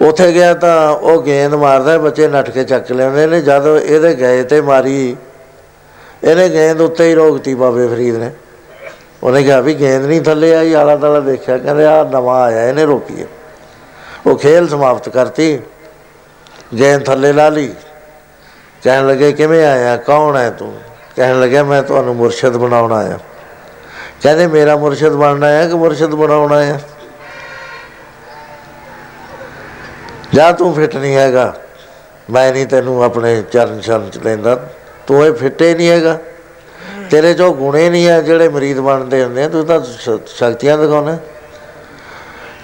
ਉੱਥੇ 0.00 0.32
ਗਿਆ 0.32 0.54
ਤਾਂ 0.54 0.92
ਉਹ 0.92 1.22
ਗੇਂਦ 1.22 1.54
ਮਾਰਦਾ 1.54 1.92
ਹੈ, 1.92 1.98
ਬੱਚੇ 1.98 2.28
ਨੱਠ 2.28 2.50
ਕੇ 2.50 2.64
ਚੱਕ 2.64 2.92
ਲੈਂਦੇ 2.92 3.26
ਨੇ 3.26 3.40
ਜਦ 3.40 3.66
ਇਹਦੇ 3.84 4.14
ਗਏ 4.14 4.42
ਤੇ 4.42 4.60
ਮਾਰੀ 4.60 5.16
ਇਹਨੇ 6.24 6.48
ਗੇਂਦ 6.48 6.80
ਉੱਤੇ 6.80 7.08
ਹੀ 7.08 7.14
ਰੋਕਤੀ 7.14 7.54
ਬਾਬੇ 7.54 7.88
ਫਰੀਦ 7.88 8.16
ਨੇ। 8.16 8.30
ਉਹਨੇ 9.22 9.42
ਕਿਹਾ 9.42 9.60
ਵੀ 9.60 9.74
ਗੇਂਦ 9.74 10.06
ਨਹੀਂ 10.06 10.20
ਥੱਲੇ 10.20 10.54
ਆਈ 10.54 10.72
ਆਲਾ 10.72 10.96
ਦਾਲਾ 10.96 11.20
ਦੇਖਿਆ 11.20 11.58
ਕਹਿੰਦੇ 11.58 11.86
ਆ 11.86 12.04
ਨਵਾਂ 12.04 12.42
ਆਇਆ 12.42 12.68
ਇਹਨੇ 12.68 12.84
ਰੋਕੀ 12.84 13.20
ਹੈ 13.20 13.26
ਉਹ 14.26 14.36
ਖੇਲ 14.36 14.68
ਸਮਾਪਤ 14.68 15.08
ਕਰਤੀ 15.08 15.58
ਗੇਂਦ 16.78 17.04
ਥੱਲੇ 17.04 17.32
ਲਾ 17.32 17.48
ਲਈ। 17.48 17.74
ਕਹਿਣ 18.82 19.06
ਲੱਗੇ 19.06 19.32
ਕਿਵੇਂ 19.32 19.66
ਆਇਆ? 19.66 19.96
ਕੌਣ 19.96 20.36
ਹੈ 20.36 20.50
ਤੂੰ? 20.50 20.74
ਕਹਿਣ 21.16 21.40
ਲੱਗਿਆ 21.40 21.64
ਮੈਂ 21.64 21.82
ਤੁਹਾਨੂੰ 21.82 22.16
ਮੁਰਸ਼ਿਦ 22.16 22.56
ਬਣਾਉਣ 22.56 22.92
ਆਇਆ। 22.92 23.18
ਕਹਿੰਦੇ 24.22 24.46
ਮੇਰਾ 24.46 24.76
ਮੁਰਸ਼ਿਦ 24.76 25.12
ਬਣਨਾ 25.12 25.48
ਹੈ 25.48 25.68
ਕਿ 25.68 25.74
ਮੁਰਸ਼ਿਦ 25.74 26.10
ਬਣਾਉਣਾ 26.10 26.62
ਹੈ? 26.62 26.80
ਜਾਂ 30.34 30.52
ਤੂੰ 30.52 30.74
ਫਿੱਟ 30.74 30.96
ਨਹੀਂ 30.96 31.16
ਹੈਗਾ, 31.16 31.54
ਮੈਂ 32.30 32.52
ਨਹੀਂ 32.52 32.66
ਤੈਨੂੰ 32.66 33.02
ਆਪਣੇ 33.02 33.42
ਚਰਨ 33.42 33.80
ਸ਼ਰਨ 33.80 34.10
ਚ 34.10 34.18
ਲੈਂਦਾ, 34.18 34.68
ਤੂੰ 35.06 35.26
ਇਹ 35.26 35.32
ਫਿੱਟੇ 35.32 35.74
ਨਹੀਂ 35.74 35.88
ਹੈਗਾ। 35.88 36.18
ਤੇਰੇ 37.10 37.34
ਚੋਂ 37.34 37.54
ਗੁਣੇ 37.54 37.90
ਨਹੀਂ 37.90 38.06
ਹੈ 38.06 38.20
ਜਿਹੜੇ 38.20 38.48
ਮਰੀਦ 38.48 38.80
ਬਣਦੇ 38.80 39.24
ਹੁੰਦੇ 39.24 39.44
ਆ, 39.44 39.48
ਤੂੰ 39.48 39.66
ਤਾਂ 39.66 39.80
ਸ਼- 39.80 40.18
ਸ਼ਕਤੀਆਂ 40.26 40.78
ਦਿਖਾਉਣਾ 40.78 41.18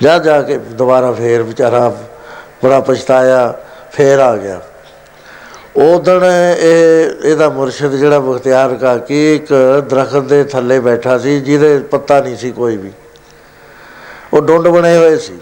ਜਾ 0.03 0.19
ਜਾ 0.19 0.43
ਕੇ 0.43 0.57
ਦੁਬਾਰਾ 0.57 1.13
ਫੇਰ 1.13 1.43
ਵਿਚਾਰਾ 1.43 1.97
ਬੜਾ 2.65 2.81
ਪਛਤਾਇਆ, 2.81 3.59
ਫੇਰ 3.93 4.19
ਆ 4.19 4.37
ਗਿਆ। 4.37 4.61
ਉਦਣ 5.77 6.25
ਇਹ, 6.59 7.31
ਇਹਦਾ 7.31 7.49
ਮੁਰਸ਼ਿਦ 7.49 7.93
ਜਿਹੜਾ 7.93 8.19
ਬਖਤਿਆਰ 8.19 8.75
ਕਾ 8.75 8.97
ਕੀ 8.97 9.37
ਇੱਕ 9.37 9.49
ਦਰਖਤ 9.91 10.19
ਦੇ 10.19 10.45
ਥੱਲੇ 10.45 10.81
ਬੈਠਾ 10.81 11.19
ਸੀ, 11.19 11.41
ਜਿਹਦੇ 11.41 11.79
ਪੱਤਾ 11.79 12.21
ਨਹੀਂ 12.21 12.37
ਸੀ 12.37 12.51
ਕੋਈ 12.51 12.77
ਵੀ। 12.77 12.93
ਉਹ 14.33 14.43
ਡੁੰਡ 14.43 14.69
ਬਣੇ 14.69 14.97
ਹੋਏ 14.97 15.17
ਸੀ। 15.17 15.39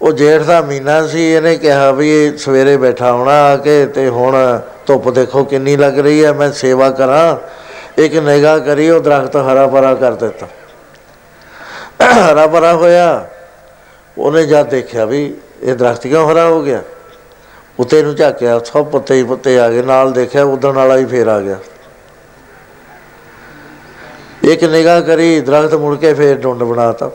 ਉਹ 0.00 0.12
ਜੇਠ 0.12 0.42
ਦਾ 0.42 0.60
ਮਹੀਨਾ 0.62 1.06
ਸੀ, 1.06 1.22
ਇਹਨੇ 1.32 1.56
ਕਿਹਾ 1.56 1.90
ਵੀ 1.92 2.10
ਇਹ 2.16 2.36
ਸਵੇਰੇ 2.38 2.76
ਬੈਠਾ 2.76 3.12
ਹੋਣਾ 3.12 3.32
ਆ 3.44 3.56
ਕੇ 3.56 3.84
ਤੇ 3.86 4.08
ਹੁਣ 4.08 4.36
ਧੁੱਪ 4.86 5.08
ਦੇਖੋ 5.10 5.44
ਕਿੰਨੀ 5.44 5.76
ਲੱਗ 5.76 5.98
ਰਹੀ 5.98 6.24
ਹੈ 6.24 6.32
ਮੈਂ 6.32 6.50
ਸੇਵਾ 6.52 6.90
ਕਰਾਂ। 6.90 7.36
ਇੱਕ 7.98 8.14
ਨਿਗਾਹ 8.16 8.58
ਕਰੀ, 8.58 8.88
ਉਹ 8.90 9.00
ਦਰਖਤ 9.00 9.36
ਹਰਾ 9.36 9.66
ਭਰਾ 9.66 9.94
ਕਰ 9.94 10.14
ਦਿੱਤਾ। 10.14 10.46
ਹਰਾ 12.30 12.46
ਭਰਾ 12.46 12.72
ਹੋਇਆ, 12.74 13.26
ਉਹਨੇ 14.16 14.44
ਜਦ 14.46 14.68
ਦੇਖਿਆ 14.68 15.04
ਵੀ 15.04 15.34
ਇਹ 15.62 15.74
ਦਰਖਤ 15.74 16.06
ਕਿਉਂ 16.06 16.30
ਹਰਾ 16.30 16.46
ਹੋ 16.46 16.62
ਗਿਆ। 16.62 16.82
ਉੱਤੇ 17.78 18.02
ਨੂੰ 18.02 18.14
ਝਾਕਿਆ, 18.14 18.58
ਸਭ 18.58 18.84
ਪੱਤੇ 18.84 19.14
ਹੀ 19.14 19.22
ਪੱਤੇ 19.22 19.58
ਆ 19.58 19.68
ਗਏ, 19.70 19.82
ਨਾਲ 19.82 20.12
ਦੇਖਿਆ 20.12 20.44
ਉਦਣ 20.44 20.72
ਵਾਲਾ 20.72 20.96
ਹੀ 20.96 21.04
ਫੇਰ 21.04 21.28
ਆ 21.28 21.40
ਗਿਆ। 21.40 21.58
ਇੱਕ 24.44 24.64
ਨਿਗਾਹ 24.64 25.00
ਕਰੀ, 25.02 25.40
ਦਰਖਤ 25.40 25.74
ਮੁੜ 25.74 25.96
ਕੇ 25.98 26.14
ਫੇਰ 26.14 26.36
ਡੁੰਡ 26.36 26.62
ਬਣਾਤਾ, 26.62 27.10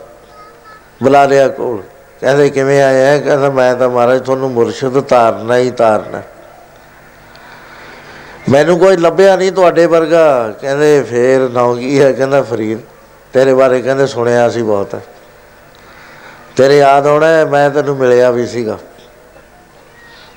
ਬੁਲਾ 1.04 1.26
ਲਿਆ 1.26 1.48
ਕੋਲ। 1.48 1.82
ਕਹਿੰਦੇ 2.22 2.50
ਕਿਵੇਂ 2.50 2.84
ਆਇਆ? 2.84 3.08
ਹੈ? 3.08 3.20
ਕਹਿੰਦਾ 3.20 3.50
ਮੈਂ 3.50 3.76
ਤਾਂ 3.76 3.90
ਮਹਾਰਾਜ 3.90 4.26
ਤੁਹਾਨੂੰ 4.26 4.52
ਮੁਰਸ਼ਿਦ 4.52 5.00
ਤਾਰਨਾ 5.00 5.58
ਹੀ 5.58 5.72
ਤਾਰਨਾ। 5.72 6.22
ਮੈਨੂੰ 8.50 8.80
ਕੋਈ 8.80 8.98
ਲੱਭਿਆ 8.98 9.36
ਨਹੀਂ 9.36 9.52
ਤੁਹਾਡੇ 9.52 9.86
ਵਰਗਾ। 9.86 10.50
ਕਹਿੰਦੇ 10.62 11.04
ਫੇਰ 11.04 11.50
ਨਾਮ 11.50 11.80
ਕੀ 11.80 12.02
ਹੈ 12.02 12.14
ਕਹਿੰਦਾ 12.14 12.42
ਫਰੀਦ 12.42 12.80
ਤੇਰੇ 13.34 13.54
ਬਾਰੇ 13.54 13.82
ਕਹਿੰਦੇ 13.82 14.08
ਸੁਣਿਆ 14.08 14.50
ਸੀ 14.50 14.62
ਬਹੁਤ। 14.62 15.02
ਤੇਰੇ 16.56 16.78
ਯਾਦ 16.78 17.08
ਆਉਣਾ 17.08 17.28
ਹੈ, 17.28 17.46
ਮੈਂ 17.46 17.70
ਤੈਨੂੰ 17.70 17.98
ਮਿਲਿਆ 17.98 18.32
ਵੀ 18.32 18.48
ਸੀਗਾ। 18.48 18.80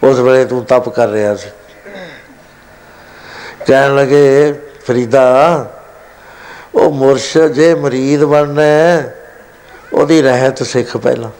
ਉਸ 0.02 0.18
ਵੇਲੇ 0.18 0.44
ਤੂੰ 0.44 0.64
ਤਪ 0.64 0.88
ਕਰ 0.88 1.08
ਰਿਹਾ 1.08 1.34
ਸੀ। 1.34 1.50
ਕਹਿਣ 3.66 3.96
ਲੱਗੇ 3.96 4.60
ਫਰੀਦਾ 4.86 5.70
ਉਹ 6.74 6.92
ਮੁਰਸ਼ਦ 6.92 7.46
ਜੇ 7.46 7.74
ਮਰੀਦ 7.74 8.24
ਬਣਨਾ 8.24 8.62
ਹੈ, 8.62 9.14
ਉਹਦੀ 9.92 10.22
ਰਹਿਤ 10.22 10.62
ਸਿੱਖ 10.62 10.96
ਪਹਿਲਾਂ। 10.96 11.30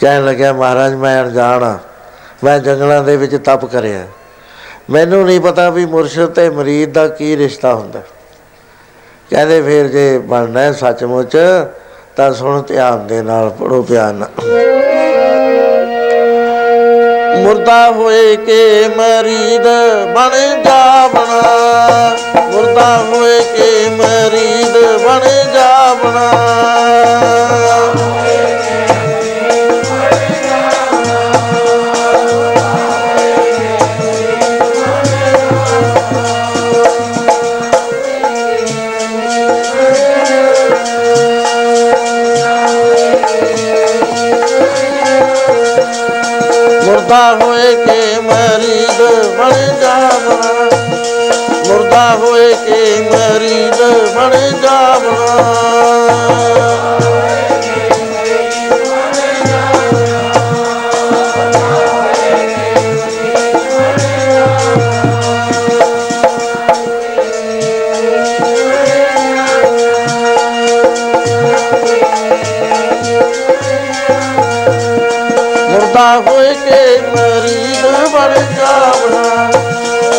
ਕਹਿਣ 0.00 0.24
ਲੱਗਿਆ, 0.24 0.52
ਮਹਾਰਾਜ, 0.52 0.94
ਮੈਂ 0.94 1.24
ਅਣਜਾਣ 1.24 1.62
ਹਾਂ 1.62 1.78
ਮੈਂ 2.44 2.58
ਜੰਗਲਾਂ 2.58 3.04
ਦੇ 3.04 3.16
ਵਿੱਚ 3.16 3.36
ਤਪ 3.36 3.64
ਕਰਿਆ। 3.64 4.06
ਮੈਨੂੰ 4.90 5.26
ਨਹੀਂ 5.26 5.40
ਪਤਾ 5.40 5.70
ਵੀ 5.70 5.86
ਮੁਰਸ਼ਦ 5.86 6.26
ਤੇ 6.26 6.50
ਮਰੀਦ 6.50 6.92
ਦਾ 6.92 7.08
ਕੀ 7.08 7.36
ਰਿਸ਼ਤਾ 7.36 7.74
ਹੁੰਦਾ। 7.74 8.00
ਕਹਿੰਦੇ, 9.30 9.62
ਫਿਰ 9.62 9.88
ਜੇ 9.88 10.18
ਬਣਨਾ 10.18 10.60
ਹੈ 10.60 10.72
ਸੱਚਮੁੱਚ, 10.72 11.36
ਤਾਂ 12.16 12.32
ਸੁਣ 12.32 12.62
ਧਿਆਨ 12.62 13.06
ਦੇ 13.06 13.22
ਨਾਲ 13.22 13.50
ਪੜੋ 13.50 13.82
ਪਿਆਰ 13.82 14.12
ਨਾਲ। 14.12 14.44
ਮੁਰਦਾ 17.42 17.90
ਹੋਏ 17.90 18.36
ਕੇ 18.36 18.88
ਮਰੀਦ, 18.88 19.62
ਬਣ 20.14 20.62
ਜਾਵਣਾ 20.62 22.16
ਮੁਰਦਾ 22.52 22.96
ਹੋਏ 22.96 23.40
ਕੇ 23.40 23.90
ਮਰੀਦ, 23.90 24.72
ਬਣ 25.04 25.52
ਜਾਵਣਾ 25.54 26.45
ਮੁਰਦਾ 47.06 47.32
ਮੁਰਦਾ 75.96 76.30
ਹੋਏ 76.30 76.52
ਕੇ 76.54 77.00
ਮਰੀਦ 77.00 77.84
ਬਣ 78.12 78.34
ਜਾਵਣਾ। 78.56 79.50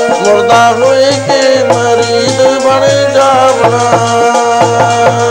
ਮੁਰਦਾ 0.09 0.71
ਹੋਏ 0.71 1.11
ਕੇ 1.11 1.63
ਮਰੀਦ 1.63 2.63
ਬਣ 2.63 3.13
ਜਾਵਣਾ। 3.13 5.26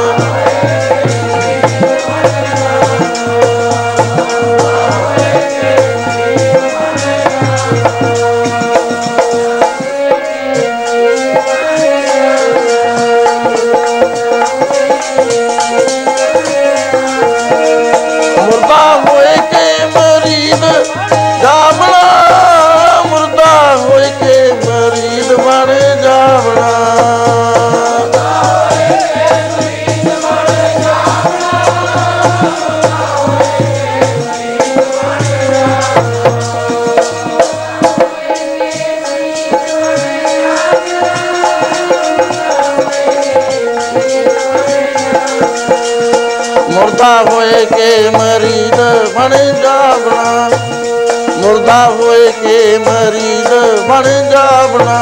ਮੁਰਦਾ 47.06 47.34
ਹੋਏ 47.34 47.66
ਕੇ 47.66 48.10
ਮਰੀਦ 48.10 48.80
ਬਣ 49.14 49.36
ਜਾਵਣਾ। 49.62 50.50
ਮੁਰਦਾ 51.36 51.86
ਹੋਏ 51.86 52.32
ਕੇ 52.32 52.78
ਮਰੀਦ 52.78 53.52
ਬਣ 53.80 54.02
ਜਾਵਣਾ। 54.30 54.96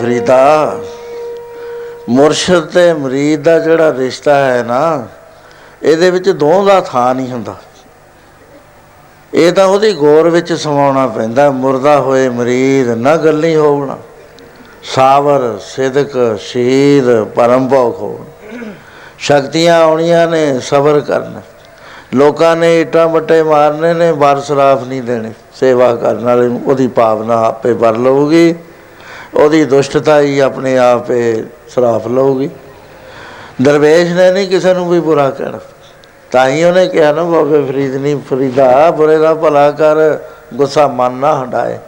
ਫਰੀਦਾ 0.00 0.80
ਮੁਰਸ਼ਦ 2.08 2.66
ਤੇ 2.66 2.92
ਮਰੀਦ 2.92 3.42
ਦਾ 3.42 3.58
ਜਿਹੜਾ 3.58 3.92
ਰਿਸ਼ਤਾ 3.94 4.34
ਹੈ 4.34 4.62
ਨਾ, 4.62 5.06
ਇਹਦੇ 5.82 6.10
ਵਿੱਚ 6.10 6.30
ਦੋਹਾਂ 6.30 6.64
ਦਾ 6.64 6.80
ਥਾਂ 6.80 7.14
ਨਹੀਂ 7.14 7.30
ਹੁੰਦਾ। 7.30 7.54
ਇਹ 9.32 9.52
ਤਾਂ 9.52 9.66
ਉਹਦੀ 9.66 9.92
ਗੌਰ 9.92 10.28
ਵਿੱਚ 10.28 10.52
ਸਮਾਉਣਾ 10.52 11.06
ਪੈਂਦਾ, 11.06 11.50
ਮੁਰਦਾ 11.50 11.98
ਹੋਏ 12.00 12.28
ਮਰੀਦ, 12.28 12.88
ਨਾ 12.88 13.16
ਗੱਲੀ 13.16 13.54
ਹੋਵਣਾ, 13.56 13.98
ਸਾਵਰ, 14.94 15.58
ਸਿਦਕ, 15.66 16.16
ਸ਼ਹੀਦ, 16.40 17.10
ਪਰਮ 17.36 17.68
ਭੋਗ 17.68 17.94
ਹੋਣ 17.94 18.24
ਸ਼ਕਤੀਆਂ 19.18 19.80
ਆਉਣੀਆਂ 19.80 20.26
ਨੇ, 20.28 20.58
ਸਬਰ 20.60 21.00
ਕਰਨਾ। 21.00 21.42
ਲੋਕਾਂ 22.14 22.56
ਨੇ 22.56 22.80
ਇਟਾਂ 22.80 23.06
ਬੱਟੇ 23.08 23.42
ਮਾਰਨੇ 23.42 23.92
ਨੇ 23.94 24.12
ਬਰਸਰਾਫ 24.12 24.82
ਨਹੀਂ 24.84 25.02
ਦੇਣੇ। 25.02 25.32
ਸੇਵਾ 25.54 25.94
ਕਰਨ 25.94 26.24
ਵਾਲੇ 26.24 26.48
ਨੂੰ 26.48 26.60
ਉਹਦੀ 26.66 26.86
ਭਾਵਨਾ 26.88 27.40
ਆਪੇ 27.44 27.74
ਭਰ 27.74 27.96
ਲਊਗੀ। 27.98 28.54
ਉਹਦੀ 29.34 29.64
ਦੁਸ਼ਟਤਾ 29.64 30.20
ਹੀ 30.20 30.38
ਆਪਣੇ 30.38 30.78
ਆਪ 30.78 31.10
ਇਹ 31.10 31.42
ਸਰਾਫ 31.68 32.06
ਲਊਗੀ। 32.06 32.50
ਦਰਵੇਸ਼ 33.62 34.12
ਨੇ 34.12 34.32
ਨਹੀਂ 34.32 34.48
ਕਿਸੇ 34.48 34.74
ਨੂੰ 34.74 34.88
ਵੀ 34.88 35.00
ਬੁਰਾ 35.00 35.30
ਕਹਿਣਾ। 35.30 35.58
ਤਾਂ 36.30 36.48
ਹੀ 36.48 36.64
ਉਹਨੇ 36.64 36.88
ਕਿਹਾ 36.88 37.12
ਨਾ, 37.12 37.22
ਬਾਬੇ 37.22 37.62
ਫਰੀਦ 37.62 37.96
ਨਹੀਂ 37.96 38.20
ਫਰੀਦਾ, 38.30 38.90
ਬੁਰੇ 38.90 39.18
ਦਾ 39.18 39.34
ਭਲਾ 39.34 39.70
ਕਰ, 39.70 40.18
ਗੁੱਸਾ 40.54 40.86
ਮਨ 40.86 41.12
ਨਾ 41.12 41.44
ਹਟਾਏ 41.44 41.78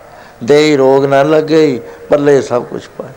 ਦੇਹੀ 0.45 0.77
ਰੋਗ 0.77 1.05
ਨਾ 1.05 1.23
ਲੱਗੇ, 1.23 1.81
ਪੱਲੇ 2.09 2.43
ਸਭ 2.43 2.65
ਕੁਝ 2.65 2.83
ਪਾਏ। 2.99 3.13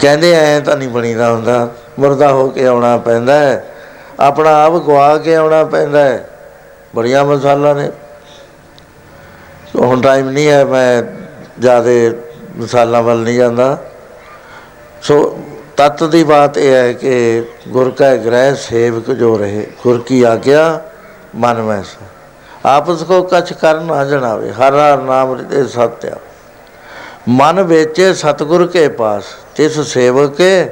ਕਹਿੰਦੇ 0.00 0.32
ਐ 0.32 0.60
ਤਾਂ 0.60 0.76
ਨਹੀਂ 0.76 0.88
ਬਣੀਦਾ 0.88 1.32
ਹੁੰਦਾ। 1.32 1.70
ਮੁਰਦਾ 1.98 2.28
ਹੋ 2.28 2.48
ਕੇ 2.48 2.66
ਆਉਣਾ 2.66 2.96
ਪੈਂਦਾ 2.96 3.38
ਹੈ। 3.38 3.74
ਆਪਣਾ 4.20 4.64
ਆਪ 4.64 4.72
ਗਵਾ 4.72 5.18
ਕੇ 5.18 5.36
ਆਉਣਾ 5.36 5.64
ਪੈਂਦਾ 5.64 6.04
ਹੈ। 6.04 6.28
ਬੜੀਆਂ 6.96 7.24
ਮਸਾਲਾ 7.24 7.74
ਨੇ। 7.74 7.90
ਹੁਣ 9.76 10.00
ਟਾਈਮ 10.00 10.30
ਨਹੀਂ 10.30 10.48
ਹੈ, 10.48 10.64
ਮੈਂ 10.64 11.02
ਜ਼ਿਆਦਾ 11.60 11.90
ਮਸਾਲਾ 12.56 13.00
ਵੱਲ 13.00 13.18
ਨਹੀਂ 13.18 13.36
ਜਾਂਦਾ। 13.36 13.76
ਸੋ 15.02 15.38
ਤਤ 15.76 16.04
ਦੀ 16.04 16.22
ਬਾਤ 16.24 16.58
ਇਹ 16.58 16.72
ਹੈ 16.74 16.92
ਕਿ 16.92 17.44
ਗੁਰ 17.68 17.90
ਕਾ 17.90 18.14
ਗ੍ਰਹਿ 18.16 18.54
ਸੇਵਕ 18.54 19.10
ਜੋ 19.10 19.36
ਰਹੇ, 19.38 19.66
ਗੁਰ 19.82 20.00
ਕੀ 20.06 20.22
ਆਗਿਆ, 20.22 20.80
ਮਨ 21.34 21.62
ਮੈਂ 21.62 21.82
ਸ 21.82 21.96
ਆਪਸ 22.66 23.02
ਕੋ 23.02 23.22
ਕਛ 23.22 23.52
ਕਰ 23.52 23.80
ਨਾ 23.80 24.04
ਜਣਾਵੇ, 24.04 24.50
ਹਰ 24.50 24.74
ਹਰ 24.74 25.02
ਨਾਮ 25.02 25.34
ਹਿਰਦੇ 25.34 25.66
ਸਤਿਆ। 25.66 26.16
ਮਨ 27.28 27.62
ਵੇਚੇ 27.62 28.12
ਸਤਗੁਰ 28.14 28.66
ਕੇ 28.66 28.88
ਪਾਸ, 28.88 29.24
ਤਿਸ 29.54 29.78
ਸੇਵਕ 29.80 30.34
ਕੇ 30.36 30.64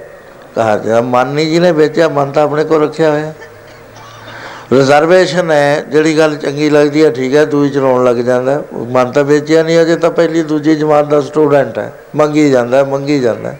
ਕਹਾ 0.54 0.76
ਜਾ 0.78 1.00
ਮਨ 1.00 1.26
ਨਹੀਂ 1.26 1.50
ਜਿਹਨੇ 1.50 1.72
ਵੇਚਿਆ, 1.72 2.08
ਮਨ 2.08 2.32
ਤਾਂ 2.32 2.42
ਆਪਣੇ 2.42 2.64
ਕੋਲ 2.64 2.82
ਰੱਖਿਆ 2.82 3.10
ਹੋਇਆ। 3.10 3.32
ਰਿਜ਼ਰਵੇਸ਼ਨ 4.74 5.50
ਹੈ 5.50 5.84
ਜਿਹੜੀ 5.90 6.16
ਗੱਲ 6.18 6.34
ਚੰਗੀ 6.36 6.68
ਲੱਗਦੀ 6.70 7.04
ਹੈ 7.04 7.10
ਠੀਕ 7.10 7.34
ਹੈ 7.34 7.44
ਦੂਜੀ 7.44 7.70
ਚਲਾਉਣ 7.70 8.04
ਲੱਗ 8.04 8.16
ਜਾਂਦਾ 8.24 8.62
ਉਹ 8.72 8.86
ਮਨ 8.86 9.10
ਤਾਂ 9.12 9.24
ਵੇਚਿਆ 9.24 9.62
ਨਹੀਂ 9.62 9.80
ਅਜੇ 9.82 9.96
ਤਾਂ 9.96 10.10
ਪਹਿਲੀ 10.10 10.42
ਦੂਜੀ 10.42 10.74
ਜਮਾਤ 10.76 11.06
ਦਾ 11.06 11.20
ਸਟੂਡੈਂਟ 11.20 11.78
ਹੈ 11.78 11.92
ਮੰਗੀ 12.16 12.48
ਜਾਂਦਾ 12.50 12.76
ਹੈ, 12.76 12.84
ਮੰਗੀ 12.84 13.18
ਜਾਂਦਾ 13.20 13.48
ਹੈ। 13.50 13.58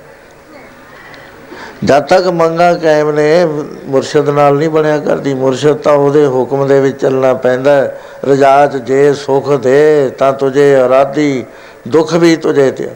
ਜਦ 1.85 2.07
ਤੱਕ 2.07 2.27
ਮੰਗਾ 2.33 2.73
ਕਾਇਮ 2.75 3.11
ਨੇ 3.11 3.45
ਮੁਰਸ਼ਿਦ 3.87 4.29
ਨਾਲ 4.31 4.57
ਨਹੀਂ 4.57 4.69
ਬਣਿਆ 4.71 4.99
ਕਰਦੀ 4.99 5.35
ਮੁਰਸ਼ਿਦ 5.35 5.77
ਤਾਂ 5.77 5.93
ਉਹਦੇ 5.93 6.25
ਹੁਕਮ 6.27 6.67
ਦੇ 6.67 6.81
ਵਿੱਚ 6.81 7.01
ਚੱਲਣਾ 7.01 7.33
ਪੈਂਦਾ 7.37 7.71
ਹੈ। 7.73 7.97
ਰਜਾ 8.25 8.67
'ਚ 8.67 8.77
ਜੇ 8.83 9.13
ਸੁਖ 9.15 9.51
ਦੇ 9.57 10.11
ਤਾਂ 10.19 10.33
ਤੁਝੇ 10.33 10.75
ਅਰਾਧੀ 10.77 11.45
ਦੁੱਖ 11.89 12.15
ਵੀ 12.15 12.35
ਤੁਝੇ 12.37 12.71
ਤੇ 12.71 12.89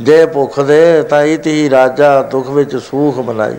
ਜੇ 0.00 0.24
ਭੁੱਖ 0.26 0.60
ਦੇ 0.60 1.02
ਤਾਂ 1.02 1.22
ਇਤੀ 1.24 1.68
ਰਾਜਾ 1.70 2.20
ਦੁੱਖ 2.22 2.48
ਵਿੱਚ 2.50 2.76
ਸੂਖ 2.76 3.18
ਮਨਾਈ 3.18 3.54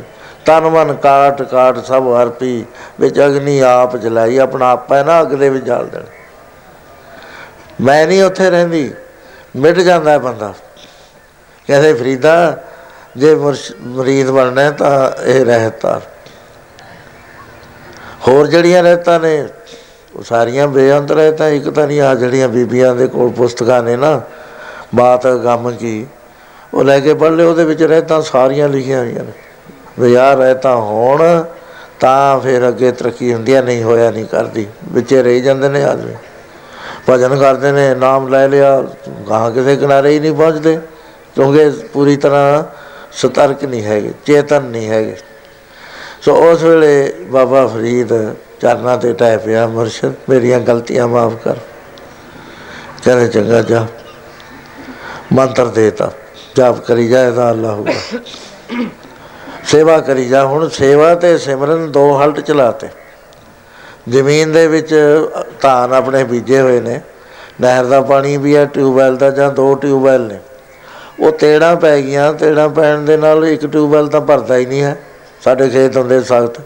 ਤਨ 0.45 0.61
ਮਨ 0.61 0.93
ਕਾਟ 0.93 1.41
ਕਾਟ 1.41 1.85
ਸਭ 1.85 2.03
ਹਰਪੀ 2.22 2.65
ਵਿੱਚ 2.99 3.19
ਅਗਨੀ 3.19 3.59
ਆਪ 3.59 3.97
ਜਲਾਈ, 3.97 4.38
ਆਪਣਾ 4.38 4.69
ਆਪਾ 4.69 4.97
ਹੈ 4.97 5.03
ਨਾ 5.03 5.22
ਅੱਗ 5.22 5.27
ਦੇ 5.27 5.49
ਵਿੱਚ 5.49 5.65
ਜਾਲ 5.65 5.88
ਦੇਣਾ। 5.88 6.05
ਮੈਂ 7.81 8.07
ਨਹੀਂ 8.07 8.23
ਉੱਥੇ 8.23 8.49
ਰਹਿੰਦੀ, 8.49 8.93
ਮਿਟ 9.55 9.80
ਜਾਂਦਾ 9.80 10.11
ਹੈ 10.11 10.19
ਬੰਦਾ। 10.19 10.53
ਕਹਿੰਦੇ, 11.67 11.93
ਫਰੀਦਾ, 11.93 12.63
ਜੇ 13.17 13.35
ਮੁਰਸ਼- 13.35 13.76
ਮੁਰੀਦ 13.81 14.31
ਬਣਨਾ 14.31 14.61
ਹੈ 14.61 14.72
ਤਾਂ 14.72 15.23
ਇਹ 15.23 15.45
ਰਹਿਤਾ 15.45 16.01
ਹੋਰ 18.27 18.47
ਜਿਹੜੀਆਂ 18.47 18.84
ਰਹਿਤਾਂ 18.84 19.19
ਨੇ, 19.19 19.47
ਉਹ 20.15 20.23
ਸਾਰੀਆਂ 20.23 20.67
ਬੇਅੰਤ 20.67 21.11
ਰਹਿਤਾਂ 21.11 21.49
ਇੱਕ 21.49 21.69
ਤਾਂ 21.69 21.88
ਨਹੀਂ 21.88 22.01
ਆ 22.01 22.15
ਜਿਹੜੀਆਂ 22.15 22.49
ਬੀਬੀਆਂ 22.49 22.95
ਦੇ 22.95 23.07
ਕੋਲ 23.07 23.30
ਪੁਸਤਕਾਂ 23.30 23.84
ਨੇ 23.84 23.95
ਨਾ, 23.95 24.22
ਬਾਤ, 24.95 25.27
ਗਮ 25.27 25.72
ਕੀ, 25.72 26.07
ਉਹ 26.73 26.84
ਲੈ 26.84 26.99
ਕੇ 26.99 27.13
ਪੜ੍ਹ 27.13 27.35
ਲਿਓ, 27.35 27.49
ਉਹਦੇ 27.49 27.65
ਵਿੱਚ 27.65 27.84
ਰਹਿਤਾਂ 27.84 28.22
ਸਾਰੀਆਂ 28.22 28.69
ਲਿਖੀਆਂ 28.69 28.99
ਹੋਈਆਂ 28.99 29.23
ਨੇ। 29.23 29.44
ਵੀ 29.99 30.13
ਯਾਰ 30.13 30.38
ਰਹਿਤਾਂ 30.38 30.76
ਹੋਣ, 30.76 31.43
ਤਾਂ 31.99 32.39
ਫਿਰ 32.39 32.67
ਅੱਗੇ 32.67 32.91
ਤਰੱਕੀ 32.91 33.34
ਹੁੰਦੀ 33.34 33.55
ਹੈ 33.55 33.61
ਨਹੀਂ, 33.61 33.84
ਹੋਇਆ 33.84 34.11
ਨਹੀਂ 34.11 34.26
ਕਰਦੀ। 34.26 34.67
ਵਿੱਚੇ 34.91 35.23
ਰਹੀ 35.23 35.41
ਜਾਂਦੇ 35.41 35.69
ਨੇ 35.69 35.84
ਆਦਮੀ। 35.84 36.13
ਭਜਨ 37.09 37.35
ਕਰਦੇ 37.39 37.72
ਨੇ, 37.72 37.95
ਨਾਮ 37.95 38.27
ਲੈ 38.27 38.47
ਲਿਆ, 38.47 38.88
ਗਾਹਾਂ 39.30 39.51
ਕਿਸੇ 39.51 39.76
ਕਿਨਾਰੇ 39.76 40.09
ਹੀ 40.09 40.19
ਨਹੀਂ 40.19 40.34
ਪਹੁੰਚਦੇ। 40.34 40.80
ਕਿਉਂਕਿ 41.35 41.69
ਪੂਰੀ 41.93 42.15
ਤਰ੍ਹਾਂ 42.17 42.63
ਸਤਰਕ 43.11 43.63
ਨਹੀਂ 43.63 43.84
ਹੈਗੇ, 43.84 44.13
ਚੇਤਨ 44.26 44.63
ਨਹੀਂ 44.63 44.89
ਹੈਗੇ। 44.89 45.15
ਸੋ 46.22 46.35
ਉਸ 46.35 46.63
ਵੇਲੇ 46.63 47.15
ਬਾਬਾ 47.22 47.67
ਫਰੀਦ 47.67 48.09
ਚਰਨਾਂ 48.61 48.97
ਤੇ 48.97 49.13
ਟਹਿ 49.13 49.38
ਪਿਆ, 49.38 49.67
ਮੁਰਸ਼ਿਦ, 49.67 50.13
ਮੇਰੀਆਂ 50.30 50.59
ਗਲਤੀਆਂ 50.59 51.07
ਮਾਫ 51.07 51.34
ਕਰ। 51.43 51.55
ਕਹਿੰਦੇ, 53.03 53.27
ਚੰਗਾ, 53.27 53.61
ਜਾ। 53.61 53.88
ਮੰਤਰ 55.34 55.65
ਦੇਤਾ 55.65 56.11
ਜਾਪ 56.55 56.80
ਕਰੀ 56.80 57.07
ਜਾਏ 57.07 57.31
ਤਾਂ 57.31 57.51
ਅੱਲਾ 57.51 57.72
ਹੋਊਗਾ। 57.72 58.19
ਸੇਵਾ 59.65 59.99
ਕਰੀ 59.99 60.27
ਜਾ। 60.27 60.45
ਹੁਣ 60.45 60.69
ਸੇਵਾ 60.69 61.15
ਤੇ 61.15 61.37
ਸਿਮਰਨ 61.37 61.91
ਦੋ 61.91 62.21
ਹਲਟ 62.21 62.39
ਚਲਾਤੇ। 62.39 62.87
ਜ਼ਮੀਨ 64.09 64.51
ਦੇ 64.51 64.67
ਵਿੱਚ 64.67 64.93
ਧਾਨ 65.61 65.93
ਆਪਣੇ 65.93 66.23
ਬੀਜੇ 66.23 66.59
ਹੋਏ 66.61 66.79
ਨੇ। 66.79 67.01
ਨਹਿਰ 67.61 67.85
ਦਾ 67.85 68.01
ਪਾਣੀ 68.01 68.37
ਵੀ 68.37 68.55
ਹੈ 68.55 68.65
ਟਿਊਬਵੈਲ 68.65 69.17
ਦਾ 69.17 69.29
ਜਾਂ 69.29 69.51
ਦੋ 69.51 69.75
ਟਿਊਬਵੈਲ 69.75 70.21
ਨੇ। 70.21 70.39
ਉਹ 71.19 71.31
ਤੇੜਾਂ 71.31 71.75
ਪੈ 71.75 72.01
ਗਈਆਂ, 72.01 72.33
ਤੇੜਾਂ 72.33 72.69
ਪੈਣ 72.69 72.99
ਦੇ 72.99 73.17
ਨਾਲ 73.17 73.45
ਇੱਕ 73.45 73.65
ਟਿਊਬਵੈਲ 73.65 74.07
ਤਾਂ 74.07 74.21
ਭਰਦਾ 74.21 74.57
ਹੀ 74.57 74.65
ਨਹੀਂ 74.65 74.83
ਹੈ। 74.83 74.97
ਸਾਡੇ 75.43 75.69
ਖੇਤ 75.69 75.97
ਹੁੰਦੇ 75.97 76.21
ਸਖਤ। 76.21 76.61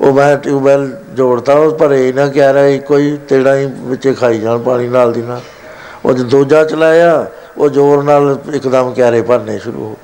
ਉਹ 0.00 0.12
ਮੈਂ 0.12 0.36
ਟਿਊਬਵੈਲ 0.36 0.90
ਜੋੜਤਾ, 1.12 1.54
ਉਹ 1.54 1.70
ਭਰੇ 1.70 2.06
ਹੀ 2.06 2.12
ਨਾ 2.12 2.26
ਕਹਿ 2.26 2.52
ਰਿਹਾ, 2.52 2.66
ਇੱਕੋ 2.66 2.98
ਹੀ 2.98 3.18
ਤੇੜਾਂ 3.28 3.56
ਹੀ 3.56 3.72
ਵਿੱਚ 3.76 4.14
ਖਾਈ 4.20 4.38
ਜਾਣ 4.38 4.58
ਪਾਣੀ 4.58 4.88
ਨਾਲ 4.88 5.12
ਦੀ 5.12 5.22
ਨਾਲ। 5.22 5.40
ਉਹ 6.04 6.12
ਜਦੋਂ 6.12 6.30
ਦੂਜਾ 6.30 6.64
ਚਲਾਇਆ, 6.64 7.26
ਉਹ 7.58 7.68
ਜ਼ੋਰ 7.68 8.02
ਨਾਲ 8.02 8.38
ਇੱਕਦਮ 8.54 8.92
ਕਿਆਰੇ 8.92 9.22
ਭਰਨੇ 9.22 9.58
ਸ਼ੁਰੂ 9.58 9.84
ਹੋ 9.84 9.96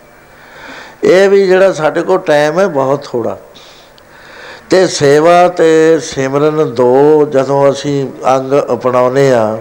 ਇਹ 1.03 1.29
ਵੀ 1.29 1.47
ਜਿਹੜਾ 1.47 1.73
ਸਾਡੇ 1.73 2.03
ਕੋਲ 2.03 2.19
ਟਾਈਮ 2.19 2.59
ਹੈ, 2.61 2.67
ਬਹੁਤ 2.67 3.05
ਥੋੜਾ 3.05 3.37
ਤੇ 4.71 4.87
ਸੇਵਾ 4.87 5.49
ਤੇ 5.49 5.99
ਸਿਮਰਨ 6.01 6.75
ਦੋ 6.75 7.27
ਜਦੋਂ 7.31 7.71
ਅਸੀਂ 7.71 8.07
ਅੰਗ 8.29 8.53
ਅਪਣਾਉਨੇ 8.73 9.31
ਆ 9.33 9.57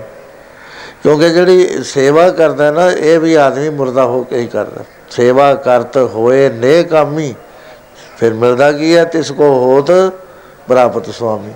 ਕਿਉਂਕਿ 1.04 1.30
ਜਿਹੜੀ 1.30 1.84
ਸੇਵਾ 1.84 2.30
ਕਰਦਾ 2.30 2.70
ਨਾ, 2.72 2.90
ਇਹ 2.92 3.20
ਵੀ 3.20 3.34
ਆਦਮੀ 3.36 3.70
ਮੁਰਦਾ 3.70 4.04
ਹੋ 4.04 4.24
ਕੇ 4.24 4.40
ਹੀ 4.40 4.48
ਕਰਦਾ। 4.48 4.84
ਸੇਵਾ 5.12 5.54
ਕਰਤ 5.56 5.98
ਹੋਏ 5.98 6.50
ਨੇ 6.50 6.84
ਕਾਮੀ, 6.84 7.34
ਫਿਰ 8.18 8.34
ਮਿਲਦਾ 8.34 8.72
ਕੀ 8.72 8.96
ਹੈ? 8.98 9.04
ਤਿਸ 9.06 9.32
ਕੋ 9.32 9.44
ਹੋਤ 9.44 9.92
ਪ੍ਰਾਪਤ 10.68 11.10
ਸੁਆਮੀ। 11.10 11.54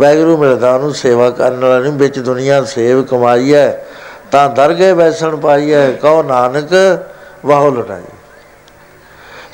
ਵੈਗਰੂ 0.00 0.36
ਮਿਲਦਾ 0.36 0.74
ਉਹਨੂੰ 0.74 0.94
ਸੇਵਾ 0.94 1.30
ਕਰਨ 1.30 1.64
ਵਾਲਾ 1.64 1.78
ਨਹੀਂ, 1.78 1.92
ਵਿੱਚ 1.92 2.18
ਦੁਨੀਆ 2.18 2.62
ਸੇਵ 2.64 3.02
ਕਮਾਈ 3.04 3.54
ਹੈ, 3.54 3.84
ਤਾਂ 4.30 4.48
ਦਰਗੇ 4.48 4.92
ਵੈਸਣ 4.92 5.36
ਪਾਈ 5.36 5.72
ਹੈ, 5.72 5.90
ਕਹੋ 5.92 6.22
ਨਾਨਕ 6.22 6.68
ਵਾਹ 7.46 7.70
ਲਟਾਈ। 7.70 8.02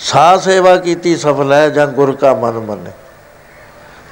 ਸਾ 0.03 0.39
ਸੇਵਾ 0.39 0.77
ਕੀਤੀ 0.77 1.17
ਸਫਲ 1.17 1.53
ਹੈ, 1.53 1.69
ਜਾਂ 1.69 1.87
ਗੁਰ 1.87 2.17
ਕਾ 2.17 2.35
ਮਨ 2.35 2.53
ਮੰਨੇ। 2.53 2.91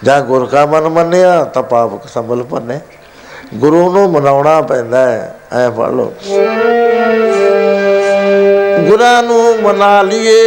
ਜਾਂ 0.05 0.21
ਗੁਰ 0.21 0.47
ਕਾ 0.47 0.67
ਮਨ 0.67 0.89
ਮੰਨਿਆ, 0.89 1.45
ਤਾਂ 1.45 1.63
ਪਾਪ 1.63 2.07
ਸੰਭਲ 2.07 2.43
ਭੰਨੇ। 2.43 2.81
ਗੁਰੂ 3.55 3.93
ਨੂੰ 3.93 4.13
ਮਨਾਉਣਾ 4.13 4.61
ਪੈਂਦਾ 4.61 5.11
ਹੈ, 5.11 5.35
ਐ 5.53 5.71
ਪੜ 5.71 5.91
ਲਓ। 5.91 6.15
ਗੁਰਾਂ 8.81 9.23
ਨੂੰ 9.23 9.63
ਮਨਾ 9.63 10.03
ਲਈਏ, 10.03 10.39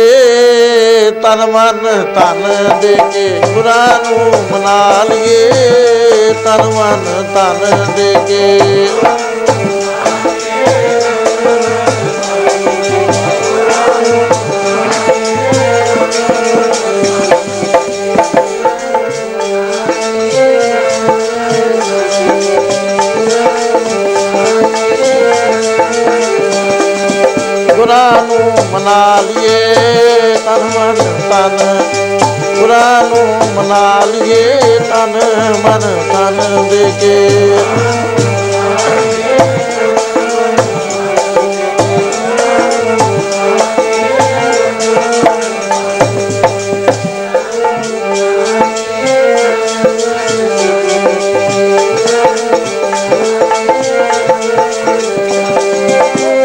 ਤਨ 1.11 1.45
ਮਨ 1.51 1.77
ਤਨ 2.15 2.79
ਦੇ 2.81 2.97
ਕੇ। 3.13 3.41
ਗੁਰਾਂ 3.53 3.87
ਨੂੰ 3.87 4.31
ਮਨਾ 4.51 5.03
ਲਈਏ, 5.03 5.51
ਤਨ 6.43 6.63
ਮਨ 6.63 7.23
ਤਨ 7.35 7.91
ਦੇ 7.95 8.15
ਕੇ। 8.27 8.59
ਮਨਾ 28.83 29.21
ਲਈਏ 29.21 30.35
ਤਨ 30.35 30.63
ਮਨ 30.75 30.95
ਤਨ 31.29 31.57
ਗੁਰਾਂ 32.55 33.03
ਨੂੰ 33.03 33.27
ਮਨਾ 33.55 33.99
ਲਈਏ 34.05 34.79
ਤਨ 34.79 35.19
ਮਨ 35.63 35.79
ਤਨ 36.11 36.67
ਦੇ 36.69 36.91
ਕੇ। 37.01 37.15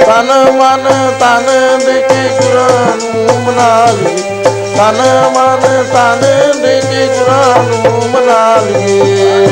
ਤਨ 0.06 0.32
ਮਨ 0.52 0.88
ਤਨ 1.20 1.46
ਦੇ 1.86 2.00
ਕੇ। 2.00 2.17
ਗੁਰਾਂ 2.48 2.96
ਨੂੰ 2.96 3.42
ਮਨਾ 3.42 3.86
ਲਈਏ 3.92 4.16
ਤਨ 4.76 5.00
ਮਨ 5.34 5.84
ਤਨ 5.92 6.20
ਦੇ 6.62 7.06
ਗੁਰਾਂ 7.08 7.64
ਨੂੰ 7.64 8.10
ਮਨਾ 8.10 8.56
ਲਈਏ 8.56 9.46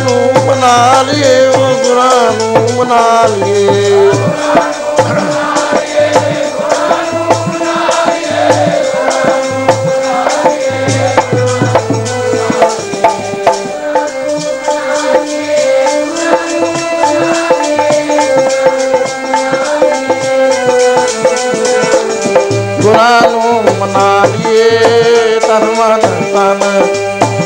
ਨੂੰ 0.00 0.46
ਮਨਾ 0.46 1.02
ਲਈਏ, 1.02 1.46
ਉਹ 1.46 1.84
ਗੁਰਾਂ 1.84 2.32
ਨੂੰ 2.32 2.68
ਮਨਾ 2.76 3.26
ਲਈਏ। 3.26 4.10
ਗੁਰਾਂ 22.82 23.20
ਨੂੰ 23.30 23.64
ਮਨਾ 23.78 24.24
ਲਈਏ 24.24 25.38
ਤਨ 25.40 25.64
ਮਨ 25.78 26.00
ਤਨ 26.32 26.60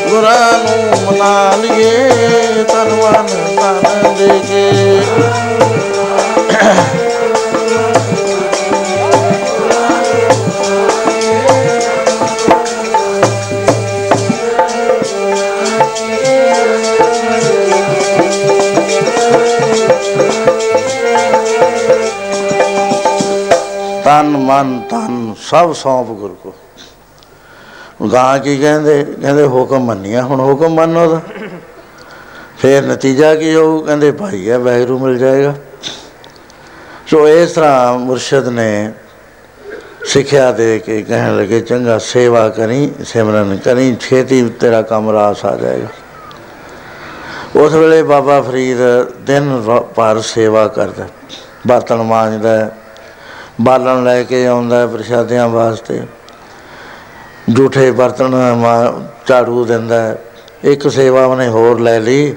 ਗੁਰਾਂ 0.08 0.52
ਨੂੰ 0.58 0.83
ਲਾ 1.18 1.54
ਲਈਏ 1.56 2.64
ਤਰਵਨ 2.64 3.26
ਤਨ 3.56 4.14
ਦੇ 4.18 4.38
ਕੇ 4.48 4.70
ਤਨ 24.04 24.36
ਮਨ 24.38 24.80
ਤਨ 24.90 25.34
ਸਭ 25.40 25.72
ਸੌਂਪ 25.72 26.06
ਗੁਰੂ 26.08 26.34
ਕੋ। 26.34 26.52
ਗਾਂ 28.14 28.38
ਕੀ 28.38 28.58
ਕਹਿੰਦੇ? 28.58 29.14
ਕਹਿੰਦੇ 29.22 29.46
ਹੁਕਮ 29.46 29.78
ਮੰਨਿਆ 29.78 30.22
ਹੁਣ 30.22 30.40
ਹੁਕਮ 30.40 30.74
ਮੰਨੋ 30.74 31.10
ਦਾ 31.10 31.20
ਫਿਰ 32.58 32.82
ਨਤੀਜਾ 32.82 33.34
ਕੀ 33.34 33.54
ਹੋਊ? 33.54 33.80
ਕਹਿੰਦੇ 33.80 34.12
ਭਾਈ 34.12 34.50
ਹੈ 34.50 34.58
ਵੈਗਰੂ 34.58 34.98
ਮਿਲ 34.98 35.18
ਜਾਏਗਾ। 35.18 35.54
ਸੋ 37.06 37.28
ਇਸ 37.28 37.52
ਤਰ੍ਹਾਂ 37.52 37.98
ਮੁਰਸ਼ਿਦ 37.98 38.48
ਨੇ 38.48 38.92
ਸਿੱਖਿਆ 40.04 40.52
ਦੇ 40.52 40.78
ਕੇ 40.78 41.02
ਕਹਿਣ 41.02 41.36
ਲੱਗੇ 41.36 41.60
ਚੰਗਾ 41.60 41.98
ਸੇਵਾ 41.98 42.48
ਕਰੀ 42.48 42.92
ਸਿਮਰਨ 43.04 43.56
ਕਰੀ 43.56 43.96
ਛੇਤੀ 44.00 44.48
ਤੇਰਾ 44.48 44.82
ਕੰਮ 44.82 45.10
ਰਾਸ 45.10 45.44
ਆ 45.44 45.56
ਜਾਏਗਾ। 45.56 45.86
ਉਸ 47.60 47.72
ਵੇਲੇ 47.72 48.02
ਬਾਬਾ 48.02 48.42
ਫਰੀਦ 48.42 48.76
ਦਿਨ 49.20 49.62
ਰ- 49.68 49.80
ਭਰ 49.80 50.20
ਸੇਵਾ 50.20 50.68
ਕਰਦਾ। 50.68 51.06
ਬਰਤਨ 51.66 51.96
ਮਾਂਜਦਾ 51.96 52.56
ਹੈ, 52.58 52.70
ਬਾਲਣ 53.60 54.04
ਲੈ 54.04 54.22
ਕੇ 54.22 54.46
ਆਉਂਦਾ 54.46 54.78
ਹੈ 54.78 54.86
ਪ੍ਰਸ਼ਾਦਿਆਂ 54.86 55.48
ਵਾਸਤੇ। 55.48 56.02
ਝੂਠੇ 57.56 57.90
ਬਰਤਨ 57.90 58.54
ਮਾ- 58.54 58.92
ਝਾੜੂ 59.26 59.64
ਦਿੰਦਾ 59.64 60.00
ਹੈ। 60.02 60.18
ਇੱਕ 60.64 60.88
ਸੇਵਾ 60.88 61.24
ਉਹਨੇ 61.24 61.48
ਹੋਰ 61.48 61.80
ਲੈ 61.80 62.00
ਲਈ 62.00 62.34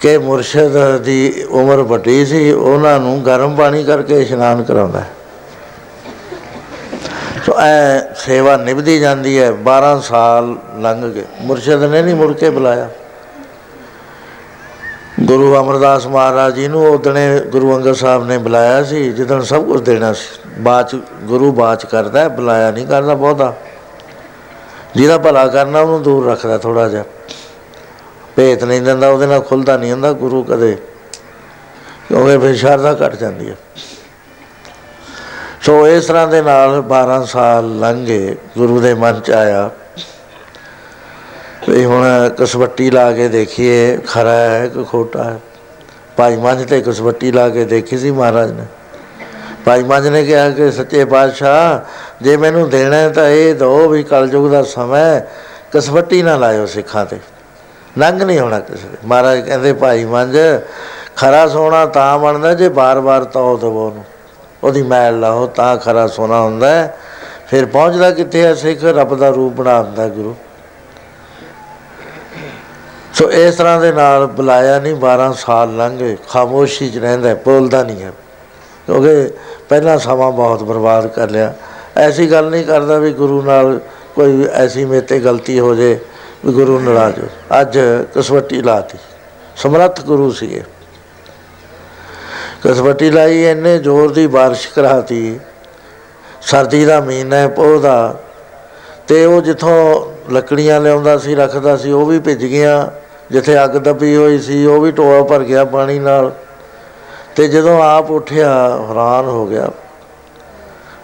ਕਿ 0.00 0.18
ਮੁਰਸ਼ਿਦ 0.18 0.98
ਦੀ 0.98 1.44
ਉਮਰ 1.50 1.76
ਵੱਡੀ 1.76 2.26
ਸੀ 2.26 2.52
ਉਹਨਾਂ 2.52 3.00
ਨੂੰ 3.00 3.26
ਗਰਮ 3.26 3.56
ਪਾਣੀ 3.56 3.84
ਕਰਕੇ 3.84 4.22
ਇਸ਼ਨਾਨ 4.22 4.62
ਕਰਾਉਂਦਾ 4.62 5.00
ਹੈ। 5.00 5.06
ਸੋ 7.46 7.52
ਇਹ 7.52 8.14
ਸੇਵਾ 8.14 8.56
ਨਿਭਦੀ 8.56 8.98
ਜਾਂਦੀ 9.00 9.38
ਹੈ 9.38 9.50
12 9.52 10.00
ਸਾਲ 10.00 10.56
ਲੰਘ 10.80 11.12
ਗਏ 11.12 11.24
ਮੁਰਸ਼ਿਦ 11.40 11.82
ਨੇ 11.82 12.02
ਨਹੀਂ 12.02 12.14
ਮੁੜ 12.14 12.32
ਕੇ 12.32 12.50
ਬੁਲਾਇਆ 12.50 12.88
ਗੁਰੂ 15.20 15.54
ਅਮਰਦਾਸ 15.56 16.06
ਮਹਾਰਾਜ 16.06 16.54
ਜੀ 16.54 16.68
ਨੂੰ 16.68 16.86
ਉਦਣੇ 16.86 17.40
ਗੁਰੂ 17.40 17.76
ਅੰਗਦ 17.76 17.92
ਸਾਹਿਬ 17.92 18.26
ਨੇ 18.26 18.38
ਬੁਲਾਇਆ 18.38 18.82
ਸੀ 18.82 19.12
ਜਿੱਦਣ 19.12 19.40
ਸਭ 19.42 19.64
ਕੁਝ 19.64 19.80
ਦੇਣਾ 19.80 20.12
ਸੀ 20.12 20.50
ਬਾਚ 20.58 20.96
ਗੁਰੂ 21.22 21.52
ਬਾਚ 21.52 21.86
ਕਰਦਾ 21.86 22.20
ਹੈ, 22.20 22.28
ਬੁਲਾਇਆ 22.28 22.70
ਨਹੀਂ 22.70 22.86
ਕਰਦਾ 22.86 23.14
ਬਹੁਤਾ 23.14 23.54
ਜਿਹਦਾ 24.96 25.18
ਭਲਾ 25.18 25.48
ਕਰਨਾ 25.48 25.80
ਉਹਨੂੰ 25.80 26.02
ਦੂਰ 26.02 26.30
ਰੱਖਦਾ 26.30 26.58
ਥੋੜਾ 26.58 26.88
ਜਿਹਾ। 26.88 27.04
ਭੇਤ 28.36 28.64
ਨਹੀਂ 28.64 28.82
ਦਿੰਦਾ, 28.82 29.08
ਉਹਦੇ 29.08 29.26
ਨਾਲ 29.26 29.40
ਖੁੱਲਦਾ 29.40 29.76
ਨਹੀਂ 29.76 29.92
ਹੁੰਦਾ 29.92 30.12
ਗੁਰੂ 30.12 30.42
ਕਦੇ। 30.42 30.76
ਕਿਉਂਕਿ 32.08 32.38
ਫਿਰ 32.38 32.56
ਸ਼ਰਧਾ 32.56 33.06
ਘਟ 33.06 33.14
ਜਾਂਦੀ 33.14 33.50
ਹੈ। 33.50 33.56
ਸੋ 35.62 35.88
ਇਸ 35.88 36.04
ਤਰ੍ਹਾਂ 36.04 36.28
ਦੇ 36.28 36.42
ਨਾਲ 36.42 36.82
12 36.82 37.24
ਸਾਲ 37.24 37.78
ਲੰਘੇ 37.78 38.36
ਗੁਰੂ 38.58 38.80
ਦੇ 38.80 38.94
ਮਨ 38.94 39.20
ਚ 39.20 39.30
ਆਇਆ। 39.30 39.70
ਵੀ 41.68 41.84
ਹੁਣ 41.84 42.04
ਕਸਵੱਟੀ 42.38 42.90
ਲਾ 42.90 43.12
ਕੇ 43.12 43.28
ਦੇਖੀਏ, 43.28 43.96
ਖਰਾ 43.96 44.32
ਹੈ 44.32 44.68
ਕਿ 44.68 44.84
ਖੋਟਾ 44.84 45.24
ਹੈ। 45.24 45.40
ਭਾਈ 46.16 46.36
ਮੰਝ 46.36 46.68
ਤੇ 46.68 46.80
ਕਸਵੱਟੀ 46.80 47.32
ਲਾ 47.32 47.48
ਕੇ 47.48 47.64
ਦੇਖੀ 47.64 47.98
ਸੀ 47.98 48.10
ਮਹਾਰਾਜ 48.10 48.52
ਨੇ। 48.52 48.64
ਭਾਈ 49.64 49.82
ਮੰਝ 49.82 50.08
ਨੇ 50.08 50.24
ਕਿਹਾ 50.24 50.50
ਕਿ 50.50 50.70
ਸੱਚੇ 50.70 51.04
ਪਾਤਸ਼ਾਹ 51.04 51.90
ਜੇ 52.22 52.36
ਮੈਨੂੰ 52.36 52.70
ਦੇਣਾ 52.70 52.96
ਹੈ 52.96 53.08
ਤਾਂ 53.08 53.28
ਇਹ 53.28 53.54
ਦੋ 53.54 53.88
ਵੀ 53.88 54.02
ਕਲਯੁਗ 54.02 54.50
ਦਾ 54.50 54.62
ਸਮਾਂ 54.62 54.98
ਹੈ, 54.98 55.32
ਕਸਵੱਟੀ 55.72 56.22
ਨਾ 56.22 56.36
ਲਾਇਓ 56.36 56.66
ਸਿੱਖਾਂ 56.66 57.06
ਤੇ। 57.06 57.18
ਨੰਗ 57.98 58.22
ਨਹੀਂ 58.22 58.40
ਹੋਣਾ 58.40 58.60
ਕਿਸੇ 58.60 58.88
ਦੇ 58.88 58.98
ਮਹਾਰਾਜ 59.04 59.40
ਕਹਿੰਦੇ 59.40 59.72
ਭਾਈ 59.72 60.04
ਮੰਝ 60.04 60.36
ਖਰਾ 61.16 61.48
ਸੋਨਾ 61.48 61.86
ਤਾਂ 61.86 62.18
ਬਣਦਾ 62.18 62.54
ਜੇ 62.54 62.68
ਬਾਰ-ਬਾਰ 62.68 63.24
ਤੌ 63.24 63.56
ਦਵੋ 63.56 63.86
ਉਹਨੂੰ। 63.86 64.04
ਉਹਦੀ 64.64 64.82
ਮੈਲ 64.82 65.20
ਲਾਓ 65.20 65.46
ਤਾਂ 65.46 65.76
ਖਰਾ 65.76 66.06
ਸੋਨਾ 66.06 66.40
ਹੁੰਦਾ 66.40 66.70
ਹੈ। 66.70 66.96
ਫਿਰ 67.50 67.66
ਪਹੁੰਚਦਾ 67.66 68.10
ਕਿੱਥੇ 68.10 68.42
ਹੈ 68.42 68.54
ਸਿੱਖ? 68.54 68.84
ਰੱਬ 68.84 69.14
ਦਾ 69.18 69.28
ਰੂਪ 69.28 69.52
ਬਣਾ 69.52 69.82
ਦਿੰਦਾ 69.82 70.08
ਗੁਰੂ। 70.08 70.36
ਸੋ 73.14 73.30
ਇਸ 73.30 73.54
ਤਰ੍ਹਾਂ 73.54 73.80
ਦੇ 73.80 73.92
ਨਾਲ 73.92 74.26
ਬੁਲਾਇਆ 74.26 74.78
ਨਹੀਂ 74.78 74.94
12 74.94 75.32
ਸਾਲ 75.32 75.76
ਲੰਘੇ 75.76 76.16
ਖਾਮੋਸ਼ੀ 76.28 76.90
'ਚ 76.90 76.98
ਰਹਿੰਦਾ 76.98 77.28
ਹੈ, 77.28 77.34
ਬੋਲਦਾ 77.34 77.82
ਨਹੀਂ 77.82 78.02
ਹੈ। 78.02 78.12
ਕਿਉਂਕਿ 78.86 79.30
ਪਹਿਲਾਂ 79.68 79.98
ਸਮਾਂ 79.98 80.32
ਬਹੁਤ 80.32 80.62
ਬਰਬਾਦ 80.62 81.06
ਕਰ 81.06 81.30
ਲਿਆ। 81.30 81.54
ਐਸੀ 81.98 82.30
ਗੱਲ 82.30 82.50
ਨਹੀਂ 82.50 82.64
ਕਰਦਾ 82.64 82.98
ਵੀ 82.98 83.12
ਗੁਰੂ 83.12 83.42
ਨਾਲ 83.42 83.80
ਕੋਈ 84.14 84.46
ਐਸੀ 84.52 84.84
ਮੇਤੇ 84.84 85.18
ਗਲਤੀ 85.20 85.58
ਹੋ 85.60 85.74
ਜੇ, 85.74 85.98
ਵੀ 86.46 86.52
ਗੁਰੂ 86.52 86.78
ਨਾਰਾਜ਼ 86.80 87.18
ਹੋ 87.18 87.28
ਅੱਜ 87.60 87.78
ਕਸਵੱਟੀ 88.16 88.62
ਲਾਤੀ। 88.62 88.98
ਸਮਰੱਥ 89.56 90.00
ਗੁਰੂ 90.00 90.30
ਸੀਗੇ। 90.30 90.62
ਕਸਵੱਟੀ 92.64 93.10
ਲਾਈ, 93.10 93.44
ਇੰਨੇ 93.44 93.78
ਜ਼ੋਰ 93.78 94.12
ਦੀ 94.12 94.26
ਬਾਰਿਸ਼ 94.26 94.68
ਕਰਾਤੀ। 94.68 95.40
ਸਰਦੀ 96.42 96.84
ਦਾ 96.84 97.00
ਮਹੀਨਾ 97.00 97.36
ਹੈ 97.36 97.48
ਪੋਹ 97.48 97.80
ਦਾ, 97.80 98.18
ਤੇ 99.08 99.24
ਉਹ 99.24 99.40
ਜਿੱਥੋਂ 99.42 100.06
ਲੱਕੜੀਆਂ 100.32 100.80
ਲਿਆਉਂਦਾ 100.80 101.18
ਸੀ, 101.18 101.34
ਰੱਖਦਾ 101.34 101.76
ਸੀ, 101.76 101.92
ਉਹ 101.92 102.06
ਵੀ 102.06 102.18
ਭਿੱਜ 102.18 102.44
ਗਈਆਂ 102.44 102.86
ਜਿੱਥੇ 103.30 103.64
ਅੱਗ 103.64 103.70
ਦੱਬੀ 103.70 104.16
ਹੋਈ 104.16 104.38
ਸੀ, 104.38 104.66
ਉਹ 104.66 104.80
ਵੀ 104.80 104.92
ਟੋਆ 104.92 105.22
ਭਰ 105.22 105.38
ਗਿਆ 105.38 105.64
ਪਾਣੀ 105.64 105.98
ਨਾਲ। 105.98 106.32
ਤੇ 107.36 107.48
ਜਦੋਂ 107.48 107.82
ਆਪ 107.82 108.10
ਉੱਠਿਆ, 108.10 108.84
ਹੈਰਾਨ 108.88 109.24
ਹੋ 109.24 109.46
ਗਿਆ। 109.46 109.70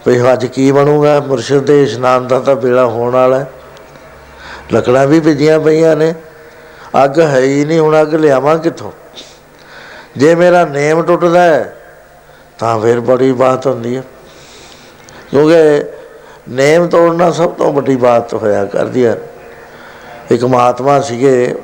ਵੀ 0.07 0.33
ਅੱਜ 0.33 0.45
ਕੀ 0.45 0.71
ਬਣੂਗਾ? 0.71 1.19
ਮੁਰਸ਼ਿਦ 1.19 1.63
ਦੇ 1.63 1.83
ਇਸ਼ਨਾਨ 1.83 2.27
ਦਾ 2.27 2.39
ਤਾਂ 2.39 2.55
ਵੇਲਾ 2.55 2.85
ਹੋਣ 2.85 3.13
ਵਾਲਾ 3.13 3.39
ਹੈ। 3.39 3.51
ਲੱਕੜਾਂ 4.73 5.07
ਵੀ 5.07 5.19
ਭਿੱਜੀਆਂ 5.19 5.59
ਪਈਆਂ 5.59 5.95
ਨੇ। 5.95 6.13
ਅੱਗ 7.03 7.19
ਹੈ 7.19 7.39
ਹੀ 7.39 7.65
ਨਹੀਂ, 7.65 7.79
ਹੁਣ 7.79 8.01
ਅੱਗ 8.01 8.15
ਲਿਆਵਾਂ 8.15 8.57
ਕਿੱਥੋਂ? 8.57 8.91
ਜੇ 10.17 10.35
ਮੇਰਾ 10.35 10.65
ਨੇਮ 10.65 11.03
ਟੁੱਟਦਾ 11.03 11.41
ਹੈ, 11.41 11.77
ਤਾਂ 12.59 12.79
ਫਿਰ 12.79 12.99
ਬੜੀ 12.99 13.31
ਬਾਤ 13.31 13.67
ਹੁੰਦੀ 13.67 13.97
ਹੈ। 13.97 14.03
ਕਿਉਂਕਿ 15.31 15.85
ਨੇਮ 16.49 16.87
ਤੋੜਨਾ 16.87 17.31
ਸਭ 17.31 17.49
ਤੋਂ 17.49 17.73
ਵੱਡੀ 17.73 17.95
ਬਾਤ 17.95 18.33
ਹੋਇਆ 18.33 18.65
ਕਰਦੀ 18.65 19.05
ਹੈ। 19.05 19.17
ਇੱਕ 20.31 20.43
ਮਹਾਤਮਾ 20.43 20.99
ਸੀਗੇ 20.99 21.55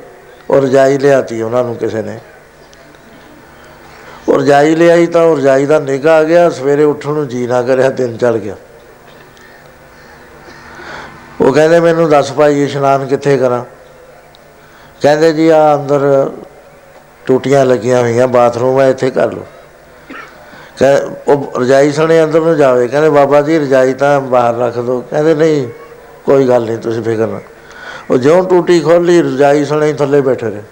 ਉਹ 0.50 0.56
ਰਜਾਈ 0.56 0.98
ਲਿਆਤੀ 0.98 1.42
ਉਹਨਾਂ 1.42 1.64
ਨੂੰ 1.64 1.76
ਕਿਸੇ 1.76 2.02
ਨੇ। 2.02 2.20
ਉਹ 4.30 4.38
ਰਜਾਈ 4.38 4.74
ਲਿਆਈ 4.74 5.06
ਤਾਂ 5.06 5.22
ਉਹ 5.22 5.36
ਰਜਾਈ 5.36 5.66
ਦਾ 5.66 5.78
ਨਿਗਾ 5.78 6.16
ਆ 6.16 6.24
ਗਿਆ, 6.24 6.50
ਸਵੇਰੇ 6.50 6.84
ਉੱਠਣ 6.84 7.10
ਨੂੰ 7.10 7.28
ਜੀ 7.28 7.46
ਨਾ 7.46 7.62
ਕਰਿਆ, 7.62 7.90
ਦਿਨ 7.90 8.16
ਚੜ 8.16 8.32
ਗਿਆ। 8.32 8.56
ਉਹ 11.40 11.52
ਕਹਿੰਦੇ, 11.52 11.80
ਮੈਨੂੰ 11.80 12.10
ਦੱਸ 12.10 12.32
ਭਾਈ, 12.32 12.64
ਇਸ਼ਨਾਨ 12.64 13.06
ਕਿੱਥੇ 13.06 13.38
ਕਰਾਂ? 13.38 13.64
ਕਹਿੰਦੇ, 15.02 15.32
ਜੀ 15.32 15.48
ਆ 15.48 15.74
ਅੰਦਰ 15.74 16.30
ਟੂਟੀਆਂ 17.26 17.66
ਲੱਗੀਆਂ 17.66 18.00
ਹੋਈਆਂ, 18.00 18.28
ਬਾਥਰੂਮ 18.28 18.80
ਹੈ 18.80 18.90
ਇੱਥੇ 18.90 19.10
ਕਰ 19.10 19.32
ਲਓ। 19.32 19.46
ਕਹ, 20.78 21.10
ਉਹ 21.30 21.52
ਰਜਾਈ 21.60 21.92
ਸਣੇ 21.92 22.24
ਅੰਦਰ 22.24 22.40
ਨੂੰ 22.40 22.56
ਜਾਵੇ, 22.56 22.88
ਕਹਿੰਦੇ, 22.88 23.10
ਬਾਬਾ 23.10 23.40
ਜੀ, 23.40 23.58
ਰਜਾਈ 23.58 23.94
ਤਾਂ 23.94 24.20
ਬਾਹਰ 24.20 24.54
ਰੱਖ 24.56 24.78
ਦਿਓ 24.78 25.00
ਕਹਿੰਦੇ, 25.00 25.34
ਨਹੀਂ, 25.34 25.68
ਕੋਈ 26.24 26.48
ਗੱਲ 26.48 26.64
ਨਹੀਂ, 26.64 26.78
ਤੁਸੀਂ 26.78 27.02
ਫਿਕਰ 27.02 27.26
ਨਾ 27.26 27.40
ਉਹ 28.10 28.16
ਜਿਉਂ 28.16 28.44
ਟੂਟੀ 28.44 28.80
ਖੋਲੀ 28.80 29.22
ਰਜਾਈ 29.22 29.64
ਸਣੇ 29.64 29.92
ਥੱਲੇ 29.92 30.20
ਬੈਠੇ 30.20 30.46
ਰਹੇ। 30.46 30.62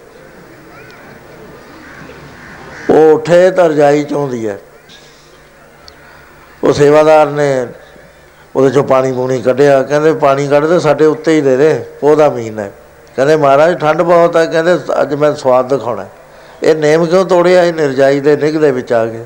ਉਹ 2.99 3.13
ਉੱਠੇ 3.15 3.51
ਤਾਂ 3.51 3.69
ਰਜਾਈ 3.69 4.03
ਚਾਹੁੰਦੀ 4.05 4.47
ਹੈ 4.49 4.59
ਉਹ 6.65 6.73
ਸੇਵਾਦਾਰ 6.73 7.27
ਨੇ 7.27 7.67
ਉਹਦੇ 8.57 8.71
ਚੋਂ 8.71 8.85
ਪਾਣੀ 8.85 9.13
ਪੂਣੀ 9.13 9.41
ਕੱਢਿਆ। 9.43 9.83
ਕਹਿੰਦੇ 9.83 10.13
ਪਾਣੀ 10.15 10.47
ਕੱਢਦੇ 10.49 10.79
ਸਾਡੇ 10.81 11.07
ਉੱਤੇ 11.07 11.33
ਹੀ 11.33 11.41
ਦੇ 11.41 11.57
ਦੇ, 11.57 11.85
ਉਹਦਾ 12.03 12.29
ਮੀਨ 12.31 12.59
ਹੈ 12.59 12.71
ਕਹਿੰਦੇ 13.17 13.37
ਮਹਾਰਾਜ, 13.37 13.79
ਠੰਡ 13.81 14.03
ਬਹੁਤ 14.03 14.37
ਹੈ 14.37 14.45
ਕਹਿੰਦੇ 14.47 14.75
ਅੱਜ 15.03 15.15
ਮੈਂ 15.15 15.35
ਸਵਾਦ 15.35 15.69
ਦਿਖਾਉਣਾ 15.69 16.03
ਹੈ। 16.03 16.11
ਇਹ 16.63 16.75
ਨੇਮ 16.75 17.05
ਕਿਉਂ 17.07 17.25
ਤੋੜਿਆ? 17.25 17.63
ਇਹ 17.65 17.73
ਨਿਰਜਾਈ 17.73 18.21
ਦੇ 18.21 18.37
ਨਿਗ 18.37 18.57
ਦੇ 18.57 18.71
ਵਿੱਚ 18.71 18.93
ਆ 18.93 19.07
ਕੇ 19.07 19.25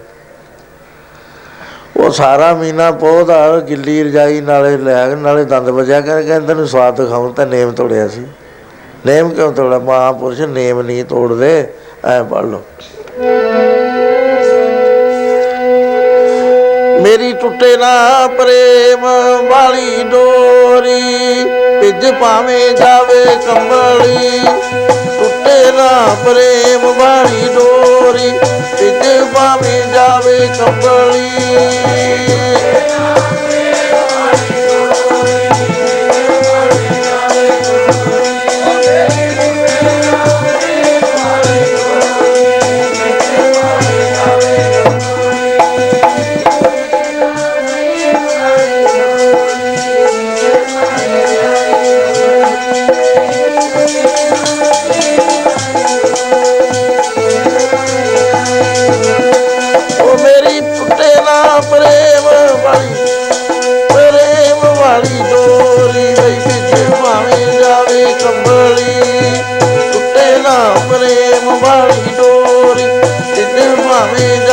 ਉਹ 1.97 2.11
ਸਾਰਾ 2.11 2.53
ਮੀਨਾ 2.55 2.91
ਪੋਦਾ 2.91 3.59
ਗਿੱਲੀ 3.61 4.03
ਰਜਾਈ 4.05 4.41
ਨਾਲੇ 4.41 4.77
ਲੈ 4.77 5.09
ਕੇ 5.09 5.15
ਨਾਲੇ 5.15 5.45
ਦੰਦ 5.45 5.69
ਵਜਿਆ। 5.69 6.01
ਕਹਿੰਦੇ 6.01 6.23
ਕਹਿੰਦੇ 6.23 6.47
ਤੈਨੂੰ 6.47 6.67
ਸਵਾਦ 6.67 6.97
ਦਿਖਾਉਂ 6.97 7.33
ਤਾਂ 7.35 7.47
ਨੇਮ 7.47 7.73
ਤੋੜਿਆ 7.73 8.09
ਸੀ। 8.09 8.27
ਨੇਮ 9.07 9.29
ਕਿਉਂ 9.31 9.53
ਤੋੜਿਆ? 9.53 9.79
ਮਹਾਂਪੁਰਸ਼ 9.79 10.41
ਨੇਮ 10.41 10.83
ਨਹੀਂ 10.83 11.05
ਤੋੜਦੇ। 11.05 11.73
ਐ 12.05 12.23
ਪੜ 12.23 12.45
ਲਓ। 12.45 12.63
ਮੇਰੀ 17.03 17.33
ਟੁੱਟੇ 17.33 17.77
ਨਾ 17.77 18.27
ਪ੍ਰੇਮ 18.27 19.01
ਵਾਲੀ 19.51 20.03
ਡੋਰੀ 20.05 21.45
ਭਿੱਜ 21.81 22.07
ਪਾਵੇਂ 22.21 22.71
ਜਾਵੇ 22.75 23.25
ਕੰਬਲੀ। 23.47 24.41
ਟੁੱਟੇ 25.19 25.73
ਨਾ 25.73 25.89
ਪ੍ਰੇਮ 26.25 26.87
ਵਾਲੀ 27.01 27.49
ਡੋਰੀ 27.55 28.31
ਭਿੱਜ 28.79 29.07
ਪਾਵੇਂ 29.35 29.83
ਜਾਵੇ 29.95 30.49
ਕੰਬਲੀ। 30.59 31.31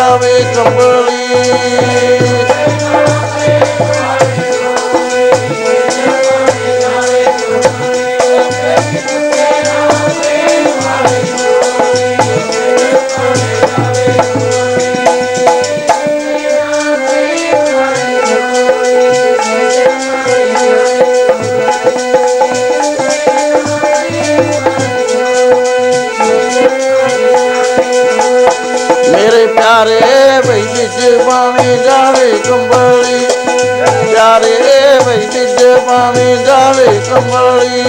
ਜਾਵੇ 0.09 0.39
ਕੰਬਲੀ 0.55 2.08
ਪਿਆਰੇ 29.79 30.41
ਬਈ 30.47 30.61
ਵਿੱਚ 30.61 31.23
ਪਾਵੇਂ 31.25 31.77
ਜਾਵੇ 31.77 32.31
ਕੰਬਲੀ। 32.31 33.27
ਪਿਆਰੇ 34.05 34.99
ਬਈ 35.05 35.27
ਵਿੱਚ 35.27 35.63
ਪਾਵੇਂ 35.87 36.37
ਜਾਵੇ 36.37 36.99
ਕੰਬਲੀ। 37.09 37.83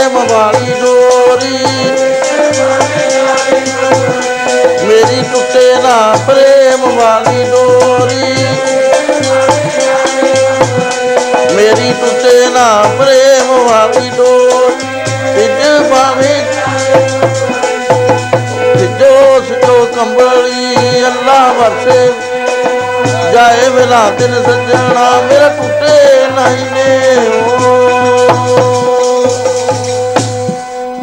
ਪ੍ਰੇਮ 0.00 0.14
ਵਾਲੀ 0.28 0.72
ਡੋਰੀ। 0.80 1.58
ਮੇਰੀ 4.86 5.22
ਟੁੱਟੇ 5.32 5.74
ਨਾ 5.82 5.96
ਪ੍ਰੇਮ 6.26 6.84
ਵਾਲੀ 6.98 7.44
ਡੋਰੀ। 7.44 8.32
ਮੇਰੀ 11.54 11.92
ਟੁੱਟੇ 11.92 12.46
ਨਾ 12.46 12.66
ਪ੍ਰੇਮ 12.98 13.50
ਵਾਲੀ 13.68 14.10
ਡੋਰੀ। 14.10 15.02
ਤਿਜ 15.36 15.68
ਬਾਵੇਂ 15.90 16.42
ਜੋ 18.98 19.42
ਸਿੱਧੋ 19.48 19.84
ਕੰਬਲੀ 19.96 20.76
ਅੱਲਾ 21.06 21.52
ਵਰਸੇ। 21.52 22.12
ਜਾਏ 23.32 23.68
ਵੇਲਾ 23.68 24.10
ਦਿਨ 24.10 24.42
ਸੱਜਣਾ, 24.42 25.10
ਮੇਰਾ 25.20 25.48
ਟੁੱਟੇ 25.48 26.26
ਨਹੀਂ 26.30 26.70
ਨੇ 26.70 26.96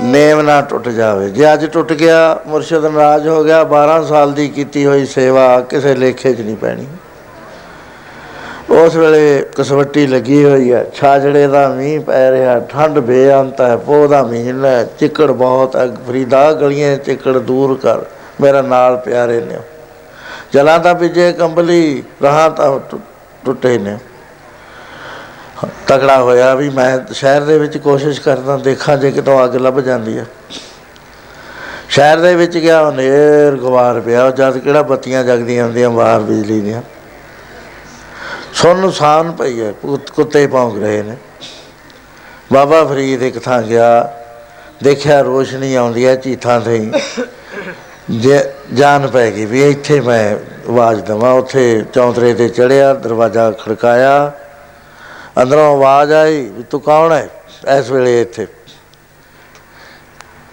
ਨੇਮ 0.07 0.41
ਨਾ 0.41 0.61
ਟੁੱਟ 0.61 0.89
ਜਾਵੇ। 0.89 1.29
ਜੇ 1.29 1.53
ਅੱਜ 1.53 1.65
ਟੁੱਟ 1.65 1.93
ਗਿਆ, 1.93 2.39
ਮੁਰਸ਼ਿਦ 2.47 2.85
ਨਾਰਾਜ਼ 2.85 3.27
ਹੋ 3.27 3.43
ਗਿਆ 3.43 3.63
12 3.63 4.03
ਸਾਲ 4.03 4.34
ਦੀ 4.34 4.49
ਕੀਤੀ 4.49 4.85
ਹੋਈ 4.85 5.05
ਸੇਵਾ 5.05 5.61
ਕਿਸੇ 5.61 5.95
ਲੇਖੇ 5.95 6.34
'ਚ 6.34 6.41
ਨਹੀਂ 6.41 6.55
ਪੈਣੀ। 6.55 6.88
ਉਸ 8.69 8.95
ਵੇਲੇ 8.95 9.45
ਕਸਵੱਟੀ 9.55 10.07
ਲੱਗੀ 10.07 10.45
ਹੋਈ 10.45 10.73
ਹੈ, 10.73 10.85
ਛਾਜੜੇ 10.93 11.47
ਦਾ 11.47 11.69
ਮੀਂਹ 11.69 12.01
ਪੈ 12.01 12.31
ਰਿਹਾ 12.31 12.59
ਠੰਡ 12.59 12.99
ਬੇਅੰਤ 12.99 13.61
ਹੈ, 13.61 13.77
ਪੋਹ 13.77 14.07
ਦਾ 14.07 14.23
ਮਹੀਨਾ 14.23 14.67
ਹੈ 14.67 14.84
ਚਿੱਕੜ 14.84 15.31
ਬਹੁਤ 15.31 15.75
ਹੈ, 15.75 15.88
ਫਰੀਦਾ 16.07 16.53
ਗਲੀਆਂ 16.53 16.97
'ਚ 16.97 17.01
ਚਿੱਕੜ 17.01 17.31
ਦੂਰ 17.31 17.79
ਕਰ, 17.84 17.99
ਮੇਰਾ 18.41 18.61
ਨਾਲ 18.61 18.97
ਪਿਆਰੇ 18.97 19.41
ਨੇ 19.41 19.55
ਜਲਾਂ 20.53 20.79
ਤਾਂ 20.79 20.95
ਪਿਜੇ 20.95 21.34
ਕੰਬਲੀ, 21.34 22.03
ਰਹਾ 22.23 22.49
ਤਾਂ 22.49 22.79
ਟੁ- 22.79 22.99
ਟੁੱਟੇ 23.45 23.77
ਨੇ 23.77 23.97
ਤਗੜਾ 25.88 26.21
ਹੋਇਆ 26.21 26.55
ਵੀ 26.55 26.69
ਮੈਂ 26.69 27.13
ਸ਼ਹਿਰ 27.13 27.41
ਦੇ 27.41 27.59
ਵਿੱਚ 27.59 27.77
ਕੋਸ਼ਿਸ਼ 27.77 28.21
ਕਰਦਾ, 28.21 28.57
ਦੇਖਾਂ 28.57 28.97
ਜੇ 28.97 29.11
ਕਿਤੋਂ 29.11 29.43
ਅੱਗ 29.43 29.55
ਲੱਭ 29.55 29.79
ਜਾਂਦੀ 29.79 30.17
ਹੈ 30.17 30.25
ਸ਼ਹਿਰ 31.89 32.17
ਦੇ 32.17 32.35
ਵਿੱਚ 32.35 32.57
ਗਿਆ, 32.57 32.89
ਹਨੇਰ 32.89 33.55
ਗਵਾਰ 33.55 34.01
ਪਿਆ, 34.01 34.31
ਜਦ 34.31 34.57
ਕਿਹੜਾ 34.57 34.81
ਬੱਤੀਆਂ 34.81 35.23
ਜਗਦੀਆਂ 35.23 35.65
ਹੁੰਦੀਆਂ, 35.65 35.89
ਬਾਹਰ 35.89 36.19
ਬਿਜਲੀ 36.19 36.61
ਦੀਆਂ। 36.61 36.81
ਸੁੰਨਸਾਨ 38.53 39.31
ਪਈ 39.31 39.61
ਹੈ 39.61 39.71
ਕੁੱਤ- 39.71 40.13
ਕੁੱਤੇ 40.13 40.47
ਭੌਂਕ 40.47 40.79
ਰਹੇ 40.79 41.03
ਨੇ। 41.03 41.17
ਬਾਬਾ 42.53 42.85
ਫਰੀਦ 42.85 43.23
ਇੱਕ 43.23 43.39
ਥਾਂ 43.39 43.61
ਗਿਆ, 43.61 44.13
ਦੇਖਿਆ 44.84 45.21
ਰੋਸ਼ਨੀ 45.21 45.75
ਆਉਂਦੀ 45.75 46.07
ਹੈ 46.07 46.15
ਚੀਥਾਂ 46.15 46.61
ਤੇ 46.61 46.73
ਹੀ। 46.73 46.91
ਜੇ 48.09 48.39
ਜਾਨ 48.73 49.07
ਪੈ 49.07 49.31
ਗਈ 49.31 49.45
ਵੀ 49.45 49.69
ਇੱਥੇ 49.69 50.01
ਮੈਂ 50.01 50.35
ਆਵਾਜ਼ 50.69 51.03
ਦਵਾਂ, 51.03 51.34
ਉੱਥੇ 51.34 51.85
ਚੌਂਤਰੇ 51.93 52.34
ਤੇ 52.34 52.49
ਚੜਿਆ 52.49 52.93
ਦਰਵਾਜ਼ਾ 52.93 53.51
ਖੜਕਾਇਆ। 53.51 54.31
ਅੰਦਰੋਂ 55.41 55.77
ਆਵਾਜ਼ 55.77 56.14
ਆਈ 56.14 56.49
ਵੀ 56.49 56.64
ਤੂੰ 56.64 56.81
ਕੌਣ 56.81 57.11
ਹੈ 57.11 57.30
ਇਸ 57.77 57.89
ਵੇਲੇ 57.91 58.22
ਇੱਥੇ? 58.22 58.47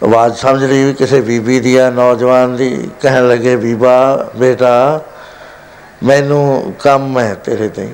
ਆਵਾਜ਼ 0.03 0.37
ਸਮਝ 0.37 0.65
ਲਈ 0.65 0.85
ਵੀ 0.85 0.95
ਕਿਸੇ 0.95 1.21
ਬੀਬੀ 1.21 1.61
ਦੀ 1.61 1.77
ਆ 1.77 1.91
ਨੌਜਵਾਨ 1.91 2.57
ਦੀ 2.57 2.91
ਕਹਿਣ 3.03 3.29
ਲੱਗੇ, 3.29 3.57
ਬੀਬਾ, 3.57 4.29
ਬੇਟਾ, 4.37 5.01
ਮੈਨੂੰ 6.03 6.75
ਕੰਮ 6.83 7.19
ਹੈ 7.19 7.35
ਤੇਰੇ 7.35 7.69
ਤੇ। 7.69 7.89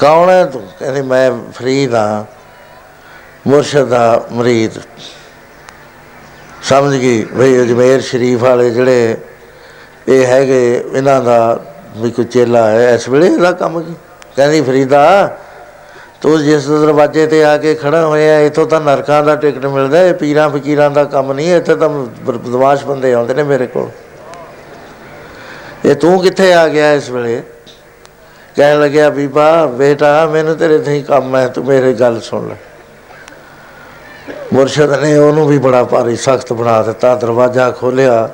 ਕੌਣ 0.00 0.30
ਹੈ 0.30 0.44
ਤੂੰ? 0.44 0.68
ਕਹਿੰਦੀ, 0.78 1.02
ਮੈਂ 1.02 1.30
ਫਰੀਦ 1.52 1.94
ਹਾਂ, 1.94 2.24
ਮੁਰਸ਼ਦ 3.46 3.88
ਦਾ 3.88 4.26
ਮਰੀਦ। 4.32 4.72
ਸਮਝ 6.62 6.96
ਗਈ 6.96 7.24
ਭਈ 7.24 7.62
ਅਜਮੇਰ 7.62 8.00
ਸ਼ਰੀਫ 8.00 8.40
ਵਾਲੇ 8.40 8.70
ਜਿਹੜੇ 8.70 9.16
ਇਹ 10.08 10.26
ਹੈਗੇ, 10.26 10.84
ਇਹਨਾਂ 10.92 11.20
ਦਾ 11.20 11.64
ਵੀ 11.96 12.10
ਕੋਈ 12.10 12.24
ਚੇਲਾ 12.24 12.66
ਹੈ 12.70 12.94
ਇਸ 12.94 13.08
ਵੇਲੇ 13.08 13.26
ਇਹਦਾ 13.26 13.52
ਕੰਮ 13.52 13.80
ਕੀ? 13.82 13.94
ਕਹਿੰਦੀ, 14.36 14.60
ਫਰੀਦਾ, 14.60 15.36
ਤੂੰ 16.20 16.44
ਜਿਸ 16.44 16.68
ਦਰਵਾਜ਼ੇ 16.68 17.26
ਤੇ 17.26 17.44
ਆ 17.44 17.58
ਕੇ 17.58 17.74
ਖੜਾ 17.74 18.06
ਹੋਇਆ, 18.06 18.40
ਇਥੋਂ 18.40 18.66
ਤਾਂ 18.66 18.80
ਨਰਕਾਂ 18.80 19.24
ਦਾ 19.24 19.36
ਟਿਕਟ 19.36 19.66
ਮਿਲਦਾ 19.66 20.02
ਇਹ 20.02 20.14
ਪੀਰਾਂ 20.14 20.50
ਫਕੀਰਾਂ 20.50 20.90
ਦਾ 20.90 21.04
ਕੰਮ 21.04 21.32
ਨਹੀਂ 21.32 21.54
ਇੱਥੇ 21.54 21.76
ਤਾਂ 21.76 21.88
ਬ- 21.88 22.10
ਬਦਮਾਸ਼ 22.24 22.84
ਬੰਦੇ 22.84 23.12
ਆਉਂਦੇ 23.12 23.34
ਨੇ 23.34 23.42
ਮੇਰੇ 23.42 23.66
ਕੋਲ। 23.66 23.88
ਇਹ 25.84 25.94
ਤੂੰ 25.94 26.22
ਕਿੱਥੇ 26.22 26.54
ਆ 26.54 26.68
ਗਿਆ 26.68 26.92
ਇਸ 26.92 27.10
ਵੇਲੇ? 27.10 27.42
ਕਹਿਣ 28.56 28.80
ਲੱਗਿਆ, 28.80 29.10
ਬੀਬਾ, 29.10 29.66
ਬੇਟਾ, 29.66 30.26
ਮੈਨੂੰ 30.26 30.56
ਤੇਰੇ 30.56 30.78
ਤੇ 30.78 30.92
ਹੀ 30.92 31.02
ਕੰਮ 31.02 31.36
ਹੈ, 31.36 31.48
ਤੂੰ 31.48 31.64
ਮੇਰੀ 31.64 31.92
ਗੱਲ 31.92 32.20
ਸੁਣ 32.20 32.48
ਲੈ। 32.48 32.54
ਮੁਰਸ਼ਦ 34.52 35.00
ਨੇ 35.00 35.18
ਉਹਨੂੰ 35.18 35.46
ਵੀ 35.46 35.58
ਬੜਾ 35.58 35.84
ਭਾਰੀ 35.84 36.16
ਸਖਤ 36.16 36.52
ਬਣਾ 36.52 36.82
ਦਿੱਤਾ, 36.82 37.14
ਦਰਵਾਜ਼ਾ 37.14 37.70
ਖੋਲਿਆ 37.70 38.30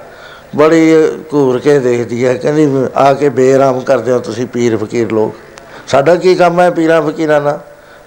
ਬੜੀ 0.57 0.93
ਘੂਰ 1.33 1.59
ਕੇ 1.59 1.79
ਦੇਖਦੀ 1.79 2.27
ਹੈ, 2.27 2.35
ਕਹਿੰਦੀ, 2.35 2.87
ਆ 2.95 3.15
ਕੇ 3.15 3.29
ਬੇਰਾਮ 3.29 3.81
ਕਰਦੇ 3.81 4.13
ਹੋ 4.13 4.19
ਤੁਸੀਂ 4.19 4.47
ਪੀਰ 4.47 4.77
ਫਕੀਰ 4.77 5.13
ਲੋਕ। 5.13 5.48
ਸਾਡਾ 5.89 6.17
ਕੀ 6.17 6.35
ਕੰਮ 6.35 6.61
ਹੈ? 6.61 6.71
ਪੀਰਾਂ 6.71 7.03
ਫਕੀਰਾਂ 7.03 7.41
ਨਾਲ। 7.41 7.61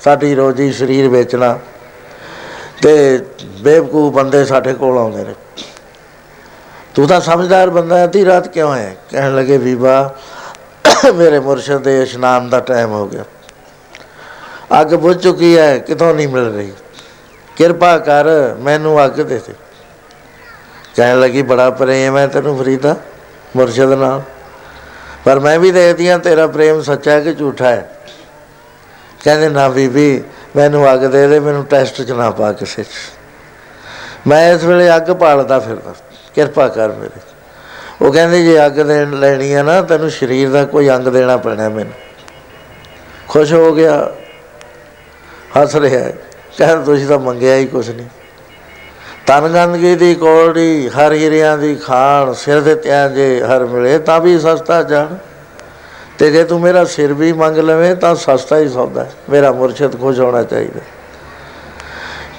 ਸਾਡੀ 0.04 0.36
ਰੋਜੀ 0.36 0.72
ਸਰੀਰ 0.72 1.10
ਵੇਚਣਾ। 1.10 1.60
ਤੇ 2.82 3.26
ਬੇਵਕੂਫ 3.60 4.14
ਬੰਦੇ 4.14 4.46
ਸਾਡੇ 4.46 4.74
ਕੋਲ 4.74 4.98
ਆਉਂਦੇ 4.98 5.24
ਨੇ। 5.24 5.36
ਤੂੰ 6.96 7.08
ਤਾਂ 7.08 7.22
ਸਮਝਦਾਰ 7.22 7.70
ਬੰਦਾ 7.70 7.98
ਹੈ 7.98 8.08
ਤੀ 8.08 8.26
ਰਾਤ 8.26 8.48
ਕਿਉਂ 8.48 8.76
ਹੈ 8.76 8.96
ਕਹਿਣ 9.10 9.36
ਲੱਗੇ, 9.36 9.58
ਬੀਬਾ, 9.58 10.16
ਮੇਰੇ 11.16 11.40
ਮੁਰਸ਼ਦ 11.40 11.78
ਦੇ 11.78 12.04
ਇਸ਼ਨਾਨ 12.04 12.50
ਦਾ 12.50 12.60
ਟਾਈਮ 12.60 12.90
ਹੋ 12.90 13.06
ਗਿਆ। 13.08 13.24
ਅੱਗ 14.82 14.88
ਬੁਝ 14.88 15.24
ਚੁੱਕੀ 15.24 15.58
ਹੈ, 15.58 15.78
ਕਿਤੋਂ 15.78 16.16
ਨਹੀਂ 16.16 16.28
ਮਿਲ 16.28 16.56
ਰਹੀ। 16.56 16.72
ਕਿਰਪਾ 17.56 17.98
ਕਰ, 17.98 18.56
ਮੈਨੂੰ 18.60 19.06
ਅੱਗ 19.06 19.12
ਦੇ 19.12 19.24
ਦੇ। 19.24 19.54
ਕਹਿਣ 20.96 21.20
ਲੱਗੀ, 21.20 21.42
ਬੜਾ 21.42 21.70
ਪ੍ਰੇਮ 21.70 22.18
ਹੈ 22.18 22.28
ਤੈਨੂੰ 22.28 22.58
ਫਰੀਦਾ 22.58 22.96
ਮੁਰਸ਼ਦ 23.56 23.94
ਨਾਲ। 23.94 24.22
ਪਰ 25.26 25.40
ਮੈਂ 25.40 25.60
ਵੀ 25.60 25.72
ਦੇਖਦੀ 25.72 26.10
ਹਾਂ 26.10 26.20
ਤੇਰਾ 26.20 26.48
ਪ੍ਰੇਮ 26.48 26.82
ਸੱਚਾ 26.82 27.12
ਹੈ 27.12 27.20
ਕਿ 27.20 27.34
ਝੂਠਾ 27.34 27.70
ਹੈ? 27.70 27.98
ਕਹਿੰਦੇ, 29.24 29.50
ਨਾ 29.50 29.70
ਬੀਬੀ, 29.70 30.24
ਮੈਨੂੰ 30.56 30.94
ਅੱਗ 30.94 31.00
ਦੇ 31.00 31.28
ਦੇ, 31.28 31.40
ਮੈਨੂੰ 31.40 31.66
ਟੈਸਟ 31.66 32.02
ਚ 32.02 32.12
ਨਾ 32.12 32.32
ਪਾ 32.32 32.54
ਕਿਸੇ 32.54 32.84
ਚ। 32.84 32.88
ਮੈਂ 34.28 34.54
ਇਸ 34.54 34.64
ਵੇਲੇ 34.64 34.96
ਅੱਗ 34.96 35.12
ਪਾਲਦਾ 35.12 35.60
ਫਿਰਦਾ, 35.60 35.94
ਕਿਰਪਾ 36.36 36.68
ਕਰ 36.68 36.90
ਮੇਰੇ 36.90 37.20
ਉਹ 38.02 38.14
ਕਹਿੰਦੇ, 38.14 38.44
ਜੇ 38.44 38.66
ਅੱਗ 38.66 38.72
ਦੇਣ 38.72 39.12
ਲੈਣੀ 39.12 39.54
ਹੈ 39.54 39.64
ਨਾ, 39.64 39.82
ਤੈਨੂੰ 39.82 40.12
ਸਰੀਰ 40.12 40.50
ਦਾ 40.50 40.66
ਕੋਈ 40.66 40.90
ਅੰਗ 40.90 41.08
ਦੇਣਾ 41.08 41.38
ਪੈਣਾ 41.38 41.70
ਮੈਨੂੰ। 41.70 41.94
ਖੁਸ਼ 43.28 43.54
ਹੋ 43.54 43.74
ਗਿਆ, 43.74 44.12
ਹੱਸ 45.62 45.76
ਰਿਹਾ 45.76 46.00
ਹੈ। 46.00 46.14
ਕਹਿੰਦਾ 46.58 46.84
ਤੁਸੀਂ 46.84 47.08
ਤਾਂ 47.08 47.20
ਮੰਗਿਆ 47.20 47.56
ਹੀ 47.56 47.66
ਕੁਛ 47.66 47.90
ਨਹੀਂ। 47.90 48.08
ਤਨ 49.28 49.48
ਗੰਦਗੀ 49.48 49.96
ਦੀ 49.96 50.16
ਕੋੜੀ, 50.16 50.90
ਹਰ 50.90 51.12
ਹੀਰਿਆਂ 51.12 51.58
ਦੀ 51.58 51.76
ਖਾਣ, 51.76 52.34
ਸਿਰ 52.34 52.62
ਦੇ 52.62 52.76
ਤਿਆਂ 52.76 53.10
ਜੇ 53.10 53.42
ਹਰ 53.42 53.66
ਮਿਲੇ, 53.66 54.00
ਤਾਂ 54.00 54.20
ਵੀ 54.20 54.40
ਸਸਤਾ 54.40 54.84
ਜਾਣ। 54.84 55.08
ਤੇ 56.18 56.32
ਜੇ 56.32 56.44
ਤੂੰ 56.44 56.62
ਮੇਰਾ 56.62 56.84
ਸਿਰ 56.84 57.14
ਵੀ 57.14 57.34
ਮੰਗ 57.34 57.58
ਲਵੇਂ, 57.58 57.96
ਤਾਂ 57.96 58.16
ਸਸਤਾ 58.16 58.58
ਹੀ 58.58 58.70
ਸੌਦਾ। 58.70 59.04
ਹੈ। 59.04 59.12
ਮੇਰਾ 59.30 59.52
ਮੁਰਸ਼ਿਦ 59.52 60.00
ਖੁਸ਼ 60.00 60.20
ਹੋਣਾ 60.20 60.44
ਚਾਹੀਦਾ। 60.44 60.80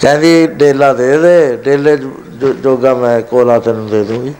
ਕਹਿੰਦੀ, 0.00 0.46
ਡੇਲਾ 0.46 0.92
ਦੇ 0.92 1.18
ਦੇ, 1.18 1.56
ਡੇਲੇ 1.56 1.96
ਜੋ- 1.96 2.52
ਜੋਗਾ 2.52 2.94
ਮੈਂ 2.94 3.20
ਕੋਲਾ 3.20 3.58
ਤੈਨੂੰ 3.58 3.90
ਦੇ 3.90 4.04
ਦੂੰਗੀ। 4.04 4.34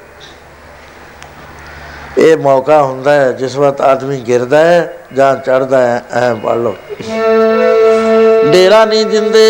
ਇਹ 2.19 2.37
ਮੌਕਾ 2.37 2.83
ਹੁੰਦਾ 2.83 3.13
ਹੈ, 3.13 3.33
ਜਿਸ 3.33 3.57
ਵਕਤ 3.57 3.81
ਆਦਮੀ 3.81 4.21
ਗਿਰਦਾ 4.21 4.59
ਹੈ 4.59 4.97
ਜਾਂ 5.15 5.37
ਚੜਦਾ 5.37 5.87
ਹੈ, 5.87 6.03
ਐ 6.13 6.35
ਪੜ 6.35 6.57
ਲਓ। 6.57 6.77
ਡੇਰਾ 8.45 8.85
ਨਹੀਂ 8.85 9.05
ਦਿੰਦੇ 9.07 9.47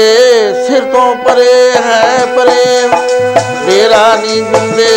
ਸਿਰ 0.66 0.84
ਤੋਂ 0.84 1.14
ਪਰੇ 1.16 1.52
ਹੈ 1.76 2.26
ਪ੍ਰੇਮ 2.36 2.94
ਡੇਰਾ 3.66 4.06
ਨਹੀਂ 4.16 4.42
ਦਿੰਦੇ 4.42 4.88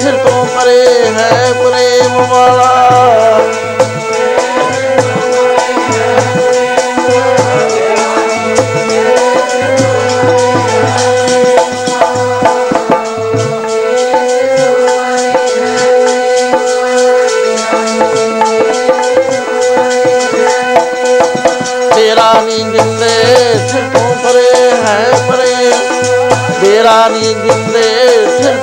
ਸਿਰ 0.00 0.16
ਤੋਂ 0.24 0.44
ਪਰੇ 0.46 0.84
ਹੈ 1.14 1.52
ਪ੍ਰੇਮ 1.54 2.20
ਵਾਲਾ 2.24 2.70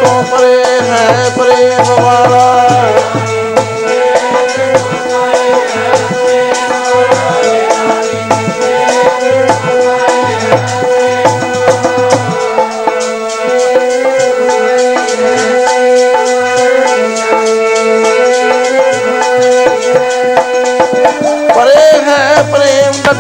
ਤੋਂ 0.04 0.24
ਪਰੇ 0.24 0.64
ਹੈ, 0.82 1.30
ਪ੍ਰੇਮ 1.38 2.02
ਵਾਲਾ। 2.04 2.60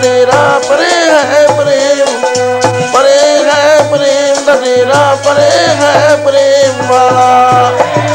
ਤੇਰਾ 0.01 0.61
ਪਰੇ 0.69 1.09
ਹੈ, 1.09 1.47
ਪ੍ਰੇਮ। 1.47 2.05
ਪਰੇ 2.93 3.43
ਹੈ, 3.43 3.77
ਪ੍ਰੇਮ 3.91 4.45
ਦਾ 4.45 4.55
ਤੇਰਾ 4.55 5.17
ਪਰੇ 5.25 5.67
ਹੈ, 5.67 6.15
ਪ੍ਰੇਮ। 6.25 6.52
ਵਾਲਾ 6.89 8.12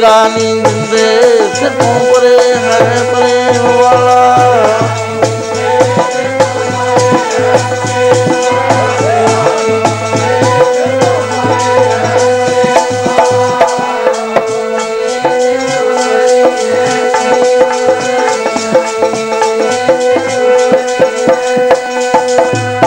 ਡੇਰਾ 0.00 0.28
ਨੀ 0.28 0.40
ਜਿੰਦੇ 0.40 1.06
ਸਿਰ 1.54 1.70
ਤੋਂ 1.70 2.14
ਪਰੇ 2.14 2.36
ਹੈ 2.54 2.78
ਪ੍ਰੇਮ 3.12 3.66
ਵਾਲਾ। 3.72 4.18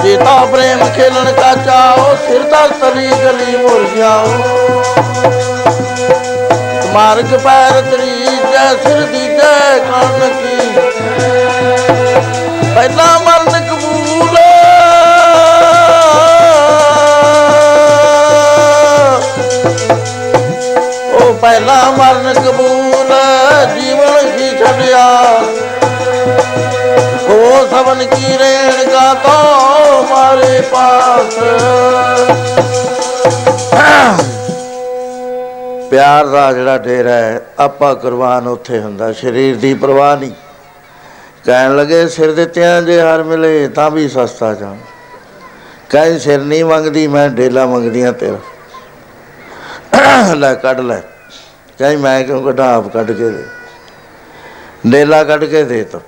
ਜੀਤਾ 0.03 0.45
ਪ੍ਰੇਮ 0.45 0.83
ਖੇਲਣ 0.95 1.31
ਕਾ 1.31 1.53
ਚਾਓ 1.55 2.15
ਸਿਰ 2.27 2.43
ਦਾ 2.43 2.67
ਤਲੀ 2.67 3.09
ਗਲੀ 3.23 3.55
ਮੁਰ 3.57 3.85
ਜਾਓ 3.97 4.79
ਮਾਰਗ 6.93 7.39
ਪੈਰ 7.43 7.81
ਤਰੀ 7.81 8.26
ਜੈ 8.26 8.76
ਸਿਰ 8.84 9.01
ਦੀ 9.01 9.27
ਜੈ 9.27 9.77
ਕੰਨ 9.77 10.30
ਕੀ। 10.30 10.80
ਪਹਿਲਾ 12.76 13.19
ਮਰਨ 13.19 13.65
ਕਬੂਲ। 13.68 14.38
ਉਹ 21.13 21.34
ਪਹਿਲਾ 21.34 21.84
ਮਰਨ 21.97 22.34
ਕਬੂਲ, 22.34 23.13
ਜੀਵਨ 23.76 24.39
ਹੀ 24.39 24.49
ਛੱਡਿਆ। 24.57 25.39
ਹੋ 27.30 27.68
ਸਭਨ 27.72 28.05
ਕੀ 28.05 28.38
ਰੇਣ 28.38 28.89
ਕਾ 28.89 29.13
ਤੋ 29.13 30.03
ਮਾਰੇ 30.09 30.61
ਪਾਸ। 30.61 31.39
ਪਿਆਰ 35.91 36.27
ਦਾ 36.27 36.53
ਜਿਹੜਾ 36.53 36.77
ਡੇਰਾ 36.77 37.13
ਹੈ, 37.13 37.41
ਆਪਾ 37.59 37.93
ਕੁਰਬਾਨ 37.93 38.47
ਉੱਥੇ 38.47 38.80
ਹੁੰਦਾ, 38.80 39.13
ਸਰੀਰ 39.13 39.57
ਦੀ 39.57 39.73
ਪਰਵਾਹ 39.73 40.18
ਨਹੀਂ। 40.18 40.31
ਕਹਿਣ 41.45 41.76
ਲੱਗੇ, 41.76 42.07
ਸਿਰ 42.07 42.34
ਦਿੱਤਿਆਂ 42.34 42.81
ਜੇ 42.81 43.01
ਹਰ 43.01 43.23
ਮਿਲੇ, 43.23 43.68
ਤਾਂ 43.68 43.91
ਵੀ 43.91 44.09
ਸਸਤਾ 44.09 44.53
ਜਾਣ। 44.53 44.76
ਕਹੀਂ, 45.89 46.19
ਸਿਰ 46.19 46.39
ਨਹੀਂ 46.39 46.65
ਮੰਗਦੀ, 46.65 47.07
ਮੈਂ 47.07 47.30
ਡੇਲਾ 47.30 47.65
ਮੰਗਦੀਆਂ 47.65 48.13
ਤੇਰਾ। 48.13 48.38
ਲੈ, 50.34 50.53
ਕੱਢ 50.53 50.80
ਲੈ। 50.80 50.99
ਕਹੀਂ, 51.80 51.97
ਮੈਂ 51.97 52.23
ਕਿਉਂ 52.23 52.43
ਕੱਢਾਂ 52.43 52.76
ਆਪ 52.76 52.88
ਕੱਢ 52.88 53.11
ਕੇ 53.11 53.30
ਦੇ? 53.30 53.43
ਡੇਲਾ 54.88 55.23
ਕੱਢ 55.23 55.43
ਕੇ 55.45 55.63
ਦੇ 55.63 55.84
ਤਾ। 55.84 55.99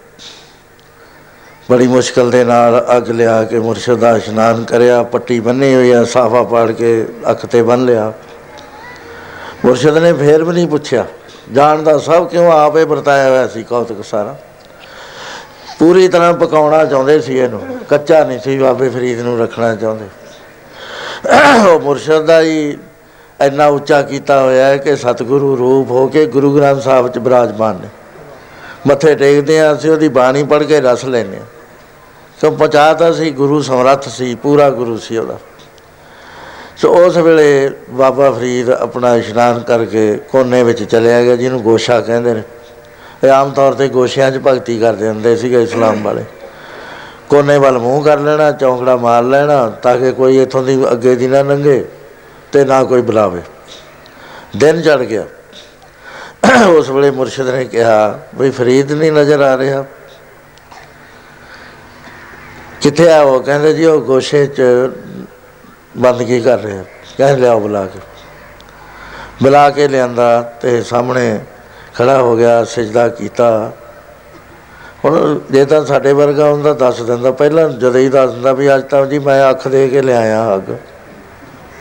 ਬੜੀ 1.72 1.88
ਮੁਸ਼ਕਲ 1.88 2.32
ਦੇ 2.32 2.44
ਨਾਲ 2.44 2.86
ਅੱਗ 2.98 3.10
ਲਿਆ 3.10 3.44
ਕੇ 3.44 3.60
ਮੁਰਸ਼ਦ 3.60 3.96
ਦਾ 3.96 4.18
ਇਸ਼ਨਾਨ 4.18 4.64
ਕਰਿਆ, 4.64 5.04
ਪੱਟੀ 5.04 5.40
ਬੰਨੀ 5.40 5.76
ਹੋਈ 5.76 5.92
ਆ, 5.92 6.04
ਸਾਫਾ 6.04 6.44
ਪਾੜ 6.44 6.72
ਕੇ 6.72 7.08
ਅੱਖ 7.30 7.46
ਤੇ 7.46 7.64
ਬੰਨ 7.64 7.86
ਲਿਆ। 7.86 8.14
ਮੁਰਸ਼ਦ 9.66 9.98
ਨੇ 9.98 10.14
ਫੇਰ 10.14 10.44
ਵੀ 10.44 10.54
ਨਹੀਂ 10.54 10.68
ਪੁੱਛਿਆ। 10.68 11.06
ਜਾਣਦਾ 11.54 11.98
ਸਭ 11.98 12.28
ਕਿਉਂ 12.28 12.52
ਆਪੇ 12.52 12.84
ਵਰਤਾਇਆ 12.84 13.30
ਹੋਇਆ 13.30 13.48
ਸੀ 13.48 13.64
ਕੌਤਕ 13.64 14.04
ਸਾਰਾ। 14.04 14.36
ਪੂਰੀ 15.80 16.08
ਤਰ੍ਹਾਂ 16.08 16.34
ਪਕਾਉਣਾ 16.34 16.86
ਚਾਹੁੰਦੇ 16.86 17.20
ਸੀ 17.22 17.38
ਇਹਨੂੰ। 17.38 17.80
ਕੱਚਾ 17.90 18.24
ਨਹੀਂ 18.24 18.40
ਸੀ 18.40 18.58
ਬਾਬੇ 18.58 18.90
ਫਰੀਦ 18.90 19.22
ਨੂੰ 19.22 19.40
ਰੱਖਣਾ 19.40 19.76
ਚਾਹੁੰਦੇ। 19.76 20.06
ਉਹ 21.70 21.80
ਮੁਰਸ਼ਦ 21.80 22.26
ਦਾ 22.26 22.42
ਹੀ 22.42 22.78
ਇੰਨਾ 23.42 23.68
ਉੱਚਾ 23.68 24.02
ਕੀਤਾ 24.02 24.42
ਹੋਇਆ 24.42 24.66
ਹੈ 24.66 24.78
ਕਿ 24.78 24.96
ਸਤਿਗੁਰੂ 24.96 25.58
ਰੂਪ 25.58 25.92
ਹੋ 25.92 26.08
ਕੇ 26.08 26.26
ਗੁਰੂ 26.26 26.58
ਗ੍ਰੰਥ 26.58 26.82
ਸਾਹਿਬ 26.82 27.08
ਚ 27.08 27.18
ਬਿਰਾਜਮਾਨ 27.18 27.76
ਨੇ। 27.76 27.88
ਮੱਥੇ 28.88 29.16
ਟੇਕਦੇ 29.16 29.60
ਆ 29.60 29.74
ਅਸੀਂ, 29.74 29.92
ਉਹਦੀ 29.92 30.08
ਬਾਣੀ 30.08 30.44
ਪੜ੍ਹ 30.44 30.64
ਕੇ 30.64 30.82
ਰਸ 30.82 31.06
ਲੈਂਦੇ 31.06 31.38
ਹਾਂ। 31.38 31.46
ਸੋ 32.42 32.52
ਪਹੁੰਚਾਤਾ 32.52 33.12
ਸੀ, 33.12 33.32
ਗੁਰੂ 33.32 33.62
ਸਮਰੱਥ 33.62 34.10
ਸੀ, 34.10 34.36
ਪੂਰਾ 34.36 34.70
ਗੁਰੂ 34.70 34.98
ਸੀ 34.98 35.18
ਉਹਦਾ। 35.18 35.38
ਸੋ 36.78 36.90
ਉਸ 37.06 37.18
ਵੇਲੇ 37.18 37.72
ਬਾਬਾ 37.90 38.32
ਫਰੀਦ 38.32 38.70
ਆਪਣਾ 38.70 39.16
ਇਸ਼ਨਾਨ 39.16 39.60
ਕਰਕੇ 39.60 40.20
ਕੋਨੇ 40.32 40.64
ਵਿੱਚ 40.64 40.84
ਚਲਿਆ 40.84 41.22
ਗਿਆ, 41.24 41.36
ਜਿਹਨੂੰ 41.36 41.62
ਗੋਸ਼ਾ 41.62 42.02
ਕਹਿੰਦੇ 42.02 42.34
ਨੇ। 42.34 42.42
ਇਹ 43.24 43.30
ਆਮ 43.30 43.52
ਤੌਰ 43.52 43.74
ਤੇ 43.74 43.88
ਗੋਸ਼ਿਆਂ 43.88 44.32
'ਚ 44.32 44.38
ਭਗਤੀ 44.38 44.80
ਕਰਦੇ 44.80 45.08
ਹੁੰਦੇ 45.08 45.36
ਸੀਗੇ 45.36 45.64
ਇਸਲਾਮ 45.64 46.04
ਵਾਲੇ। 46.04 46.24
ਕੋਨੇ 47.30 47.58
ਵੱਲ 47.58 47.78
ਮੂੰਹ 47.78 48.04
ਕਰ 48.04 48.20
ਲੈਣਾ, 48.20 48.52
ਚੌਂਕੜਾ 48.52 48.96
ਮਾਰ 48.96 49.24
ਲੈਣਾ, 49.24 49.70
ਤਾਂ 49.70 49.98
ਕਿ 49.98 50.12
ਕੋਈ 50.12 50.42
ਇੱਥੋਂ 50.42 50.64
ਦੀ 50.64 50.86
ਅੱਗੇ 50.92 51.16
ਦੀ 51.16 51.28
ਨਾ 51.28 51.42
ਲੰਘੇ 51.42 51.86
ਤੇ 52.52 52.66
ਨਾ 52.66 52.84
ਕੋਈ 52.84 53.02
ਬੁਲਾਵੇ। 53.02 53.42
ਦਿਨ 54.58 54.82
ਚੜ 54.82 54.98
ਗਿਆ। 54.98 55.26
ਉਸ 56.68 56.90
ਵੇਲੇ 56.90 57.12
ਮੁਰਸ਼ਿਦ 57.12 57.50
ਨੇ 57.50 57.66
ਕਿਹਾ 57.66 58.20
ਵੀ 58.36 58.50
ਫਰੀਦ 58.50 58.92
ਨਹੀਂ 58.92 59.12
ਨਜ਼ਰ 59.12 59.42
ਆ 59.42 59.58
ਰਿਹਾ। 59.58 59.86
ਕਿੱਥੇ 62.82 63.12
ਆ? 63.12 63.22
ਉਹ 63.22 63.42
ਕਹਿੰਦੇ 63.44 63.74
ਜੀ, 63.74 63.86
ਉਹ 63.86 64.02
ਗੋਸ਼ੇ 64.02 64.46
'ਚ 64.46 64.62
ਬੰਦਗੀ 65.98 66.42
ਕਰ 66.42 66.60
ਰਿਹਾ 66.60 66.84
ਕਹਿੰਦੇ 67.18 67.42
ਲਿਆਓ 67.42 67.60
ਬੁਲਾ 67.60 67.86
ਕੇ। 67.86 68.00
ਬੁਲਾ 69.44 69.70
ਕੇ 69.70 69.88
ਲਿਆਂਦਾ 69.88 70.42
ਤੇ 70.42 70.82
ਸਾਹਮਣੇ 70.82 71.40
ਖੜਾ 71.96 72.22
ਹੋ 72.22 72.38
ਗਿਆ, 72.38 72.64
ਸਜਦਾ 72.64 73.08
ਕੀਤਾ। 73.08 73.72
ਹੁਣ 75.06 75.40
ਜੇ 75.52 75.66
ਤਾਂ 75.66 75.86
ਸਾਡੇ 75.86 76.14
ਵਰਗਾ 76.14 76.52
ਹੁੰਦਾ, 76.52 76.74
ਦੱਸ 76.74 77.02
ਦਿੰਦਾ। 77.02 77.32
ਪਹਿਲਾਂ 77.32 77.70
ਜਦੋਂ 77.70 78.00
ਹੀ 78.00 78.10
ਦੱਸ 78.10 78.32
ਦਿੰਦਾ 78.32 78.54
ਵੀ 78.54 78.76
ਅੱਜ 78.76 78.84
ਤਾਂ 78.84 79.06
ਜੀ 79.06 79.20
ਮੈਂ 79.20 79.50
ਅੱਖ 79.50 79.68
ਦੇ 79.68 79.88
ਕੇ 79.88 80.02
ਲਿਆਇਆ 80.02 80.56
ਅੱਗ। 80.56 80.76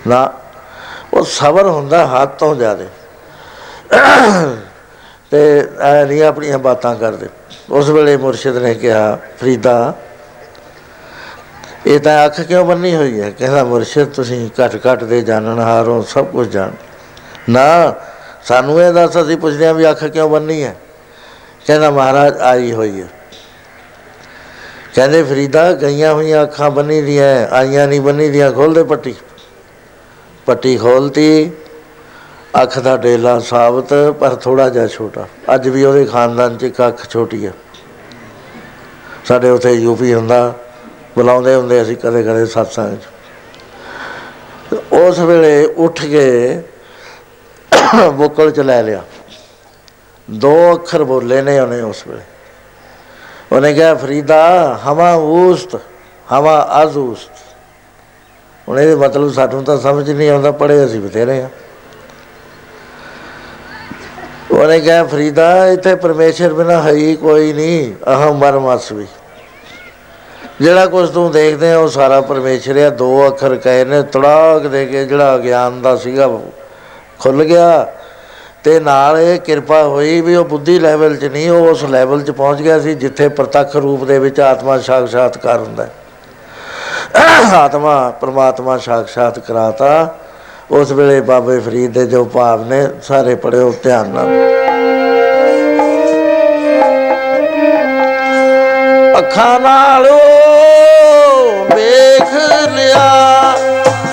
ਨਾ, 0.07 0.33
ਉਹ 1.15 1.25
ਸਬਰ 1.25 1.67
ਹੁੰਦਾ 1.67 2.07
ਹੱਦ 2.07 2.29
ਤੋਂ 2.29 2.55
ਜ਼ਿਆਦੇ। 2.55 2.87
ਤੇ 5.31 5.69
ਐ 5.81 6.05
ਨਹੀਂ 6.05 6.23
ਆਪਣੀਆਂ 6.23 6.59
ਬਾਤਾਂ 6.59 6.95
ਕਰਦੇ। 6.95 7.29
ਉਸ 7.71 7.89
ਵੇਲੇ 7.89 8.17
ਮੁਰਸ਼ਿਦ 8.17 8.57
ਨੇ 8.57 8.75
ਕਿਹਾ, 8.75 9.19
ਫਰੀਦਾ 9.41 9.95
ਇਹ 11.87 12.01
ਤਾਂ 12.01 12.27
ਅੱਖ 12.27 12.41
ਕਿਉਂ 12.41 12.65
ਬੰਨੀ 12.65 12.97
ਹੋਈ 12.97 13.21
ਹੈ? 13.21 13.31
ਕਹਿੰਦਾ, 13.31 13.65
ਮੁਰਸ਼ਿਦ, 13.65 14.09
ਤੁਸੀਂ 14.09 14.51
ਘਟ 14.61 14.81
ਘਟ 14.87 15.05
ਦੇ 15.05 15.23
ਜਾਣਨਹਾਰ 15.23 15.89
ਹੋ 15.89 16.03
ਸਭ 16.03 16.27
ਕੁਝ 16.27 16.49
ਜਾਣ। 16.49 16.71
ਨਾ, 17.49 17.95
ਸਾਨੂੰ 18.45 18.83
ਇਹ 18.83 18.93
ਦੱਸ, 18.93 19.23
ਅਸੀਂ 19.23 19.37
ਪੁੱਛਦੇ 19.37 19.67
ਹਾਂ 19.67 19.75
ਵੀ 19.75 19.91
ਅੱਖ 19.91 20.05
ਕਿਉਂ 20.05 20.29
ਬੰਨੀ 20.29 20.63
ਹੈ? 20.63 20.77
ਕਹਿੰਦਾ, 21.67 21.91
ਮਹਾਰਾਜ, 21.91 22.39
ਆਈ 22.39 22.73
ਹੋਈ 22.73 23.01
ਹੈ। 23.01 23.09
ਕਹਿੰਦੇ, 24.95 25.23
ਫਰੀਦਾ, 25.23 25.73
ਗਈਆਂ 25.73 26.15
ਹੋਈਆਂ 26.15 26.43
ਅੱਖਾਂ 26.43 26.71
ਬੰਨੀ 26.71 27.03
ਦੀਆਂ 27.03 27.55
ਆਈਆਂ 27.55 27.89
ਨਹੀਂ 27.89 28.01
ਬੰਨੀ 28.01 28.29
ਦੀਆਂ 28.29 28.53
ਖੋਲ 28.53 28.75
ਦੇ 28.75 28.83
ਪੱਟੀ। 28.83 29.15
ਪੱਟੀ 30.47 30.77
ਖੋਲਤੀ 30.77 31.51
ਅੱਖ 32.63 32.79
ਦਾ 32.79 32.97
ਡੇਲਾ 32.97 33.39
ਸਾਬਤ, 33.39 33.95
ਪਰ 34.21 34.35
ਥੋੜਾ 34.35 34.69
ਜਿਹਾ 34.69 34.87
ਛੋਟਾ। 34.87 35.27
ਅੱਜ 35.55 35.69
ਵੀ 35.69 35.85
ਉਹਦੇ 35.85 36.05
ਖਾਨਦਾਨ 36.05 36.57
'ਚ 36.57 36.63
ਇੱਕ 36.63 36.89
ਅੱਖ 36.89 37.11
ਛੋਟੀ 37.11 37.47
ਹੈ। 37.47 37.53
ਸਾਡੇ 39.25 39.51
ਉੱਥੇ 39.51 39.73
ਯੂਪੀ 39.73 40.15
ਹੁੰਦਾ 40.15 40.55
ਬੁਲਾਉਂਦੇ 41.17 41.55
ਹੁੰਦੇ 41.55 41.83
ਅਸੀਂ 41.83 41.97
ਕਦੇ 41.97 42.23
ਕਦੇ 42.23 42.43
satsang 42.43 42.97
'ਚ। 42.97 43.09
ਉਸ 44.93 45.19
ਵੇਲੇ 45.19 45.65
ਉੱਠ 45.65 46.05
ਕੇ 46.05 46.63
ਬੁੱਕਲ 48.13 48.51
ਚ 48.51 48.61
ਲੈ 48.61 48.83
ਲਿਆ। 48.83 49.03
ਦੋ 50.31 50.75
ਅੱਖਰ 50.75 51.05
ਬੋਲੇ 51.05 51.43
ਨੇ 51.43 51.61
ਉਹਨੇ 51.61 51.81
ਉਸ 51.81 52.07
ਵੇਲੇ। 52.07 52.23
ਉਹਨੇ 53.53 53.75
ਕਿਹਾ, 53.75 53.95
ਫਰੀਦਾ 53.95 54.81
ਹਵਾ 54.87 55.15
ਉਸਤ 55.15 55.81
ਹਵਾ 56.33 56.83
ਅਜ਼ 56.83 56.99
ਉਸਤ 56.99 57.31
ਹੁਣ 58.69 58.81
ਇਹਦੇ 58.81 58.95
ਮਤਲਬ 58.95 59.33
ਸਾਨੂੰ 59.33 59.65
ਤਾਂ 59.65 59.79
ਸਮਝ 59.79 60.11
ਨਹੀਂ 60.11 60.31
ਆਉਂਦਾ 60.31 60.53
ਪੜੇ 60.53 60.85
ਅਸੀਂ 60.85 61.01
ਬਥੇਰੇ 61.01 61.43
ਆ। 61.43 61.49
ਉਹਨੇ 64.51 64.81
ਕਿਹਾ, 64.81 65.05
ਫਰੀਦਾ, 65.05 65.67
ਇੱਥੇ 65.67 65.95
ਪਰਮੇਸ਼ਰ 65.95 66.53
ਬਿਨਾ 66.53 66.83
ਹੈ 66.83 66.93
ਹੀ 66.93 67.17
ਕੋਈ 67.17 67.53
ਨਹੀਂ, 67.53 67.95
ਅਹੰ 68.11 68.35
ਮਰਮਸ 68.35 68.93
ਵੀ 68.93 69.07
ਜਿਹੜਾ 70.63 70.87
ਕੁਝ 70.87 71.09
ਤੂੰ 71.11 71.31
ਦੇਖਦੇ 71.33 71.73
ਆ, 71.73 71.79
ਉਹ 71.79 71.89
ਸਾਰਾ 71.89 72.21
ਪਰਮੇਸ਼ਰ 72.21 72.77
ਆ। 72.77 72.91
ਦੋ 72.91 73.27
ਅੱਖਰ 73.29 73.55
ਕਹੇ 73.57 73.85
ਨੇ, 73.85 74.03
ਤੜਾਕ 74.03 74.67
ਦੇ 74.67 74.85
ਕੇ 74.87 75.05
ਜਿਹੜਾ 75.05 75.39
ਗਿਆਨ 75.39 75.81
ਦਾ 75.83 75.97
ਸੀਗਾ, 75.97 76.29
ਖੁੱਲ 77.21 77.45
ਗਿਆ। 77.45 77.87
ਤੇ 78.65 78.81
ਨਾਲ 78.81 79.19
ਇਹ 79.19 79.39
ਕਿਰਪਾ 79.39 79.83
ਹੋਈ 79.83 80.21
ਵੀ 80.21 80.35
ਉਹ 80.37 80.45
ਬੁੱਧੀ 80.45 80.79
ਲੈਵਲ 80.79 81.17
'ਚ 81.17 81.25
ਨਹੀਂ, 81.25 81.51
ਉਹ 81.51 81.69
ਉਸ 81.69 81.85
ਲੈਵਲ 81.85 82.23
'ਚ 82.23 82.31
ਪਹੁੰਚ 82.31 82.63
ਗਿਆ 82.63 82.79
ਸੀ, 82.81 82.95
ਜਿੱਥੇ 82.95 83.29
ਪ੍ਰਤੱਖ 83.29 83.77
ਰੂਪ 83.77 84.05
ਦੇ 84.05 84.19
ਵਿੱਚ 84.19 84.41
ਆਤਮਾ 84.41 84.79
ਸਾਖਸ਼ਾਤਕਾਰ 84.79 85.59
ਹੁੰਦਾ 85.59 85.85
ਹੈ। 85.85 85.91
ਆਤਮਾ, 87.55 88.11
ਪ੍ਰਮਾਤਮਾ 88.21 88.79
ਸਾਖਸ਼ਾਤ 88.79 89.39
ਕਰਾਤਾ 89.39 90.15
ਉਸ 90.71 90.93
ਵੇਲੇ 90.93 91.21
ਬਾਬੇ 91.21 91.59
ਫਰੀਦ 91.61 91.93
ਦੇ 91.93 92.07
ਜੋ 92.07 92.25
ਭਾਵ 92.25 92.65
ਨੇ, 92.69 92.87
ਸਾਰੇ 93.03 93.35
ਪੜਿਓ 93.35 93.75
ਧਿਆਨ 93.83 94.09
ਨਾਲ। 94.09 94.29
ਅੱਖਾਂ 99.19 99.61
ਨਾਲੋਂ 99.61 100.32
ਵੇਖ 101.74 102.35
ਲਿਆ 102.70 103.06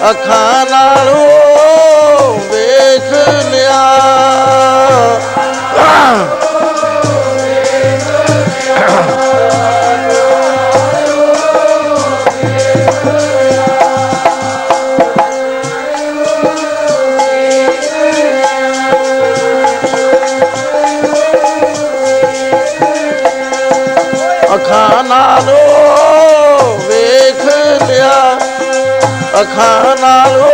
ਅੱਖਾਂ 0.09 0.65
ਨਾਲੋਂ 0.71 2.39
ਵੇਖ 2.49 3.11
ਲਿਆ। 3.45 3.79
ਅੱਖਾਂ 24.55 25.03
ਨਾਲੋਂ 25.03 25.78
ਅੱਖਾਂ 29.39 29.95
ਨਾਲੋਂ 29.95 30.47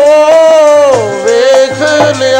ਵੇਖ 1.23 1.81
ਲਿਆ 2.17 2.34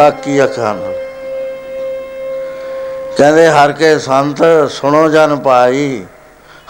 ਨਾਲ 0.00 0.10
ਖਾਕੀ 0.10 0.44
ਅੱਖਾਂ 0.44 0.74
ਨਾਲ। 0.74 0.92
ਕਹਿੰਦੇ, 3.18 3.48
ਹਰ 3.48 3.72
ਕੇ 3.72 3.98
ਸੰਤ 3.98 4.70
ਸੁਣੋ 4.70 5.08
ਜਨ 5.08 5.36
ਪਾਈ, 5.36 6.04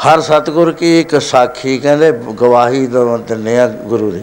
ਹਰ 0.05 0.20
ਸਤਿਗੁਰ 0.20 0.73
ਕੀ 0.73 1.01
ਇੱਕ 1.01 1.20
ਸਾਖੀ। 1.20 1.78
ਕਹਿੰਦੇ, 1.78 2.12
ਗਵਾਹੀ 2.12 2.86
ਦੋ 2.86 3.19
ਦਿੰਦੇ 3.19 3.59
ਆ 3.61 3.66
ਗੁਰੂ 3.66 4.11
ਦੀ। 4.11 4.23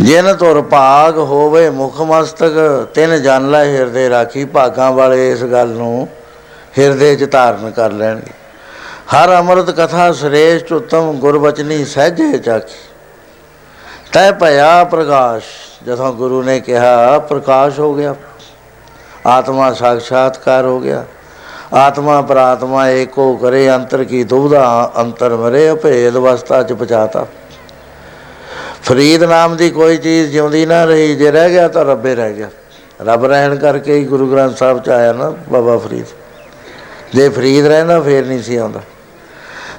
ਜਿਨ 0.00 0.34
ਤੁਰ 0.34 0.62
ਭਾਗ 0.62 1.18
ਹੋਵੇ 1.18 1.70
ਮੁਖ 1.70 2.00
ਮਸਤਕ, 2.00 2.88
ਤਿਨ 2.94 3.22
ਜਨ 3.22 3.50
ਲੈ 3.50 3.64
ਹਿਰਦੇ 3.64 4.10
ਰਾਖੀ। 4.10 4.44
ਭਾਗਾਂ 4.44 4.92
ਵਾਲੇ 4.92 5.30
ਇਸ 5.30 5.42
ਗੱਲ 5.42 5.68
ਨੂੰ 5.68 6.08
ਹਿਰਦੇ 6.78 7.16
'ਚ 7.16 7.32
ਧਾਰਨ 7.32 7.70
ਕਰ 7.70 7.90
ਲੈਣਗੇ। 7.90 8.32
ਹਰ 9.14 9.36
ਅੰਮ੍ਰਿਤ 9.36 9.70
ਕਥਾ 9.70 10.12
ਸ੍ਰੇਸ਼ਟ, 10.12 10.72
ਉਤਮ 10.72 11.12
ਗੁਰਬਚਨੀ 11.12 11.84
ਸਹਿਜੇ 11.84 12.38
ਚਾਖੀ। 12.38 12.84
ਤੈ 14.12 14.32
ਭਇਆ 14.32 14.84
ਪ੍ਰਕਾਸ਼ 14.84 15.44
ਜਦੋਂ 15.86 16.12
ਗੁਰੂ 16.12 16.42
ਨੇ 16.42 16.60
ਕਿਹਾ, 16.60 17.18
ਪ੍ਰਕਾਸ਼ 17.18 17.80
ਹੋ 17.80 17.94
ਗਿਆ, 17.94 18.14
ਆਤਮਾ 19.26 19.72
ਸਾਖਸ਼ਾਤਕਾਰ 19.72 20.64
ਹੋ 20.64 20.80
ਗਿਆ। 20.80 21.04
ਆਤਮਾ 21.72 22.22
ਪ੍ਰਾਤਮਾ 22.22 22.88
ਏਕੋ 22.88 23.36
ਕਰੇ, 23.36 23.74
ਅੰਤਰ 23.74 24.04
ਕੀ 24.04 24.24
ਦੁਬਦਾ 24.24 24.92
ਅੰਤਰ 25.00 25.36
ਮਰੇ, 25.36 25.72
ਅਭੇਦ 25.72 26.16
ਅਵਸਥਾ 26.16 26.62
ਚ 26.62 26.72
ਪਹੁੰਚਾਤਾ। 26.72 27.26
ਫਰੀਦ 28.82 29.24
ਨਾਮ 29.24 29.56
ਦੀ 29.56 29.70
ਕੋਈ 29.70 29.96
ਚੀਜ਼ 29.96 30.30
ਜਿਉਂਦੀ 30.30 30.66
ਨਾ 30.66 30.84
ਰਹੀ, 30.84 31.16
ਜੇ 31.16 31.30
ਰਹਿ 31.30 31.50
ਗਿਆ 31.50 31.68
ਤਾਂ 31.68 31.84
ਰੱਬੇ 31.84 32.14
ਰਹਿ 32.14 32.32
ਗਿਆ। 32.32 32.48
ਰੱਬ 33.02 33.24
ਰਹਿਣ 33.24 33.56
ਕਰਕੇ 33.56 33.94
ਹੀ 33.94 34.04
ਗੁਰੂ 34.04 34.32
ਗ੍ਰੰਥ 34.32 34.56
ਸਾਹਿਬ 34.56 34.82
ਚ 34.82 34.88
ਆਇਆ 34.88 35.12
ਨਾ 35.12 35.30
ਬਾਬਾ 35.48 35.78
ਫਰੀਦ। 35.78 36.06
ਜੇ 37.14 37.28
ਫਰੀਦ 37.28 37.66
ਰਹਿੰਦਾ, 37.66 38.00
ਫੇਰ 38.00 38.26
ਨਹੀਂ 38.26 38.42
ਸੀ 38.42 38.56
ਆਉਂਦਾ। 38.56 38.80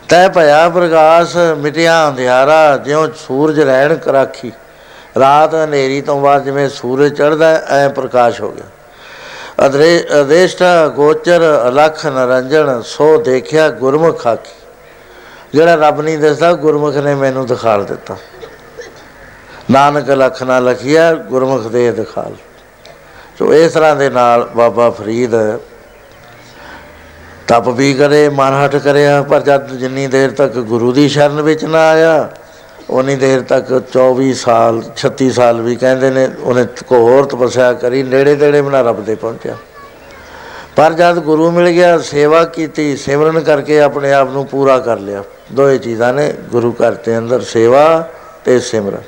ਤੈ 0.09 0.29
ਭਇਆ 0.29 0.69
ਪ੍ਰਕਾਸ਼ 0.69 1.37
ਮਿਟਿਆ 1.37 2.09
ਅੰਧਿਆਰਾ, 2.09 2.77
ਜਿਉਂ 2.77 3.07
ਸੂਰਜ 3.27 3.59
ਰਹਿਣ 3.59 3.95
ਕਰਾਖੀ। 3.95 4.51
ਰਾਤ 5.19 5.55
ਹਨੇਰੀ 5.55 6.01
ਤੋਂ 6.01 6.19
ਬਾਅਦ 6.21 6.43
ਜਿਵੇਂ 6.43 6.67
ਸੂਰਜ 6.69 7.13
ਚੜ੍ਹਦਾ 7.17 7.53
ਐ 7.69 7.87
ਪ੍ਰਕਾਸ਼ 7.89 8.41
ਹੋ 8.41 8.51
ਗਿਆ। 8.51 8.65
ਅਦਰੇ 9.65 10.05
ਅਦੇਸ਼ਟਾ 10.21 10.87
ਗੋਚਰ, 10.87 11.41
ਅਲਖ 11.67 12.05
ਨਰੰਜਨ 12.05 12.81
ਸੋ 12.85 13.17
ਦੇਖਿਆ 13.17 13.69
ਗੁਰਮੁਖ 13.69 14.25
ਆਖੀ। 14.27 14.55
ਜਿਹੜਾ 15.53 15.75
ਰੱਬ 15.75 16.01
ਨਹੀਂ 16.01 16.17
ਦਿਸਦਾ, 16.17 16.53
ਗੁਰਮੁਖ 16.53 16.95
ਨੇ 16.95 17.15
ਮੈਨੂੰ 17.15 17.45
ਦਿਖਾਲ 17.45 17.85
ਦਿੱਤਾ। 17.85 18.17
ਨਾਨਕ 19.71 20.09
ਲਖ 20.09 20.43
ਨਾ 20.43 20.59
ਲਖਿਆ, 20.59 21.13
ਗੁਰਮੁਖ 21.13 21.67
ਦੇ 21.67 21.91
ਦਿਖਾਲ 21.91 22.35
ਸੋ 23.39 23.53
ਇਸ 23.53 23.71
ਤਰ੍ਹਾਂ 23.73 23.95
ਦੇ 23.95 24.09
ਨਾਲ 24.09 24.47
ਬਾਬਾ 24.55 24.89
ਫਰੀਦ 24.89 25.35
ਤਪ 27.47 27.67
ਵੀ 27.69 27.93
ਕਰੇ 27.93 28.27
ਮਨਹਟ 28.29 28.75
ਕਰਿਆ, 28.75 29.21
ਪਰ 29.21 29.39
ਜਦ 29.39 29.71
ਜਿੰਨੀ 29.73 30.07
ਦੇਰ 30.07 30.31
ਤੱਕ 30.31 30.53
ਗੁਰੂ 30.53 30.91
ਦੀ 30.91 31.07
ਸ਼ਰਨ 31.09 31.41
ਵਿੱਚ 31.41 31.65
ਨਾ 31.65 31.87
ਆਇਆ 31.89 32.29
ਉਨੀ 32.89 33.15
ਦੇਰ 33.15 33.41
ਤੱਕ 33.41 33.83
24 33.93 34.33
ਸਾਲ 34.33 34.83
36 34.95 35.29
ਸਾਲ 35.29 35.61
ਵੀ 35.61 35.75
ਕਹਿੰਦੇ 35.75 36.09
ਨੇ, 36.09 36.29
ਉਹਨੇ 36.43 36.65
ਹੋਰ 36.91 37.25
ਤਪੱਸਿਆ 37.25 37.73
ਕਰੀ, 37.73 38.03
ਨੇੜੇ 38.03 38.35
ਨੇੜੇ 38.35 38.61
ਬਣਾ 38.61 38.81
ਰੱਬ 38.81 39.05
ਦੇ 39.05 39.15
ਪਹੁੰਚਿਆ। 39.15 39.55
ਪਰ 40.75 40.93
ਜਦ 40.93 41.19
ਗੁਰੂ 41.19 41.51
ਮਿਲ 41.51 41.69
ਗਿਆ, 41.71 41.97
ਸੇਵਾ 41.97 42.43
ਕੀਤੀ, 42.43 42.97
ਸਿਮਰਨ 42.97 43.39
ਕਰਕੇ 43.39 43.81
ਆਪਣੇ 43.81 44.13
ਆਪ 44.13 44.29
ਨੂੰ 44.29 44.45
ਪੂਰਾ 44.45 44.79
ਕਰ 44.79 44.97
ਲਿਆ। 44.97 45.23
ਦੋਏ 45.51 45.77
ਚੀਜ਼ਾਂ 45.77 46.13
ਨੇ 46.13 46.33
ਗੁਰੂ 46.51 46.71
ਘਰ 46.71 46.91
ਦੇ 46.91 47.17
ਅੰਦਰ 47.17 47.41
ਸੇਵਾ 47.41 48.09
ਤੇ 48.45 48.59
ਸਿਮਰਨ। 48.59 49.01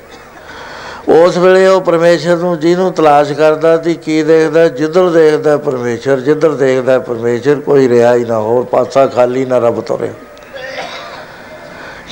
ਉਸ 1.08 1.36
ਵੇਲੇ 1.36 1.66
ਉਹ 1.66 1.80
ਪਰਮੇਸ਼ਰ 1.80 2.36
ਨੂੰ, 2.36 2.58
ਜਿਹਨੂੰ 2.58 2.92
ਤਲਾਸ਼ 2.92 3.32
ਕਰਦਾ 3.32 3.82
ਸੀ, 3.82 3.94
ਕੀ 3.94 4.22
ਦੇਖਦਾ, 4.22 4.68
ਜਿੱਧਰ 4.68 5.10
ਦੇਖਦਾ 5.10 5.56
ਪਰਮੇਸ਼ਰ, 5.56 6.20
ਜਿੱਧਰ 6.20 6.50
ਦੇਖਦਾ 6.50 6.98
ਪਰਮੇਸ਼ਰ, 6.98 7.54
ਕੋਈ 7.54 7.88
ਰਿਹਾ 7.88 8.14
ਹੀ 8.14 8.24
ਨਾ, 8.24 8.38
ਹੋਰ 8.38 8.64
ਪਾਸਾ 8.64 9.06
ਖਾਲੀ 9.06 9.44
ਨਾ 9.44 9.58
ਰੱਬ 9.58 9.80
ਤੋਰੇ 9.80 10.10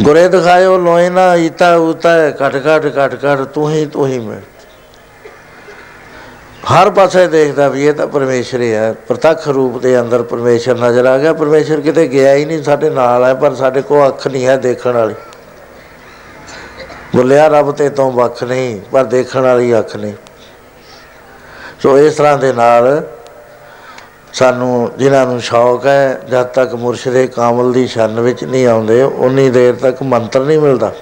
ਗੁਰੇ 0.03 0.29
ਦਿਖਾਇਓ 0.29 0.77
ਲੋਏ 0.79 1.09
ਨਾ 1.11 1.35
ਈਤਾ 1.35 1.75
ਉਤਾ 1.77 2.11
ਘਟ 2.31 2.57
ਘਟ 2.57 2.87
ਘਟ 2.99 3.15
ਘਟ, 3.15 3.43
ਤੂੰ 3.45 3.71
ਹੀ 3.71 3.85
ਤੂੰ 3.87 4.07
ਹੀ 4.07 4.19
ਮੈਂ 4.19 4.41
ਹਰ 6.73 6.91
ਪਾਸੇ 6.91 7.27
ਦੇਖਦਾ 7.29 7.69
ਵੀ 7.69 7.87
ਇਹ 7.87 7.93
ਤਾਂ 7.93 8.07
ਪਰਮੇਸ਼ਰ 8.07 8.61
ਹੀ 8.61 8.73
ਹੈ 8.73 8.93
ਪ੍ਰਤੱਖ 9.09 9.47
ਰੂਪ 9.49 9.79
ਦੇ 9.83 9.99
ਅੰਦਰ 10.01 10.23
ਪਰਮੇਸ਼ਰ 10.23 10.77
ਨਜ਼ਰ 10.79 11.07
ਆ 11.07 11.17
ਗਿਆ। 11.19 11.33
ਪਰਮੇਸ਼ਰ 11.33 11.81
ਕਿਤੇ 11.81 12.07
ਗਿਆ 12.09 12.35
ਹੀ 12.35 12.45
ਨਹੀਂ, 12.45 12.63
ਸਾਡੇ 12.63 12.91
ਨਾਲ 12.91 13.25
ਹੈ, 13.25 13.35
ਪਰ 13.35 13.55
ਸਾਡੇ 13.55 13.83
ਕੋਲ 13.83 14.07
ਅੱਖ 14.09 14.27
ਨਹੀਂ 14.27 14.47
ਹੈ 14.47 14.57
ਦੇਖਣ 14.57 14.93
ਵਾਲੀ। 14.93 15.15
ਬੋਲਿਆ, 17.17 17.47
ਰੱਬ 17.49 17.71
ਤੇ 17.73 17.89
ਤੋਂ 17.89 18.11
ਵੱਖ 18.13 18.43
ਨਹੀਂ, 18.45 18.81
ਪਰ 18.93 19.05
ਦੇਖਣ 19.05 19.41
ਵਾਲੀ 19.41 19.79
ਅੱਖ 19.79 19.97
ਨਹੀਂ। 19.97 20.15
ਸੋ 21.83 21.99
ਇਸ 21.99 22.15
ਤਰ੍ਹਾਂ 22.15 22.39
ਦੇ 22.39 22.53
ਨਾਲ 22.53 23.03
ਸਾਨੂੰ 24.33 24.91
ਜਿਨ੍ਹਾਂ 24.99 25.27
ਨੂੰ 25.27 25.41
ਸ਼ੌਕ 25.41 25.87
ਹੈ, 25.87 26.21
ਜਦ 26.31 26.43
ਤੱਕ 26.43 26.75
ਮੁਰਸ਼ਿਦੇ 26.75 27.27
ਕਾਮਲ 27.27 27.73
ਦੀ 27.73 27.87
ਸ਼ਨ 27.87 28.21
ਵਿੱਚ 28.21 28.45
ਨਹੀਂ 28.45 28.67
ਆਉਂਦੇ 28.67 29.03
ਉਨੀ 29.03 29.51
ਦੇਰ 29.51 29.75
ਤੱਕ 29.75 30.03
ਮੰਤਰ 30.03 30.41
ਨਹੀਂ 30.41 30.59
ਮਿਲਦਾ। 30.59 30.93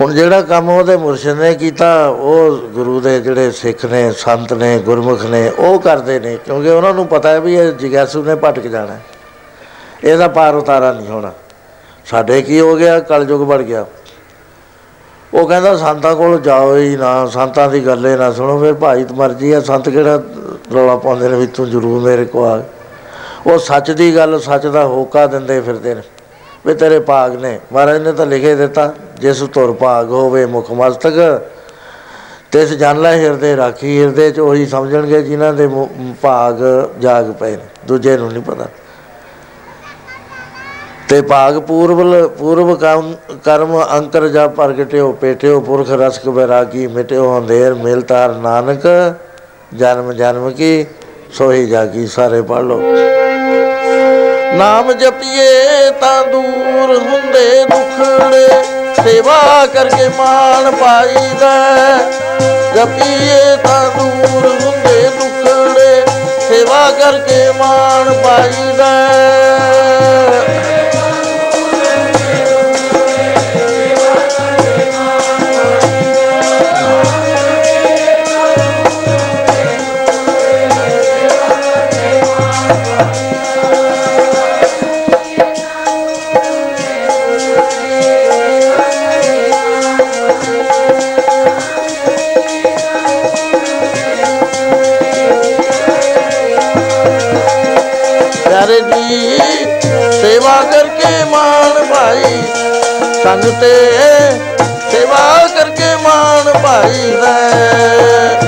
ਹੁਣ 0.00 0.14
ਜਿਹੜਾ 0.14 0.42
ਕੰਮ 0.42 0.70
ਉਹਦੇ 0.70 0.96
ਮੁਰਸ਼ਿਦ 0.96 1.40
ਨੇ 1.40 1.54
ਕੀਤਾ, 1.54 2.06
ਉਹ 2.06 2.56
ਗੁਰੂ 2.56 3.00
ਦੇ 3.00 3.20
ਜਿਹੜੇ 3.20 3.50
ਸਿੱਖ 3.50 3.84
ਨੇ, 3.84 4.12
ਸੰਤ 4.12 4.52
ਨੇ, 4.52 4.78
ਗੁਰਮੁਖ 4.78 5.24
ਨੇ, 5.24 5.52
ਉਹ 5.58 5.80
ਕਰਦੇ 5.80 6.20
ਨੇ, 6.20 6.38
ਕਿਉਂਕਿ 6.44 6.70
ਉਹਨਾਂ 6.70 6.94
ਨੂੰ 6.94 7.06
ਪਤਾ 7.06 7.28
ਹੈ 7.28 7.40
ਵੀ 7.40 7.54
ਇਹ 7.54 7.72
ਜਿਗਿਆਸੂ 7.72 8.24
ਨੇ 8.24 8.34
ਭਟਕ 8.34 8.62
ਜਾਣਾ 8.62 8.92
ਹੈ। 8.92 9.00
ਇਹਦਾ 10.04 10.28
ਪਾਰ 10.28 10.54
ਉਤਾਰਾ 10.54 10.92
ਨਹੀਂ 10.92 11.08
ਹੋਣਾ। 11.08 11.32
ਸਾਡੇ 12.06 12.42
ਕੀ 12.42 12.60
ਹੋ 12.60 12.76
ਗਿਆ? 12.76 13.00
ਕਲਯੁਗ 13.00 13.40
ਵੜ 13.40 13.58
ਗਿਆ। 13.58 13.86
ਉਹ 15.34 15.48
ਕਹਿੰਦਾ, 15.48 15.76
ਸੰਤਾਂ 15.76 16.16
ਕੋਲ 16.16 16.40
ਜਾਓ 16.40 16.76
ਹੀ 16.76 16.96
ਨਾ, 16.96 17.26
ਸੰਤਾਂ 17.26 17.70
ਦੀ 17.70 17.86
ਗੱਲੇ 17.86 18.16
ਨਾ 18.16 18.32
ਸੁਣੋ, 18.32 18.58
ਫਿਰ 18.58 18.74
ਭਾਈ 18.74 19.04
ਤੇ 19.04 19.14
ਮਰਜ਼ੀ 19.14 19.52
ਆ 19.52 19.60
ਸੰਤ 19.60 19.88
ਕਿਹੜਾ 19.88 20.22
ਰੌਲਾ 20.74 20.96
ਪਾਉਂਦੇ 20.96 21.28
ਨੇ 21.28 21.36
ਵੀ 21.36 21.46
ਤੂੰ 21.46 21.70
ਜ਼ਰੂਰ 21.70 22.02
ਮੇਰੇ 22.02 22.24
ਕੋ 22.24 22.44
ਆ। 22.44 22.62
ਉਹ 23.46 23.58
ਸੱਚ 23.58 23.90
ਦੀ 23.90 24.16
ਗੱਲ, 24.16 24.40
ਸੱਚ 24.40 24.66
ਦਾ 24.66 24.84
ਹੋਕਾ 24.84 25.26
ਦਿੰਦੇ 25.26 25.60
ਫਿਰਦੇ 25.60 25.94
ਨੇ। 25.94 26.02
ਵੀ 26.66 26.74
ਤੇਰੇ 26.74 26.98
ਭਾਗ 26.98 27.36
ਨੇ। 27.36 27.60
ਮਹਾਰਾਜ 27.72 28.02
ਨੇ 28.02 28.12
ਤਾਂ 28.12 28.26
ਲਿਖੇ 28.26 28.54
ਦਿੱਤਾ, 28.54 28.94
ਜਿਸ 29.20 29.40
ਤੁਰ 29.40 29.72
ਭਾਗ 29.72 30.10
ਹੋਵੇ 30.10 30.46
ਮੁਖ 30.46 30.70
ਮਸਤਕ, 30.70 31.42
ਤਿਸ 32.52 32.70
ਜਨ 32.70 33.00
ਲੈ 33.00 33.16
ਹਿਰਦੇ 33.16 33.56
ਰਾਖੀ। 33.56 34.02
ਹਿਰਦੇ 34.02 34.30
ਚ 34.30 34.40
ਉਹੀ 34.40 34.66
ਸਮਝਣਗੇ 34.66 35.22
ਜਿਨ੍ਹਾਂ 35.22 35.52
ਦੇ 35.52 35.66
ਮੁ- 35.66 36.14
ਭਾਗ 36.22 36.54
ਜਾਗ 36.98 37.32
ਪਏ 37.32 37.56
ਨੇ। 37.56 37.64
ਦੂਜੇ 37.86 38.16
ਨੂੰ 38.16 38.32
ਨਹੀਂ 38.32 38.42
ਪਤਾ। 38.42 38.64
ਤੇ 41.08 41.22
ਭਾਗ 41.22 41.58
ਪੂਰਵ 41.58 42.28
ਪੂਰਵ 42.28 42.76
ਕੰਮ, 42.76 43.14
ਕਰਮ 43.44 43.84
ਅੰਕਰ 43.92 44.28
ਜਾ 44.28 44.48
ਪ੍ਰਗਟਿਓ, 44.48 45.12
ਪੇਟਿਓ, 45.12 45.60
ਪੁਰਖ, 45.60 45.90
ਰਸਕ 45.90 46.28
ਬੈਰਾਗੀ 46.28 46.86
ਮਿਟਿਓ 46.86 47.38
ਅੰਧੇਰ 47.38 47.74
ਮਿਲ 47.74 48.02
ਤਾਰ 48.02 48.34
ਨਾਨਕ 48.34 48.82
ਜਨਮ 49.72 50.12
ਜਨਮ 50.12 50.50
ਕੀ 50.50 50.86
ਸੋਈ 51.34 51.66
ਜਾਗੀ 51.66 52.06
ਸਾਰੇ 52.06 52.40
ਪੜ 52.42 52.60
ਲਓ। 52.62 52.80
ਨਾਮ 54.56 54.92
ਜਪੀਏ 54.92 55.90
ਤਾਂ 56.00 56.22
ਦੂਰ 56.24 56.96
ਹੁੰਦੇ 56.98 57.64
ਦੁਖੜੇ, 57.64 58.46
ਸੇਵਾ 59.02 59.66
ਕਰਕੇ 59.66 60.08
ਮਾਣ 60.08 60.70
ਪਾਈਦਾ 60.70 61.50
ਜਪੀਏ 62.76 63.56
ਤਾਂ 63.64 63.84
ਦੂਰ 63.90 64.46
ਹੁੰਦੇ 64.46 65.08
ਦੁਖੜੇ, 65.18 66.04
ਸੇਵਾ 66.48 66.90
ਕਰਕੇ 67.00 67.50
ਮਾਣ 67.58 68.12
ਪਾਈਦਾ 68.24 68.92
ਭਾਈ। 102.06 102.42
ਸੰਗ 103.22 103.42
ਤੇ 103.60 103.72
ਸੇਵਾ 104.90 105.46
ਕਰਕੇ 105.48 105.94
ਮਾਣ 105.96 106.52
ਭਾਈ 106.52 107.10
ਦਾ। 107.10 108.45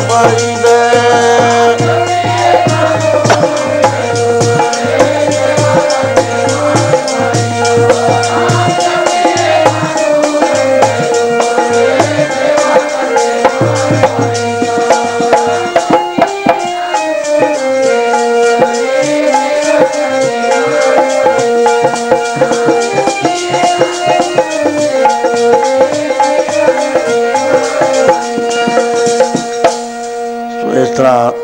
ਪਾਈਦਾ 0.00 0.76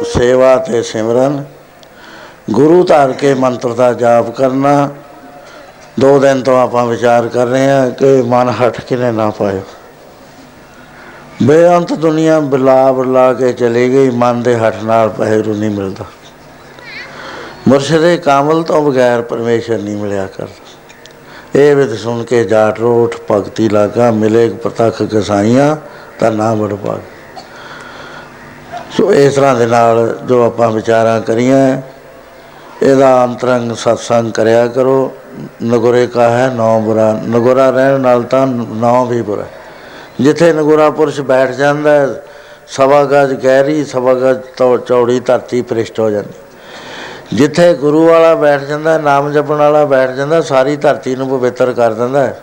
ਸੇਵਾ 0.05 0.57
ਤੇ 0.57 0.83
ਸਿਮਰਨ, 0.83 1.45
ਗੁਰੂ 2.51 2.85
ਧਾਰ 2.85 3.13
ਕੇ 3.13 3.35
ਮੰਤਰ 3.35 3.69
ਦਾ 3.69 3.93
ਜਾਪ 3.93 4.31
ਕਰਨਾ, 4.31 4.91
ਦੋ 6.01 6.19
ਦਿਨ 6.19 6.43
ਤੋਂ 6.43 6.61
ਆਪਾਂ 6.61 6.87
ਵਿਚਾਰ 6.87 7.29
ਕਰ 7.29 7.47
ਰਹੇ 7.47 7.71
ਹਾਂ 7.71 7.91
ਕਿ 7.91 8.23
ਮਨ 8.23 8.49
ਹਟ 8.49 8.81
ਕਿਨੇ 8.81 9.13
ਨਾ 9.13 9.31
ਪਾਏ 9.31 9.61
ਬੇਅੰਤ 11.43 11.93
ਦੁਨੀਆ 11.93 12.41
ਬਲਾ 12.41 12.93
ਬਲਾ 12.93 13.35
ਕੇ 13.35 13.53
ਚਲੀ 13.53 13.93
ਗਈ, 13.93 14.11
ਮਨ 14.11 14.43
ਦੇ 14.43 14.57
ਹਟ 14.57 14.83
ਨਾਲ 14.85 15.09
ਪਹਿਰੂ 15.09 15.55
ਨਹੀਂ 15.55 15.71
ਮਿਲਦਾ। 15.71 16.05
ਮੁਰਸ਼ਿਦੇ 17.69 18.17
ਕਾਮਲ 18.17 18.63
ਤੋਂ 18.63 18.91
ਬਗੈਰ 18.91 19.23
ਪਰਮੇਸ਼ਰ 19.23 19.79
ਨਹੀਂ 19.79 19.97
ਮਿਲਿਆ 19.97 20.27
ਕਰਦਾ। 20.27 21.59
ਇਹ 21.59 21.77
ਵਿਦ 21.77 21.97
ਸੁਣ 21.97 22.25
ਕੇ 22.25 22.45
ਜਾਟ 22.45 22.81
ਰੋਠ, 22.81 23.17
ਭਗਤੀ 23.31 23.69
ਲਾਗਾ, 23.69 24.11
ਮਿਲੇ 24.11 24.49
ਪ੍ਰਤੱਖ 24.49 25.03
ਕਸਾਈਆਂ 25.03 25.77
ਤਾਂ 26.21 26.33
ਨਾ 26.33 26.55
ਬੜ 26.55 26.75
ਭਾਗ। 26.75 26.99
ਸੋ 26.99 27.18
ਇਸ 29.13 29.35
ਤਰ੍ਹਾਂ 29.35 29.55
ਦੇ 29.55 29.67
ਨਾਲ 29.67 30.19
ਜੋ 30.25 30.47
ਆਪਾਂ 30.47 30.71
ਵਿਚਾਰਾਂ 30.71 31.21
ਕਰੀਆਂ 31.21 31.83
ਇਹਦਾ 32.83 33.25
ਅੰਤਰੰਗ 33.25 33.73
ਸਤਸੰਗ 33.73 34.33
ਕਰਿਆ 34.33 34.67
ਕਰੋ। 34.67 35.13
ਨਗੁਰੇ 35.65 36.07
ਕਾ 36.07 36.29
ਹੈ 36.29 36.53
ਨੌ 36.55 36.81
ਬੁਰਾ 36.81 37.13
ਨਗੁਰਾ 37.13 37.71
ਰਹਿਣ 37.71 38.01
ਨਾਲ 38.01 38.23
ਤਾਂ 38.23 38.47
ਨੌ 38.47 39.05
ਵੀ 39.05 39.23
ਬੁਰਾ। 39.23 39.45
ਜਿੱਥੇ 40.21 40.53
ਨਗੁਰਾ 40.53 40.91
ਪੁਰਸ਼ 40.91 41.21
ਬੈਠ 41.21 41.51
ਜਾਂਦਾ 41.51 41.91
ਹੈ, 41.91 42.23
ਸਵਾ 42.69 43.05
ਗਜ 43.05 43.35
ਗਹਿਰੀ 43.35 43.85
ਸਵਾ 43.85 44.15
ਗਜ 44.15 44.41
ਤੌ- 44.57 44.79
ਚੌੜੀ 44.79 45.21
ਧਰਤੀ 45.21 45.63
ਪ੍ਰਿਸ਼ਟ 45.63 46.01
ਹੋ 46.01 46.11
ਜਾਂਦੀ। 46.11 46.33
ਜਿੱਥੇ 47.37 47.75
ਗੁਰੂ 47.75 48.09
ਵਾਲਾ 48.09 48.35
ਬੈਠ 48.35 48.61
ਜਾਂਦਾ 48.61 48.93
ਹੈ, 48.93 48.99
ਨਾਮ 48.99 49.33
ਜਪਣ 49.33 49.55
ਵਾਲਾ 49.55 49.85
ਬੈਠ 49.85 50.11
ਜਾਂਦਾ 50.11 50.41
ਸਾਰੀ 50.41 50.77
ਧਰਤੀ 50.77 51.17
ਨੂੰ 51.17 51.29
ਪਵਿੱਤਰ 51.29 51.73
ਕਰ 51.73 51.93
ਦਿੰਦਾ 51.93 52.21
ਹੈ। 52.21 52.41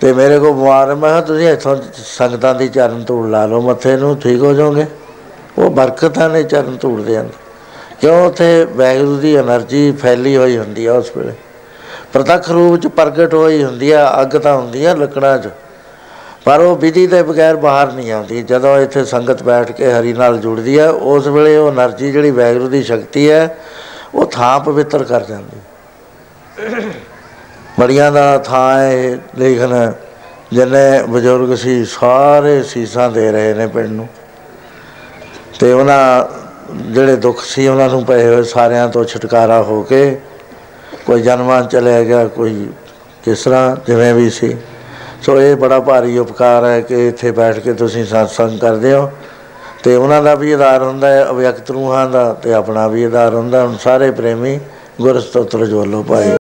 ਤੇ 0.00 0.12
ਮੇਰੇ 0.12 0.38
ਕੋ 0.38 0.52
ਬਿਮਾਰ 0.52 0.88
ਹੈ, 0.88 0.94
ਮੈਂ 0.94 1.10
ਕਿਹਾ 1.10 1.20
ਤੁਸੀਂ 1.20 1.48
ਇੱਥੋਂ 1.48 1.76
ਸੰਗਤਾਂ 1.94 2.54
ਦੀ 2.54 2.68
ਚਰਨ 2.68 3.04
ਧੂੜ 3.04 3.26
ਲਾ 3.26 3.46
ਲਓ 3.46 3.60
ਮੱਥੇ 3.60 3.96
ਨੂੰ 3.96 4.16
ਠੀਕ 4.16 4.42
ਹੋ 4.42 4.52
ਜਾਓਗੇ। 4.52 4.86
ਉਹ 5.58 5.70
ਬਰਕਤਾਂ 5.70 6.30
ਨੇ 6.30 6.42
ਚਰਨ 6.42 6.76
ਧੂੜਦੇ 6.76 7.16
ਹਨ 7.16 7.28
ਕਿਉਂ 8.00 8.26
ਉਥੇ 8.26 8.64
ਵੈਗਰੂ 8.64 9.16
ਦੀ 9.16 9.36
એનર્ਜੀ 9.36 9.92
ਫੈਲੀ 9.92 10.36
ਹੋਈ 10.36 10.58
ਹੁੰਦੀ 10.58 10.86
ਆ 10.86 10.92
ਉਸ 10.92 11.16
ਵੇਲੇ? 11.16 11.32
ਪ੍ਰਤੱਖ 12.12 12.50
ਰੂਪ 12.50 12.80
ਚ 12.80 12.86
ਪ੍ਰਗਟ 12.86 13.34
ਹੋਈ 13.34 13.64
ਹੁੰਦੀ 13.64 13.90
ਆ, 13.90 14.22
ਅੱਗ 14.22 14.28
ਤਾਂ 14.28 14.56
ਹੁੰਦੀ 14.56 14.84
ਆ 14.84 14.94
ਲੱਕੜਾਂ 14.94 15.38
'ਚ। 15.38 15.48
ਪਰ 16.44 16.60
ਉਹ 16.60 16.76
ਵਿਧੀ 16.76 17.06
ਦੇ 17.06 17.22
ਬਗੈਰ 17.22 17.56
ਬਾਹਰ 17.56 17.92
ਨਹੀਂ 17.92 18.12
ਆਉਂਦੀ। 18.12 18.42
ਜਦੋਂ 18.42 18.78
ਇੱਥੇ 18.78 19.04
ਸੰਗਤ 19.04 19.42
ਬੈਠ 19.42 19.72
ਕੇ 19.72 19.92
ਹਰੀ 19.92 20.12
ਨਾਲ 20.12 20.38
ਜੁੜਦੀ 20.38 20.78
ਆ, 20.78 20.90
ਉਸ 20.90 21.26
ਵੇਲੇ 21.26 21.56
ਉਹ 21.56 21.72
એનર્ਜੀ 21.72 22.12
ਜਿਹੜੀ 22.12 22.30
ਵੈਗਰੂ 22.30 22.68
ਦੀ 22.68 22.82
ਸ਼ਕਤੀ 22.82 23.30
ਹੈ, 23.30 23.56
ਉਹ 24.14 24.26
ਥਾਂ 24.26 24.60
ਪਵਿੱਤਰ 24.60 25.04
ਕਰ 25.04 25.24
ਜਾਂਦੀ। 25.24 25.60
ਬੜੀਆਂ 27.80 28.12
ਦਾ 28.12 28.38
ਥਾਂ 28.38 28.78
ਹੈ 28.78 29.18
ਲੇਖਨ, 29.38 29.92
ਜਿੰਨੇ 30.52 31.02
ਬਜ਼ੁਰਗ 31.08 31.54
ਸੀ, 31.54 31.84
ਸਾਰੇ 31.84 32.62
ਸੀਸਾਂ 32.62 33.10
ਦੇ 33.10 33.32
ਰਹੇ 33.32 33.54
ਨੇ 33.54 33.66
ਪਿੰਡ 33.66 33.88
ਨੂੰ। 33.88 34.08
ਤੇ 35.60 35.72
ਉਹਨਾਂ 35.72 36.24
ਜਿਹੜੇ 36.92 37.16
ਦੁੱਖ 37.16 37.42
ਸੀ 37.44 37.66
ਉਹਨਾਂ 37.68 37.88
ਨੂੰ 37.88 38.04
ਪਏ 38.04 38.26
ਹੋਏ 38.26 38.42
ਸਾਰਿਆਂ 38.42 38.88
ਤੋਂ 38.88 39.04
ਛੁਟਕਾਰਾ 39.04 39.62
ਹੋ 39.62 39.82
ਕੇ 39.82 40.16
ਕੋਈ 41.06 41.22
ਜਨਮਾਂ 41.22 41.62
ਚਲਿਆ 41.62 42.02
ਗਿਆ, 42.02 42.26
ਕੋਈ 42.26 42.68
ਕਿਸ 43.24 43.42
ਤਰ੍ਹਾਂ, 43.42 43.76
ਜਿਵੇਂ 43.86 44.14
ਵੀ 44.14 44.30
ਸੀ। 44.30 44.56
ਸੋ 45.22 45.40
ਇਹ 45.40 45.56
ਬੜਾ 45.56 45.80
ਭਾਰੀ 45.80 46.18
ਉਪਕਾਰ 46.18 46.64
ਹੈ 46.64 46.80
ਕਿ 46.80 47.08
ਇੱਥੇ 47.08 47.30
ਬੈਠ 47.30 47.58
ਕੇ 47.58 47.72
ਤੁਸੀਂ 47.72 48.04
satsang 48.04 48.58
ਕਰਦੇ 48.58 48.92
ਹੋ। 48.92 49.10
ਤੇ 49.82 49.94
ਉਹਨਾਂ 49.96 50.22
ਦਾ 50.22 50.34
ਵੀ 50.34 50.52
ਆਧਾਰ 50.52 50.82
ਹੁੰਦਾ 50.82 51.08
ਹੈ, 51.08 51.24
ਅਵਿਅਕਤ 51.30 51.70
ਰੂਹਾਂ 51.70 52.06
ਦਾ 52.10 52.32
ਤੇ 52.32 52.52
ਆਪਣਾ 52.54 52.86
ਵੀ 52.88 53.04
ਆਧਾਰ 53.04 53.34
ਹੁੰਦਾ 53.34 53.64
ਹੁਣ 53.66 53.76
ਸਾਰੇ 53.76 54.10
ਪ੍ਰੇਮੀ 54.10 54.58
ਗੁਰਸਤੋਤਰ 55.00 55.66
ਜੋਲੋ 55.66 56.02
ਭਾਈ। 56.02 56.36